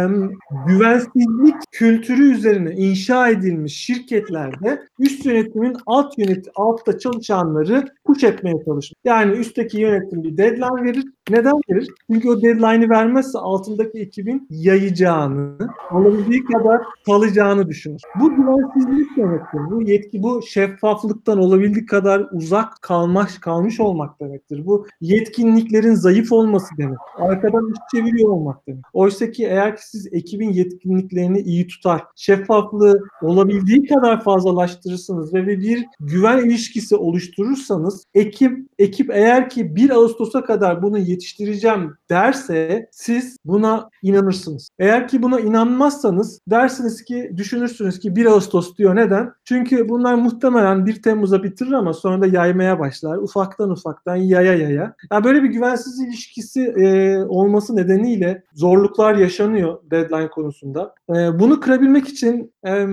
güvensizlik 0.66 1.54
kültürü 1.70 2.32
üzerine 2.32 2.72
inşa 2.72 3.28
edilmiş 3.28 3.84
şirketlerde 4.30 4.82
üst 4.98 5.26
yönetimin 5.26 5.76
alt 5.86 6.18
yönet 6.18 6.46
altta 6.54 6.98
çalışanları 6.98 7.84
push 8.04 8.24
etmeye 8.24 8.64
çalışır. 8.64 8.96
Yani 9.04 9.32
üstteki 9.32 9.80
yönetim 9.80 10.22
bir 10.22 10.36
deadline 10.36 10.84
verir. 10.84 11.04
Neden 11.30 11.60
verir? 11.70 11.88
Çünkü 12.10 12.30
o 12.30 12.42
deadline'ı 12.42 12.90
vermezse 12.90 13.38
altındaki 13.38 13.98
ekibin 13.98 14.46
yayacağını, 14.50 15.68
olabildiği 15.92 16.44
kadar 16.44 16.80
kalacağını 17.06 17.68
düşünür. 17.68 18.00
Bu 18.20 18.36
güvensizlik 18.36 19.16
demektir. 19.16 19.60
Bu 19.70 19.82
yetki, 19.82 20.22
bu 20.22 20.42
şeffaflıktan 20.42 21.38
olabildiği 21.38 21.86
kadar 21.86 22.26
uzak 22.32 22.82
kalmış 22.82 23.38
kalmış 23.40 23.80
olmak 23.80 24.20
demektir. 24.20 24.66
Bu 24.66 24.86
yetkinliklerin 25.00 25.94
zayıf 25.94 26.32
olması 26.32 26.68
demek. 26.78 26.98
Arkadan 27.18 27.72
iş 27.72 27.78
çeviriyor 27.94 28.28
olmak 28.28 28.66
demek. 28.66 28.84
Oysa 28.92 29.30
ki 29.30 29.46
eğer 29.46 29.76
ki 29.76 29.88
siz 29.88 30.08
ekibin 30.12 30.52
yetkinliklerini 30.52 31.40
iyi 31.40 31.66
tutar, 31.66 32.02
şeffaflığı 32.16 33.00
olabildiği 33.22 33.86
kadar 33.86 34.24
fazlalaştırırsınız 34.24 35.34
ve 35.34 35.46
bir 35.46 35.84
güven 36.00 36.38
ilişkisi 36.38 36.96
oluşturursanız 36.96 38.04
ekip 38.14 38.58
ekip 38.78 39.10
eğer 39.10 39.50
ki 39.50 39.76
1 39.76 39.90
Ağustos'a 39.90 40.44
kadar 40.44 40.82
bunu 40.82 40.98
yetiştireceğim 41.20 41.96
derse 42.10 42.88
siz 42.92 43.36
buna 43.44 43.90
inanırsınız. 44.02 44.70
Eğer 44.78 45.08
ki 45.08 45.22
buna 45.22 45.40
inanmazsanız 45.40 46.40
dersiniz 46.46 47.04
ki 47.04 47.32
düşünürsünüz 47.36 47.98
ki 47.98 48.16
1 48.16 48.26
Ağustos 48.26 48.76
diyor 48.76 48.96
neden? 48.96 49.32
Çünkü 49.44 49.88
bunlar 49.88 50.14
muhtemelen 50.14 50.86
1 50.86 51.02
Temmuz'a 51.02 51.42
bitirir 51.42 51.72
ama 51.72 51.92
sonra 51.92 52.20
da 52.20 52.26
yaymaya 52.26 52.78
başlar. 52.78 53.16
Ufaktan 53.16 53.70
ufaktan 53.70 54.16
yaya 54.16 54.54
yaya. 54.54 54.94
Yani 55.12 55.24
böyle 55.24 55.42
bir 55.42 55.48
güvensiz 55.48 56.00
ilişkisi 56.00 56.62
e, 56.62 57.18
olması 57.18 57.76
nedeniyle 57.76 58.42
zorluklar 58.54 59.14
yaşanıyor 59.14 59.78
deadline 59.90 60.30
konusunda. 60.30 60.94
E, 61.10 61.38
bunu 61.38 61.60
kırabilmek 61.60 62.08
için 62.08 62.52
e, 62.66 62.86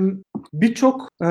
birçok 0.53 1.09
e, 1.21 1.27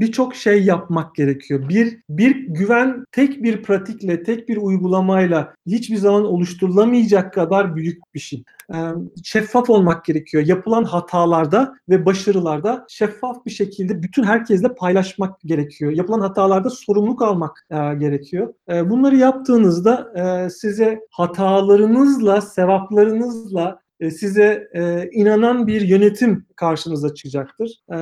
birçok 0.00 0.34
şey 0.34 0.64
yapmak 0.64 1.14
gerekiyor. 1.14 1.68
Bir 1.68 1.98
bir 2.08 2.46
güven 2.48 3.04
tek 3.12 3.42
bir 3.42 3.62
pratikle, 3.62 4.22
tek 4.22 4.48
bir 4.48 4.56
uygulamayla 4.56 5.54
hiçbir 5.66 5.96
zaman 5.96 6.24
oluşturulamayacak 6.24 7.34
kadar 7.34 7.76
büyük 7.76 8.14
bir 8.14 8.20
şey. 8.20 8.44
E, 8.74 8.76
şeffaf 9.24 9.70
olmak 9.70 10.04
gerekiyor. 10.04 10.46
Yapılan 10.46 10.84
hatalarda 10.84 11.74
ve 11.88 12.06
başarılarda 12.06 12.86
şeffaf 12.88 13.46
bir 13.46 13.50
şekilde 13.50 14.02
bütün 14.02 14.22
herkesle 14.22 14.74
paylaşmak 14.74 15.40
gerekiyor. 15.40 15.92
Yapılan 15.92 16.20
hatalarda 16.20 16.70
sorumluluk 16.70 17.22
almak 17.22 17.66
e, 17.70 17.76
gerekiyor. 17.94 18.54
E, 18.70 18.90
bunları 18.90 19.16
yaptığınızda 19.16 20.12
size 20.50 21.00
hatalarınızla, 21.10 22.40
sevaplarınızla 22.40 23.80
size 24.00 24.68
e, 24.74 25.08
inanan 25.12 25.66
bir 25.66 25.80
yönetim 25.80 26.46
karşınıza 26.56 27.14
çıkacaktır. 27.14 27.70
E, 27.90 27.96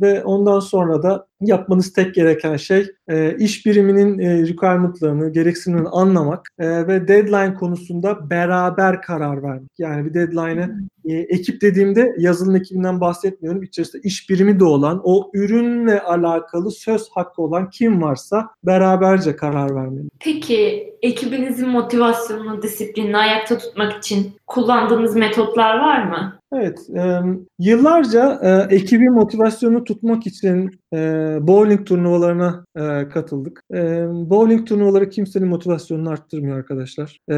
ve 0.00 0.24
ondan 0.24 0.60
sonra 0.60 1.02
da 1.02 1.26
yapmanız 1.40 1.92
tek 1.92 2.14
gereken 2.14 2.56
şey 2.56 2.86
e, 3.08 3.36
iş 3.36 3.66
biriminin 3.66 4.18
e, 4.18 4.42
requirement'larını, 4.42 5.32
gereksinimlerini 5.32 5.88
anlamak 5.88 6.48
e, 6.58 6.86
ve 6.86 7.08
deadline 7.08 7.54
konusunda 7.54 8.30
beraber 8.30 9.02
karar 9.02 9.42
vermek. 9.42 9.70
Yani 9.78 10.04
bir 10.04 10.14
deadline'ı 10.14 10.78
e, 11.04 11.14
ekip 11.14 11.60
dediğimde 11.60 12.14
yazılım 12.18 12.56
ekibinden 12.56 13.00
bahsetmiyorum. 13.00 13.62
İçerisinde 13.62 14.02
iş 14.02 14.30
birimi 14.30 14.60
de 14.60 14.64
olan, 14.64 15.00
o 15.04 15.30
ürünle 15.34 16.00
alakalı 16.00 16.70
söz 16.70 17.08
hakkı 17.10 17.42
olan 17.42 17.70
kim 17.70 18.02
varsa 18.02 18.48
beraberce 18.64 19.36
karar 19.36 19.74
vermeli. 19.74 20.08
Peki 20.20 20.92
ekibinizin 21.02 21.68
motivasyonunu, 21.68 22.62
disiplinini 22.62 23.16
ayakta 23.16 23.58
tutmak 23.58 23.92
için 23.92 24.32
kullandığınız 24.46 25.16
metotlar 25.16 25.78
var 25.78 26.08
mı? 26.08 26.42
Evet, 26.54 26.90
e, 26.96 27.20
yıllarca 27.58 28.40
e, 28.42 28.74
ekibi 28.74 29.10
motivasyonu 29.10 29.84
tutmak 29.84 30.26
için 30.26 30.70
e, 30.94 30.98
bowling 31.40 31.86
turnuvalarına 31.86 32.64
e, 32.76 33.08
katıldık. 33.08 33.60
E, 33.74 34.06
bowling 34.30 34.68
turnuvaları 34.68 35.10
kimsenin 35.10 35.48
motivasyonunu 35.48 36.10
arttırmıyor 36.10 36.58
arkadaşlar. 36.58 37.18
E, 37.28 37.36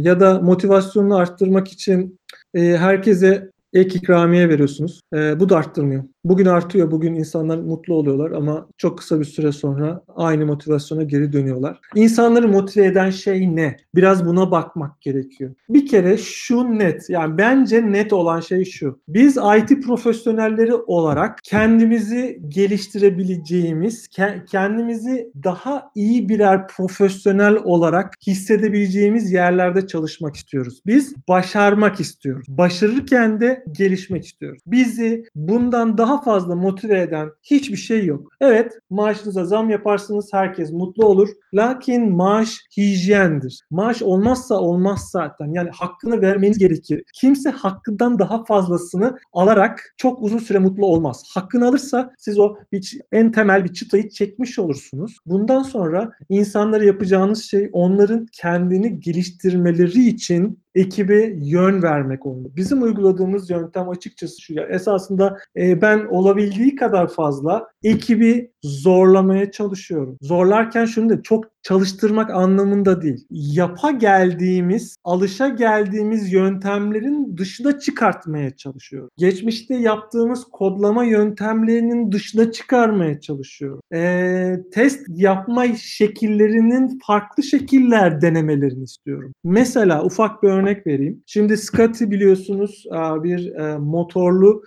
ya 0.00 0.20
da 0.20 0.40
motivasyonunu 0.40 1.16
arttırmak 1.16 1.68
için 1.68 2.18
e, 2.54 2.60
herkese 2.60 3.50
ek 3.72 3.98
ikramiye 3.98 4.48
veriyorsunuz. 4.48 5.00
E, 5.14 5.40
bu 5.40 5.48
da 5.48 5.56
arttırmıyor. 5.56 6.04
Bugün 6.24 6.46
artıyor, 6.46 6.90
bugün 6.90 7.14
insanlar 7.14 7.58
mutlu 7.58 7.94
oluyorlar 7.94 8.30
ama 8.30 8.68
çok 8.78 8.98
kısa 8.98 9.20
bir 9.20 9.24
süre 9.24 9.52
sonra 9.52 10.02
aynı 10.16 10.46
motivasyona 10.46 11.02
geri 11.02 11.32
dönüyorlar. 11.32 11.80
İnsanları 11.94 12.48
motive 12.48 12.86
eden 12.86 13.10
şey 13.10 13.56
ne? 13.56 13.76
Biraz 13.94 14.26
buna 14.26 14.50
bakmak 14.50 15.00
gerekiyor. 15.00 15.54
Bir 15.68 15.86
kere 15.86 16.16
şu 16.16 16.78
net, 16.78 17.10
yani 17.10 17.38
bence 17.38 17.92
net 17.92 18.12
olan 18.12 18.40
şey 18.40 18.64
şu. 18.64 19.00
Biz 19.08 19.36
IT 19.36 19.82
profesyonelleri 19.86 20.74
olarak 20.74 21.38
kendimizi 21.44 22.40
geliştirebileceğimiz, 22.48 24.08
kendimizi 24.50 25.32
daha 25.44 25.90
iyi 25.94 26.28
birer 26.28 26.68
profesyonel 26.68 27.54
olarak 27.54 28.14
hissedebileceğimiz 28.26 29.32
yerlerde 29.32 29.86
çalışmak 29.86 30.36
istiyoruz. 30.36 30.80
Biz 30.86 31.14
başarmak 31.28 32.00
istiyoruz. 32.00 32.46
Başarırken 32.48 33.40
de 33.40 33.64
gelişmek 33.72 34.24
istiyoruz. 34.24 34.62
Bizi 34.66 35.24
bundan 35.34 35.98
daha 35.98 36.11
daha 36.12 36.22
fazla 36.22 36.56
motive 36.56 37.00
eden 37.00 37.30
hiçbir 37.42 37.76
şey 37.76 38.04
yok. 38.04 38.28
Evet 38.40 38.78
maaşınıza 38.90 39.44
zam 39.44 39.70
yaparsınız 39.70 40.32
herkes 40.32 40.72
mutlu 40.72 41.06
olur. 41.06 41.28
Lakin 41.54 42.12
maaş 42.12 42.60
hijyendir. 42.76 43.60
Maaş 43.70 44.02
olmazsa 44.02 44.54
olmaz 44.54 45.08
zaten. 45.12 45.52
Yani 45.52 45.70
hakkını 45.70 46.20
vermeniz 46.20 46.58
gerekir. 46.58 47.02
Kimse 47.14 47.50
hakkından 47.50 48.18
daha 48.18 48.44
fazlasını 48.44 49.18
alarak 49.32 49.94
çok 49.96 50.22
uzun 50.22 50.38
süre 50.38 50.58
mutlu 50.58 50.86
olmaz. 50.86 51.24
Hakkını 51.34 51.66
alırsa 51.66 52.10
siz 52.18 52.38
o 52.38 52.56
bir, 52.72 52.98
en 53.12 53.32
temel 53.32 53.64
bir 53.64 53.72
çıtayı 53.72 54.08
çekmiş 54.08 54.58
olursunuz. 54.58 55.16
Bundan 55.26 55.62
sonra 55.62 56.10
insanlara 56.28 56.84
yapacağınız 56.84 57.44
şey 57.44 57.70
onların 57.72 58.26
kendini 58.32 59.00
geliştirmeleri 59.00 60.08
için 60.08 60.61
ekibe 60.74 61.34
yön 61.36 61.82
vermek 61.82 62.26
olmalı. 62.26 62.52
Bizim 62.56 62.82
uyguladığımız 62.82 63.50
yöntem 63.50 63.88
açıkçası 63.88 64.40
şu 64.40 64.54
ya 64.54 64.66
esasında 64.66 65.38
e, 65.56 65.82
ben 65.82 66.06
olabildiği 66.10 66.76
kadar 66.76 67.08
fazla 67.08 67.66
ekibi 67.82 68.52
zorlamaya 68.62 69.50
çalışıyorum. 69.50 70.18
Zorlarken 70.22 70.84
şunu 70.84 71.08
da 71.08 71.22
çok 71.22 71.44
çalıştırmak 71.62 72.30
anlamında 72.30 73.02
değil. 73.02 73.26
Yapa 73.30 73.90
geldiğimiz, 73.90 74.96
alışa 75.04 75.48
geldiğimiz 75.48 76.32
yöntemlerin 76.32 77.36
dışına 77.36 77.78
çıkartmaya 77.78 78.56
çalışıyorum. 78.56 79.10
Geçmişte 79.18 79.74
yaptığımız 79.74 80.44
kodlama 80.44 81.04
yöntemlerinin 81.04 82.12
dışına 82.12 82.52
çıkarmaya 82.52 83.20
çalışıyorum. 83.20 83.80
Ee, 83.94 84.56
test 84.72 85.06
yapma 85.08 85.66
şekillerinin 85.76 87.00
farklı 87.06 87.42
şekiller 87.42 88.20
denemelerini 88.20 88.84
istiyorum. 88.84 89.32
Mesela 89.44 90.04
ufak 90.04 90.42
bir 90.42 90.48
örnek 90.48 90.86
vereyim. 90.86 91.22
Şimdi 91.26 91.56
Scotty 91.56 92.04
biliyorsunuz 92.04 92.84
bir 93.24 93.52
motorlu 93.78 94.62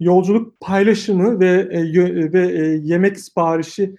yolculuk 0.00 0.60
paylaşımı 0.60 1.40
ve 1.40 1.68
ve 2.32 2.80
yemek 2.82 3.20
siparişi 3.20 3.94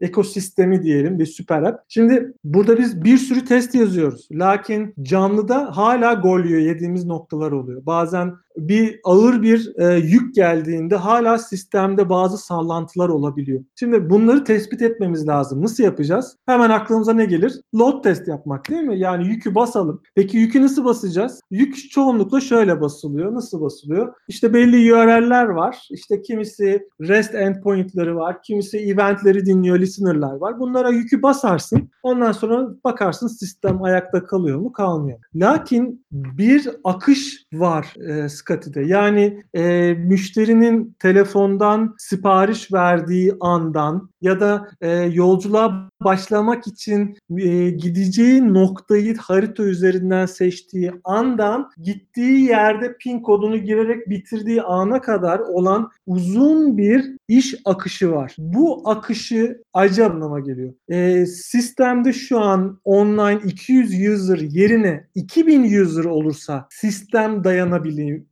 ekosistemi 0.00 0.82
diyelim 0.82 1.19
bir 1.20 1.26
süper 1.26 1.62
app. 1.62 1.84
Şimdi 1.88 2.32
burada 2.44 2.78
biz 2.78 3.04
bir 3.04 3.18
sürü 3.18 3.44
test 3.44 3.74
yazıyoruz. 3.74 4.28
Lakin 4.32 4.94
canlıda 5.02 5.76
hala 5.76 6.14
gol 6.14 6.44
yiyor 6.44 6.60
yediğimiz 6.60 7.06
noktalar 7.06 7.52
oluyor. 7.52 7.86
Bazen 7.86 8.34
bir 8.56 9.00
ağır 9.04 9.42
bir 9.42 9.72
e, 9.76 9.98
yük 9.98 10.34
geldiğinde 10.34 10.96
hala 10.96 11.38
sistemde 11.38 12.08
bazı 12.08 12.38
sallantılar 12.38 13.08
olabiliyor. 13.08 13.64
Şimdi 13.78 14.10
bunları 14.10 14.44
tespit 14.44 14.82
etmemiz 14.82 15.28
lazım. 15.28 15.62
Nasıl 15.62 15.84
yapacağız? 15.84 16.36
Hemen 16.46 16.70
aklımıza 16.70 17.12
ne 17.12 17.24
gelir? 17.24 17.60
Load 17.74 18.02
test 18.02 18.28
yapmak 18.28 18.70
değil 18.70 18.82
mi? 18.82 18.98
Yani 18.98 19.28
yükü 19.28 19.54
basalım. 19.54 20.02
Peki 20.14 20.36
yükü 20.36 20.62
nasıl 20.62 20.84
basacağız? 20.84 21.40
Yük 21.50 21.90
çoğunlukla 21.90 22.40
şöyle 22.40 22.80
basılıyor. 22.80 23.34
Nasıl 23.34 23.60
basılıyor? 23.60 24.14
İşte 24.28 24.54
belli 24.54 24.94
URL'ler 24.94 25.44
var. 25.44 25.88
İşte 25.90 26.22
kimisi 26.22 26.88
REST 27.00 27.34
endpoint'ları 27.34 28.16
var. 28.16 28.42
Kimisi 28.42 28.78
event'leri 28.78 29.46
dinliyor, 29.46 29.78
listener'lar 29.78 30.36
var. 30.36 30.58
Bunlara 30.58 30.90
yükü 30.90 31.22
basarsın. 31.22 31.90
Ondan 32.02 32.32
sonra 32.32 32.68
bakarsın 32.84 33.26
sistem 33.26 33.82
ayakta 33.82 34.24
kalıyor 34.24 34.58
mu? 34.58 34.72
Kalmıyor. 34.72 35.18
Lakin 35.34 36.06
bir 36.12 36.68
akış 36.84 37.46
var 37.52 37.94
e, 38.08 38.28
Scotty'de. 38.40 38.80
Yani 38.80 39.42
e, 39.54 39.94
müşterinin 39.94 40.96
telefondan 40.98 41.94
sipariş 41.98 42.72
verdiği 42.72 43.34
andan 43.40 44.10
ya 44.22 44.40
da 44.40 44.68
e, 44.80 44.90
yolculuğa 44.90 45.90
başlamak 46.04 46.66
için 46.66 47.18
e, 47.38 47.70
gideceği 47.70 48.54
noktayı 48.54 49.16
harita 49.16 49.62
üzerinden 49.62 50.26
seçtiği 50.26 50.92
andan 51.04 51.70
gittiği 51.82 52.40
yerde 52.40 52.96
pin 52.96 53.20
kodunu 53.20 53.56
girerek 53.56 54.08
bitirdiği 54.08 54.62
ana 54.62 55.00
kadar 55.00 55.38
olan 55.38 55.90
uzun 56.06 56.78
bir 56.78 57.16
iş 57.28 57.54
akışı 57.64 58.12
var. 58.12 58.36
Bu 58.38 58.88
akışı 58.90 59.62
acı 59.74 60.06
anlama 60.06 60.40
geliyor. 60.40 60.72
E, 60.88 61.26
sistemde 61.26 62.12
şu 62.12 62.40
an 62.40 62.80
online 62.84 63.40
200 63.44 64.12
user 64.12 64.38
yerine 64.38 65.06
2000 65.14 65.82
user 65.82 66.04
olursa 66.04 66.66
sistem 66.70 67.44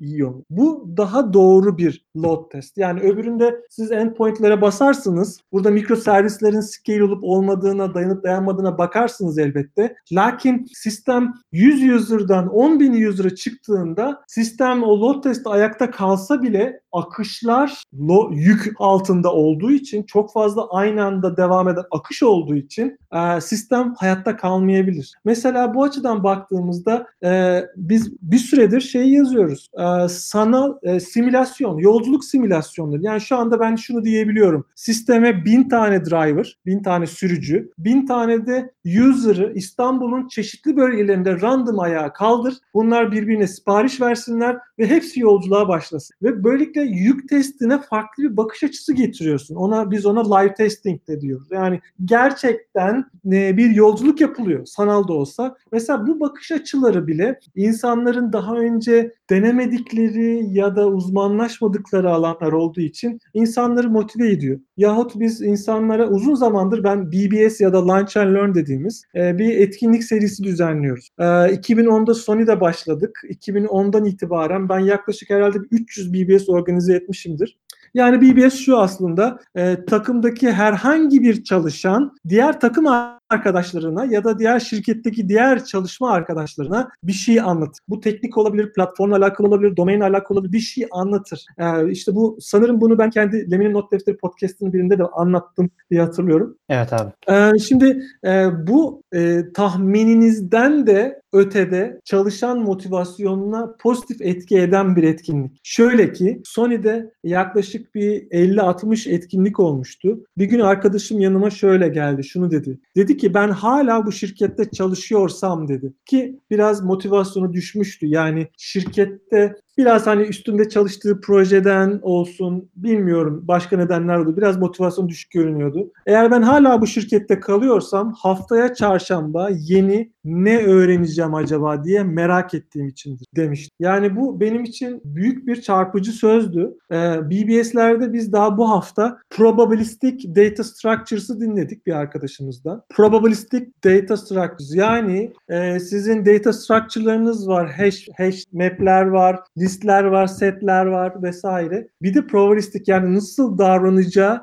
dayanabiliyor. 0.00 0.34
Bu 0.50 0.88
daha 0.96 1.32
doğru 1.32 1.78
bir 1.78 2.06
load 2.16 2.50
test. 2.50 2.78
Yani 2.78 3.00
öbüründe 3.00 3.60
siz 3.70 3.92
endpoint'lere 3.92 4.60
basarsınız. 4.60 5.40
Burada 5.52 5.70
mikro 5.70 5.96
servislerin 5.96 6.60
scale 6.60 7.04
olup 7.04 7.24
olmadığına, 7.24 7.94
dayanıp 7.94 8.24
dayanmadığına 8.24 8.78
bakarsınız 8.78 9.38
elbette. 9.38 9.96
Lakin 10.12 10.66
sistem 10.74 11.34
100 11.52 11.92
user'dan 11.92 12.48
10 12.48 12.80
bin 12.80 13.06
user'a 13.06 13.34
çıktığında 13.34 14.22
sistem 14.26 14.82
o 14.82 15.00
load 15.00 15.22
testi 15.22 15.48
ayakta 15.48 15.90
kalsa 15.90 16.42
bile 16.42 16.80
akışlar 16.92 17.82
lo, 17.98 18.30
yük 18.32 18.72
altında 18.78 19.32
olduğu 19.32 19.70
için 19.70 20.02
çok 20.02 20.32
fazla 20.32 20.68
aynı 20.70 21.04
anda 21.04 21.36
devam 21.36 21.68
eden 21.68 21.84
akış 21.90 22.22
olduğu 22.22 22.56
için 22.56 22.98
e, 23.12 23.40
sistem 23.40 23.94
hayatta 23.98 24.36
kalmayabilir. 24.36 25.12
Mesela 25.24 25.74
bu 25.74 25.84
açıdan 25.84 26.24
baktığımızda 26.24 27.06
e, 27.24 27.62
biz 27.76 28.12
bir 28.22 28.38
süredir 28.38 28.80
şey 28.80 29.08
yazıyoruz. 29.08 29.68
E, 29.78 30.08
sanal 30.08 30.74
e, 30.82 31.00
simülasyon, 31.00 31.78
yolculuk 31.78 32.24
simülasyonları. 32.24 33.02
Yani 33.02 33.20
şu 33.20 33.36
anda 33.36 33.60
ben 33.60 33.76
şunu 33.76 34.04
diyebiliyorum. 34.04 34.66
Sisteme 34.74 35.44
bin 35.44 35.68
tane 35.68 36.04
driver, 36.04 36.58
bin 36.66 36.82
tane 36.82 37.06
sürücü, 37.06 37.70
bin 37.78 38.06
tane 38.06 38.46
de 38.46 38.72
user'ı 38.84 39.52
İstanbul'un 39.54 40.28
çeşitli 40.28 40.76
bölgelerinde 40.76 41.40
random 41.40 41.80
ayağa 41.80 42.12
kaldır. 42.12 42.54
Bunlar 42.74 43.12
birbirine 43.12 43.46
sipariş 43.46 44.00
versinler 44.00 44.58
ve 44.78 44.86
hepsi 44.86 45.20
yolculuğa 45.20 45.68
başlasın. 45.68 46.16
Ve 46.22 46.44
böylelikle 46.44 46.77
yük 46.80 47.28
testine 47.28 47.78
farklı 47.78 48.22
bir 48.22 48.36
bakış 48.36 48.64
açısı 48.64 48.92
getiriyorsun. 48.92 49.54
Ona 49.54 49.90
biz 49.90 50.06
ona 50.06 50.36
live 50.36 50.54
testing 50.54 51.08
de 51.08 51.20
diyoruz. 51.20 51.48
Yani 51.50 51.80
gerçekten 52.04 53.04
e, 53.26 53.56
bir 53.56 53.70
yolculuk 53.70 54.20
yapılıyor 54.20 54.66
sanal 54.66 55.08
da 55.08 55.12
olsa. 55.12 55.56
Mesela 55.72 56.06
bu 56.06 56.20
bakış 56.20 56.52
açıları 56.52 57.06
bile 57.06 57.40
insanların 57.54 58.32
daha 58.32 58.56
önce 58.56 59.14
denemedikleri 59.30 60.56
ya 60.56 60.76
da 60.76 60.88
uzmanlaşmadıkları 60.88 62.10
alanlar 62.10 62.52
olduğu 62.52 62.80
için 62.80 63.20
insanları 63.34 63.90
motive 63.90 64.30
ediyor. 64.30 64.60
Yahut 64.76 65.12
biz 65.20 65.42
insanlara 65.42 66.08
uzun 66.08 66.34
zamandır 66.34 66.84
ben 66.84 67.12
BBS 67.12 67.60
ya 67.60 67.72
da 67.72 67.88
Launch 67.88 68.16
and 68.16 68.34
Learn 68.34 68.54
dediğimiz 68.54 69.02
e, 69.14 69.38
bir 69.38 69.58
etkinlik 69.58 70.04
serisi 70.04 70.44
düzenliyoruz. 70.44 71.08
E, 71.18 71.22
2010'da 71.22 72.14
Sony'de 72.14 72.60
başladık. 72.60 73.20
2010'dan 73.30 74.04
itibaren 74.04 74.68
ben 74.68 74.78
yaklaşık 74.78 75.30
herhalde 75.30 75.58
300 75.70 76.12
BBS 76.12 76.48
organize 76.48 76.94
etmişimdir. 76.94 77.58
Yani 77.94 78.20
BBS 78.20 78.54
şu 78.54 78.78
aslında 78.78 79.38
e, 79.54 79.84
takımdaki 79.84 80.52
herhangi 80.52 81.22
bir 81.22 81.44
çalışan 81.44 82.16
diğer 82.28 82.60
takım 82.60 82.86
arkadaşlarına 83.30 84.04
ya 84.04 84.24
da 84.24 84.38
diğer 84.38 84.60
şirketteki 84.60 85.28
diğer 85.28 85.64
çalışma 85.64 86.10
arkadaşlarına 86.10 86.88
bir 87.02 87.12
şey 87.12 87.40
anlatır. 87.40 87.80
Bu 87.88 88.00
teknik 88.00 88.38
olabilir, 88.38 88.72
platformla 88.72 89.16
alakalı 89.16 89.46
olabilir, 89.46 89.76
domainle 89.76 90.04
alakalı 90.04 90.38
olabilir 90.38 90.52
bir 90.52 90.60
şey 90.60 90.86
anlatır. 90.90 91.44
Ee, 91.58 91.90
işte 91.90 92.14
bu 92.14 92.38
sanırım 92.40 92.80
bunu 92.80 92.98
ben 92.98 93.10
kendi 93.10 93.50
Lemin'in 93.50 93.72
Not 93.72 93.92
Defteri 93.92 94.16
podcast'ının 94.16 94.72
birinde 94.72 94.98
de 94.98 95.04
anlattım 95.04 95.70
diye 95.90 96.00
hatırlıyorum. 96.00 96.56
Evet 96.68 96.92
abi. 96.92 97.12
Ee, 97.28 97.58
şimdi 97.58 98.02
e, 98.24 98.46
bu 98.66 99.02
e, 99.14 99.42
tahmininizden 99.54 100.86
de 100.86 101.22
ötede 101.32 102.00
çalışan 102.04 102.58
motivasyonuna 102.58 103.74
pozitif 103.80 104.20
etki 104.20 104.58
eden 104.58 104.96
bir 104.96 105.02
etkinlik. 105.02 105.60
Şöyle 105.62 106.12
ki 106.12 106.40
Sony'de 106.44 107.10
yaklaşık 107.24 107.94
bir 107.94 108.22
50-60 108.22 109.10
etkinlik 109.10 109.60
olmuştu. 109.60 110.24
Bir 110.38 110.44
gün 110.44 110.60
arkadaşım 110.60 111.20
yanıma 111.20 111.50
şöyle 111.50 111.88
geldi, 111.88 112.24
şunu 112.24 112.50
dedi. 112.50 112.78
Dedi 112.96 113.16
ki 113.18 113.34
ben 113.34 113.48
hala 113.50 114.06
bu 114.06 114.12
şirkette 114.12 114.70
çalışıyorsam 114.70 115.68
dedi. 115.68 115.92
Ki 116.06 116.40
biraz 116.50 116.84
motivasyonu 116.84 117.52
düşmüştü. 117.52 118.06
Yani 118.06 118.48
şirkette 118.58 119.54
biraz 119.78 120.06
hani 120.06 120.22
üstünde 120.22 120.68
çalıştığı 120.68 121.20
projeden 121.20 121.98
olsun 122.02 122.70
bilmiyorum 122.76 123.44
başka 123.48 123.76
nedenler 123.76 124.18
oldu. 124.18 124.36
Biraz 124.36 124.56
motivasyon 124.56 125.08
düşük 125.08 125.30
görünüyordu. 125.30 125.92
Eğer 126.06 126.30
ben 126.30 126.42
hala 126.42 126.80
bu 126.80 126.86
şirkette 126.86 127.40
kalıyorsam 127.40 128.12
haftaya 128.12 128.74
çarşamba 128.74 129.48
yeni 129.52 130.12
ne 130.24 130.58
öğreneceğim 130.58 131.34
acaba 131.34 131.84
diye 131.84 132.02
merak 132.02 132.54
ettiğim 132.54 132.88
içindir 132.88 133.26
demişti. 133.36 133.74
Yani 133.80 134.16
bu 134.16 134.40
benim 134.40 134.64
için 134.64 135.00
büyük 135.04 135.46
bir 135.46 135.62
çarpıcı 135.62 136.12
sözdü. 136.12 136.74
Ee, 136.92 137.30
BBS'lerde 137.30 138.12
biz 138.12 138.32
daha 138.32 138.58
bu 138.58 138.70
hafta 138.70 139.18
Probabilistic 139.30 140.34
Data 140.36 140.64
Structures'ı 140.64 141.40
dinledik 141.40 141.86
bir 141.86 141.92
arkadaşımızdan. 141.92 142.82
Probabilistic 142.90 143.66
Data 143.84 144.16
Structures 144.16 144.74
yani 144.74 145.32
e, 145.48 145.80
sizin 145.80 146.26
data 146.26 146.52
structure'larınız 146.52 147.48
var, 147.48 147.70
hash, 147.70 148.08
hash 148.16 148.44
map'ler 148.52 149.06
var, 149.06 149.40
listler 149.68 150.04
var, 150.04 150.26
setler 150.26 150.86
var 150.86 151.22
vesaire. 151.22 151.88
Bir 152.02 152.14
de 152.14 152.26
probabilistik 152.26 152.88
yani 152.88 153.14
nasıl 153.14 153.58
davranacağı 153.58 154.42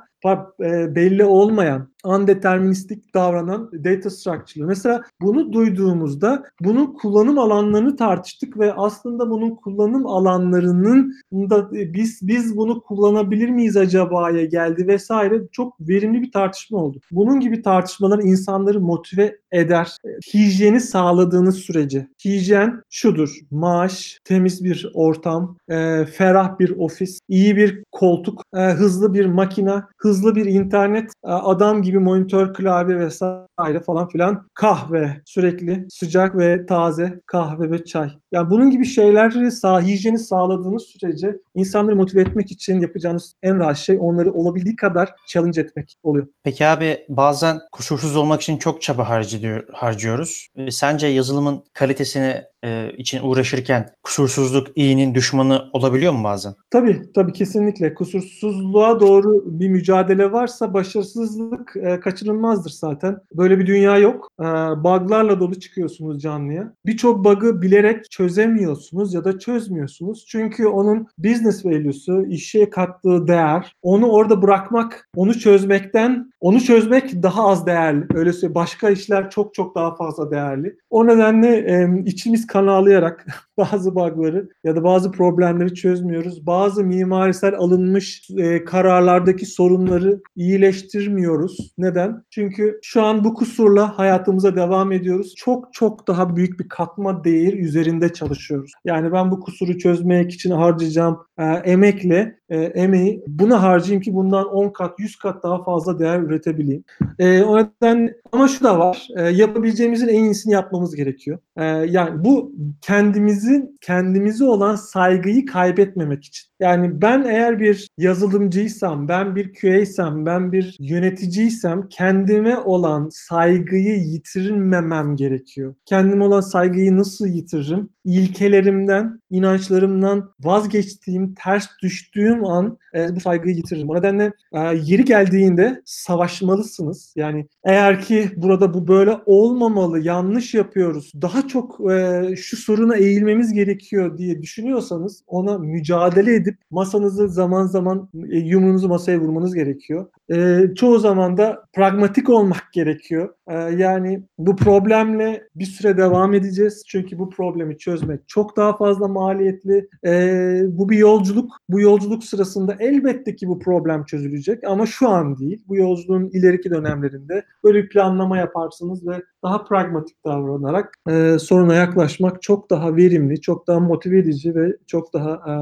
e, 0.64 0.96
belli 0.96 1.24
olmayan 1.24 1.95
undeterministik 2.06 3.14
davranan 3.14 3.72
data 3.84 4.10
structure. 4.10 4.66
Mesela 4.66 5.04
bunu 5.22 5.54
duyduğumuzda 5.54 6.44
bunun 6.62 6.86
kullanım 6.94 7.40
alanlarını 7.40 7.96
tartıştık 7.96 8.60
ve 8.60 8.74
aslında 8.74 9.30
bunun 9.30 9.56
kullanım 9.56 10.08
alanlarının 10.08 11.14
da 11.34 11.70
e, 11.78 11.94
biz 11.94 12.20
biz 12.22 12.58
bunu 12.58 12.82
kullanabilir 12.82 13.50
miyiz 13.50 13.78
acaba'ya 13.78 14.46
geldi 14.46 14.88
vesaire 14.88 15.42
çok 15.52 15.80
verimli 15.80 16.22
bir 16.22 16.32
tartışma 16.32 16.78
oldu. 16.78 17.00
Bunun 17.12 17.40
gibi 17.40 17.62
tartışmalar 17.62 18.20
insanları 18.20 18.82
motive 18.82 19.38
eder. 19.52 19.98
Hijyeni 20.34 20.82
sağladığınız 20.82 21.56
sürece. 21.56 22.08
Hijyen 22.26 22.82
şudur. 22.90 23.40
Maaş, 23.52 24.20
temiz 24.24 24.64
bir 24.64 24.92
ortam, 24.94 25.58
e, 25.70 26.06
ferah 26.06 26.60
bir 26.60 26.70
ofis, 26.70 27.20
iyi 27.28 27.56
bir 27.56 27.84
koltuk, 27.92 28.42
e, 28.56 28.60
hızlı 28.60 29.14
bir 29.14 29.26
makina, 29.26 29.88
hızlı 29.98 30.36
bir 30.36 30.46
internet, 30.46 31.12
e, 31.24 31.28
adam 31.28 31.82
gibi 31.82 31.95
gibi 31.96 32.04
monitör, 32.04 32.54
klavye 32.54 33.00
vesaire 33.00 33.80
falan 33.86 34.10
filan 34.10 34.48
kahve 34.54 35.22
sürekli 35.26 35.86
sıcak 35.90 36.38
ve 36.38 36.66
taze 36.66 37.22
kahve 37.26 37.72
ve 37.72 37.86
çay. 37.86 38.10
Yani 38.32 38.50
bunun 38.50 38.72
gibi 38.72 38.86
şeyleri 38.86 39.52
sağ, 39.52 39.82
hijyeni 39.82 40.20
sağladığınız 40.20 40.84
sürece 40.84 41.38
insanları 41.56 41.96
motive 41.96 42.22
etmek 42.22 42.52
için 42.52 42.80
yapacağınız 42.80 43.34
en 43.44 43.60
rahat 43.60 43.78
şey 43.78 43.98
onları 44.00 44.34
olabildiği 44.34 44.76
kadar 44.76 45.10
challenge 45.28 45.62
etmek 45.62 45.96
oluyor. 46.04 46.28
Peki 46.44 46.66
abi 46.66 47.06
bazen 47.10 47.60
kusursuz 47.72 48.16
olmak 48.16 48.42
için 48.42 48.58
çok 48.58 48.82
çaba 48.82 49.10
harcıyor, 49.10 49.64
harcıyoruz. 49.74 50.48
E, 50.56 50.72
sence 50.72 51.08
yazılımın 51.08 51.64
kalitesini 51.74 52.42
e, 52.64 52.92
için 52.98 53.20
uğraşırken 53.24 53.90
kusursuzluk 54.04 54.68
iyinin 54.76 55.16
düşmanı 55.16 55.70
olabiliyor 55.74 56.14
mu 56.14 56.24
bazen? 56.24 56.54
Tabii 56.70 57.02
tabii 57.16 57.34
kesinlikle 57.34 57.94
kusursuzluğa 57.94 59.00
doğru 59.00 59.44
bir 59.46 59.70
mücadele 59.70 60.32
varsa 60.32 60.74
başarısızlık 60.74 61.75
e, 61.78 62.00
kaçınılmazdır 62.00 62.70
zaten. 62.70 63.18
Böyle 63.34 63.60
bir 63.60 63.68
dünya 63.68 63.98
yok. 63.98 64.28
E, 64.40 64.44
bug'larla 64.84 65.40
dolu 65.40 65.60
çıkıyorsunuz 65.60 66.22
canlıya. 66.22 66.74
Birçok 66.86 67.26
bug'ı 67.26 67.62
bilerek 67.62 68.12
çözemiyorsunuz 68.12 69.14
ya 69.14 69.24
da 69.24 69.40
çözmüyorsunuz. 69.40 70.26
Çünkü 70.28 70.68
onun 70.68 71.08
business 71.18 71.66
value'su, 71.66 72.26
işe 72.26 72.70
kattığı 72.70 73.28
değer, 73.28 73.76
onu 73.82 74.08
orada 74.08 74.42
bırakmak, 74.42 75.10
onu 75.16 75.34
çözmekten, 75.40 76.32
onu 76.40 76.60
çözmek 76.62 77.24
daha 77.24 77.48
az 77.48 77.66
değerli. 77.66 78.06
Öyle 78.14 78.34
söyleyeyim. 78.34 78.56
Başka 78.56 78.90
işler 78.90 79.30
çok 79.30 79.54
çok 79.54 79.76
daha 79.76 79.96
fazla 79.96 80.32
değerli. 80.32 80.78
O 80.90 81.08
nedenle 81.08 81.58
e, 81.58 82.04
içimiz 82.06 82.48
kan 82.48 82.68
ağlayarak 82.68 83.26
bazı 83.58 83.96
bug'ları 83.96 84.50
ya 84.64 84.76
da 84.76 84.84
bazı 84.84 85.12
problemleri 85.12 85.74
çözmüyoruz. 85.74 86.46
Bazı 86.48 86.84
mimarisel 86.84 87.56
alınmış 87.56 88.30
e, 88.38 88.66
kararlardaki 88.66 89.46
sorunları 89.46 90.22
iyileştirmiyoruz. 90.36 91.65
Neden? 91.78 92.24
Çünkü 92.30 92.80
şu 92.82 93.04
an 93.04 93.24
bu 93.24 93.34
kusurla 93.34 93.98
hayatımıza 93.98 94.56
devam 94.56 94.92
ediyoruz. 94.92 95.34
Çok 95.36 95.74
çok 95.74 96.08
daha 96.08 96.36
büyük 96.36 96.60
bir 96.60 96.70
katma 96.70 97.24
değer 97.24 97.54
üzerinde 97.54 98.14
çalışıyoruz. 98.14 98.72
Yani 98.86 99.12
ben 99.12 99.32
bu 99.32 99.40
kusuru 99.40 99.78
çözmek 99.78 100.34
için 100.34 100.52
harcayacağım 100.52 101.20
e, 101.38 101.44
emekle 101.46 102.40
e, 102.50 102.58
emeği 102.62 103.24
buna 103.28 103.64
harcayayım 103.64 104.02
ki 104.02 104.14
bundan 104.14 104.46
10 104.54 104.70
kat 104.70 105.00
100 105.00 105.16
kat 105.16 105.44
daha 105.44 105.64
fazla 105.64 106.00
değer 106.00 106.20
üretebileyim. 106.20 106.84
E, 107.20 107.42
o 107.42 107.58
yüzden 107.58 108.14
ama 108.32 108.48
şu 108.48 108.64
da 108.64 108.80
var. 108.80 109.08
E, 109.18 109.22
yapabileceğimizin 109.22 110.08
en 110.08 110.24
iyisini 110.24 110.54
yapmamız 110.54 110.96
gerekiyor. 110.96 111.40
E, 111.58 111.66
yani 111.66 112.26
bu 112.26 112.56
kendimizin 112.82 113.78
kendimize 113.82 114.46
olan 114.46 114.76
saygıyı 114.76 115.46
kaybetmemek 115.46 116.24
için. 116.24 116.50
Yani 116.60 117.02
ben 117.02 117.24
eğer 117.24 117.60
bir 117.60 117.88
yazılımcıysam, 117.98 119.08
ben 119.08 119.36
bir 119.36 119.54
QA'ysem, 119.54 120.26
ben 120.26 120.52
bir 120.52 120.78
yöneticiysem 120.80 121.55
kendime 121.90 122.58
olan 122.58 123.10
saygıyı 123.12 123.96
yitirmemem 123.96 125.16
gerekiyor. 125.16 125.76
Kendime 125.86 126.24
olan 126.24 126.42
saygıyı 126.42 126.98
nasıl 126.98 127.28
yitiririm? 127.28 127.90
İlkelerimden, 128.06 129.22
inançlarımdan 129.30 130.34
vazgeçtiğim, 130.44 131.34
ters 131.44 131.68
düştüğüm 131.84 132.46
an 132.46 132.78
e, 132.96 133.16
bu 133.16 133.20
saygıyı 133.20 133.56
yitiririm. 133.56 133.90
O 133.90 133.96
nedenle 133.96 134.34
e, 134.54 134.60
yeri 134.60 135.06
geldiğinde 135.06 135.82
savaşmalısınız. 135.86 137.14
Yani 137.16 137.48
eğer 137.64 138.02
ki 138.02 138.30
burada 138.36 138.74
bu 138.74 138.88
böyle 138.88 139.18
olmamalı, 139.26 140.00
yanlış 140.00 140.54
yapıyoruz, 140.54 141.12
daha 141.22 141.48
çok 141.48 141.92
e, 141.92 142.24
şu 142.36 142.58
soruna 142.58 142.96
eğilmemiz 142.96 143.54
gerekiyor 143.54 144.18
diye 144.18 144.42
düşünüyorsanız 144.42 145.24
ona 145.28 145.58
mücadele 145.58 146.36
edip 146.36 146.58
masanızı 146.72 147.30
zaman 147.30 147.66
zaman 147.66 148.10
e, 148.32 148.38
yumruğunuzu 148.38 148.88
masaya 148.88 149.20
vurmanız 149.20 149.56
gerekiyor. 149.56 150.06
E, 150.32 150.62
çoğu 150.76 151.00
zaman 151.00 151.38
da 151.38 151.45
pragmatik 151.74 152.30
olmak 152.30 152.64
gerekiyor. 152.74 153.34
E, 153.48 153.54
yani 153.54 154.24
bu 154.38 154.56
problemle 154.56 155.44
bir 155.56 155.66
süre 155.66 155.98
devam 155.98 156.34
edeceğiz. 156.34 156.84
Çünkü 156.88 157.20
bu 157.20 157.30
problemi 157.30 157.78
çözmek 157.78 158.28
çok 158.28 158.58
daha 158.58 158.78
fazla 158.78 159.08
maliyetli. 159.08 159.90
E, 160.06 160.62
bu 160.68 160.90
bir 160.90 160.98
yolculuk. 160.98 161.52
Bu 161.70 161.82
yolculuk 161.82 162.24
sırasında 162.24 162.76
elbette 162.80 163.36
ki 163.36 163.48
bu 163.48 163.60
problem 163.60 164.06
çözülecek 164.06 164.64
ama 164.64 164.86
şu 164.86 165.10
an 165.10 165.38
değil. 165.38 165.64
Bu 165.68 165.76
yolculuğun 165.76 166.30
ileriki 166.34 166.72
dönemlerinde 166.72 167.46
böyle 167.64 167.84
bir 167.84 167.90
planlama 167.90 168.38
yaparsınız 168.38 169.08
ve 169.08 169.22
daha 169.44 169.64
pragmatik 169.64 170.26
davranarak 170.26 170.94
e, 171.10 171.40
soruna 171.40 171.76
yaklaşmak 171.76 172.42
çok 172.42 172.70
daha 172.70 172.96
verimli, 172.96 173.42
çok 173.42 173.68
daha 173.68 173.80
motive 173.80 174.20
edici 174.20 174.56
ve 174.56 174.78
çok 174.88 175.14
daha 175.14 175.32
e, 175.32 175.54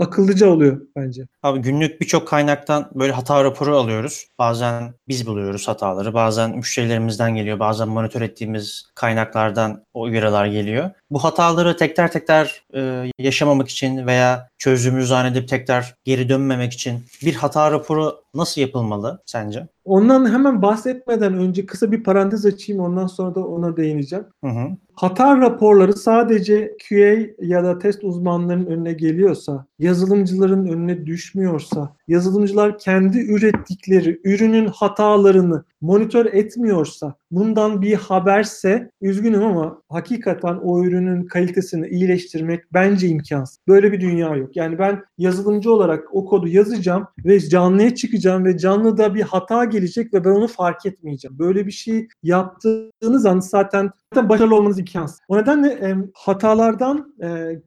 akıllıca 0.00 0.48
oluyor 0.48 0.80
bence. 0.96 1.26
Abi 1.42 1.60
günlük 1.60 2.00
birçok 2.00 2.28
kaynaktan 2.28 2.90
böyle 2.94 3.12
hata 3.12 3.44
raporu 3.44 3.76
alıyoruz. 3.76 4.26
Bazen 4.38 4.94
biz 5.08 5.26
buluyoruz 5.26 5.68
hataları, 5.68 6.14
bazen 6.14 6.56
müşterilerimizden 6.56 7.34
geliyor, 7.34 7.58
bazen 7.58 7.88
monitör 7.88 8.22
ettiğimiz 8.22 8.90
kaynaklardan 8.94 9.84
o 9.94 10.02
uyarılar 10.02 10.46
geliyor. 10.46 10.90
Bu 11.10 11.24
hataları 11.24 11.76
tekrar 11.76 12.12
tekrar 12.12 12.62
e, 12.74 13.10
yaşamamak 13.18 13.68
için 13.68 14.06
veya 14.06 14.48
çözümü 14.58 15.06
zannedip 15.06 15.48
tekrar 15.48 15.94
geri 16.04 16.28
dönmemek 16.28 16.72
için 16.72 17.04
bir 17.24 17.34
hata 17.34 17.70
raporu 17.70 18.22
nasıl 18.34 18.60
yapılmalı 18.60 19.22
sence? 19.26 19.68
Ondan 19.84 20.32
hemen 20.32 20.62
bahsetmeden 20.62 21.34
önce 21.34 21.66
kısa 21.66 21.92
bir 21.92 22.02
parantez 22.02 22.46
açayım 22.46 22.82
ondan 22.82 23.06
sonra 23.06 23.34
da 23.34 23.46
ona 23.46 23.76
değineceğim. 23.76 24.24
Hı 24.44 24.50
hı. 24.50 24.68
Hata 24.94 25.36
raporları 25.36 25.92
sadece 25.92 26.76
QA 26.88 27.16
ya 27.46 27.64
da 27.64 27.78
test 27.78 28.04
uzmanlarının 28.04 28.66
önüne 28.66 28.92
geliyorsa, 28.92 29.66
yazılımcıların 29.78 30.66
önüne 30.66 31.06
düşmüyorsa, 31.06 31.96
yazılımcılar 32.08 32.78
kendi 32.78 33.18
ürettikleri 33.18 34.20
ürünün 34.24 34.66
hatalarını 34.66 35.64
monitör 35.80 36.26
etmiyorsa, 36.26 37.14
bundan 37.30 37.82
bir 37.82 37.94
haberse 37.94 38.90
üzgünüm 39.00 39.42
ama 39.42 39.82
hakikaten 39.88 40.54
o 40.54 40.84
ürünün 40.84 41.26
kalitesini 41.26 41.88
iyileştirmek 41.88 42.72
bence 42.72 43.08
imkansız. 43.08 43.58
Böyle 43.68 43.92
bir 43.92 44.00
dünya 44.00 44.36
yok. 44.36 44.56
Yani 44.56 44.78
ben 44.78 45.02
yazılımcı 45.18 45.72
olarak 45.72 46.04
o 46.12 46.24
kodu 46.24 46.48
yazacağım 46.48 47.06
ve 47.24 47.40
canlıya 47.40 47.94
çıkacağım 47.94 48.44
ve 48.44 48.58
canlıda 48.58 49.14
bir 49.14 49.22
hata 49.22 49.64
gelecek 49.64 50.14
ve 50.14 50.24
ben 50.24 50.30
onu 50.30 50.48
fark 50.48 50.86
etmeyeceğim. 50.86 51.38
Böyle 51.38 51.66
bir 51.66 51.72
şey 51.72 52.08
yaptığınız 52.22 53.26
an 53.26 53.40
zaten 53.40 53.90
zaten 54.14 54.28
başarılı 54.28 54.54
olmanız 54.54 54.78
imkansız. 54.78 55.20
O 55.28 55.38
nedenle 55.38 55.68
e, 55.68 55.96
hatalardan 56.14 57.14
e, 57.22 57.26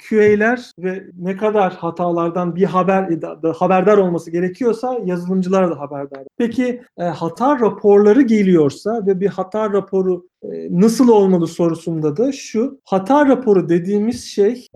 QA'ler 0.10 0.72
ve 0.80 1.04
ne 1.20 1.38
kadar 1.38 1.74
hatalardan 1.74 2.56
bir 2.56 2.64
haber 2.64 3.22
da, 3.22 3.54
haberdar 3.58 3.98
olması 3.98 4.32
gerekiyorsa 4.32 4.98
yazılımcılar 5.06 5.72
da 5.72 5.80
haberdar. 5.80 6.24
Peki 6.38 6.82
e, 6.98 7.04
hata 7.04 7.60
raporları 7.60 8.22
geliyorsa 8.22 9.06
ve 9.06 9.20
bir 9.20 9.28
hata 9.28 9.74
raporu 9.74 10.28
nasıl 10.70 11.10
olmalı 11.10 11.48
sorusunda 11.48 12.18
da 12.18 12.32
şu 12.32 12.80
hata 12.86 13.26
raporu 13.26 13.70
dediğimiz 13.70 14.24
şey 14.26 14.68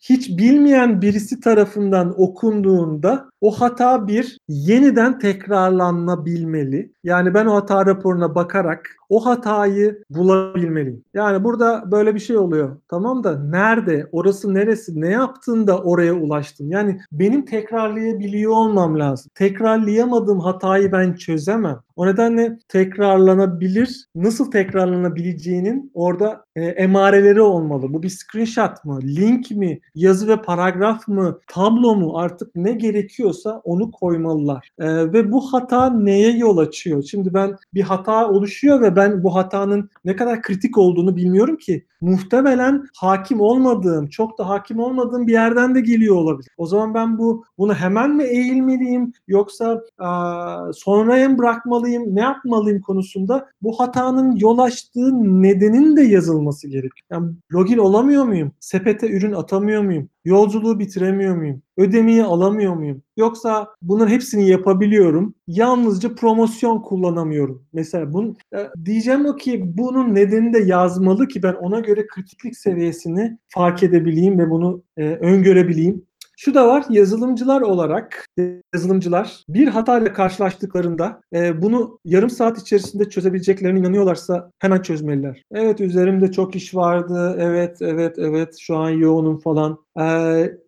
hiç 0.00 0.38
bilmeyen 0.38 1.02
birisi 1.02 1.40
tarafından 1.40 2.20
okunduğunda 2.20 3.30
o 3.40 3.60
hata 3.60 4.06
bir 4.06 4.38
yeniden 4.48 5.18
tekrarlanabilmeli. 5.18 6.92
Yani 7.04 7.34
ben 7.34 7.46
o 7.46 7.54
hata 7.54 7.86
raporuna 7.86 8.34
bakarak 8.34 8.97
o 9.08 9.26
hatayı 9.26 10.02
bulabilmeliyim. 10.10 11.04
Yani 11.14 11.44
burada 11.44 11.90
böyle 11.90 12.14
bir 12.14 12.20
şey 12.20 12.36
oluyor. 12.36 12.76
Tamam 12.88 13.24
da 13.24 13.38
nerede, 13.38 14.08
orası 14.12 14.54
neresi, 14.54 15.00
ne 15.00 15.08
yaptın 15.08 15.66
da 15.66 15.78
oraya 15.78 16.14
ulaştın? 16.14 16.70
Yani 16.70 17.00
benim 17.12 17.44
tekrarlayabiliyor 17.44 18.52
olmam 18.52 18.98
lazım. 18.98 19.30
Tekrarlayamadığım 19.34 20.40
hatayı 20.40 20.92
ben 20.92 21.14
çözemem. 21.14 21.80
O 21.98 22.06
nedenle 22.06 22.58
tekrarlanabilir, 22.68 24.06
nasıl 24.14 24.50
tekrarlanabileceğinin 24.50 25.90
orada 25.94 26.44
e, 26.56 26.64
emareleri 26.64 27.40
olmalı. 27.40 27.92
Bu 27.92 28.02
bir 28.02 28.08
screenshot 28.08 28.84
mı, 28.84 29.00
link 29.02 29.50
mi, 29.50 29.80
yazı 29.94 30.28
ve 30.28 30.42
paragraf 30.42 31.08
mı, 31.08 31.38
tablo 31.48 31.94
mu 31.94 32.18
artık 32.18 32.56
ne 32.56 32.72
gerekiyorsa 32.72 33.60
onu 33.64 33.90
koymalılar. 33.90 34.70
E, 34.78 35.12
ve 35.12 35.32
bu 35.32 35.52
hata 35.52 35.90
neye 35.90 36.36
yol 36.36 36.58
açıyor? 36.58 37.02
Şimdi 37.02 37.34
ben 37.34 37.56
bir 37.74 37.82
hata 37.82 38.28
oluşuyor 38.28 38.80
ve 38.80 38.96
ben 38.96 39.24
bu 39.24 39.34
hatanın 39.34 39.90
ne 40.04 40.16
kadar 40.16 40.42
kritik 40.42 40.78
olduğunu 40.78 41.16
bilmiyorum 41.16 41.56
ki. 41.56 41.84
Muhtemelen 42.00 42.84
hakim 42.96 43.40
olmadığım, 43.40 44.08
çok 44.08 44.38
da 44.38 44.48
hakim 44.48 44.78
olmadığım 44.78 45.26
bir 45.26 45.32
yerden 45.32 45.74
de 45.74 45.80
geliyor 45.80 46.16
olabilir. 46.16 46.50
O 46.56 46.66
zaman 46.66 46.94
ben 46.94 47.18
bu 47.18 47.44
bunu 47.58 47.74
hemen 47.74 48.16
mi 48.16 48.24
eğilmeliyim 48.24 49.12
yoksa 49.28 49.80
a, 49.98 50.72
sonraya 50.74 51.28
mı 51.28 51.38
bırakmalıyım, 51.38 51.87
ne 51.88 52.20
yapmalıyım 52.20 52.80
konusunda 52.80 53.48
bu 53.62 53.80
hatanın 53.80 54.36
yol 54.36 54.58
açtığı 54.58 55.42
nedenin 55.42 55.96
de 55.96 56.02
yazılması 56.02 56.68
gerekiyor. 56.68 57.06
Yani 57.10 57.32
login 57.52 57.78
olamıyor 57.78 58.24
muyum? 58.24 58.52
Sepete 58.60 59.10
ürün 59.10 59.32
atamıyor 59.32 59.82
muyum? 59.82 60.08
Yolculuğu 60.24 60.78
bitiremiyor 60.78 61.36
muyum? 61.36 61.62
Ödemeyi 61.76 62.24
alamıyor 62.24 62.74
muyum? 62.74 63.02
Yoksa 63.16 63.68
bunların 63.82 64.12
hepsini 64.12 64.48
yapabiliyorum. 64.48 65.34
Yalnızca 65.46 66.14
promosyon 66.14 66.78
kullanamıyorum. 66.78 67.64
Mesela 67.72 68.12
bunu 68.12 68.36
e, 68.54 68.58
diyeceğim 68.84 69.26
o 69.26 69.36
ki 69.36 69.62
bunun 69.66 70.14
nedeni 70.14 70.52
de 70.52 70.58
yazmalı 70.58 71.28
ki 71.28 71.42
ben 71.42 71.54
ona 71.54 71.80
göre 71.80 72.06
kritiklik 72.06 72.56
seviyesini 72.56 73.38
fark 73.48 73.82
edebileyim 73.82 74.38
ve 74.38 74.50
bunu 74.50 74.82
e, 74.96 75.04
öngörebileyim. 75.04 76.07
Şu 76.40 76.54
da 76.54 76.68
var 76.68 76.84
yazılımcılar 76.90 77.60
olarak 77.60 78.26
yazılımcılar 78.74 79.44
bir 79.48 79.68
hatayla 79.68 80.12
karşılaştıklarında 80.12 81.20
e, 81.34 81.62
bunu 81.62 81.98
yarım 82.04 82.30
saat 82.30 82.58
içerisinde 82.58 83.08
çözebileceklerine 83.08 83.78
inanıyorlarsa 83.78 84.50
hemen 84.58 84.82
çözmeliler. 84.82 85.42
Evet 85.52 85.80
üzerimde 85.80 86.32
çok 86.32 86.56
iş 86.56 86.74
vardı. 86.74 87.36
Evet 87.40 87.82
evet 87.82 88.18
evet 88.18 88.56
şu 88.60 88.76
an 88.76 88.90
yoğunum 88.90 89.38
falan. 89.38 89.78
E, 90.00 90.04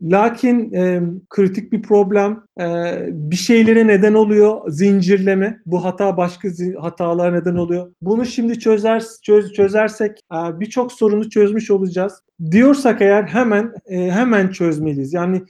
lakin 0.02 0.72
e, 0.72 1.02
kritik 1.28 1.72
bir 1.72 1.82
problem 1.82 2.42
e, 2.60 2.96
bir 3.10 3.36
şeylere 3.36 3.86
neden 3.86 4.14
oluyor 4.14 4.70
zincirleme. 4.70 5.60
Bu 5.66 5.84
hata 5.84 6.16
başka 6.16 6.48
hatalar 6.80 7.34
neden 7.34 7.54
oluyor. 7.54 7.92
Bunu 8.02 8.26
şimdi 8.26 8.58
çözer 8.58 9.04
çöz, 9.22 9.52
çözersek 9.52 10.18
e, 10.32 10.60
birçok 10.60 10.92
sorunu 10.92 11.30
çözmüş 11.30 11.70
olacağız 11.70 12.22
diyorsak 12.50 13.02
eğer 13.02 13.22
hemen 13.22 13.72
e, 13.86 14.10
hemen 14.10 14.48
çözmeliyiz. 14.48 15.12
Yani 15.12 15.42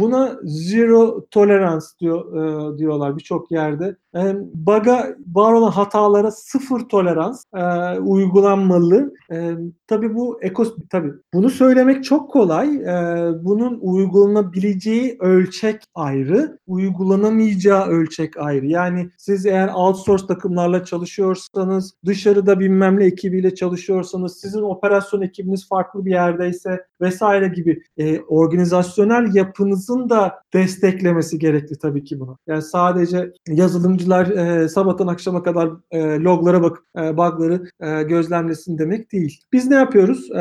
buna 0.00 0.38
zero 0.44 1.26
tolerance 1.30 1.86
diyor 2.00 2.78
diyorlar 2.78 3.16
birçok 3.16 3.50
yerde. 3.50 3.96
E, 4.16 4.36
bug'a 4.54 5.16
var 5.34 5.52
olan 5.52 5.70
hatalara 5.70 6.30
sıfır 6.30 6.80
tolerans 6.80 7.44
e, 7.56 7.98
uygulanmalı. 7.98 9.14
E, 9.32 9.50
tabii 9.86 10.14
bu 10.14 10.38
ekos 10.42 10.74
tabii 10.90 11.12
bunu 11.34 11.50
söylemek 11.50 12.04
çok 12.04 12.30
kolay. 12.30 12.76
E, 12.76 12.94
bunun 13.44 13.78
uygulanabileceği 13.80 15.16
ölçek 15.20 15.82
ayrı, 15.94 16.58
uygulanamayacağı 16.66 17.86
ölçek 17.86 18.36
ayrı. 18.36 18.66
Yani 18.66 19.10
siz 19.18 19.46
eğer 19.46 19.70
outsource 19.74 20.26
takımlarla 20.26 20.84
çalışıyorsanız, 20.84 21.94
dışarıda 22.06 22.60
bilmem 22.60 23.00
ne 23.00 23.04
ekibiyle 23.04 23.54
çalışıyorsanız, 23.54 24.40
sizin 24.40 24.62
operasyon 24.62 25.20
ekibiniz 25.20 25.68
farklı 25.68 26.04
bir 26.04 26.10
yerdeyse 26.10 26.84
vesaire 27.00 27.48
gibi 27.48 27.82
e, 27.98 28.20
organizasyonel 28.20 29.34
yapınızın 29.34 30.08
da 30.10 30.34
desteklemesi 30.54 31.38
gerekli 31.38 31.78
tabii 31.78 32.04
ki 32.04 32.20
bunu. 32.20 32.38
Yani 32.46 32.62
sadece 32.62 33.32
yazılımcılar 34.00 34.62
e, 34.62 34.68
sabahtan 34.68 35.06
akşama 35.06 35.42
kadar 35.42 35.70
e, 35.90 36.00
loglara 36.00 36.62
bakıp 36.62 36.84
e, 36.98 37.16
bug'ları 37.16 37.62
e, 37.80 38.02
gözlemlesin 38.02 38.78
demek 38.78 39.12
değil. 39.12 39.40
Biz 39.52 39.66
ne 39.66 39.74
yapıyoruz? 39.74 40.30
E, 40.30 40.40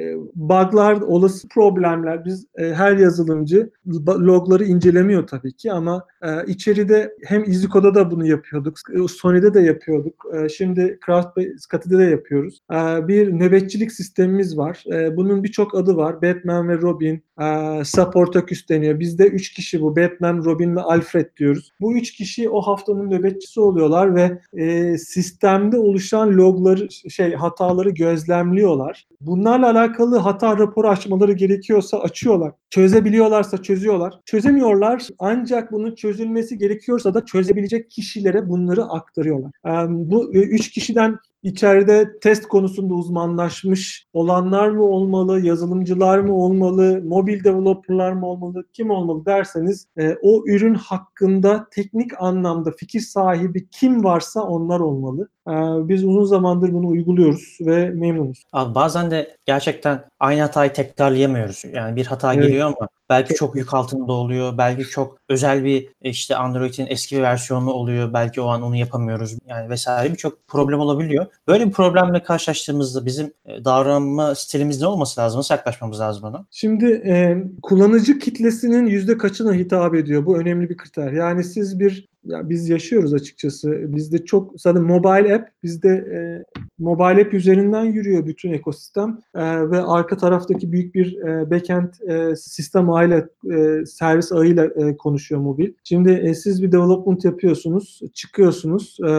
e, 0.00 0.16
bug'lar, 0.34 1.00
olası 1.00 1.48
problemler 1.48 2.24
biz 2.24 2.46
e, 2.58 2.74
her 2.74 2.96
yazılımcı 2.96 3.70
logları 4.08 4.64
incelemiyor 4.64 5.26
tabii 5.26 5.52
ki 5.52 5.72
ama 5.72 6.04
e, 6.22 6.46
içeride 6.46 7.12
hem 7.24 7.44
EasyCode'da 7.44 7.94
da 7.94 8.10
bunu 8.10 8.26
yapıyorduk. 8.26 8.78
Sony'de 9.08 9.54
de 9.54 9.60
yapıyorduk. 9.60 10.24
E, 10.34 10.48
şimdi 10.48 10.98
CraftSkati'de 11.06 11.98
de 11.98 12.04
yapıyoruz. 12.04 12.60
E, 12.72 13.08
bir 13.08 13.32
nöbetçilik 13.32 13.92
sistemimiz 13.92 14.58
var. 14.58 14.84
E, 14.92 15.16
bunun 15.16 15.44
birçok 15.44 15.74
adı 15.74 15.96
var. 15.96 16.22
Batman 16.22 16.68
ve 16.68 16.78
Robin, 16.80 17.22
e, 17.40 17.84
Sportaküs 17.84 18.68
deniyor. 18.68 19.00
Bizde 19.00 19.26
üç 19.26 19.52
kişi 19.52 19.82
bu. 19.82 19.96
Batman, 19.96 20.44
Robin 20.44 20.76
ve 20.76 20.80
Alfred 20.80 21.26
diyoruz. 21.36 21.72
Bu 21.80 21.96
üç 21.96 22.12
kişi 22.12 22.50
o 22.50 22.60
haftanın 22.60 23.10
nöbetçisi 23.10 23.60
oluyorlar 23.60 24.14
ve 24.14 24.40
e, 24.52 24.98
sistemde 24.98 25.78
oluşan 25.78 26.36
logları, 26.36 26.88
şey 27.10 27.34
hataları 27.34 27.90
gözlemliyorlar. 27.90 29.06
Bunlarla 29.20 29.70
alakalı 29.70 30.18
hata 30.18 30.58
raporu 30.58 30.88
açmaları 30.88 31.32
gerekiyorsa 31.32 31.98
açıyorlar. 31.98 32.52
Çözebiliyorlarsa 32.70 33.62
çözüyorlar. 33.62 34.14
Çözemiyorlar 34.24 35.08
ancak 35.18 35.72
bunun 35.72 35.94
çözülmesi 35.94 36.58
gerekiyorsa 36.58 37.14
da 37.14 37.24
çözebilecek 37.24 37.90
kişilere 37.90 38.48
bunları 38.48 38.84
aktarıyorlar. 38.84 39.50
Yani 39.66 40.10
bu 40.10 40.32
üç 40.34 40.70
kişiden 40.70 41.18
içeride 41.42 42.18
test 42.20 42.48
konusunda 42.48 42.94
uzmanlaşmış 42.94 44.06
olanlar 44.12 44.68
mı 44.68 44.82
olmalı, 44.82 45.40
yazılımcılar 45.40 46.18
mı 46.18 46.34
olmalı, 46.34 47.02
mobil 47.04 47.44
developerlar 47.44 48.12
mı 48.12 48.26
olmalı, 48.26 48.64
kim 48.72 48.90
olmalı 48.90 49.26
derseniz 49.26 49.88
e, 49.98 50.16
o 50.22 50.44
ürün 50.46 50.74
hakkında 50.74 51.68
teknik 51.70 52.10
anlamda 52.22 52.70
fikir 52.72 53.00
sahibi 53.00 53.68
kim 53.70 54.04
varsa 54.04 54.42
onlar 54.42 54.80
olmalı. 54.80 55.28
E, 55.48 55.52
biz 55.88 56.04
uzun 56.04 56.24
zamandır 56.24 56.72
bunu 56.72 56.88
uyguluyoruz 56.88 57.58
ve 57.60 57.90
memnunuz. 57.90 58.44
Abi 58.52 58.74
bazen 58.74 59.10
de 59.10 59.36
gerçekten 59.46 60.04
aynı 60.20 60.40
hatayı 60.40 60.72
tekrarlayamıyoruz. 60.72 61.62
Yani 61.72 61.96
bir 61.96 62.06
hata 62.06 62.34
evet. 62.34 62.42
geliyor 62.44 62.66
ama 62.66 62.88
belki 63.10 63.34
çok 63.34 63.56
yük 63.56 63.74
altında 63.74 64.12
oluyor. 64.12 64.58
Belki 64.58 64.84
çok 64.84 65.18
özel 65.28 65.64
bir 65.64 65.88
işte 66.02 66.36
Android'in 66.36 66.86
eski 66.86 67.16
bir 67.16 67.22
versiyonu 67.22 67.70
oluyor. 67.70 68.12
Belki 68.12 68.40
o 68.40 68.46
an 68.46 68.62
onu 68.62 68.76
yapamıyoruz. 68.76 69.36
Yani 69.46 69.70
vesaire 69.70 70.12
birçok 70.12 70.48
problem 70.48 70.80
olabiliyor. 70.80 71.26
Böyle 71.48 71.66
bir 71.66 71.72
problemle 71.72 72.22
karşılaştığımızda 72.22 73.06
bizim 73.06 73.32
e, 73.46 73.64
davranma 73.64 74.34
stilimiz 74.34 74.80
ne 74.80 74.86
olması 74.86 75.20
lazım? 75.20 75.38
Nasıl 75.38 75.54
yaklaşmamız 75.54 76.00
lazım 76.00 76.24
ona? 76.24 76.44
Şimdi 76.50 76.86
e, 76.86 77.44
kullanıcı 77.62 78.18
kitlesinin 78.18 78.86
yüzde 78.86 79.18
kaçına 79.18 79.52
hitap 79.54 79.94
ediyor? 79.94 80.26
Bu 80.26 80.38
önemli 80.38 80.70
bir 80.70 80.76
kriter. 80.76 81.12
Yani 81.12 81.44
siz 81.44 81.80
bir 81.80 82.08
ya 82.26 82.48
biz 82.48 82.68
yaşıyoruz 82.68 83.14
açıkçası. 83.14 83.94
Bizde 83.96 84.24
çok 84.24 84.60
zaten 84.60 84.82
mobile 84.82 85.34
app 85.34 85.48
bizde 85.62 85.88
e, 85.88 86.18
mobile 86.78 87.22
app 87.22 87.34
üzerinden 87.34 87.84
yürüyor 87.84 88.26
bütün 88.26 88.52
ekosistem 88.52 89.18
e, 89.34 89.70
ve 89.70 89.82
arka 89.82 90.16
taraftaki 90.16 90.72
büyük 90.72 90.94
bir 90.94 91.16
e, 91.16 91.50
backend 91.50 91.88
e, 92.08 92.36
sistem 92.36 92.90
ağıyla 92.90 93.28
e, 93.52 93.86
servis 93.86 94.32
ağıyla 94.32 94.64
e, 94.64 94.96
konuşuyor 94.96 95.40
mobil. 95.40 95.72
Şimdi 95.84 96.12
e, 96.12 96.34
siz 96.34 96.62
bir 96.62 96.72
development 96.72 97.24
yapıyorsunuz, 97.24 98.00
çıkıyorsunuz 98.14 98.96
e, 99.08 99.10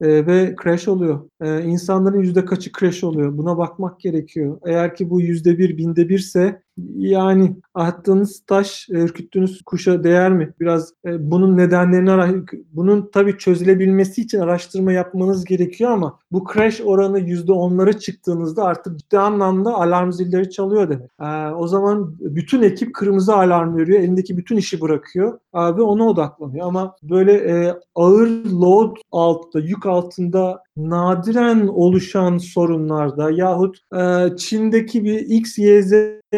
e, 0.00 0.26
ve 0.26 0.54
crash 0.62 0.88
oluyor. 0.88 1.20
E, 1.40 1.62
insanların 1.62 2.18
yüzde 2.18 2.44
kaçı 2.44 2.70
crash 2.80 3.04
oluyor? 3.04 3.38
Buna 3.38 3.58
bakmak 3.58 4.00
gerekiyor. 4.00 4.58
Eğer 4.66 4.94
ki 4.94 5.10
bu 5.10 5.20
yüzde 5.20 5.58
bir, 5.58 5.78
binde 5.78 6.08
birse 6.08 6.62
yani 6.96 7.56
attığınız 7.74 8.42
taş, 8.46 8.86
ürküttüğünüz 8.90 9.62
kuşa 9.62 10.04
değer 10.04 10.32
mi? 10.32 10.54
Biraz 10.60 10.92
e, 11.06 11.30
bunun 11.30 11.56
nedenlerini 11.56 12.44
bunun 12.72 13.10
tabii 13.12 13.38
çözülebilmesi 13.38 14.20
için 14.20 14.40
araştırma 14.40 14.92
yapmanız 14.92 15.44
gerekiyor 15.44 15.90
ama 15.90 16.18
bu 16.32 16.44
crash 16.54 16.80
oranı 16.80 17.18
yüzde 17.18 17.52
onlara 17.52 17.92
çıktığınızda 17.92 18.64
artık 18.64 18.98
ciddi 18.98 19.18
anlamda 19.18 19.74
alarm 19.74 20.12
zilleri 20.12 20.50
çalıyor 20.50 20.90
demek. 20.90 21.10
E, 21.20 21.54
o 21.54 21.66
zaman 21.66 22.16
bütün 22.20 22.62
ekip 22.62 22.94
kırmızı 22.94 23.34
alarm 23.34 23.76
veriyor, 23.76 24.00
elindeki 24.00 24.36
bütün 24.36 24.56
işi 24.56 24.80
bırakıyor 24.80 25.38
ve 25.54 25.82
ona 25.82 26.04
odaklanıyor. 26.08 26.66
Ama 26.66 26.96
böyle 27.02 27.32
e, 27.32 27.74
ağır 27.94 28.28
load 28.44 28.96
altta, 29.12 29.60
yük 29.60 29.85
altında 29.86 30.65
nadiren 30.76 31.66
oluşan 31.66 32.38
sorunlarda 32.38 33.30
yahut 33.30 33.78
e, 33.94 34.36
Çin'deki 34.36 35.04
bir 35.04 35.18
X, 35.18 35.58
Y, 35.58 35.82
Z 35.82 35.92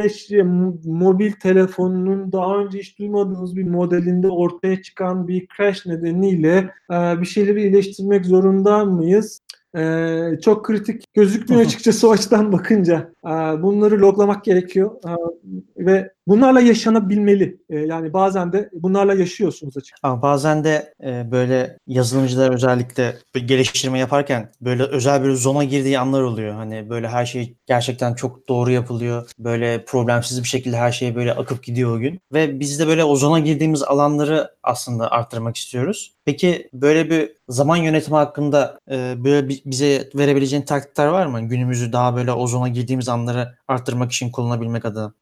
işte, 0.07 0.43
mobil 0.85 1.33
telefonunun 1.33 2.33
daha 2.33 2.57
önce 2.57 2.79
hiç 2.79 2.99
duymadığınız 2.99 3.57
bir 3.57 3.65
modelinde 3.65 4.29
ortaya 4.29 4.83
çıkan 4.83 5.29
bir 5.29 5.49
crash 5.57 5.87
nedeniyle 5.87 6.71
e, 6.93 7.21
bir 7.21 7.27
şeyleri 7.27 7.63
iyileştirmek 7.63 8.27
zorunda 8.27 8.85
mıyız? 8.85 9.41
Ee, 9.77 10.39
çok 10.45 10.65
kritik 10.65 11.15
gözükmüyor 11.15 11.63
açıkçası 11.67 12.09
o 12.09 12.13
açıdan 12.13 12.53
bakınca. 12.53 13.13
Ee, 13.25 13.29
bunları 13.63 14.01
loglamak 14.01 14.45
gerekiyor 14.45 14.91
ee, 15.07 15.85
ve 15.87 16.13
bunlarla 16.27 16.61
yaşanabilmeli. 16.61 17.59
Ee, 17.71 17.79
yani 17.79 18.13
bazen 18.13 18.53
de 18.53 18.71
bunlarla 18.73 19.15
yaşıyorsunuz 19.15 19.77
açıkçası. 19.77 20.01
Ama 20.03 20.23
bazen 20.23 20.65
de 20.65 20.95
e, 21.05 21.31
böyle 21.31 21.79
yazılımcılar 21.87 22.55
özellikle 22.55 23.17
geliştirme 23.47 23.99
yaparken 23.99 24.28
böyle 24.61 24.83
özel 24.83 25.25
bir 25.25 25.31
zona 25.31 25.65
girdiği 25.65 25.99
anlar 25.99 26.23
oluyor. 26.23 26.55
Hani 26.55 26.91
böyle 26.91 27.09
her 27.09 27.27
şey 27.27 27.55
gerçekten 27.67 28.15
çok 28.15 28.49
doğru 28.49 28.71
yapılıyor. 28.71 29.31
Böyle 29.39 29.85
problemsiz 29.85 30.43
bir 30.43 30.49
şekilde 30.49 30.77
her 30.77 30.93
şey 30.93 31.15
böyle 31.15 31.33
akıp 31.33 31.63
gidiyor 31.63 31.97
o 31.97 31.99
gün. 31.99 32.21
Ve 32.33 32.61
biz 32.61 32.81
de 32.81 32.87
böyle 32.87 33.05
o 33.05 33.17
zona 33.17 33.39
girdiğimiz 33.39 33.83
alanları 33.83 34.51
aslında 34.63 35.11
arttırmak 35.11 35.57
istiyoruz. 35.57 36.13
Peki 36.25 36.69
böyle 36.73 37.11
bir 37.11 37.33
zaman 37.49 37.77
yönetimi 37.77 38.17
hakkında 38.17 38.79
e, 38.91 39.25
böyle 39.25 39.49
bize 39.49 40.09
verebileceğin 40.15 40.63
taktikler 40.63 41.07
var 41.07 41.27
mı? 41.27 41.41
Günümüzü 41.41 41.93
daha 41.93 42.17
böyle 42.17 42.33
o 42.33 42.47
zona 42.47 42.69
girdiğimiz 42.69 43.09
anları 43.09 43.55
arttırmak 43.69 44.13
için 44.13 44.31
kullanabilmek 44.31 44.85
adına. 44.85 45.13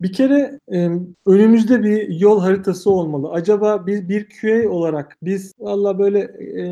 Bir 0.00 0.12
kere 0.12 0.60
önümüzde 1.26 1.82
bir 1.82 2.08
yol 2.08 2.40
haritası 2.40 2.90
olmalı. 2.90 3.30
Acaba 3.32 3.86
bir, 3.86 4.08
bir 4.08 4.28
QA 4.40 4.70
olarak 4.70 5.16
biz 5.22 5.52
valla 5.58 5.98
böyle 5.98 6.20
e, 6.38 6.62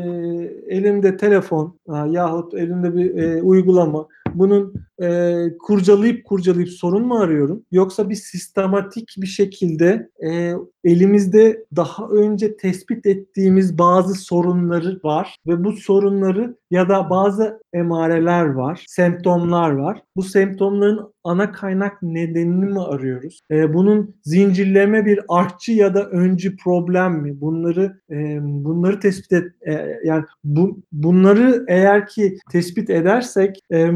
elimde 0.67 1.17
telefon 1.17 1.64
yahut 1.87 2.53
elimde 2.53 2.95
bir 2.95 3.15
e, 3.15 3.41
uygulama. 3.41 4.07
Bunun 4.33 4.73
e, 5.01 5.33
kurcalayıp 5.59 6.25
kurcalayıp 6.25 6.69
sorun 6.69 7.07
mu 7.07 7.19
arıyorum? 7.19 7.63
Yoksa 7.71 8.09
bir 8.09 8.15
sistematik 8.15 9.15
bir 9.17 9.27
şekilde 9.27 10.09
e, 10.27 10.53
elimizde 10.83 11.65
daha 11.75 12.07
önce 12.07 12.57
tespit 12.57 13.05
ettiğimiz 13.05 13.77
bazı 13.77 14.13
sorunları 14.13 14.99
var 15.03 15.37
ve 15.47 15.63
bu 15.63 15.71
sorunları 15.71 16.57
ya 16.71 16.89
da 16.89 17.09
bazı 17.09 17.61
emareler 17.73 18.45
var, 18.45 18.85
semptomlar 18.87 19.71
var. 19.71 20.01
Bu 20.15 20.23
semptomların 20.23 21.15
ana 21.23 21.51
kaynak 21.51 22.01
nedenini 22.01 22.65
mi 22.65 22.81
arıyoruz? 22.81 23.39
E, 23.51 23.73
bunun 23.73 24.15
zincirleme 24.23 25.05
bir 25.05 25.19
artçı 25.29 25.71
ya 25.71 25.93
da 25.93 26.09
öncü 26.09 26.57
problem 26.57 27.13
mi? 27.13 27.41
Bunları 27.41 27.99
e, 28.09 28.39
bunları 28.41 28.99
tespit 28.99 29.33
et 29.33 29.51
e, 29.61 29.99
yani 30.03 30.23
bu, 30.43 30.79
bunları 30.91 31.65
eğer 31.67 32.07
ki 32.07 32.37
tespit 32.51 32.89
edersek 32.89 33.59
e, 33.71 33.89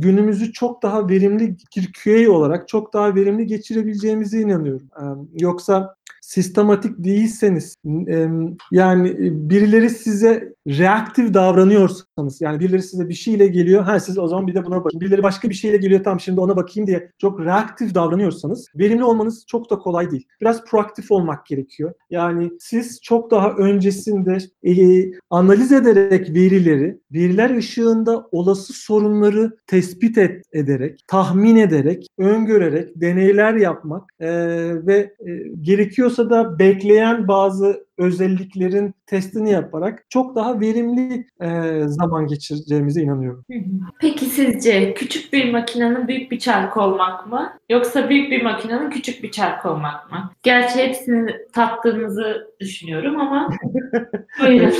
günümüz 0.00 0.37
günümüzü 0.38 0.52
çok 0.52 0.82
daha 0.82 1.08
verimli 1.08 1.56
bir 1.76 1.92
QA 2.04 2.32
olarak 2.32 2.68
çok 2.68 2.92
daha 2.94 3.14
verimli 3.14 3.46
geçirebileceğimize 3.46 4.40
inanıyorum. 4.40 4.90
Yoksa 5.32 5.96
sistematik 6.20 7.04
değilseniz 7.04 7.74
yani 8.72 9.16
birileri 9.50 9.90
size 9.90 10.54
reaktif 10.68 11.34
davranıyorsanız 11.34 12.40
yani 12.40 12.60
birileri 12.60 12.82
size 12.82 13.08
bir 13.08 13.14
şeyle 13.14 13.46
geliyor 13.46 13.82
ha 13.82 14.00
siz 14.00 14.18
o 14.18 14.28
zaman 14.28 14.46
bir 14.46 14.54
de 14.54 14.64
buna 14.64 14.84
bakın. 14.84 15.00
Birileri 15.00 15.22
başka 15.22 15.48
bir 15.48 15.54
şeyle 15.54 15.76
geliyor 15.76 16.04
tam 16.04 16.20
şimdi 16.20 16.40
ona 16.40 16.56
bakayım 16.56 16.86
diye 16.86 17.10
çok 17.18 17.40
reaktif 17.40 17.94
davranıyorsanız 17.94 18.66
verimli 18.74 19.04
olmanız 19.04 19.44
çok 19.46 19.70
da 19.70 19.78
kolay 19.78 20.10
değil. 20.10 20.26
Biraz 20.40 20.64
proaktif 20.64 21.10
olmak 21.10 21.46
gerekiyor. 21.46 21.92
Yani 22.10 22.50
siz 22.60 23.00
çok 23.02 23.30
daha 23.30 23.52
öncesinde 23.52 24.38
e, 24.62 24.72
analiz 25.30 25.72
ederek 25.72 26.34
verileri, 26.34 27.00
veriler 27.12 27.56
ışığında 27.56 28.28
olası 28.32 28.72
sorunları 28.72 29.56
tespit 29.66 30.18
et, 30.18 30.44
ederek, 30.52 31.00
tahmin 31.06 31.56
ederek, 31.56 32.06
öngörerek, 32.18 33.00
deneyler 33.00 33.54
yapmak 33.54 34.10
e, 34.20 34.28
ve 34.86 35.14
e, 35.26 35.30
gerekiyorsa 35.98 36.30
da 36.30 36.58
bekleyen 36.58 37.28
bazı 37.28 37.87
özelliklerin 37.98 38.94
testini 39.06 39.50
yaparak 39.50 40.04
çok 40.08 40.36
daha 40.36 40.60
verimli 40.60 41.26
e, 41.40 41.80
zaman 41.86 42.26
geçireceğimize 42.26 43.02
inanıyorum. 43.02 43.44
Peki 44.00 44.24
sizce 44.24 44.94
küçük 44.94 45.32
bir 45.32 45.52
makinenin 45.52 46.08
büyük 46.08 46.30
bir 46.30 46.38
çarkı 46.38 46.80
olmak 46.80 47.26
mı? 47.26 47.52
Yoksa 47.70 48.10
büyük 48.10 48.30
bir 48.30 48.42
makinenin 48.42 48.90
küçük 48.90 49.22
bir 49.22 49.30
çarkı 49.30 49.70
olmak 49.70 50.12
mı? 50.12 50.30
Gerçi 50.42 50.78
hepsini 50.78 51.30
tattığınızı 51.52 52.48
düşünüyorum 52.60 53.20
ama 53.20 53.48
buyurun. 54.40 54.72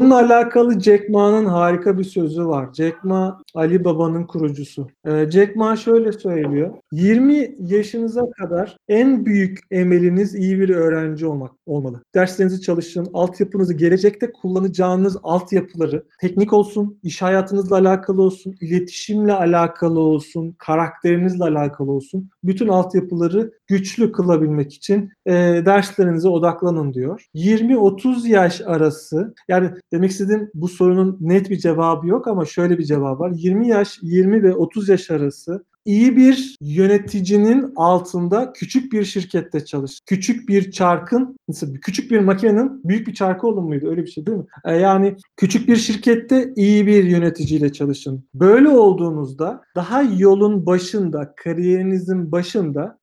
Bununla 0.00 0.16
alakalı 0.16 0.80
Jack 0.80 1.08
Ma'nın 1.08 1.46
harika 1.46 1.98
bir 1.98 2.04
sözü 2.04 2.46
var. 2.46 2.68
Jack 2.74 3.04
Ma 3.04 3.42
Ali 3.54 3.84
Baba'nın 3.84 4.24
kurucusu. 4.24 4.88
Jack 5.06 5.56
Ma 5.56 5.76
şöyle 5.76 6.12
söylüyor. 6.12 6.74
20 6.92 7.54
yaşınıza 7.58 8.30
kadar 8.30 8.76
en 8.88 9.26
büyük 9.26 9.58
emeliniz 9.70 10.34
iyi 10.34 10.60
bir 10.60 10.68
öğrenci 10.68 11.26
olmak 11.26 11.50
olmalı 11.66 12.02
derslerinizi 12.14 12.60
çalışın, 12.60 13.08
altyapınızı 13.12 13.74
gelecekte 13.74 14.32
kullanacağınız 14.32 15.16
altyapıları 15.22 16.04
teknik 16.20 16.52
olsun, 16.52 16.98
iş 17.02 17.22
hayatınızla 17.22 17.76
alakalı 17.76 18.22
olsun, 18.22 18.54
iletişimle 18.60 19.32
alakalı 19.32 20.00
olsun, 20.00 20.54
karakterinizle 20.58 21.44
alakalı 21.44 21.92
olsun. 21.92 22.30
Bütün 22.44 22.68
altyapıları 22.68 23.52
güçlü 23.66 24.12
kılabilmek 24.12 24.74
için 24.74 25.10
e, 25.26 25.32
derslerinize 25.66 26.28
odaklanın 26.28 26.94
diyor. 26.94 27.26
20-30 27.34 28.28
yaş 28.28 28.60
arası 28.60 29.34
yani 29.48 29.70
demek 29.92 30.10
istediğim 30.10 30.50
bu 30.54 30.68
sorunun 30.68 31.16
net 31.20 31.50
bir 31.50 31.58
cevabı 31.58 32.06
yok 32.06 32.28
ama 32.28 32.44
şöyle 32.44 32.78
bir 32.78 32.84
cevap 32.84 33.20
var. 33.20 33.32
20 33.34 33.68
yaş, 33.68 33.98
20 34.02 34.42
ve 34.42 34.54
30 34.54 34.88
yaş 34.88 35.10
arası 35.10 35.64
iyi 35.84 36.16
bir 36.16 36.56
yöneticinin 36.60 37.72
altında 37.76 38.52
küçük 38.52 38.92
bir 38.92 39.04
şirkette 39.04 39.64
çalış. 39.64 40.00
Küçük 40.06 40.48
bir 40.48 40.70
çarkın, 40.70 41.36
mesela 41.48 41.72
küçük 41.72 42.10
bir 42.10 42.18
makinenin 42.18 42.80
büyük 42.84 43.06
bir 43.06 43.14
çarkı 43.14 43.46
olur 43.46 43.62
muydu? 43.62 43.90
Öyle 43.90 44.02
bir 44.02 44.10
şey 44.10 44.26
değil 44.26 44.38
mi? 44.38 44.44
E, 44.64 44.76
yani 44.76 45.16
küçük 45.36 45.68
bir 45.68 45.76
şirkette 45.76 46.52
iyi 46.56 46.86
bir 46.86 47.04
yöneticiyle 47.04 47.72
çalışın. 47.72 48.24
Böyle 48.34 48.68
olduğunuzda 48.68 49.62
daha 49.76 50.02
yolun 50.02 50.66
başında, 50.66 51.34
kariyerinizin 51.36 52.32
başında 52.32 52.98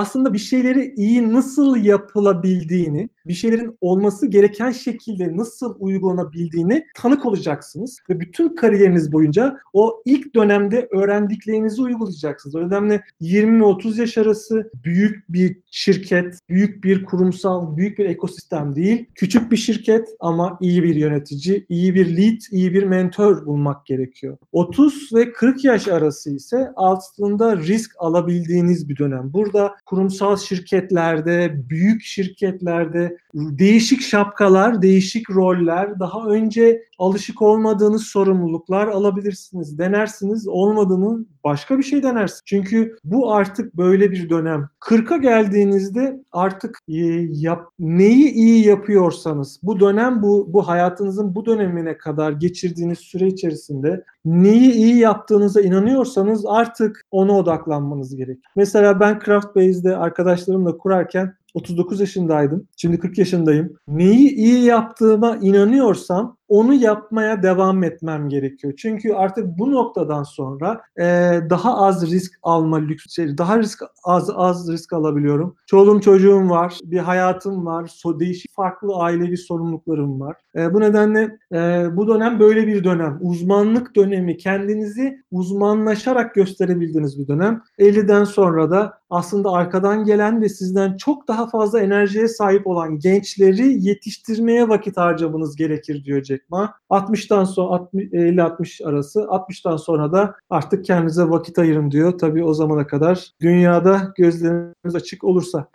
aslında 0.00 0.32
bir 0.32 0.38
şeyleri 0.38 0.94
iyi 0.96 1.32
nasıl 1.32 1.76
yapılabildiğini, 1.76 3.08
bir 3.26 3.32
şeylerin 3.32 3.76
olması 3.80 4.26
gereken 4.26 4.70
şekilde 4.70 5.36
nasıl 5.36 5.74
uygulanabildiğini 5.78 6.86
tanık 6.94 7.26
olacaksınız 7.26 7.98
ve 8.10 8.20
bütün 8.20 8.56
kariyeriniz 8.56 9.12
boyunca 9.12 9.56
o 9.72 10.02
ilk 10.04 10.34
dönemde 10.34 10.88
öğrendiklerinizi 10.90 11.82
uygulayacaksınız. 11.82 12.54
O 12.54 12.66
nedenle 12.66 13.02
20 13.20 13.64
30 13.64 13.98
yaş 13.98 14.18
arası 14.18 14.70
büyük 14.84 15.32
bir 15.32 15.56
şirket, 15.70 16.38
büyük 16.48 16.84
bir 16.84 17.04
kurumsal, 17.04 17.76
büyük 17.76 17.98
bir 17.98 18.04
ekosistem 18.04 18.76
değil. 18.76 19.06
Küçük 19.14 19.52
bir 19.52 19.56
şirket 19.56 20.08
ama 20.20 20.58
iyi 20.60 20.82
bir 20.82 20.94
yönetici, 20.94 21.66
iyi 21.68 21.94
bir 21.94 22.16
lead, 22.16 22.40
iyi 22.50 22.74
bir 22.74 22.82
mentor 22.82 23.46
bulmak 23.46 23.86
gerekiyor. 23.86 24.36
30 24.52 25.10
ve 25.14 25.32
40 25.32 25.64
yaş 25.64 25.88
arası 25.88 26.34
ise 26.34 26.72
aslında 26.76 27.56
risk 27.56 27.90
alabildiğiniz 27.98 28.88
bir 28.88 28.96
dönem. 28.96 29.32
Burada 29.32 29.74
kurumsal 29.90 30.36
şirketlerde, 30.36 31.68
büyük 31.70 32.02
şirketlerde 32.02 33.16
değişik 33.34 34.02
şapkalar, 34.02 34.82
değişik 34.82 35.30
roller, 35.30 35.98
daha 36.00 36.26
önce 36.26 36.82
alışık 37.00 37.42
olmadığınız 37.42 38.02
sorumluluklar 38.02 38.88
alabilirsiniz. 38.88 39.78
Denersiniz, 39.78 40.48
olmadığını 40.48 41.26
başka 41.44 41.78
bir 41.78 41.82
şey 41.82 42.02
denersiniz. 42.02 42.42
Çünkü 42.46 42.96
bu 43.04 43.32
artık 43.34 43.76
böyle 43.76 44.10
bir 44.10 44.30
dönem. 44.30 44.68
40'a 44.80 45.16
geldiğinizde 45.16 46.22
artık 46.32 46.78
e, 46.88 46.96
yap, 47.30 47.68
neyi 47.78 48.30
iyi 48.32 48.66
yapıyorsanız 48.66 49.60
bu 49.62 49.80
dönem 49.80 50.22
bu 50.22 50.48
bu 50.52 50.68
hayatınızın 50.68 51.34
bu 51.34 51.46
dönemine 51.46 51.98
kadar 51.98 52.32
geçirdiğiniz 52.32 52.98
süre 52.98 53.26
içerisinde 53.26 54.04
neyi 54.24 54.72
iyi 54.72 54.96
yaptığınıza 54.96 55.60
inanıyorsanız 55.60 56.46
artık 56.46 57.02
ona 57.10 57.32
odaklanmanız 57.32 58.16
gerek. 58.16 58.38
Mesela 58.56 59.00
ben 59.00 59.20
Craft 59.24 59.56
Base'de 59.56 59.96
arkadaşlarımla 59.96 60.76
kurarken 60.78 61.34
39 61.54 62.00
yaşındaydım. 62.00 62.68
Şimdi 62.76 62.98
40 62.98 63.18
yaşındayım. 63.18 63.76
Neyi 63.88 64.34
iyi 64.34 64.64
yaptığıma 64.64 65.36
inanıyorsam 65.36 66.36
onu 66.50 66.74
yapmaya 66.74 67.42
devam 67.42 67.82
etmem 67.82 68.28
gerekiyor. 68.28 68.74
Çünkü 68.76 69.12
artık 69.12 69.58
bu 69.58 69.70
noktadan 69.70 70.22
sonra 70.22 70.80
e, 70.98 71.04
daha 71.50 71.76
az 71.86 72.10
risk 72.10 72.32
alma 72.42 72.76
lüks, 72.76 73.14
şey, 73.14 73.38
daha 73.38 73.58
risk 73.58 73.82
az 74.04 74.30
az 74.34 74.72
risk 74.72 74.92
alabiliyorum. 74.92 75.56
Çoluğum 75.66 76.00
çocuğum 76.00 76.50
var, 76.50 76.78
bir 76.82 76.98
hayatım 76.98 77.66
var, 77.66 77.86
so, 77.86 78.20
değişik 78.20 78.52
farklı 78.54 78.96
ailevi 78.96 79.36
sorumluluklarım 79.36 80.20
var. 80.20 80.36
E, 80.56 80.74
bu 80.74 80.80
nedenle 80.80 81.38
e, 81.52 81.88
bu 81.96 82.08
dönem 82.08 82.40
böyle 82.40 82.66
bir 82.66 82.84
dönem. 82.84 83.18
Uzmanlık 83.20 83.96
dönemi, 83.96 84.36
kendinizi 84.36 85.22
uzmanlaşarak 85.30 86.34
gösterebildiğiniz 86.34 87.18
bir 87.18 87.28
dönem. 87.28 87.62
50'den 87.78 88.24
sonra 88.24 88.70
da 88.70 89.00
aslında 89.10 89.50
arkadan 89.52 90.04
gelen 90.04 90.42
ve 90.42 90.48
sizden 90.48 90.96
çok 90.96 91.28
daha 91.28 91.48
fazla 91.48 91.80
enerjiye 91.80 92.28
sahip 92.28 92.66
olan 92.66 92.98
gençleri 92.98 93.86
yetiştirmeye 93.86 94.68
vakit 94.68 94.96
harcamanız 94.96 95.56
gerekir 95.56 96.04
diyor 96.04 96.22
Jack 96.22 96.39
Ma. 96.48 96.74
60'tan 96.90 97.46
sonra 97.46 97.88
50-60 97.94 98.84
arası 98.84 99.20
60'tan 99.20 99.78
sonra 99.78 100.12
da 100.12 100.34
artık 100.50 100.84
kendinize 100.84 101.22
vakit 101.22 101.58
ayırın 101.58 101.90
diyor. 101.90 102.18
Tabii 102.18 102.44
o 102.44 102.54
zamana 102.54 102.86
kadar 102.86 103.30
dünyada 103.40 104.12
gözleriniz 104.16 104.94
açık 104.94 105.24
olursa. 105.24 105.68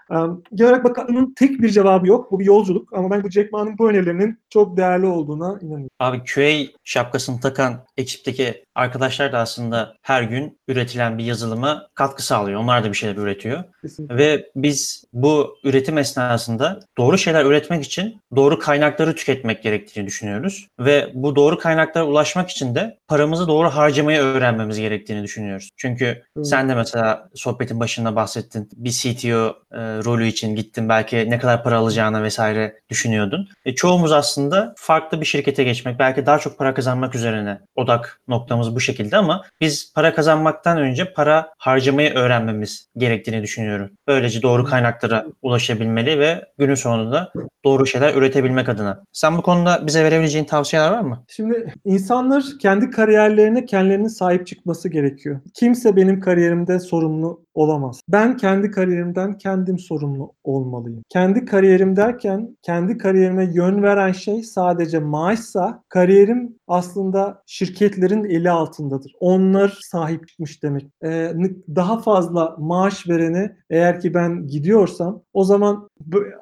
Genel 0.54 0.72
olarak 0.72 0.84
bakanın 0.84 1.34
tek 1.38 1.62
bir 1.62 1.70
cevabı 1.70 2.08
yok. 2.08 2.32
Bu 2.32 2.40
bir 2.40 2.46
yolculuk 2.46 2.94
ama 2.94 3.12
ben 3.12 3.24
bu 3.24 3.30
Jack 3.30 3.52
Ma'nın 3.52 3.78
bu 3.78 3.90
önerilerinin 3.90 4.40
çok 4.50 4.78
değerli 4.78 5.06
olduğuna 5.06 5.60
inanıyorum. 5.62 5.90
Abi 6.00 6.22
QA 6.34 6.78
şapkasını 6.84 7.40
takan 7.40 7.74
ekipteki 7.98 8.64
arkadaşlar 8.76 9.32
da 9.34 9.40
aslında 9.40 9.96
her 10.02 10.24
gün 10.24 10.60
üretilen 10.68 11.18
bir 11.18 11.24
yazılıma 11.24 11.88
katkı 11.94 12.26
sağlıyor. 12.26 12.60
Onlar 12.62 12.84
da 12.84 12.90
bir 12.90 12.98
şeyler 12.98 13.16
üretiyor. 13.16 13.64
Kesinlikle. 13.82 14.18
Ve 14.18 14.50
biz 14.56 15.06
bu 15.14 15.58
üretim 15.64 15.98
esnasında 15.98 16.80
doğru 16.98 17.18
şeyler 17.18 17.46
üretmek 17.46 17.86
için 17.86 18.22
doğru 18.36 18.60
kaynakları 18.60 19.16
tüketmek 19.16 19.64
gerektiğini 19.64 20.08
düşünüyoruz. 20.08 20.55
Ve 20.80 21.12
bu 21.14 21.36
doğru 21.36 21.58
kaynaklara 21.58 22.06
ulaşmak 22.06 22.50
için 22.50 22.76
de 22.76 22.98
paramızı 23.08 23.48
doğru 23.48 23.70
harcamayı 23.70 24.20
öğrenmemiz 24.20 24.80
gerektiğini 24.80 25.24
düşünüyoruz. 25.24 25.70
Çünkü 25.78 26.24
hmm. 26.36 26.46
sen 26.46 26.70
de 26.70 26.76
mesela 26.76 27.30
sohbetin 27.36 27.80
başında 27.80 28.16
bahsettin. 28.16 28.70
Bir 28.76 28.92
CTO 28.92 29.58
e, 29.72 29.80
rolü 29.80 30.28
için 30.28 30.56
gittin 30.56 30.90
belki 30.90 31.30
ne 31.30 31.40
kadar 31.40 31.64
para 31.64 31.78
alacağına 31.78 32.24
vesaire 32.24 32.80
düşünüyordun. 32.90 33.50
E, 33.66 33.76
çoğumuz 33.76 34.12
aslında 34.12 34.74
farklı 34.78 35.22
bir 35.22 35.26
şirkete 35.26 35.64
geçmek, 35.64 36.00
belki 36.00 36.26
daha 36.26 36.40
çok 36.40 36.58
para 36.58 36.74
kazanmak 36.74 37.16
üzerine 37.16 37.60
odak 37.76 38.22
noktamız 38.28 38.76
bu 38.76 38.80
şekilde 38.80 39.18
ama 39.18 39.44
biz 39.62 39.94
para 39.94 40.16
kazanmaktan 40.16 40.78
önce 40.78 41.14
para 41.14 41.54
harcamayı 41.58 42.14
öğrenmemiz 42.14 42.88
gerektiğini 42.98 43.44
düşünüyorum. 43.44 43.92
Böylece 44.08 44.42
doğru 44.42 44.64
kaynaklara 44.64 45.26
ulaşabilmeli 45.42 46.20
ve 46.20 46.46
günün 46.58 46.76
sonunda 46.76 47.32
doğru 47.66 47.88
şeyler 47.88 48.14
üretebilmek 48.14 48.70
adına. 48.70 49.04
Sen 49.14 49.38
bu 49.38 49.42
konuda 49.42 49.88
bize 49.88 50.04
verebileceğin 50.04 50.45
tavsiyeler 50.46 50.92
var 50.92 51.02
mı? 51.02 51.24
Şimdi 51.28 51.74
insanlar 51.86 52.44
kendi 52.60 52.90
kariyerlerine 52.90 53.66
kendilerinin 53.66 54.08
sahip 54.08 54.48
çıkması 54.48 54.90
gerekiyor. 54.90 55.40
Kimse 55.54 55.96
benim 55.96 56.20
kariyerimde 56.20 56.80
sorumlu 56.80 57.45
olamaz. 57.56 58.02
Ben 58.08 58.38
kendi 58.38 58.72
kariyerimden 58.72 59.38
kendim 59.38 59.80
sorumlu 59.80 60.34
olmalıyım. 60.44 61.04
Kendi 61.10 61.46
kariyerim 61.46 61.96
derken 61.96 62.58
kendi 62.62 62.98
kariyerime 62.98 63.50
yön 63.54 63.84
veren 63.84 64.12
şey 64.12 64.44
sadece 64.44 65.00
maaşsa 65.00 65.84
kariyerim 65.90 66.56
aslında 66.68 67.42
şirketlerin 67.46 68.24
eli 68.24 68.52
altındadır. 68.52 69.12
Onlar 69.20 69.80
sahip 69.82 70.28
çıkmış 70.28 70.64
demek. 70.64 70.86
Ee, 71.04 71.34
daha 71.76 72.02
fazla 72.02 72.56
maaş 72.60 73.10
vereni 73.10 73.52
eğer 73.70 74.00
ki 74.00 74.14
ben 74.14 74.48
gidiyorsam 74.48 75.22
o 75.34 75.44
zaman 75.44 75.90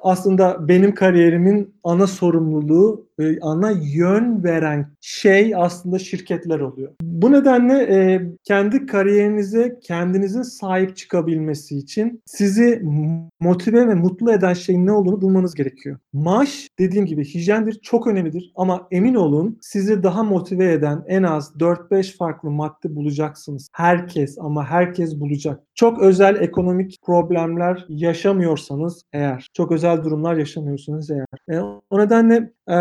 aslında 0.02 0.68
benim 0.68 0.94
kariyerimin 0.94 1.74
ana 1.84 2.06
sorumluluğu 2.06 3.06
ana 3.40 3.70
yön 3.70 4.44
veren 4.44 4.90
şey 5.00 5.56
aslında 5.56 5.98
şirketler 5.98 6.60
oluyor. 6.60 6.92
Bu 7.02 7.32
nedenle 7.32 7.74
e, 7.74 8.22
kendi 8.44 8.86
kariyerinize 8.86 9.78
kendinizin 9.82 10.42
sahip 10.42 10.96
çıkabilmesi 11.04 11.78
için 11.78 12.22
sizi 12.26 12.82
motive 13.40 13.88
ve 13.88 13.94
mutlu 13.94 14.32
eden 14.32 14.54
şeyin 14.54 14.86
ne 14.86 14.92
olduğunu 14.92 15.22
bulmanız 15.22 15.54
gerekiyor. 15.54 15.98
Maaş 16.12 16.68
dediğim 16.78 17.06
gibi 17.06 17.24
hijyendir, 17.24 17.80
çok 17.82 18.06
önemlidir 18.06 18.52
ama 18.56 18.88
emin 18.90 19.14
olun 19.14 19.58
sizi 19.60 20.02
daha 20.02 20.22
motive 20.22 20.72
eden 20.72 21.04
en 21.06 21.22
az 21.22 21.52
4-5 21.58 22.16
farklı 22.16 22.50
madde 22.50 22.96
bulacaksınız. 22.96 23.68
Herkes 23.72 24.38
ama 24.40 24.64
herkes 24.64 25.20
bulacak. 25.20 25.60
Çok 25.74 26.02
özel 26.02 26.36
ekonomik 26.42 26.98
problemler 27.02 27.84
yaşamıyorsanız 27.88 29.02
eğer, 29.12 29.48
çok 29.52 29.72
özel 29.72 30.04
durumlar 30.04 30.36
yaşamıyorsanız 30.36 31.10
eğer. 31.10 31.26
E, 31.48 31.60
o 31.90 31.98
nedenle 31.98 32.52
e, 32.70 32.74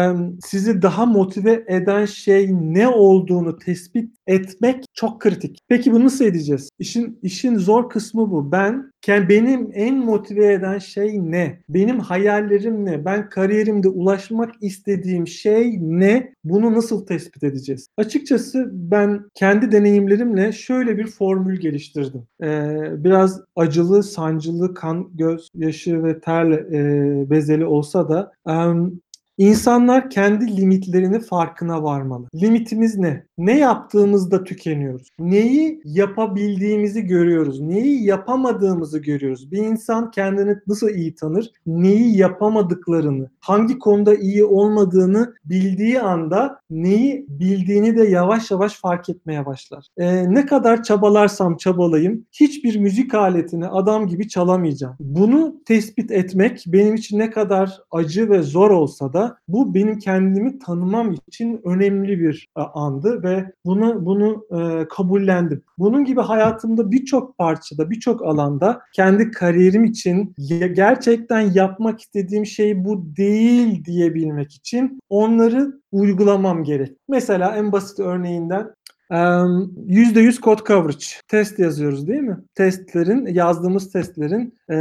sizi 0.46 0.82
daha 0.82 1.06
motive 1.06 1.66
eden 1.68 2.06
şey 2.06 2.50
ne 2.52 2.88
olduğunu 2.88 3.58
tespit 3.58 4.16
etmek 4.28 4.86
çok 4.94 5.22
kritik. 5.22 5.60
Peki 5.68 5.92
bunu 5.92 6.06
nasıl 6.06 6.26
edeceğiz? 6.26 6.70
İşin 6.80 7.20
işin 7.22 7.58
zor 7.58 7.90
kısmı 7.90 8.32
bu. 8.32 8.52
Ben 8.52 8.93
benim 9.08 9.70
en 9.74 9.98
motive 9.98 10.54
eden 10.54 10.80
şey 10.80 11.32
ne? 11.32 11.60
Benim 11.70 12.00
hayallerim 12.00 12.86
ne? 12.86 13.06
Ben 13.06 13.30
kariyerimde 13.30 13.90
ulaşmak 13.90 14.54
istediğim 14.62 15.28
şey 15.28 15.78
ne? 15.82 16.34
Bunu 16.44 16.74
nasıl 16.74 17.06
tespit 17.06 17.44
edeceğiz? 17.44 17.88
Açıkçası 17.98 18.70
ben 18.74 19.26
kendi 19.34 19.72
deneyimlerimle 19.72 20.52
şöyle 20.52 20.98
bir 20.98 21.08
formül 21.08 21.60
geliştirdim. 21.60 22.24
Ee, 22.44 23.04
biraz 23.04 23.42
acılı, 23.56 24.04
sancılı, 24.04 24.74
kan, 24.74 25.10
göz 25.14 25.50
yaşı 25.56 26.04
ve 26.04 26.20
terle 26.20 26.56
e, 26.56 27.30
bezeli 27.30 27.66
olsa 27.66 28.10
da 28.10 28.32
um, 28.46 29.02
İnsanlar 29.38 30.10
kendi 30.10 30.58
limitlerini 30.58 31.20
farkına 31.20 31.84
varmalı. 31.84 32.28
Limitimiz 32.36 32.98
ne? 32.98 33.26
Ne 33.38 33.60
yaptığımızda 33.60 34.44
tükeniyoruz? 34.44 35.08
Neyi 35.20 35.82
yapabildiğimizi 35.86 37.02
görüyoruz? 37.02 37.62
Neyi 37.62 38.06
yapamadığımızı 38.06 39.00
görüyoruz? 39.00 39.52
Bir 39.52 39.58
insan 39.58 40.12
kendini 40.12 40.56
nasıl 40.68 40.90
iyi 40.90 41.16
tanır? 41.16 41.52
Neyi 41.66 42.18
yapamadıklarını, 42.18 43.30
hangi 43.40 43.80
konuda 43.80 44.16
iyi 44.16 44.44
olmadığını 44.44 45.34
bildiği 45.46 46.02
anda 46.02 46.60
neyi 46.70 47.26
bildiğini 47.30 47.98
de 47.98 48.04
yavaş 48.04 48.52
yavaş 48.52 48.74
fark 48.74 49.10
etmeye 49.10 49.46
başlar. 49.46 49.88
Ee, 49.98 50.34
ne 50.34 50.46
kadar 50.46 50.84
çabalarsam 50.84 51.58
çabalayayım 51.58 52.26
hiçbir 52.32 52.76
müzik 52.76 53.14
aletini 53.14 53.68
adam 53.68 54.08
gibi 54.08 54.28
çalamayacağım. 54.28 54.96
Bunu 55.00 55.56
tespit 55.66 56.12
etmek 56.12 56.64
benim 56.68 56.96
için 56.96 57.20
ne 57.20 57.30
kadar 57.30 57.80
acı 57.92 58.30
ve 58.30 58.42
zor 58.42 58.72
olsa 58.72 59.14
da 59.14 59.23
bu 59.48 59.74
benim 59.74 60.00
kendimi 60.00 60.60
tanımam 60.60 61.16
için 61.28 61.62
önemli 61.66 62.20
bir 62.20 62.48
e, 62.58 62.62
andı 62.62 63.24
ve 63.24 63.52
bunu 63.66 64.06
bunu 64.06 64.46
e, 64.52 64.88
kabullendim. 64.88 65.64
Bunun 65.78 66.06
gibi 66.06 66.22
hayatımda 66.22 66.92
birçok 66.92 67.38
parçada, 67.38 67.90
birçok 67.90 68.22
alanda 68.22 68.82
kendi 68.94 69.32
kariyerim 69.32 69.86
için 69.86 70.36
gerçekten 70.74 71.40
yapmak 71.54 72.02
istediğim 72.02 72.46
şey 72.46 72.86
bu 72.86 73.16
değil 73.18 73.86
diyebilmek 73.86 74.54
için 74.54 75.00
onları 75.10 75.74
uygulamam 75.92 76.64
gerek. 76.64 76.98
Mesela 77.10 77.56
en 77.58 77.72
basit 77.72 78.00
örneğinden 78.00 78.68
%100 79.12 80.40
kod 80.40 80.68
coverage 80.68 81.06
test 81.28 81.60
yazıyoruz 81.60 82.08
değil 82.08 82.22
mi? 82.22 82.38
Testlerin, 82.56 83.26
yazdığımız 83.26 83.92
testlerin 83.92 84.54
e, 84.72 84.76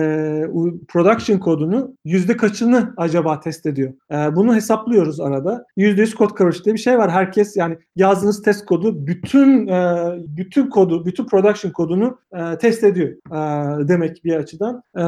production 0.88 1.38
kodunu 1.38 1.96
yüzde 2.04 2.36
kaçını 2.36 2.94
acaba 2.96 3.40
test 3.40 3.66
ediyor? 3.66 3.92
E, 4.10 4.36
bunu 4.36 4.54
hesaplıyoruz 4.54 5.20
arada. 5.20 5.66
%100 5.76 6.14
kod 6.14 6.38
coverage 6.38 6.64
diye 6.64 6.74
bir 6.74 6.80
şey 6.80 6.98
var. 6.98 7.10
Herkes 7.10 7.56
yani 7.56 7.78
yazdığınız 7.96 8.42
test 8.42 8.66
kodu 8.66 9.06
bütün 9.06 9.66
e, 9.66 10.12
bütün 10.26 10.70
kodu, 10.70 11.06
bütün 11.06 11.26
production 11.26 11.72
kodunu 11.72 12.18
e, 12.32 12.58
test 12.58 12.84
ediyor 12.84 13.08
e, 13.08 13.88
demek 13.88 14.24
bir 14.24 14.36
açıdan. 14.36 14.82
E, 14.98 15.02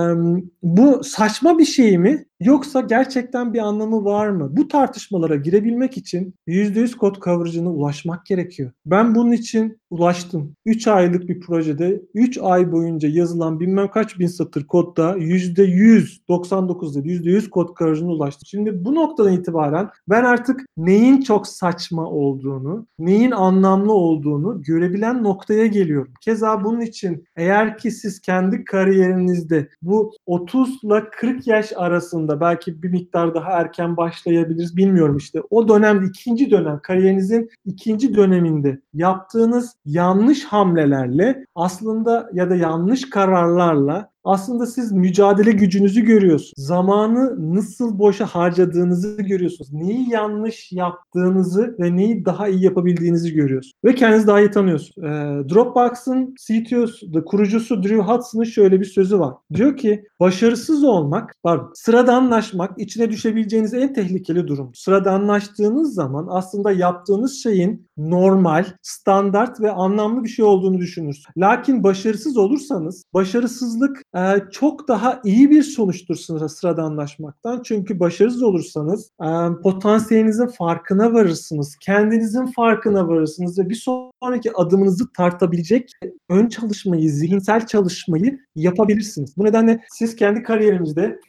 bu 0.63 1.05
saçma 1.05 1.59
bir 1.59 1.65
şey 1.65 1.99
mi? 1.99 2.25
Yoksa 2.41 2.81
gerçekten 2.81 3.55
bir 3.55 3.59
anlamı 3.59 4.05
var 4.05 4.29
mı? 4.29 4.49
Bu 4.57 4.69
tartışmalara 4.69 5.37
girebilmek 5.37 5.97
için 5.97 6.35
%100 6.49 6.97
kod 6.97 7.21
coverage'ına 7.21 7.71
ulaşmak 7.71 8.27
gerekiyor. 8.27 8.71
Ben 8.87 9.04
bunun 9.15 9.33
için 9.33 9.81
ulaştım. 9.95 10.57
3 10.67 10.89
aylık 10.89 11.29
bir 11.29 11.41
projede 11.41 12.03
3 12.15 12.39
ay 12.39 12.73
boyunca 12.73 13.09
yazılan 13.09 13.61
bilmem 13.61 13.89
kaç 13.89 14.19
bin 14.19 14.27
satır 14.27 14.67
kodda 14.67 15.17
%100, 15.19 16.19
99 16.29 17.05
değil 17.05 17.25
%100 17.25 17.51
kod 17.51 17.77
coverage'ına 17.79 18.11
ulaştım. 18.11 18.47
Şimdi 18.47 18.85
bu 18.85 18.95
noktadan 18.95 19.33
itibaren 19.33 19.91
ben 20.09 20.25
artık 20.25 20.61
neyin 20.77 21.21
çok 21.21 21.47
saçma 21.47 22.07
olduğunu, 22.07 22.87
neyin 22.99 23.31
anlamlı 23.31 23.93
olduğunu 23.93 24.63
görebilen 24.63 25.23
noktaya 25.23 25.67
geliyorum. 25.67 26.13
Keza 26.21 26.65
bunun 26.65 26.81
için 26.81 27.25
eğer 27.37 27.79
ki 27.79 27.91
siz 27.91 28.21
kendi 28.21 28.65
kariyerinizde 28.65 29.69
bu 29.83 30.13
30 30.27 30.85
ile 30.85 31.11
40 31.11 31.47
yaş 31.47 31.73
arasında 31.77 32.41
belki 32.41 32.83
bir 32.83 32.91
miktar 32.91 33.35
daha 33.35 33.51
erken 33.51 33.97
başlayabiliriz 33.97 34.77
bilmiyorum 34.77 35.17
işte. 35.17 35.41
O 35.51 35.69
dönemde 35.69 36.07
ikinci 36.07 36.51
dönem 36.51 36.81
kariyerinizin 36.83 37.51
ikinci 37.65 38.15
döneminde 38.15 38.81
yaptığınız 38.95 39.77
yanlış 39.87 40.45
hamlelerle 40.45 41.47
aslında 41.55 42.31
ya 42.33 42.51
da 42.51 42.57
yanlış 42.57 43.11
kararlarla 43.11 44.14
aslında 44.25 44.67
siz 44.67 44.93
mücadele 44.93 45.53
gücünüzü 45.53 46.01
görüyorsunuz. 46.01 46.53
Zamanı 46.57 47.55
nasıl 47.55 47.99
boşa 47.99 48.27
harcadığınızı 48.27 49.17
görüyorsunuz. 49.23 49.73
Neyi 49.73 50.11
yanlış 50.11 50.73
yaptığınızı 50.73 51.77
ve 51.81 51.97
neyi 51.97 52.25
daha 52.25 52.49
iyi 52.49 52.65
yapabildiğinizi 52.65 53.35
görüyorsunuz. 53.35 53.75
Ve 53.85 53.95
kendinizi 53.95 54.27
daha 54.27 54.41
iyi 54.41 54.51
tanıyorsunuz. 54.51 54.95
Ee, 54.99 55.55
Dropbox'ın 55.55 56.35
CTO'su, 56.47 57.25
kurucusu 57.25 57.83
Drew 57.83 58.03
Hudson'ın 58.03 58.45
şöyle 58.45 58.81
bir 58.81 58.85
sözü 58.85 59.19
var. 59.19 59.35
Diyor 59.55 59.77
ki 59.77 60.05
başarısız 60.21 60.85
olmak, 60.85 61.35
pardon, 61.43 61.71
sıradanlaşmak 61.75 62.79
içine 62.79 63.11
düşebileceğiniz 63.11 63.75
en 63.75 63.95
tehlikeli 63.95 64.49
durum. 64.49 64.71
Sıradanlaştığınız 64.75 65.95
zaman 65.95 66.27
aslında 66.31 66.73
yaptığınız 66.73 67.43
şeyin 67.43 67.89
normal, 67.97 68.65
standart 68.83 69.61
ve 69.61 69.71
anlamlı 69.71 70.25
bir 70.25 70.29
şey 70.29 70.45
olduğunu 70.45 70.79
düşünürsünüz. 70.79 71.25
Lakin 71.37 71.83
başarısız 71.83 72.37
olursanız 72.37 73.05
başarısızlık 73.15 74.03
e, 74.14 74.14
çok 74.51 74.89
daha 74.89 75.21
iyi 75.25 75.51
bir 75.51 75.63
sonuçtur 75.63 76.15
sıradanlaşmaktan. 76.49 77.63
Çünkü 77.63 78.01
başarısız 78.01 78.43
olursanız 78.43 79.11
e, 79.23 79.29
potansiyelinizin 79.63 80.47
farkına 80.47 81.13
varırsınız. 81.13 81.77
Kendinizin 81.81 82.47
farkına 82.47 83.09
varırsınız 83.09 83.59
ve 83.59 83.69
bir 83.69 83.75
sonraki 83.75 84.53
adımınızı 84.55 85.13
tartabilecek 85.13 85.91
ön 86.29 86.49
çalışmayı, 86.49 87.11
zihinsel 87.11 87.67
çalışmayı 87.67 88.39
yapabilirsiniz. 88.57 89.37
Bu 89.37 89.45
nedenle 89.45 89.81
siz 89.89 90.17
kendi 90.17 90.43
kariyerimizde 90.43 91.21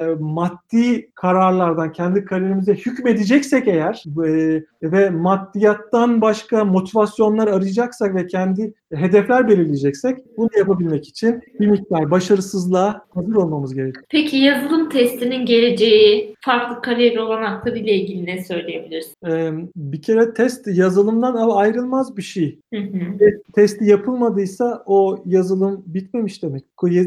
e, 0.00 0.04
maddi 0.20 1.10
kararlardan 1.14 1.92
kendi 1.92 2.24
kariyerimize 2.24 2.74
hükmedeceksek 2.74 3.68
eğer 3.68 4.04
e, 4.26 4.62
ve 4.82 5.10
maddiyattan 5.10 6.20
başka 6.20 6.64
motivasyonlar 6.64 7.48
arayacaksak 7.48 8.14
ve 8.14 8.26
kendi 8.26 8.74
hedefler 8.92 9.48
belirleyeceksek 9.48 10.18
bunu 10.36 10.48
yapabilmek 10.58 11.08
için 11.08 11.42
bir 11.60 11.66
miktar 11.66 12.10
başarısızlığa 12.34 13.04
hazır 13.14 13.34
olmamız 13.34 13.74
gerekiyor. 13.74 14.04
Peki 14.08 14.36
yazılım 14.36 14.88
testinin 14.88 15.46
geleceği, 15.46 16.34
farklı 16.40 16.82
kariyer 16.82 17.16
olanakları 17.16 17.78
ile 17.78 17.94
ilgili 17.94 18.26
ne 18.26 18.44
söyleyebilirsin? 18.44 19.14
Ee, 19.26 19.52
bir 19.76 20.02
kere 20.02 20.34
test 20.34 20.66
yazılımdan 20.66 21.34
ayrılmaz 21.34 22.16
bir 22.16 22.22
şey. 22.22 22.58
Hı 22.74 22.80
hı. 22.80 23.18
Testi 23.54 23.84
yapılmadıysa 23.84 24.82
o 24.86 25.22
yazılım 25.26 25.82
bitmemiş 25.86 26.42
demek. 26.42 26.64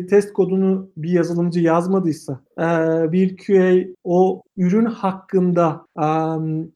Test 0.10 0.34
kodunu 0.34 0.90
bir 0.98 1.10
yazılımcı 1.10 1.60
yazmadıysa, 1.60 2.40
bir 3.12 3.38
QA 3.38 3.94
o 4.04 4.42
ürün 4.58 4.86
hakkında 4.86 5.86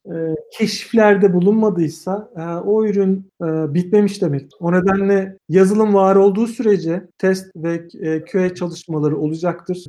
e, 0.05 0.15
keşiflerde 0.57 1.33
bulunmadıysa 1.33 2.29
o 2.65 2.85
ürün 2.85 3.31
bitmemiş 3.73 4.21
demek. 4.21 4.51
O 4.59 4.71
nedenle 4.71 5.37
yazılım 5.49 5.93
var 5.93 6.15
olduğu 6.15 6.47
sürece 6.47 7.01
test 7.17 7.51
ve 7.55 7.81
e, 8.01 8.25
QA 8.25 8.55
çalışmaları 8.55 9.17
olacaktır. 9.17 9.85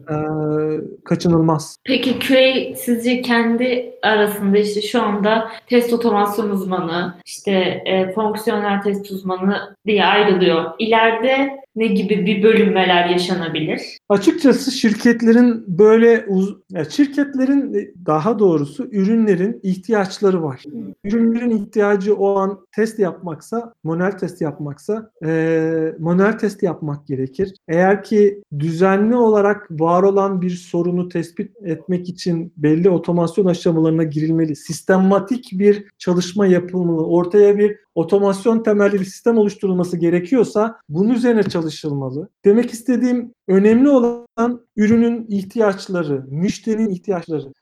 Kaçınılmaz. 1.05 1.77
Peki 1.85 2.19
QA 2.19 2.77
sizce 2.77 3.23
kendi 3.23 3.94
arasında 4.02 4.59
işte 4.59 4.82
şu 4.82 5.02
anda 5.02 5.48
test 5.66 5.93
otomasyon 5.93 6.51
uzmanı, 6.51 7.14
işte 7.27 7.52
e, 7.86 8.12
fonksiyonel 8.12 8.82
test 8.82 9.10
uzmanı 9.10 9.77
diye 9.86 10.05
ayrılıyor. 10.05 10.70
İleride 10.78 11.61
ne 11.77 11.86
gibi 11.86 12.27
bir 12.27 12.43
bölünmeler 12.43 13.09
yaşanabilir? 13.09 13.81
Açıkçası 14.09 14.70
şirketlerin 14.70 15.65
böyle 15.78 16.24
uz 16.28 16.55
ya 16.70 16.85
şirketlerin 16.85 17.74
e, 17.74 17.90
daha 18.07 18.39
doğrusu 18.39 18.89
ürünlerin 18.93 19.61
ihtiyaçları 19.62 20.43
var. 20.43 20.62
Ürünlerin 21.05 21.51
ihtiyacı 21.51 22.15
o 22.15 22.36
an 22.39 22.66
test 22.77 22.99
yapmaksa, 22.99 23.74
manuel 23.85 24.19
test 24.19 24.40
yapmaksa 24.40 25.11
e, 25.27 25.94
manuel 25.99 26.39
test 26.39 26.62
yapmak 26.62 27.07
gerekir. 27.07 27.55
Eğer 27.69 28.03
ki 28.03 28.43
düzenli 28.59 29.16
olarak 29.16 29.70
var 29.70 30.03
olan 30.03 30.43
bir 30.43 30.51
sorunu 30.51 31.09
tespit 31.09 31.57
etmek 31.65 32.09
için 32.09 32.53
belli 32.57 32.90
otomasyon 32.90 33.47
aşamalarına 33.47 34.05
girilmeli. 34.05 34.57
Sistematik 34.57 35.51
bir 35.53 35.85
çalışma 35.99 36.47
yapılmalı. 36.47 37.07
Ortaya 37.07 37.59
bir 37.59 37.77
otomasyon 37.94 38.62
temelli 38.62 39.01
bir 39.01 39.05
sistem 39.05 39.39
oluşturulması 39.39 39.97
gerekiyorsa 39.97 40.77
bunun 40.89 41.15
üzerine 41.15 41.43
çalışılmalı. 41.62 42.28
Demek 42.44 42.70
istediğim 42.70 43.34
önemli 43.48 43.90
olan 43.90 44.60
ürünün 44.76 45.26
ihtiyaçları, 45.28 46.26
müşterinin 46.30 46.90
ihtiyaçları. 46.90 47.52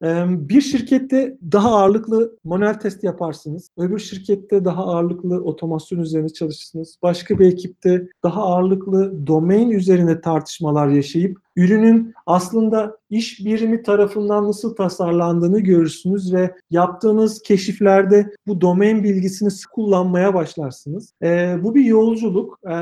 Bir 0.48 0.60
şirkette 0.60 1.38
daha 1.52 1.70
ağırlıklı 1.70 2.36
manuel 2.44 2.74
test 2.74 3.04
yaparsınız. 3.04 3.68
Öbür 3.78 3.98
şirkette 3.98 4.64
daha 4.64 4.86
ağırlıklı 4.86 5.44
otomasyon 5.44 6.00
üzerine 6.00 6.28
çalışırsınız. 6.28 6.96
Başka 7.02 7.38
bir 7.38 7.46
ekipte 7.46 8.08
daha 8.24 8.42
ağırlıklı 8.42 9.26
domain 9.26 9.70
üzerine 9.70 10.20
tartışmalar 10.20 10.88
yaşayıp 10.88 11.38
ürünün 11.60 12.14
aslında 12.26 12.96
iş 13.10 13.44
birimi 13.44 13.82
tarafından 13.82 14.48
nasıl 14.48 14.74
tasarlandığını 14.74 15.60
görürsünüz 15.60 16.34
ve 16.34 16.54
yaptığınız 16.70 17.42
keşiflerde 17.42 18.30
bu 18.46 18.60
domain 18.60 19.04
bilgisini 19.04 19.50
kullanmaya 19.72 20.34
başlarsınız. 20.34 21.12
E, 21.22 21.56
bu 21.62 21.74
bir 21.74 21.84
yolculuk. 21.84 22.58
E, 22.70 22.74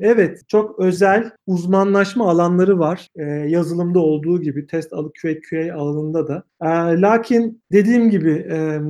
evet 0.00 0.40
çok 0.48 0.78
özel 0.78 1.30
uzmanlaşma 1.46 2.30
alanları 2.30 2.78
var. 2.78 3.08
E, 3.16 3.22
yazılımda 3.24 4.00
olduğu 4.00 4.42
gibi 4.42 4.66
test 4.66 4.92
alı 4.92 5.12
QA, 5.22 5.30
QA 5.50 5.74
alanında 5.74 6.28
da. 6.28 6.42
E, 6.62 7.00
lakin 7.00 7.62
dediğim 7.72 8.10
gibi 8.10 8.32
e, 8.32 8.80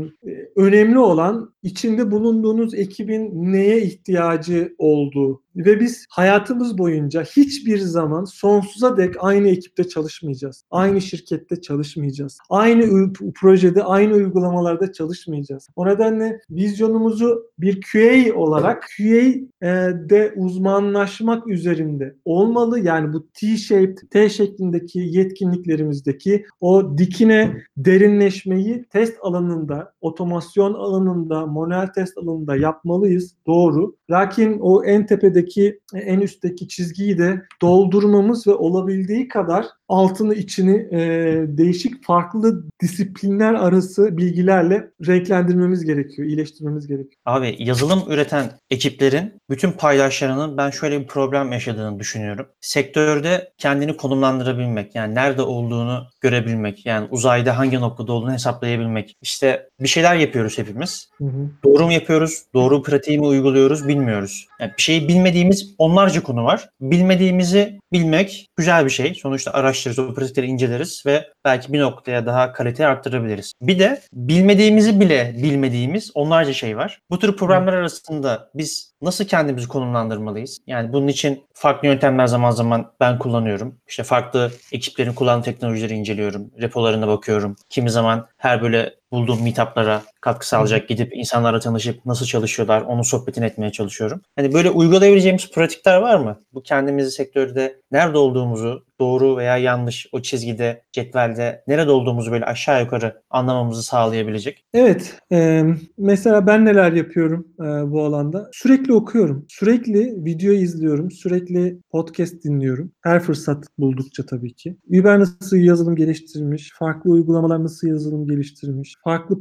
önemli 0.56 0.98
olan 0.98 1.54
içinde 1.62 2.10
bulunduğunuz 2.10 2.74
ekibin 2.74 3.52
neye 3.52 3.82
ihtiyacı 3.82 4.74
olduğu 4.78 5.42
ve 5.56 5.80
biz 5.80 6.06
hayatımız 6.10 6.78
boyunca 6.78 7.22
hiçbir 7.22 7.78
zaman 7.78 8.24
sonsuza 8.24 8.96
dek 8.96 9.14
aynı 9.18 9.31
ekipte 9.34 9.88
çalışmayacağız. 9.88 10.64
Aynı 10.70 11.00
şirkette 11.00 11.60
çalışmayacağız. 11.60 12.38
Aynı 12.50 13.12
projede, 13.34 13.84
aynı 13.84 14.14
uygulamalarda 14.14 14.92
çalışmayacağız. 14.92 15.68
O 15.76 15.86
nedenle 15.86 16.40
vizyonumuzu 16.50 17.42
bir 17.58 17.80
QA 17.92 18.34
olarak 18.34 18.86
QA'de 18.96 20.34
uzmanlaşmak 20.36 21.48
üzerinde 21.48 22.16
olmalı. 22.24 22.80
Yani 22.80 23.12
bu 23.12 23.26
T-shaped, 23.26 23.98
T 24.10 24.28
şeklindeki 24.28 24.98
yetkinliklerimizdeki 24.98 26.44
o 26.60 26.98
dikine 26.98 27.56
derinleşmeyi 27.76 28.84
test 28.90 29.16
alanında, 29.22 29.92
otomasyon 30.00 30.74
alanında, 30.74 31.46
manuel 31.46 31.86
test 31.86 32.18
alanında 32.18 32.56
yapmalıyız. 32.56 33.34
Doğru. 33.46 33.96
Lakin 34.10 34.58
o 34.60 34.84
en 34.84 35.06
tepedeki, 35.06 35.80
en 35.94 36.20
üstteki 36.20 36.68
çizgiyi 36.68 37.18
de 37.18 37.42
doldurmamız 37.62 38.46
ve 38.46 38.52
olabildiği 38.52 39.21
kadar 39.28 39.66
altını 39.88 40.34
içini 40.34 40.88
e, 40.92 41.00
değişik 41.48 42.04
farklı 42.04 42.64
disiplinler 42.82 43.54
arası 43.54 44.16
bilgilerle 44.16 44.90
renklendirmemiz 45.06 45.84
gerekiyor, 45.84 46.28
iyileştirmemiz 46.28 46.86
gerekiyor. 46.86 47.14
Abi 47.26 47.56
yazılım 47.58 48.02
üreten 48.08 48.50
ekiplerin 48.70 49.32
bütün 49.50 49.72
paydaşlarının 49.72 50.56
ben 50.56 50.70
şöyle 50.70 51.00
bir 51.00 51.06
problem 51.06 51.52
yaşadığını 51.52 52.00
düşünüyorum. 52.00 52.46
Sektörde 52.60 53.52
kendini 53.58 53.96
konumlandırabilmek, 53.96 54.94
yani 54.94 55.14
nerede 55.14 55.42
olduğunu 55.42 56.06
görebilmek, 56.20 56.86
yani 56.86 57.08
uzayda 57.10 57.58
hangi 57.58 57.80
noktada 57.80 58.12
olduğunu 58.12 58.32
hesaplayabilmek. 58.32 59.16
İşte 59.22 59.68
bir 59.80 59.88
şeyler 59.88 60.16
yapıyoruz 60.16 60.58
hepimiz. 60.58 61.10
Hı 61.18 61.24
hı. 61.24 61.50
Doğru 61.64 61.86
mu 61.86 61.92
yapıyoruz? 61.92 62.42
Doğru 62.54 62.82
pratiği 62.82 63.18
mi 63.18 63.26
uyguluyoruz? 63.26 63.88
Bilmiyoruz. 63.88 64.46
Yani 64.60 64.72
bir 64.76 64.82
şeyi 64.82 65.08
bilmediğimiz 65.08 65.74
onlarca 65.78 66.22
konu 66.22 66.44
var. 66.44 66.68
Bilmediğimizi 66.80 67.78
bilmek 67.92 68.46
güzel 68.56 68.84
bir 68.84 68.90
şey. 68.90 69.01
Sonuçta 69.14 69.50
araştırırız, 69.52 69.98
o 69.98 70.14
pratikleri 70.14 70.46
inceleriz 70.46 71.02
ve 71.06 71.28
belki 71.44 71.72
bir 71.72 71.80
noktaya 71.80 72.26
daha 72.26 72.52
kaliteyi 72.52 72.86
arttırabiliriz. 72.86 73.52
Bir 73.62 73.78
de 73.78 74.00
bilmediğimizi 74.12 75.00
bile 75.00 75.34
bilmediğimiz 75.42 76.10
onlarca 76.14 76.52
şey 76.52 76.76
var. 76.76 77.00
Bu 77.10 77.18
tür 77.18 77.36
problemler 77.36 77.72
arasında 77.72 78.50
biz 78.54 78.92
nasıl 79.02 79.24
kendimizi 79.24 79.68
konumlandırmalıyız? 79.68 80.58
Yani 80.66 80.92
bunun 80.92 81.08
için 81.08 81.44
farklı 81.54 81.88
yöntemler 81.88 82.26
zaman 82.26 82.50
zaman 82.50 82.92
ben 83.00 83.18
kullanıyorum. 83.18 83.78
İşte 83.88 84.02
farklı 84.02 84.50
ekiplerin 84.72 85.12
kullandığı 85.12 85.44
teknolojileri 85.44 85.94
inceliyorum. 85.94 86.50
Repolarına 86.60 87.08
bakıyorum. 87.08 87.56
Kimi 87.68 87.90
zaman 87.90 88.26
her 88.36 88.62
böyle 88.62 88.94
bulduğum 89.12 89.42
meetuplara 89.42 90.02
katkı 90.22 90.48
sağlayacak 90.48 90.88
gidip 90.88 91.16
insanlarla 91.16 91.60
tanışıp 91.60 92.06
nasıl 92.06 92.26
çalışıyorlar 92.26 92.82
onu 92.82 93.04
sohbetini 93.04 93.44
etmeye 93.44 93.72
çalışıyorum. 93.72 94.22
Hani 94.36 94.54
böyle 94.54 94.70
uygulayabileceğimiz 94.70 95.50
pratikler 95.50 95.96
var 95.96 96.16
mı? 96.16 96.40
Bu 96.54 96.62
kendimizi 96.62 97.10
sektörde 97.10 97.80
nerede 97.90 98.18
olduğumuzu 98.18 98.84
doğru 99.02 99.36
veya 99.36 99.56
yanlış 99.56 100.06
o 100.12 100.22
çizgide, 100.22 100.82
cetvelde 100.92 101.64
nerede 101.66 101.90
olduğumuzu 101.90 102.32
böyle 102.32 102.44
aşağı 102.44 102.80
yukarı 102.80 103.22
anlamamızı 103.30 103.82
sağlayabilecek. 103.82 104.64
Evet. 104.74 105.18
E, 105.32 105.64
mesela 105.98 106.46
ben 106.46 106.64
neler 106.64 106.92
yapıyorum 106.92 107.48
e, 107.60 107.64
bu 107.64 108.04
alanda? 108.04 108.50
Sürekli 108.52 108.92
okuyorum. 108.92 109.46
Sürekli 109.48 110.24
video 110.24 110.52
izliyorum. 110.52 111.10
Sürekli 111.10 111.78
podcast 111.90 112.44
dinliyorum. 112.44 112.92
Her 113.00 113.20
fırsat 113.20 113.64
buldukça 113.78 114.26
tabii 114.26 114.54
ki. 114.54 114.76
Uber 114.88 115.18
nasıl 115.18 115.56
yazılım 115.56 115.96
geliştirmiş? 115.96 116.70
Farklı 116.78 117.10
uygulamalar 117.10 117.64
nasıl 117.64 117.88
yazılım 117.88 118.26
geliştirmiş? 118.26 118.94
Farklı 119.04 119.40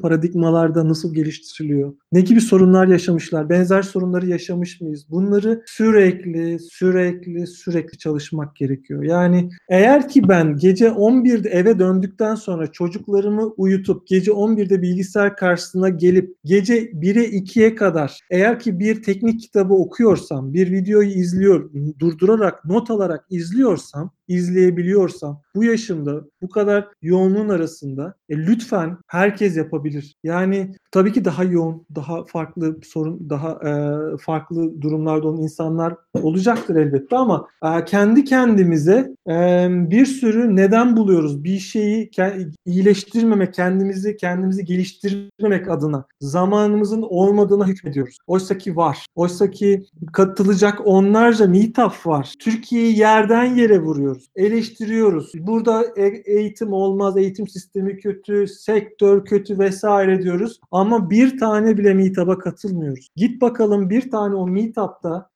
paradigmalarda 0.73 0.89
nasıl 0.89 1.13
geliştiriliyor? 1.13 1.93
Ne 2.11 2.21
gibi 2.21 2.41
sorunlar 2.41 2.87
yaşamışlar? 2.87 3.49
Benzer 3.49 3.81
sorunları 3.81 4.27
yaşamış 4.27 4.81
mıyız? 4.81 5.05
Bunları 5.09 5.63
sürekli, 5.65 6.59
sürekli, 6.59 7.47
sürekli 7.47 7.97
çalışmak 7.97 8.55
gerekiyor. 8.55 9.03
Yani 9.03 9.49
eğer 9.69 10.09
ki 10.09 10.29
ben 10.29 10.57
gece 10.57 10.87
11'de 10.87 11.49
eve 11.49 11.79
döndükten 11.79 12.35
sonra 12.35 12.71
çocuklarımı 12.71 13.53
uyutup 13.57 14.07
gece 14.07 14.31
11'de 14.31 14.81
bilgisayar 14.81 15.35
karşısına 15.37 15.89
gelip 15.89 16.35
gece 16.45 16.91
1'e 16.91 17.29
2'ye 17.29 17.75
kadar 17.75 18.19
eğer 18.29 18.59
ki 18.59 18.79
bir 18.79 19.03
teknik 19.03 19.41
kitabı 19.41 19.73
okuyorsam, 19.73 20.53
bir 20.53 20.71
videoyu 20.71 21.09
izliyor, 21.09 21.69
durdurarak, 21.99 22.65
not 22.65 22.91
alarak 22.91 23.25
izliyorsam 23.29 24.11
izleyebiliyorsam 24.31 25.41
bu 25.55 25.63
yaşımda 25.63 26.21
bu 26.41 26.49
kadar 26.49 26.87
yoğunluğun 27.01 27.49
arasında 27.49 28.15
e, 28.29 28.37
lütfen 28.37 28.97
herkes 29.07 29.57
yapabilir. 29.57 30.15
Yani 30.23 30.75
tabii 30.91 31.13
ki 31.13 31.25
daha 31.25 31.43
yoğun, 31.43 31.85
daha 31.95 32.00
farklı 32.27 32.77
sorun, 32.83 33.29
daha 33.29 33.51
e, 33.51 33.71
farklı 34.17 34.81
durumlarda 34.81 35.27
olan 35.27 35.41
insanlar 35.41 35.95
olacaktır 36.21 36.75
elbette 36.75 37.17
ama 37.17 37.47
e, 37.65 37.85
kendi 37.85 38.23
kendimize 38.23 39.15
e, 39.29 39.67
bir 39.69 40.05
sürü 40.05 40.55
neden 40.55 40.97
buluyoruz. 40.97 41.43
Bir 41.43 41.59
şeyi 41.59 42.09
ke- 42.09 42.51
iyileştirmemek, 42.65 43.53
kendimizi 43.53 44.17
kendimizi 44.17 44.65
geliştirmemek 44.65 45.69
adına 45.69 46.05
zamanımızın 46.21 47.01
olmadığına 47.01 47.67
hükmediyoruz. 47.67 48.17
Oysa 48.27 48.57
ki 48.57 48.75
var. 48.75 49.05
Oysa 49.15 49.51
ki 49.51 49.85
katılacak 50.13 50.81
onlarca 50.85 51.47
meetup 51.47 52.07
var. 52.07 52.33
Türkiye'yi 52.39 52.97
yerden 52.97 53.55
yere 53.55 53.81
vuruyoruz. 53.81 54.27
Eleştiriyoruz. 54.35 55.31
Burada 55.35 55.83
e- 55.95 56.23
eğitim 56.25 56.73
olmaz, 56.73 57.17
eğitim 57.17 57.47
sistemi 57.47 57.97
kötü, 57.97 58.47
sektör 58.47 59.25
kötü 59.25 59.59
vesaire 59.59 60.21
diyoruz. 60.21 60.59
Ama 60.71 61.09
bir 61.09 61.37
tane 61.37 61.77
bile 61.77 61.90
meetup'a 61.93 62.39
katılmıyoruz. 62.39 63.09
Git 63.15 63.41
bakalım 63.41 63.89
bir 63.89 64.11
tane 64.11 64.35
o 64.35 64.47
meetup'ta, 64.47 65.30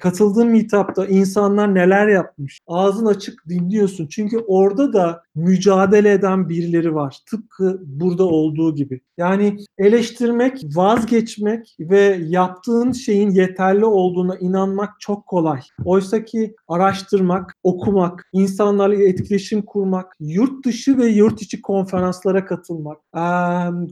katıldığın 0.00 0.48
meetup'ta 0.48 1.06
insanlar 1.06 1.74
neler 1.74 2.08
yapmış. 2.08 2.58
Ağzın 2.66 3.06
açık 3.06 3.48
dinliyorsun. 3.48 4.06
Çünkü 4.06 4.38
orada 4.46 4.92
da 4.92 5.22
mücadele 5.34 6.12
eden 6.12 6.48
birileri 6.48 6.94
var. 6.94 7.18
Tıpkı 7.30 7.80
burada 7.86 8.24
olduğu 8.24 8.74
gibi. 8.74 9.00
Yani 9.16 9.56
eleştirmek, 9.78 10.62
vazgeçmek 10.74 11.76
ve 11.80 12.20
yaptığın 12.28 12.92
şeyin 12.92 13.30
yeterli 13.30 13.84
olduğuna 13.84 14.36
inanmak 14.36 14.90
çok 15.00 15.26
kolay. 15.26 15.60
Oysa 15.84 16.24
ki 16.24 16.54
araştırmak, 16.68 17.56
okumak, 17.62 18.28
insanlarla 18.32 19.02
etkileşim 19.02 19.62
kurmak, 19.62 20.16
yurt 20.20 20.66
dışı 20.66 20.98
ve 20.98 21.06
yurt 21.06 21.42
içi 21.42 21.62
konferanslara 21.62 22.44
katılmak, 22.44 22.98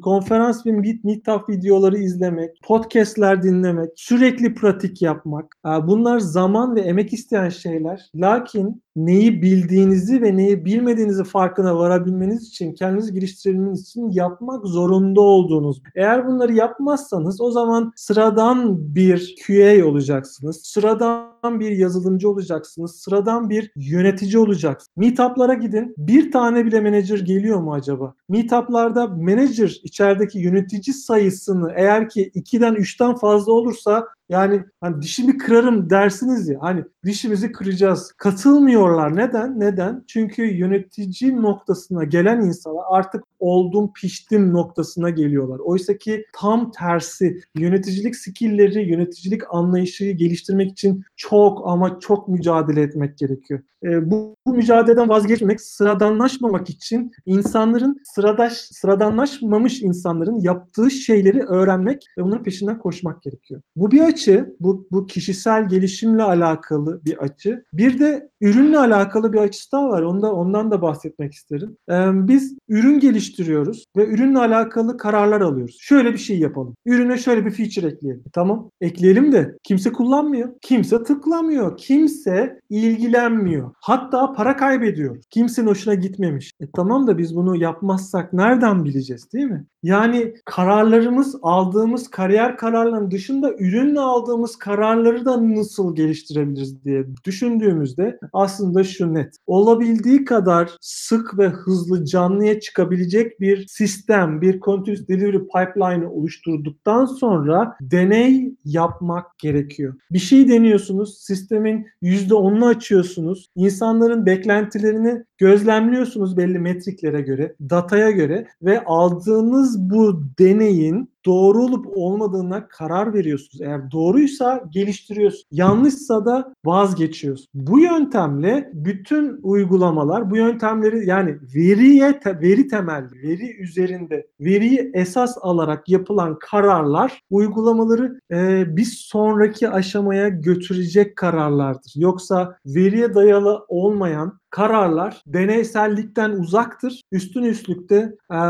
konferans 0.02 0.66
ve 0.66 0.72
meetup 1.04 1.48
videoları 1.48 1.98
izlemek, 1.98 2.50
podcastler 2.64 3.42
dinlemek, 3.42 3.90
sürekli 3.96 4.54
pratik 4.54 5.02
yapmak, 5.02 5.29
yapmak. 5.30 5.88
Bunlar 5.88 6.18
zaman 6.18 6.76
ve 6.76 6.80
emek 6.80 7.12
isteyen 7.12 7.48
şeyler. 7.48 8.10
Lakin 8.14 8.82
neyi 8.96 9.42
bildiğinizi 9.42 10.22
ve 10.22 10.36
neyi 10.36 10.64
bilmediğinizi 10.64 11.24
farkına 11.24 11.78
varabilmeniz 11.78 12.48
için, 12.48 12.74
kendinizi 12.74 13.14
geliştirebilmeniz 13.14 13.80
için 13.80 14.10
yapmak 14.10 14.66
zorunda 14.66 15.20
olduğunuz. 15.20 15.82
Eğer 15.96 16.26
bunları 16.26 16.52
yapmazsanız 16.52 17.40
o 17.40 17.50
zaman 17.50 17.92
sıradan 17.96 18.94
bir 18.94 19.36
QA 19.46 19.86
olacaksınız. 19.86 20.60
Sıradan 20.64 21.60
bir 21.60 21.70
yazılımcı 21.70 22.30
olacaksınız. 22.30 22.96
Sıradan 22.96 23.50
bir 23.50 23.72
yönetici 23.76 24.38
olacaksınız. 24.38 24.88
Meetup'lara 24.96 25.54
gidin. 25.54 25.94
Bir 25.98 26.32
tane 26.32 26.66
bile 26.66 26.80
manager 26.80 27.18
geliyor 27.18 27.60
mu 27.60 27.74
acaba? 27.74 28.14
Meetup'larda 28.28 29.06
manager 29.06 29.80
içerideki 29.84 30.38
yönetici 30.38 30.94
sayısını 30.94 31.72
eğer 31.76 32.08
ki 32.08 32.30
2'den 32.34 32.74
3'ten 32.74 33.14
fazla 33.14 33.52
olursa 33.52 34.06
yani 34.30 34.64
hani 34.80 35.02
dişimi 35.02 35.38
kırarım 35.38 35.90
dersiniz 35.90 36.48
ya 36.48 36.58
hani 36.60 36.84
dişimizi 37.04 37.52
kıracağız. 37.52 38.12
Katılmıyorlar. 38.12 39.16
Neden? 39.16 39.60
Neden? 39.60 40.04
Çünkü 40.06 40.42
yönetici 40.42 41.42
noktasına 41.42 42.04
gelen 42.04 42.40
insanlar 42.40 42.84
artık 42.90 43.24
oldum 43.38 43.92
piştim 43.92 44.52
noktasına 44.52 45.10
geliyorlar. 45.10 45.58
Oysa 45.58 45.98
ki 45.98 46.24
tam 46.32 46.70
tersi 46.70 47.40
yöneticilik 47.54 48.16
skillleri, 48.16 48.88
yöneticilik 48.88 49.42
anlayışı 49.50 50.04
geliştirmek 50.04 50.72
için 50.72 51.02
çok 51.16 51.68
ama 51.68 52.00
çok 52.00 52.28
mücadele 52.28 52.82
etmek 52.82 53.18
gerekiyor. 53.18 53.60
E, 53.84 54.10
bu, 54.10 54.36
bu 54.46 54.54
mücadeleden 54.54 55.08
vazgeçmek, 55.08 55.60
sıradanlaşmamak 55.60 56.70
için 56.70 57.12
insanların 57.26 58.00
sıradaş, 58.14 58.52
sıradanlaşmamış 58.52 59.82
insanların 59.82 60.40
yaptığı 60.40 60.90
şeyleri 60.90 61.42
öğrenmek 61.42 62.06
ve 62.18 62.22
bunların 62.22 62.44
peşinden 62.44 62.78
koşmak 62.78 63.22
gerekiyor. 63.22 63.62
Bu 63.76 63.90
bir 63.90 64.00
açı, 64.00 64.19
bu, 64.60 64.86
bu 64.90 65.06
kişisel 65.06 65.68
gelişimle 65.68 66.22
alakalı 66.22 67.00
bir 67.04 67.18
açı. 67.18 67.64
Bir 67.72 67.98
de 67.98 68.30
ürünle 68.40 68.78
alakalı 68.78 69.32
bir 69.32 69.38
açısı 69.38 69.72
daha 69.72 69.88
var. 69.88 70.02
Onda, 70.02 70.32
ondan 70.32 70.70
da 70.70 70.82
bahsetmek 70.82 71.32
isterim. 71.32 71.76
E, 71.90 71.94
biz 72.28 72.58
ürün 72.68 73.00
geliştiriyoruz 73.00 73.84
ve 73.96 74.06
ürünle 74.06 74.38
alakalı 74.38 74.96
kararlar 74.96 75.40
alıyoruz. 75.40 75.76
Şöyle 75.80 76.12
bir 76.12 76.18
şey 76.18 76.38
yapalım. 76.38 76.74
Ürüne 76.86 77.18
şöyle 77.18 77.46
bir 77.46 77.50
feature 77.50 77.86
ekleyelim. 77.86 78.24
Tamam. 78.32 78.70
Ekleyelim 78.80 79.32
de 79.32 79.56
kimse 79.62 79.92
kullanmıyor. 79.92 80.48
Kimse 80.62 81.02
tıklamıyor. 81.02 81.76
Kimse 81.76 82.60
ilgilenmiyor. 82.70 83.70
Hatta 83.80 84.32
para 84.32 84.56
kaybediyor. 84.56 85.22
Kimsenin 85.30 85.66
hoşuna 85.66 85.94
gitmemiş. 85.94 86.52
E 86.60 86.70
tamam 86.74 87.06
da 87.06 87.18
biz 87.18 87.36
bunu 87.36 87.56
yapmazsak 87.56 88.32
nereden 88.32 88.84
bileceğiz 88.84 89.32
değil 89.32 89.46
mi? 89.46 89.64
Yani 89.82 90.34
kararlarımız 90.44 91.36
aldığımız 91.42 92.08
kariyer 92.08 92.56
kararlarının 92.56 93.10
dışında 93.10 93.52
ürünle 93.58 94.00
aldığımız 94.10 94.56
kararları 94.56 95.24
da 95.24 95.54
nasıl 95.54 95.96
geliştirebiliriz 95.96 96.84
diye 96.84 97.04
düşündüğümüzde 97.24 98.18
aslında 98.32 98.84
şu 98.84 99.14
net. 99.14 99.36
Olabildiği 99.46 100.24
kadar 100.24 100.70
sık 100.80 101.38
ve 101.38 101.48
hızlı 101.48 102.04
canlıya 102.04 102.60
çıkabilecek 102.60 103.40
bir 103.40 103.66
sistem, 103.66 104.40
bir 104.40 104.60
continuous 104.60 105.08
delivery 105.08 105.38
pipeline 105.38 106.06
oluşturduktan 106.06 107.04
sonra 107.04 107.76
deney 107.80 108.54
yapmak 108.64 109.38
gerekiyor. 109.38 109.94
Bir 110.10 110.18
şey 110.18 110.48
deniyorsunuz, 110.48 111.18
sistemin 111.18 111.86
%10'unu 112.02 112.66
açıyorsunuz. 112.66 113.50
İnsanların 113.56 114.26
beklentilerini 114.26 115.24
gözlemliyorsunuz 115.38 116.36
belli 116.36 116.58
metriklere 116.58 117.20
göre, 117.20 117.54
dataya 117.60 118.10
göre 118.10 118.46
ve 118.62 118.84
aldığınız 118.84 119.90
bu 119.90 120.22
deneyin 120.38 121.10
doğru 121.26 121.62
olup 121.62 121.86
olmadığına 121.94 122.68
karar 122.68 123.14
veriyorsunuz. 123.14 123.60
Eğer 123.60 123.90
doğruysa 123.90 124.64
geliştiriyorsunuz. 124.70 125.46
Yanlışsa 125.52 126.24
da 126.26 126.54
vazgeçiyorsunuz. 126.64 127.48
Bu 127.54 127.80
yöntemle 127.80 128.70
bütün 128.74 129.40
uygulamalar 129.42 130.30
bu 130.30 130.36
yöntemleri 130.36 131.06
yani 131.08 131.36
veriye 131.54 132.20
veri 132.26 132.68
temelli, 132.68 133.22
veri 133.22 133.56
üzerinde 133.62 134.26
veriyi 134.40 134.90
esas 134.94 135.38
alarak 135.40 135.88
yapılan 135.88 136.38
kararlar 136.38 137.20
uygulamaları 137.30 138.20
e, 138.30 138.64
bir 138.76 138.84
sonraki 138.84 139.68
aşamaya 139.68 140.28
götürecek 140.28 141.16
kararlardır. 141.16 141.92
Yoksa 141.96 142.56
veriye 142.66 143.14
dayalı 143.14 143.64
olmayan 143.68 144.40
kararlar 144.50 145.22
deneysellikten 145.26 146.30
uzaktır. 146.30 147.02
Üstün 147.12 147.42
üstlükte 147.42 148.16
e, 148.32 148.40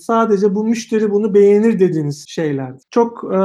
sadece 0.00 0.54
bu 0.54 0.64
müşteri 0.64 1.10
bunu 1.10 1.34
beğenir 1.34 1.80
dediğiniz 1.80 2.24
şeyler. 2.28 2.74
Çok 2.90 3.24
e, 3.34 3.38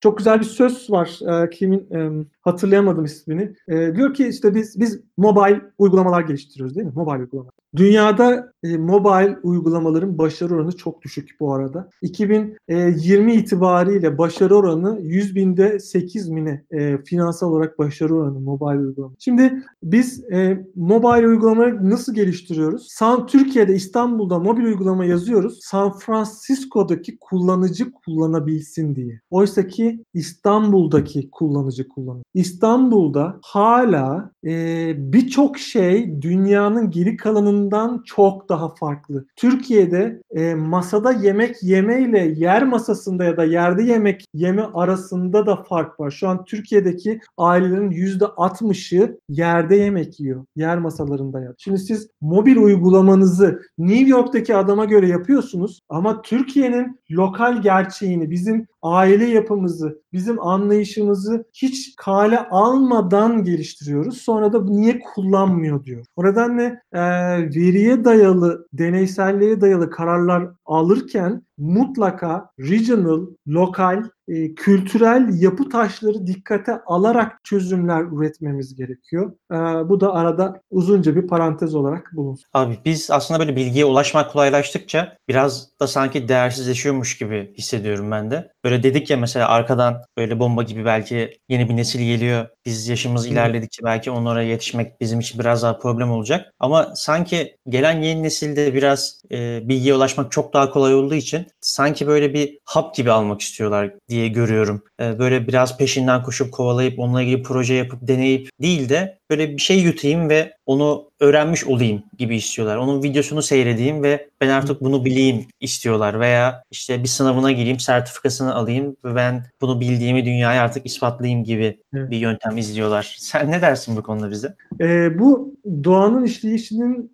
çok 0.00 0.18
güzel 0.18 0.40
bir 0.40 0.44
söz 0.44 0.90
var. 0.90 1.42
E, 1.44 1.50
kimin 1.50 1.94
e, 1.94 2.26
hatırlayamadım 2.40 3.04
ismini. 3.04 3.54
E, 3.68 3.96
diyor 3.96 4.14
ki 4.14 4.28
işte 4.28 4.54
biz 4.54 4.80
biz 4.80 5.00
mobile 5.16 5.62
uygulamalar 5.78 6.20
geliştiriyoruz 6.20 6.76
değil 6.76 6.86
mi? 6.86 6.92
Mobile 6.94 7.22
uygulamalar. 7.22 7.52
Dünyada 7.76 8.52
e, 8.62 8.76
mobile 8.76 9.38
uygulamaların 9.42 10.18
başarı 10.18 10.54
oranı 10.54 10.72
çok 10.72 11.02
düşük 11.02 11.30
bu 11.40 11.54
arada. 11.54 11.90
2020 12.02 13.34
itibariyle 13.34 14.18
başarı 14.18 14.56
oranı 14.56 15.00
100 15.02 15.34
binde 15.34 15.78
8 15.78 16.28
mine 16.28 16.64
e, 16.70 16.98
finansal 16.98 17.52
olarak 17.52 17.78
başarı 17.78 18.14
oranı 18.14 18.40
mobile 18.40 18.86
uygulama. 18.86 19.14
Şimdi 19.18 19.62
biz 19.82 20.24
e, 20.32 20.64
mobile 20.76 21.26
uygulamaları 21.36 21.90
nasıl 21.90 22.14
geliştiriyoruz? 22.14 22.86
San 22.90 23.26
Türkiye'de 23.26 23.74
İstanbul'da 23.74 24.38
mobil 24.38 24.64
uygulama 24.64 25.04
yazıyoruz. 25.04 25.58
San 25.62 25.92
Francisco'daki 25.98 27.18
kullanıcı 27.18 27.92
kullanabilsin 27.92 28.96
diye. 28.96 29.20
Oysa 29.30 29.66
ki 29.66 30.04
İstanbul'daki 30.14 31.30
kullanıcı 31.30 31.88
kullanır. 31.88 32.22
İstanbul'da 32.34 33.38
hala 33.42 34.30
e, 34.46 34.92
birçok 35.12 35.58
şey 35.58 36.22
dünyanın 36.22 36.90
geri 36.90 37.16
kalanından 37.16 38.02
çok 38.06 38.48
daha 38.48 38.74
farklı. 38.74 39.26
Türkiye'de 39.36 40.22
e, 40.30 40.54
masada 40.54 41.12
yemek 41.12 41.62
yeme 41.62 42.02
ile 42.02 42.34
yer 42.36 42.64
masasında 42.64 43.24
ya 43.24 43.36
da 43.36 43.44
yerde 43.44 43.82
yemek 43.82 44.24
yeme 44.34 44.62
arasında 44.74 45.46
da 45.46 45.56
fark 45.56 46.00
var. 46.00 46.10
Şu 46.10 46.28
an 46.28 46.44
Türkiye'deki 46.44 47.20
ailelerin 47.38 47.90
%60'ı 47.90 49.18
yerde 49.28 49.76
yemek 49.76 50.20
yiyor. 50.20 50.44
Yer 50.56 50.78
masalarında 50.78 51.25
ya. 51.34 51.54
Şimdi 51.58 51.78
siz 51.78 52.08
mobil 52.20 52.56
uygulamanızı 52.56 53.60
New 53.78 54.08
York'taki 54.08 54.56
adama 54.56 54.84
göre 54.84 55.08
yapıyorsunuz 55.08 55.80
ama 55.88 56.22
Türkiye'nin 56.22 57.00
lokal 57.10 57.62
gerçeğini, 57.62 58.30
bizim 58.30 58.66
aile 58.82 59.24
yapımızı, 59.24 60.02
bizim 60.12 60.40
anlayışımızı 60.40 61.44
hiç 61.52 61.96
kale 61.96 62.38
almadan 62.38 63.44
geliştiriyoruz. 63.44 64.18
Sonra 64.18 64.52
da 64.52 64.64
niye 64.64 65.00
kullanmıyor 65.00 65.84
diyor. 65.84 66.06
O 66.16 66.24
nedenle 66.24 66.80
e, 66.92 67.00
veriye 67.38 68.04
dayalı, 68.04 68.66
deneyselliğe 68.72 69.60
dayalı 69.60 69.90
kararlar 69.90 70.48
alırken 70.66 71.42
mutlaka 71.58 72.50
regional, 72.58 73.26
lokal, 73.48 74.04
e, 74.28 74.54
kültürel 74.54 75.42
yapı 75.42 75.68
taşları 75.68 76.26
dikkate 76.26 76.80
alarak 76.86 77.44
çözümler 77.44 78.02
üretmemiz 78.02 78.76
gerekiyor. 78.76 79.32
E, 79.52 79.56
bu 79.88 80.00
da 80.00 80.14
arada 80.14 80.60
uzunca 80.70 81.16
bir 81.16 81.26
parantez 81.26 81.74
olarak 81.74 82.10
bulunsun. 82.12 82.44
Abi 82.52 82.78
biz 82.84 83.10
aslında 83.10 83.40
böyle 83.40 83.56
bilgiye 83.56 83.84
ulaşmak 83.84 84.32
kolaylaştıkça 84.32 85.16
biraz 85.28 85.68
da 85.80 85.86
sanki 85.86 86.28
değersizleşiyormuş 86.28 87.18
gibi 87.18 87.54
hissediyorum 87.58 88.10
ben 88.10 88.30
de. 88.30 88.52
Böyle 88.66 88.82
dedik 88.82 89.10
ya 89.10 89.16
mesela 89.16 89.48
arkadan 89.48 90.02
böyle 90.18 90.38
bomba 90.38 90.62
gibi 90.62 90.84
belki 90.84 91.38
yeni 91.48 91.68
bir 91.68 91.76
nesil 91.76 92.00
geliyor. 92.00 92.46
Biz 92.66 92.88
yaşımız 92.88 93.26
ilerledikçe 93.26 93.84
belki 93.84 94.10
onlara 94.10 94.42
yetişmek 94.42 95.00
bizim 95.00 95.20
için 95.20 95.40
biraz 95.40 95.62
daha 95.62 95.78
problem 95.78 96.10
olacak. 96.10 96.52
Ama 96.58 96.92
sanki 96.94 97.56
gelen 97.68 98.02
yeni 98.02 98.22
nesilde 98.22 98.74
biraz 98.74 99.22
e, 99.32 99.68
bilgiye 99.68 99.94
ulaşmak 99.94 100.32
çok 100.32 100.54
daha 100.54 100.70
kolay 100.70 100.94
olduğu 100.94 101.14
için 101.14 101.46
sanki 101.60 102.06
böyle 102.06 102.34
bir 102.34 102.58
hap 102.64 102.94
gibi 102.94 103.12
almak 103.12 103.40
istiyorlar 103.40 103.94
diye 104.08 104.28
görüyorum. 104.28 104.82
E, 105.00 105.18
böyle 105.18 105.46
biraz 105.48 105.78
peşinden 105.78 106.22
koşup 106.22 106.52
kovalayıp 106.52 106.98
onunla 106.98 107.22
ilgili 107.22 107.42
proje 107.42 107.74
yapıp 107.74 107.98
deneyip 108.02 108.48
değil 108.62 108.88
de 108.88 109.18
böyle 109.30 109.50
bir 109.50 109.58
şey 109.58 109.80
yutayım 109.80 110.28
ve 110.28 110.52
onu 110.66 111.10
öğrenmiş 111.20 111.64
olayım 111.64 112.02
gibi 112.18 112.36
istiyorlar. 112.36 112.76
Onun 112.76 113.02
videosunu 113.02 113.42
seyredeyim 113.42 114.02
ve 114.02 114.28
ben 114.40 114.48
artık 114.48 114.80
bunu 114.80 115.04
bileyim 115.04 115.44
istiyorlar 115.60 116.20
veya 116.20 116.62
işte 116.70 117.02
bir 117.02 117.08
sınavına 117.08 117.52
gireyim, 117.52 117.80
sertifikasını 117.80 118.54
alayım 118.54 118.96
ve 119.04 119.14
ben 119.14 119.44
bunu 119.60 119.80
bildiğimi 119.80 120.24
dünyaya 120.24 120.62
artık 120.62 120.86
ispatlayayım 120.86 121.44
gibi 121.44 121.80
evet. 121.94 122.10
bir 122.10 122.16
yöntem 122.16 122.58
izliyorlar. 122.58 123.16
Sen 123.18 123.50
ne 123.50 123.62
dersin 123.62 123.96
bu 123.96 124.02
konuda 124.02 124.30
bize? 124.30 124.54
Ee, 124.80 125.18
bu 125.18 125.54
doğanın 125.84 126.24
işleyişinin 126.24 127.12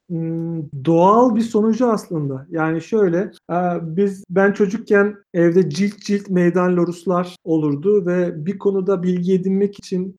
doğal 0.84 1.36
bir 1.36 1.40
sonucu 1.40 1.92
aslında. 1.92 2.46
Yani 2.50 2.82
şöyle, 2.82 3.30
biz 3.82 4.24
ben 4.30 4.52
çocukken 4.52 5.14
evde 5.34 5.70
cilt 5.70 5.98
cilt 5.98 6.28
meydan 6.28 6.76
loruslar 6.76 7.36
olurdu 7.44 8.06
ve 8.06 8.46
bir 8.46 8.58
konuda 8.58 9.02
bilgi 9.02 9.34
edinmek 9.34 9.78
için 9.78 10.16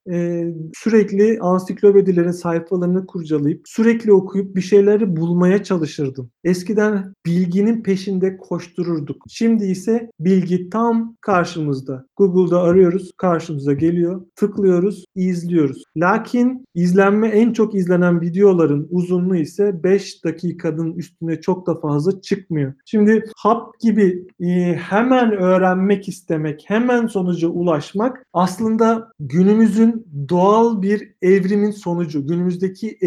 sürekli 0.76 1.40
ansiklopedilerin 1.42 2.32
sayfalarını 2.32 3.06
kurcalayıp 3.06 3.70
sürekli 3.76 4.14
okuyup 4.14 4.56
bir 4.56 4.62
şeyleri 4.62 5.16
bulmaya 5.16 5.64
çalışırdım. 5.64 6.32
Eskiden 6.44 7.14
bilginin 7.26 7.84
peşinde 7.84 8.38
koştururduk. 8.38 9.24
Şimdi 9.30 9.66
ise 9.66 10.10
bilgi 10.20 10.70
tam 10.70 11.16
karşımızda. 11.22 12.06
Google'da 12.18 12.62
arıyoruz, 12.62 13.12
karşımıza 13.18 13.74
geliyor. 13.74 14.22
Tıklıyoruz, 14.36 15.06
izliyoruz. 15.16 15.84
Lakin 15.98 16.66
izlenme 16.76 17.28
en 17.28 17.54
çok 17.54 17.76
izlenen 17.76 18.22
videoların 18.22 18.88
uzunluğu 18.90 19.36
ise 19.36 19.84
5 19.84 20.24
dakikanın 20.24 20.94
üstüne 20.94 21.42
çok 21.42 21.68
da 21.68 21.80
fazla 21.80 22.22
çıkmıyor. 22.22 22.74
Şimdi 22.86 23.26
hap 23.38 23.80
gibi 23.80 24.28
e, 24.40 24.74
hemen 24.74 25.32
öğrenmek 25.32 26.10
istemek, 26.10 26.64
hemen 26.68 27.08
sonuca 27.08 27.48
ulaşmak 27.48 28.26
aslında 28.34 29.12
günümüzün 29.20 30.08
doğal 30.30 30.82
bir 30.82 31.14
evrimin 31.22 31.72
sonucu. 31.72 32.28
Günümüzdeki 32.28 32.98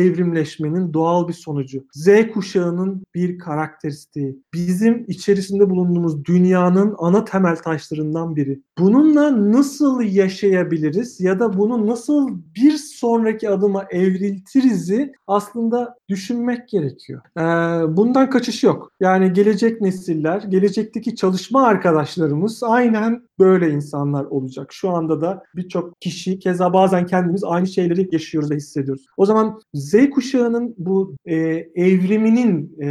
evrimleşmenin 0.56 0.94
doğal 0.94 1.28
bir 1.28 1.32
sonucu. 1.32 1.84
Z 1.92 2.08
kuşağının 2.34 3.02
bir 3.14 3.38
karakteristiği. 3.38 4.38
Bizim 4.54 5.04
içerisinde 5.08 5.70
bulunduğumuz 5.70 6.24
dünyanın 6.24 6.94
ana 6.98 7.24
temel 7.24 7.56
taşlarından 7.56 8.36
biri. 8.36 8.60
Bununla 8.78 9.52
nasıl 9.52 10.02
yaşayabiliriz 10.02 11.20
ya 11.20 11.40
da 11.40 11.58
bunu 11.58 11.86
nasıl 11.86 12.30
bir 12.56 12.72
sonraki 12.72 13.50
adıma 13.50 13.84
evriltirizi 13.90 15.12
aslında 15.26 15.96
düşünmek 16.08 16.68
gerekiyor. 16.68 17.22
Ee, 17.38 17.96
bundan 17.96 18.30
kaçış 18.30 18.62
yok. 18.64 18.92
Yani 19.00 19.32
gelecek 19.32 19.80
nesiller, 19.80 20.42
gelecekteki 20.42 21.16
çalışma 21.16 21.62
arkadaşlarımız 21.62 22.62
aynen 22.62 23.22
böyle 23.38 23.70
insanlar 23.70 24.24
olacak. 24.24 24.72
Şu 24.72 24.90
anda 24.90 25.20
da 25.20 25.42
birçok 25.56 26.00
kişi 26.00 26.38
keza 26.38 26.72
bazen 26.72 27.06
kendimiz 27.06 27.44
aynı 27.44 27.66
şeyleri 27.66 28.08
yaşıyoruz 28.12 28.50
ve 28.50 28.56
hissediyoruz. 28.56 29.06
O 29.16 29.26
zaman 29.26 29.60
Z 29.74 30.10
kuşağının 30.46 30.74
bu 30.78 31.16
e, 31.26 31.36
evriminin 31.74 32.76
e, 32.82 32.88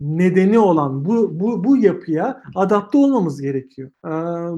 nedeni 0.00 0.58
olan 0.58 1.04
bu 1.04 1.40
bu 1.40 1.64
bu 1.64 1.76
yapıya 1.76 2.42
adapte 2.54 2.98
olmamız 2.98 3.40
gerekiyor. 3.42 3.90
E, 4.06 4.12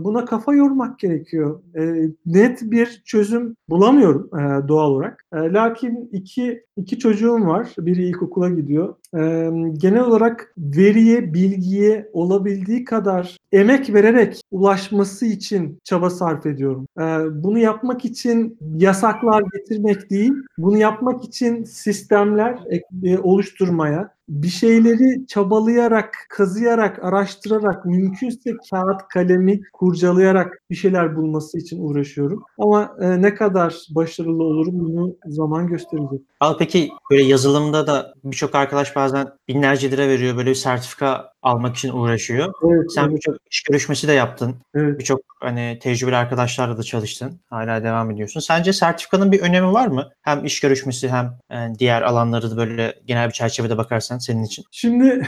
buna 0.05 0.25
kafa 0.25 0.55
yormak 0.55 0.99
gerekiyor. 0.99 1.61
E, 1.79 2.11
net 2.27 2.63
bir 2.63 3.03
çözüm 3.05 3.57
bulamıyorum 3.69 4.31
e, 4.35 4.69
doğal 4.69 4.91
olarak. 4.91 5.25
E, 5.33 5.37
lakin 5.37 6.09
iki 6.13 6.65
iki 6.77 6.99
çocuğum 6.99 7.47
var. 7.47 7.75
Biri 7.79 8.09
ilkokula 8.09 8.51
gidiyor. 8.51 8.95
E, 9.15 9.51
genel 9.79 10.05
olarak 10.05 10.55
veriye, 10.59 11.35
bilgiye 11.35 12.09
olabildiği 12.13 12.85
kadar 12.85 13.39
emek 13.57 13.95
vererek 13.95 14.41
ulaşması 14.51 15.27
için 15.27 15.81
çaba 15.85 16.11
sarf 16.11 16.47
ediyorum. 16.47 16.89
E, 16.99 17.03
bunu 17.43 17.59
yapmak 17.59 18.05
için 18.05 18.59
yasaklar 18.77 19.43
getirmek 19.55 20.11
değil, 20.11 20.33
bunu 20.59 20.79
yapmak 20.79 21.25
için 21.25 21.65
sistemler 21.65 22.59
e, 23.05 23.19
oluşturmaya, 23.19 24.16
bir 24.29 24.49
şeyleri 24.49 25.27
çabalayarak, 25.27 26.15
kazıyarak, 26.29 27.05
araştırarak, 27.05 27.85
mümkünse 27.85 28.51
kağıt 28.71 29.09
kalemi 29.09 29.61
kurcalayarak 29.73 30.63
bir 30.71 30.75
şeyler 30.75 31.17
bulması 31.17 31.59
için 31.59 31.83
uğraşıyorum. 31.83 32.43
Ama 32.59 32.97
e, 33.01 33.23
ne 33.23 33.35
kadar 33.35 33.87
başarılı 33.91 34.43
olurum 34.43 34.81
bunu 34.81 35.17
zaman 35.27 35.67
gösterecek. 35.67 36.21
Al 36.41 36.57
peki 36.59 36.91
böyle 37.11 37.23
yazılımda 37.23 37.87
da 37.87 38.15
birçok 38.25 38.55
arkadaş 38.55 38.97
bazen 38.97 39.29
binlerce 39.49 39.91
lira 39.91 40.09
veriyor 40.09 40.37
böyle 40.37 40.51
bir 40.51 40.55
sertifika 40.55 41.33
almak 41.43 41.77
için 41.77 41.93
uğraşıyor. 41.93 42.53
Evet, 42.65 42.93
Sen 42.93 43.05
evet. 43.05 43.17
birçok 43.17 43.37
iş 43.51 43.63
görüşmesi 43.63 44.09
de 44.09 44.13
yaptın. 44.13 44.55
Evet. 44.75 44.99
Birçok 44.99 45.21
hani 45.41 45.79
tecrübeli 45.83 46.17
arkadaşlarla 46.17 46.79
da 46.79 46.83
çalıştın. 46.83 47.41
Hala 47.51 47.83
devam 47.83 48.11
ediyorsun. 48.11 48.41
Sence 48.41 48.73
sertifikanın 48.73 49.33
bir 49.33 49.41
önemi 49.41 49.73
var 49.73 49.87
mı? 49.87 50.09
Hem 50.23 50.45
iş 50.45 50.61
görüşmesi 50.61 51.09
hem 51.09 51.39
e, 51.51 51.79
diğer 51.79 52.03
alanları 52.03 52.51
da 52.51 52.57
böyle 52.57 52.95
genel 53.07 53.29
bir 53.29 53.33
çerçevede 53.33 53.79
bakarsan 53.79 54.16
senin 54.19 54.43
için. 54.43 54.65
Şimdi 54.71 55.27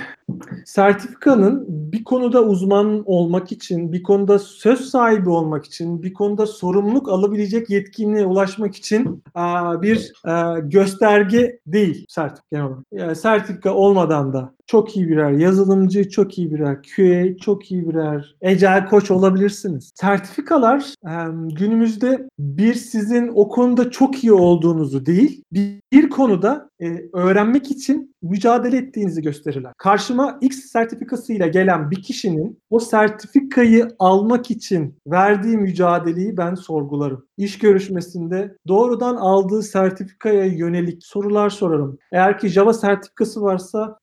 sertifikanın 0.64 1.64
bir 1.68 2.04
konuda 2.04 2.42
uzman 2.42 3.02
olmak 3.06 3.52
için, 3.52 3.92
bir 3.92 4.02
konuda 4.02 4.38
söz 4.38 4.80
sahibi 4.80 5.30
olmak 5.30 5.64
için, 5.64 6.02
bir 6.02 6.12
konuda 6.12 6.46
sorumluluk 6.46 7.08
alabilecek 7.08 7.70
yetkinliğe 7.70 8.26
ulaşmak 8.26 8.76
için 8.76 9.22
bir 9.82 10.12
gösterge 10.62 11.58
değil 11.66 12.06
sertifika. 12.08 12.68
Yani 12.92 13.16
sertifika 13.16 13.74
olmadan 13.74 14.32
da 14.32 14.57
çok 14.68 14.96
iyi 14.96 15.08
birer 15.08 15.30
yazılımcı, 15.30 16.08
çok 16.10 16.38
iyi 16.38 16.54
birer 16.54 16.78
QA, 16.96 17.36
çok 17.36 17.72
iyi 17.72 17.88
birer 17.88 18.36
ecel 18.40 18.86
koç 18.86 19.10
olabilirsiniz. 19.10 19.90
Sertifikalar 19.94 20.94
günümüzde 21.58 22.28
bir 22.38 22.74
sizin 22.74 23.30
o 23.34 23.48
konuda 23.48 23.90
çok 23.90 24.24
iyi 24.24 24.32
olduğunuzu 24.32 25.06
değil, 25.06 25.42
bir, 25.52 26.10
konuda 26.10 26.70
öğrenmek 27.12 27.70
için 27.70 28.14
mücadele 28.22 28.76
ettiğinizi 28.76 29.22
gösterirler. 29.22 29.72
Karşıma 29.78 30.38
X 30.40 30.56
sertifikasıyla 30.58 31.46
gelen 31.46 31.90
bir 31.90 32.02
kişinin 32.02 32.58
o 32.70 32.78
sertifikayı 32.78 33.88
almak 33.98 34.50
için 34.50 34.96
verdiği 35.06 35.56
mücadeleyi 35.56 36.36
ben 36.36 36.54
sorgularım. 36.54 37.26
İş 37.36 37.58
görüşmesinde 37.58 38.56
doğrudan 38.68 39.16
aldığı 39.16 39.62
sertifikaya 39.62 40.44
yönelik 40.44 41.04
sorular 41.04 41.50
sorarım. 41.50 41.98
Eğer 42.12 42.38
ki 42.38 42.48
Java 42.48 42.72
sertifikası 42.72 43.42
varsa 43.42 43.98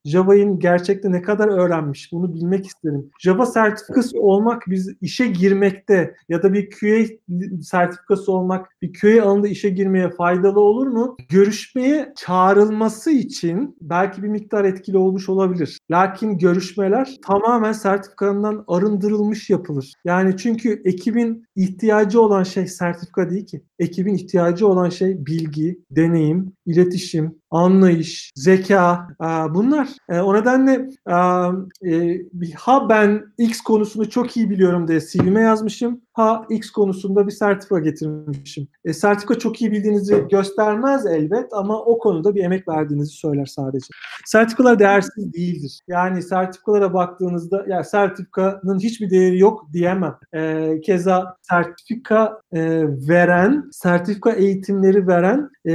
Gerçekte 0.60 1.12
ne 1.12 1.22
kadar 1.22 1.48
öğrenmiş 1.48 2.12
bunu 2.12 2.34
bilmek 2.34 2.68
isterim. 2.68 3.10
Java 3.20 3.46
sertifikası 3.46 4.20
olmak 4.20 4.64
biz 4.68 4.94
işe 5.02 5.28
girmekte 5.28 6.16
ya 6.30 6.44
da 6.44 6.54
bir 6.54 6.70
QA 6.70 7.16
sertifikası 7.62 8.32
olmak 8.32 8.68
bir 8.82 8.94
QA 9.02 9.24
alanında 9.24 9.48
işe 9.48 9.70
girmeye 9.70 10.10
faydalı 10.10 10.60
olur 10.60 10.88
mu? 10.88 11.18
Görüşmeye 11.30 12.14
çağrılması 12.18 13.12
için 13.12 13.78
belki 13.82 14.24
bir 14.24 14.28
miktar 14.28 14.66
etkili 14.66 14.98
olmuş 14.98 15.30
olabilir. 15.30 15.80
Lakin 15.92 16.38
görüşmeler 16.38 17.16
tamamen 17.28 17.72
sertifikandan 17.72 18.64
arındırılmış 18.68 19.50
yapılır. 19.50 19.94
Yani 20.06 20.38
çünkü 20.38 20.82
ekibin 20.86 21.46
ihtiyacı 21.56 22.22
olan 22.22 22.44
şey 22.44 22.68
sertifika 22.68 23.30
değil 23.30 23.46
ki. 23.46 23.64
Ekibin 23.80 24.14
ihtiyacı 24.14 24.68
olan 24.68 24.90
şey 24.90 25.26
bilgi, 25.26 25.80
deneyim, 25.92 26.54
iletişim, 26.66 27.36
anlayış, 27.58 28.32
zeka 28.36 29.08
aa, 29.20 29.56
bunlar. 29.56 29.90
E, 30.10 30.20
o 30.20 30.36
nedenle 30.36 30.90
aa, 31.06 31.52
e, 31.86 32.22
ha 32.56 32.90
ben 32.90 33.24
X 33.38 33.62
konusunu 33.62 34.10
çok 34.10 34.38
iyi 34.38 34.50
biliyorum 34.50 34.88
diye 34.88 35.00
CV'me 35.00 35.42
yazmışım. 35.42 36.02
Ha 36.16 36.46
X 36.50 36.70
konusunda 36.70 37.28
bir 37.28 37.32
sertifika 37.32 37.80
getirmişim. 37.80 38.68
E, 38.86 38.94
sertifika 38.94 39.40
çok 39.40 39.62
iyi 39.62 39.72
bildiğinizi 39.72 40.26
göstermez 40.32 41.06
elbet 41.06 41.54
ama 41.54 41.82
o 41.82 41.98
konuda 41.98 42.36
bir 42.36 42.44
emek 42.44 42.68
verdiğinizi 42.68 43.12
söyler 43.12 43.46
sadece. 43.46 43.88
Sertifikalar 44.26 44.80
değersiz 44.80 45.34
değildir. 45.34 45.80
Yani 45.88 46.22
sertifikalara 46.24 46.94
baktığınızda 46.94 47.66
ya 47.68 47.84
sertifikanın 47.84 48.80
hiçbir 48.80 49.10
değeri 49.10 49.40
yok 49.40 49.68
diyemem. 49.74 50.16
E, 50.34 50.72
keza 50.82 51.36
sertifika 51.42 52.42
e, 52.54 52.84
veren, 53.10 53.70
sertifika 53.72 54.32
eğitimleri 54.32 55.08
veren 55.08 55.50
e, 55.66 55.72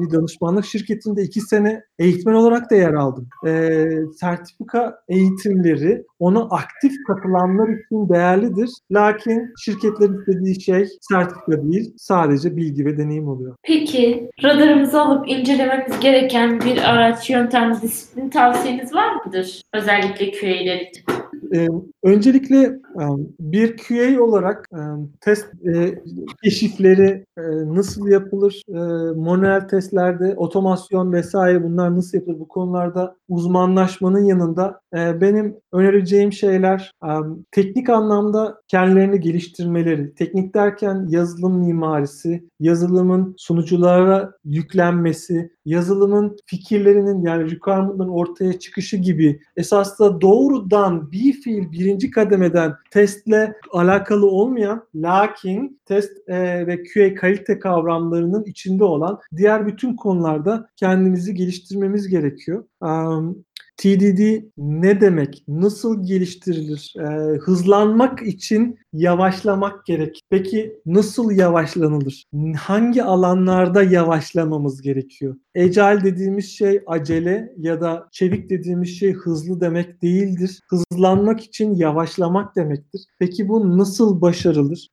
bir 0.00 0.10
danışmanlık 0.10 0.64
şirketinde 0.64 1.22
iki 1.22 1.40
sene 1.40 1.82
eğitmen 1.98 2.34
olarak 2.34 2.70
da 2.70 2.74
yer 2.74 2.94
aldım. 2.94 3.28
E, 3.46 3.86
sertifika 4.20 4.98
eğitimleri 5.08 6.04
ona 6.18 6.40
aktif 6.40 6.92
katılanlar 7.06 7.68
için 7.68 8.08
değerlidir. 8.08 8.70
Lakin 8.92 9.52
şirketlerin 9.64 10.18
istediği 10.18 10.60
şey 10.60 10.86
sertifika 11.00 11.72
değil, 11.72 11.94
sadece 11.96 12.56
bilgi 12.56 12.84
ve 12.84 12.98
deneyim 12.98 13.28
oluyor. 13.28 13.54
Peki 13.62 14.30
radarımızı 14.42 15.00
alıp 15.00 15.28
incelememiz 15.28 16.00
gereken 16.00 16.60
bir 16.60 16.90
araç, 16.90 17.30
yöntem, 17.30 17.78
disiplin 17.82 18.28
tavsiyeniz 18.30 18.94
var 18.94 19.24
mıdır? 19.24 19.62
Özellikle 19.72 20.30
QA'ler 20.30 20.80
için. 20.80 21.15
Ee, 21.54 21.68
öncelikle 22.02 22.62
e, 22.62 23.04
bir 23.40 23.76
QA 23.76 24.22
olarak 24.22 24.68
e, 24.72 24.80
test 25.20 25.46
e, 25.66 26.02
keşifleri 26.42 27.24
e, 27.38 27.42
nasıl 27.66 28.08
yapılır, 28.08 28.62
e, 28.68 28.78
manuel 29.16 29.68
testlerde 29.68 30.34
otomasyon 30.36 31.12
vesaire 31.12 31.64
bunlar 31.64 31.96
nasıl 31.96 32.18
yapılır 32.18 32.38
bu 32.38 32.48
konularda 32.48 33.16
uzmanlaşmanın 33.28 34.24
yanında 34.24 34.80
e, 34.96 35.20
benim 35.20 35.56
önereceğim 35.72 36.32
şeyler 36.32 36.92
e, 37.04 37.10
teknik 37.50 37.88
anlamda 37.88 38.60
kendilerini 38.68 39.20
geliştirmeleri. 39.20 40.14
Teknik 40.14 40.54
derken 40.54 41.06
yazılım 41.08 41.58
mimarisi, 41.58 42.48
yazılımın 42.60 43.34
sunuculara 43.38 44.32
yüklenmesi, 44.44 45.55
yazılımın 45.66 46.36
fikirlerinin 46.46 47.22
yani 47.22 47.50
requirement'ların 47.50 48.08
ortaya 48.08 48.58
çıkışı 48.58 48.96
gibi 48.96 49.40
esas 49.56 49.98
da 49.98 50.20
doğrudan 50.20 51.12
bir 51.12 51.32
fiil 51.32 51.72
birinci 51.72 52.10
kademeden 52.10 52.74
testle 52.90 53.54
alakalı 53.72 54.26
olmayan 54.26 54.84
lakin 54.94 55.80
test 55.86 56.28
e, 56.28 56.66
ve 56.66 56.82
QA 56.82 57.14
kalite 57.14 57.58
kavramlarının 57.58 58.44
içinde 58.44 58.84
olan 58.84 59.20
diğer 59.36 59.66
bütün 59.66 59.96
konularda 59.96 60.68
kendimizi 60.76 61.34
geliştirmemiz 61.34 62.08
gerekiyor. 62.08 62.64
Um, 62.80 63.44
TDD 63.76 64.44
ne 64.58 65.00
demek? 65.00 65.44
Nasıl 65.48 66.06
geliştirilir? 66.06 66.94
Ee, 66.98 67.38
hızlanmak 67.38 68.22
için 68.22 68.78
yavaşlamak 68.92 69.86
gerek. 69.86 70.20
Peki 70.30 70.80
nasıl 70.86 71.30
yavaşlanılır? 71.30 72.24
Hangi 72.58 73.02
alanlarda 73.02 73.82
yavaşlamamız 73.82 74.82
gerekiyor? 74.82 75.36
Agile 75.56 76.04
dediğimiz 76.04 76.50
şey 76.50 76.82
acele 76.86 77.52
ya 77.58 77.80
da 77.80 78.08
çevik 78.12 78.50
dediğimiz 78.50 78.98
şey 78.98 79.12
hızlı 79.12 79.60
demek 79.60 80.02
değildir. 80.02 80.60
Hızlanmak 80.68 81.40
için 81.40 81.74
yavaşlamak 81.74 82.56
demektir. 82.56 83.00
Peki 83.18 83.48
bu 83.48 83.78
nasıl 83.78 84.20
başarılır? 84.20 84.88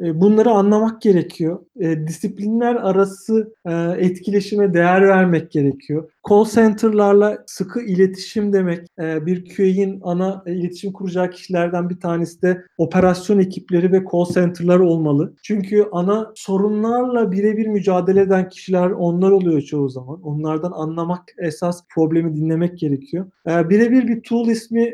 E, 0.00 0.20
bunları 0.20 0.50
anlamak 0.50 1.02
gerekiyor. 1.02 1.58
E, 1.80 2.06
disiplinler 2.06 2.74
arası 2.74 3.54
e, 3.66 3.72
etkileşime 3.98 4.74
değer 4.74 5.08
vermek 5.08 5.50
gerekiyor. 5.50 6.10
Call 6.28 6.44
center'larla 6.44 7.38
sıkı 7.46 7.80
iletişim 7.80 8.52
demek. 8.52 8.86
Bir 8.98 9.56
QA'in 9.56 10.00
ana 10.02 10.44
iletişim 10.46 10.92
kuracağı 10.92 11.30
kişilerden 11.30 11.90
bir 11.90 12.00
tanesi 12.00 12.42
de 12.42 12.64
operasyon 12.78 13.38
ekipleri 13.38 13.92
ve 13.92 14.04
call 14.12 14.24
center'lar 14.34 14.78
olmalı. 14.78 15.34
Çünkü 15.42 15.86
ana 15.92 16.32
sorunlarla 16.34 17.32
birebir 17.32 17.66
mücadele 17.66 18.20
eden 18.20 18.48
kişiler 18.48 18.90
onlar 18.90 19.30
oluyor 19.30 19.61
çoğu 19.62 19.88
zaman. 19.88 20.22
Onlardan 20.22 20.72
anlamak 20.72 21.22
esas 21.38 21.84
problemi 21.94 22.36
dinlemek 22.36 22.78
gerekiyor. 22.78 23.26
Birebir 23.46 24.08
bir 24.08 24.22
tool 24.22 24.48
ismi 24.48 24.92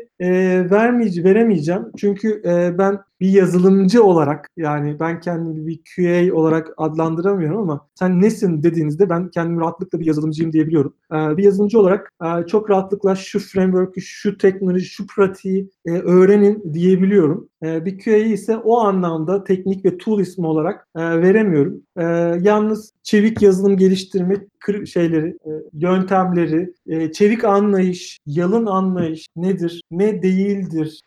vermeyeceğim, 0.71 1.29
veremeyeceğim. 1.29 1.85
Çünkü 1.97 2.41
ben 2.77 2.99
bir 3.19 3.29
yazılımcı 3.29 4.03
olarak 4.03 4.49
yani 4.57 4.99
ben 4.99 5.19
kendimi 5.19 5.67
bir 5.67 5.79
QA 5.95 6.35
olarak 6.35 6.73
adlandıramıyorum 6.77 7.57
ama 7.59 7.87
sen 7.95 8.21
nesin 8.21 8.63
dediğinizde 8.63 9.09
ben 9.09 9.29
kendimi 9.29 9.61
rahatlıkla 9.61 9.99
bir 9.99 10.05
yazılımcıyım 10.05 10.53
diyebiliyorum. 10.53 10.93
Ee, 11.13 11.37
bir 11.37 11.43
yazılımcı 11.43 11.79
olarak 11.79 12.11
e, 12.23 12.47
çok 12.47 12.69
rahatlıkla 12.69 13.15
şu 13.15 13.39
framework'ü, 13.39 14.01
şu 14.01 14.37
teknoloji, 14.37 14.85
şu 14.85 15.07
pratiği 15.07 15.69
e, 15.85 15.91
öğrenin 15.91 16.73
diyebiliyorum. 16.73 17.49
E, 17.63 17.85
bir 17.85 17.99
QA 17.99 18.15
ise 18.15 18.57
o 18.57 18.79
anlamda 18.79 19.43
teknik 19.43 19.85
ve 19.85 19.97
tool 19.97 20.19
ismi 20.19 20.47
olarak 20.47 20.87
veremiyorum. 20.95 21.81
Yalnız 22.41 22.93
çevik 23.03 23.41
yazılım 23.41 23.77
geliştirme 23.77 24.35
şeyleri, 24.85 25.37
yöntemleri, 25.73 26.73
çevik 27.13 27.43
anlayış, 27.43 28.19
yalın 28.25 28.65
anlayış 28.65 29.27
nedir, 29.35 29.81
ne 29.91 30.21
değildir, 30.21 31.01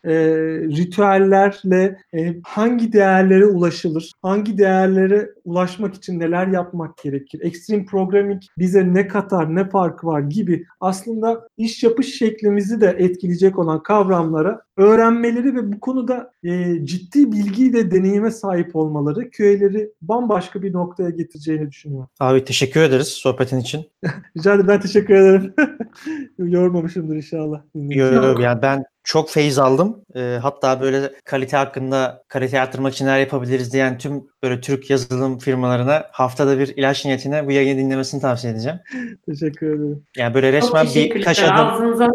ritüellerle 0.77 1.97
hangi 2.43 2.93
değerlere 2.93 3.45
ulaşılır, 3.45 4.11
hangi 4.21 4.57
değerlere 4.57 5.29
ulaşmak 5.45 5.95
için 5.95 6.19
neler 6.19 6.47
yapmak 6.47 6.97
gerekir, 6.97 7.39
extreme 7.43 7.85
programming 7.85 8.41
bize 8.57 8.93
ne 8.93 9.07
katar, 9.07 9.55
ne 9.55 9.69
farkı 9.69 10.07
var 10.07 10.21
gibi 10.21 10.65
aslında 10.79 11.47
iş 11.57 11.83
yapış 11.83 12.17
şeklimizi 12.17 12.81
de 12.81 12.95
etkileyecek 12.99 13.59
olan 13.59 13.83
kavramlara 13.83 14.61
öğrenmeleri 14.77 15.55
ve 15.55 15.73
bu 15.73 15.79
konuda 15.79 16.33
e, 16.43 16.85
ciddi 16.85 17.31
bilgi 17.31 17.73
ve 17.73 17.91
deneyime 17.91 18.31
sahip 18.31 18.75
olmaları 18.75 19.29
köyleri 19.29 19.93
bambaşka 20.01 20.61
bir 20.61 20.73
noktaya 20.73 21.09
getireceğini 21.09 21.69
düşünüyorum. 21.69 22.09
Abi 22.19 22.43
teşekkür 22.43 22.81
ederiz 22.81 23.07
sohbetin 23.07 23.59
için. 23.59 23.85
Rica 24.37 24.53
ederim 24.53 24.67
ben 24.67 24.79
teşekkür 24.79 25.13
ederim. 25.13 25.53
Yormamışımdır 26.37 27.15
inşallah. 27.15 27.61
Yok 27.75 28.13
yok 28.13 28.39
yani 28.39 28.61
ben 28.61 28.85
çok 29.03 29.29
feyiz 29.29 29.59
aldım. 29.59 30.01
E, 30.15 30.39
hatta 30.41 30.81
böyle 30.81 31.13
kalite 31.25 31.57
hakkında 31.57 32.23
kalite 32.27 32.61
arttırmak 32.61 32.93
için 32.93 33.05
neler 33.05 33.19
yapabiliriz 33.19 33.73
diyen 33.73 33.97
tüm 33.97 34.23
böyle 34.43 34.61
Türk 34.61 34.89
yazılım 34.89 35.39
firmalarına 35.39 36.03
haftada 36.11 36.59
bir 36.59 36.67
ilaç 36.67 37.05
niyetine 37.05 37.47
bu 37.47 37.51
yayını 37.51 37.79
dinlemesini 37.79 38.21
tavsiye 38.21 38.53
edeceğim. 38.53 38.79
Teşekkür 39.25 39.67
ederim. 39.67 40.03
Yani 40.17 40.33
böyle 40.33 40.53
resmen 40.53 40.87
birkaç 40.95 41.39
adım 41.43 41.53
Ağzınıza 41.53 42.09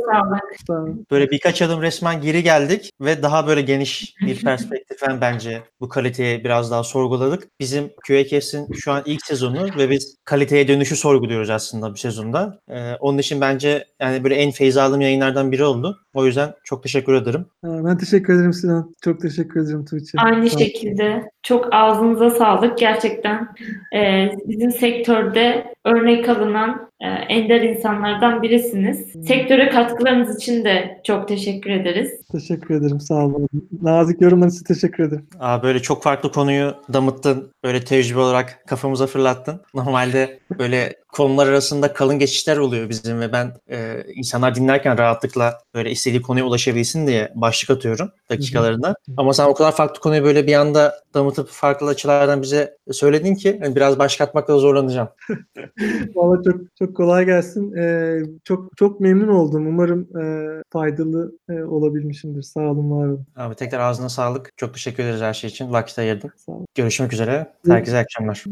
sağlık. 0.66 1.10
Böyle 1.10 1.31
birkaç 1.31 1.62
adım 1.62 1.82
resmen 1.82 2.20
geri 2.20 2.43
geldik 2.43 2.90
ve 3.01 3.23
daha 3.23 3.47
böyle 3.47 3.62
geniş 3.62 4.15
bir 4.20 4.40
perspektiften 4.44 5.20
bence 5.20 5.62
bu 5.81 5.89
kaliteyi 5.89 6.44
biraz 6.44 6.70
daha 6.70 6.85
sorguladık. 6.85 7.48
Bizim 7.60 7.90
QACast'in 8.06 8.73
şu 8.73 8.93
an 8.93 9.02
ilk 9.06 9.27
sezonu 9.27 9.69
ve 9.78 9.90
biz 9.90 10.16
kaliteye 10.24 10.69
dönüşü 10.69 10.97
sorguluyoruz 10.97 11.51
aslında 11.51 11.93
bu 11.93 11.97
sezonda. 11.97 12.60
Ee, 12.70 12.94
onun 13.01 13.19
için 13.19 13.40
bence 13.40 13.85
yani 14.01 14.24
böyle 14.24 14.35
en 14.35 14.51
feyiz 14.51 14.77
aldığım 14.77 15.01
yayınlardan 15.01 15.52
biri 15.52 15.65
oldu. 15.65 16.01
O 16.19 16.27
yüzden 16.27 16.55
çok 16.65 16.82
teşekkür 16.82 17.15
ederim. 17.15 17.47
Ben 17.65 17.99
teşekkür 17.99 18.35
ederim 18.35 18.53
Sinan. 18.53 18.95
Çok 19.05 19.20
teşekkür 19.20 19.61
ederim 19.61 19.85
Tuğçe. 19.85 20.19
Aynı 20.19 20.51
şekilde. 20.51 21.31
Çok 21.43 21.74
ağzınıza 21.74 22.31
sağlık. 22.31 22.78
Gerçekten 22.78 23.49
e, 23.97 24.31
bizim 24.47 24.70
sektörde 24.70 25.74
örnek 25.85 26.28
alınan 26.28 26.88
ender 27.07 27.61
insanlardan 27.61 28.43
birisiniz. 28.43 29.27
Sektöre 29.27 29.69
katkılarınız 29.69 30.37
için 30.37 30.65
de 30.65 31.01
çok 31.05 31.29
teşekkür 31.29 31.70
ederiz. 31.70 32.11
Teşekkür 32.33 32.75
ederim. 32.75 33.01
Sağ 33.01 33.15
olun. 33.15 33.49
Nazik 33.83 34.20
yorumlarınız 34.20 34.55
için 34.55 34.75
teşekkür 34.75 35.05
ederim. 35.05 35.27
Aa, 35.41 35.62
böyle 35.62 35.83
çok 35.83 36.03
farklı 36.03 36.33
konuyu 36.33 36.75
damıttın. 36.93 37.53
Böyle 37.65 37.85
tecrübe 37.85 38.19
olarak 38.19 38.62
kafamıza 38.66 39.07
fırlattın. 39.07 39.61
Normalde 39.75 40.39
böyle 40.59 40.95
konular 41.09 41.47
arasında 41.47 41.93
kalın 41.93 42.19
geçişler 42.19 42.57
oluyor 42.57 42.89
bizim 42.89 43.20
ve 43.20 43.33
ben 43.33 43.53
e, 43.70 44.05
insanlar 44.15 44.55
dinlerken 44.55 44.99
rahatlıkla 44.99 45.59
böyle 45.75 45.91
istediği 45.91 46.23
konuya 46.23 46.45
ulaşabilsin 46.45 47.07
diye 47.07 47.33
başlık 47.35 47.70
atıyorum 47.70 48.11
dakikalarında. 48.31 48.95
Ama 49.16 49.35
sen 49.35 49.45
o 49.45 49.55
kadar 49.55 49.73
farklı 49.73 50.01
konuyu 50.01 50.25
böyle 50.25 50.47
bir 50.47 50.55
anda 50.55 50.95
damıtıp 51.15 51.49
farklı 51.49 51.87
açılardan 51.87 52.43
bize 52.43 52.77
söyledin 52.93 53.35
ki 53.35 53.59
yani 53.62 53.77
biraz 53.77 53.99
başlık 53.99 54.20
atmakta 54.29 54.59
zorlanacağım. 54.59 55.09
Valla 56.15 56.43
çok 56.45 56.61
çok 56.79 56.88
kolay 56.94 57.24
gelsin. 57.24 57.77
Ee, 57.77 58.23
çok 58.44 58.77
çok 58.77 59.01
memnun 59.01 59.28
oldum. 59.28 59.66
Umarım 59.66 60.09
e, 60.23 60.62
faydalı 60.70 61.32
e, 61.48 61.62
olabilmişimdir. 61.62 62.43
Sağ 62.43 62.60
olun, 62.60 62.90
var 62.90 63.06
olun. 63.06 63.27
Abi 63.36 63.55
tekrar 63.55 63.81
ağzına 63.81 64.09
sağlık. 64.09 64.52
Çok 64.56 64.74
teşekkür 64.74 65.02
ederiz 65.02 65.20
her 65.20 65.35
şey 65.35 65.51
için. 65.51 65.73
Vakit 65.73 65.98
ayırdın. 65.98 66.31
Görüşmek 66.74 67.12
üzere. 67.12 67.52
Herkese 67.66 67.98
akşamlar. 67.98 68.44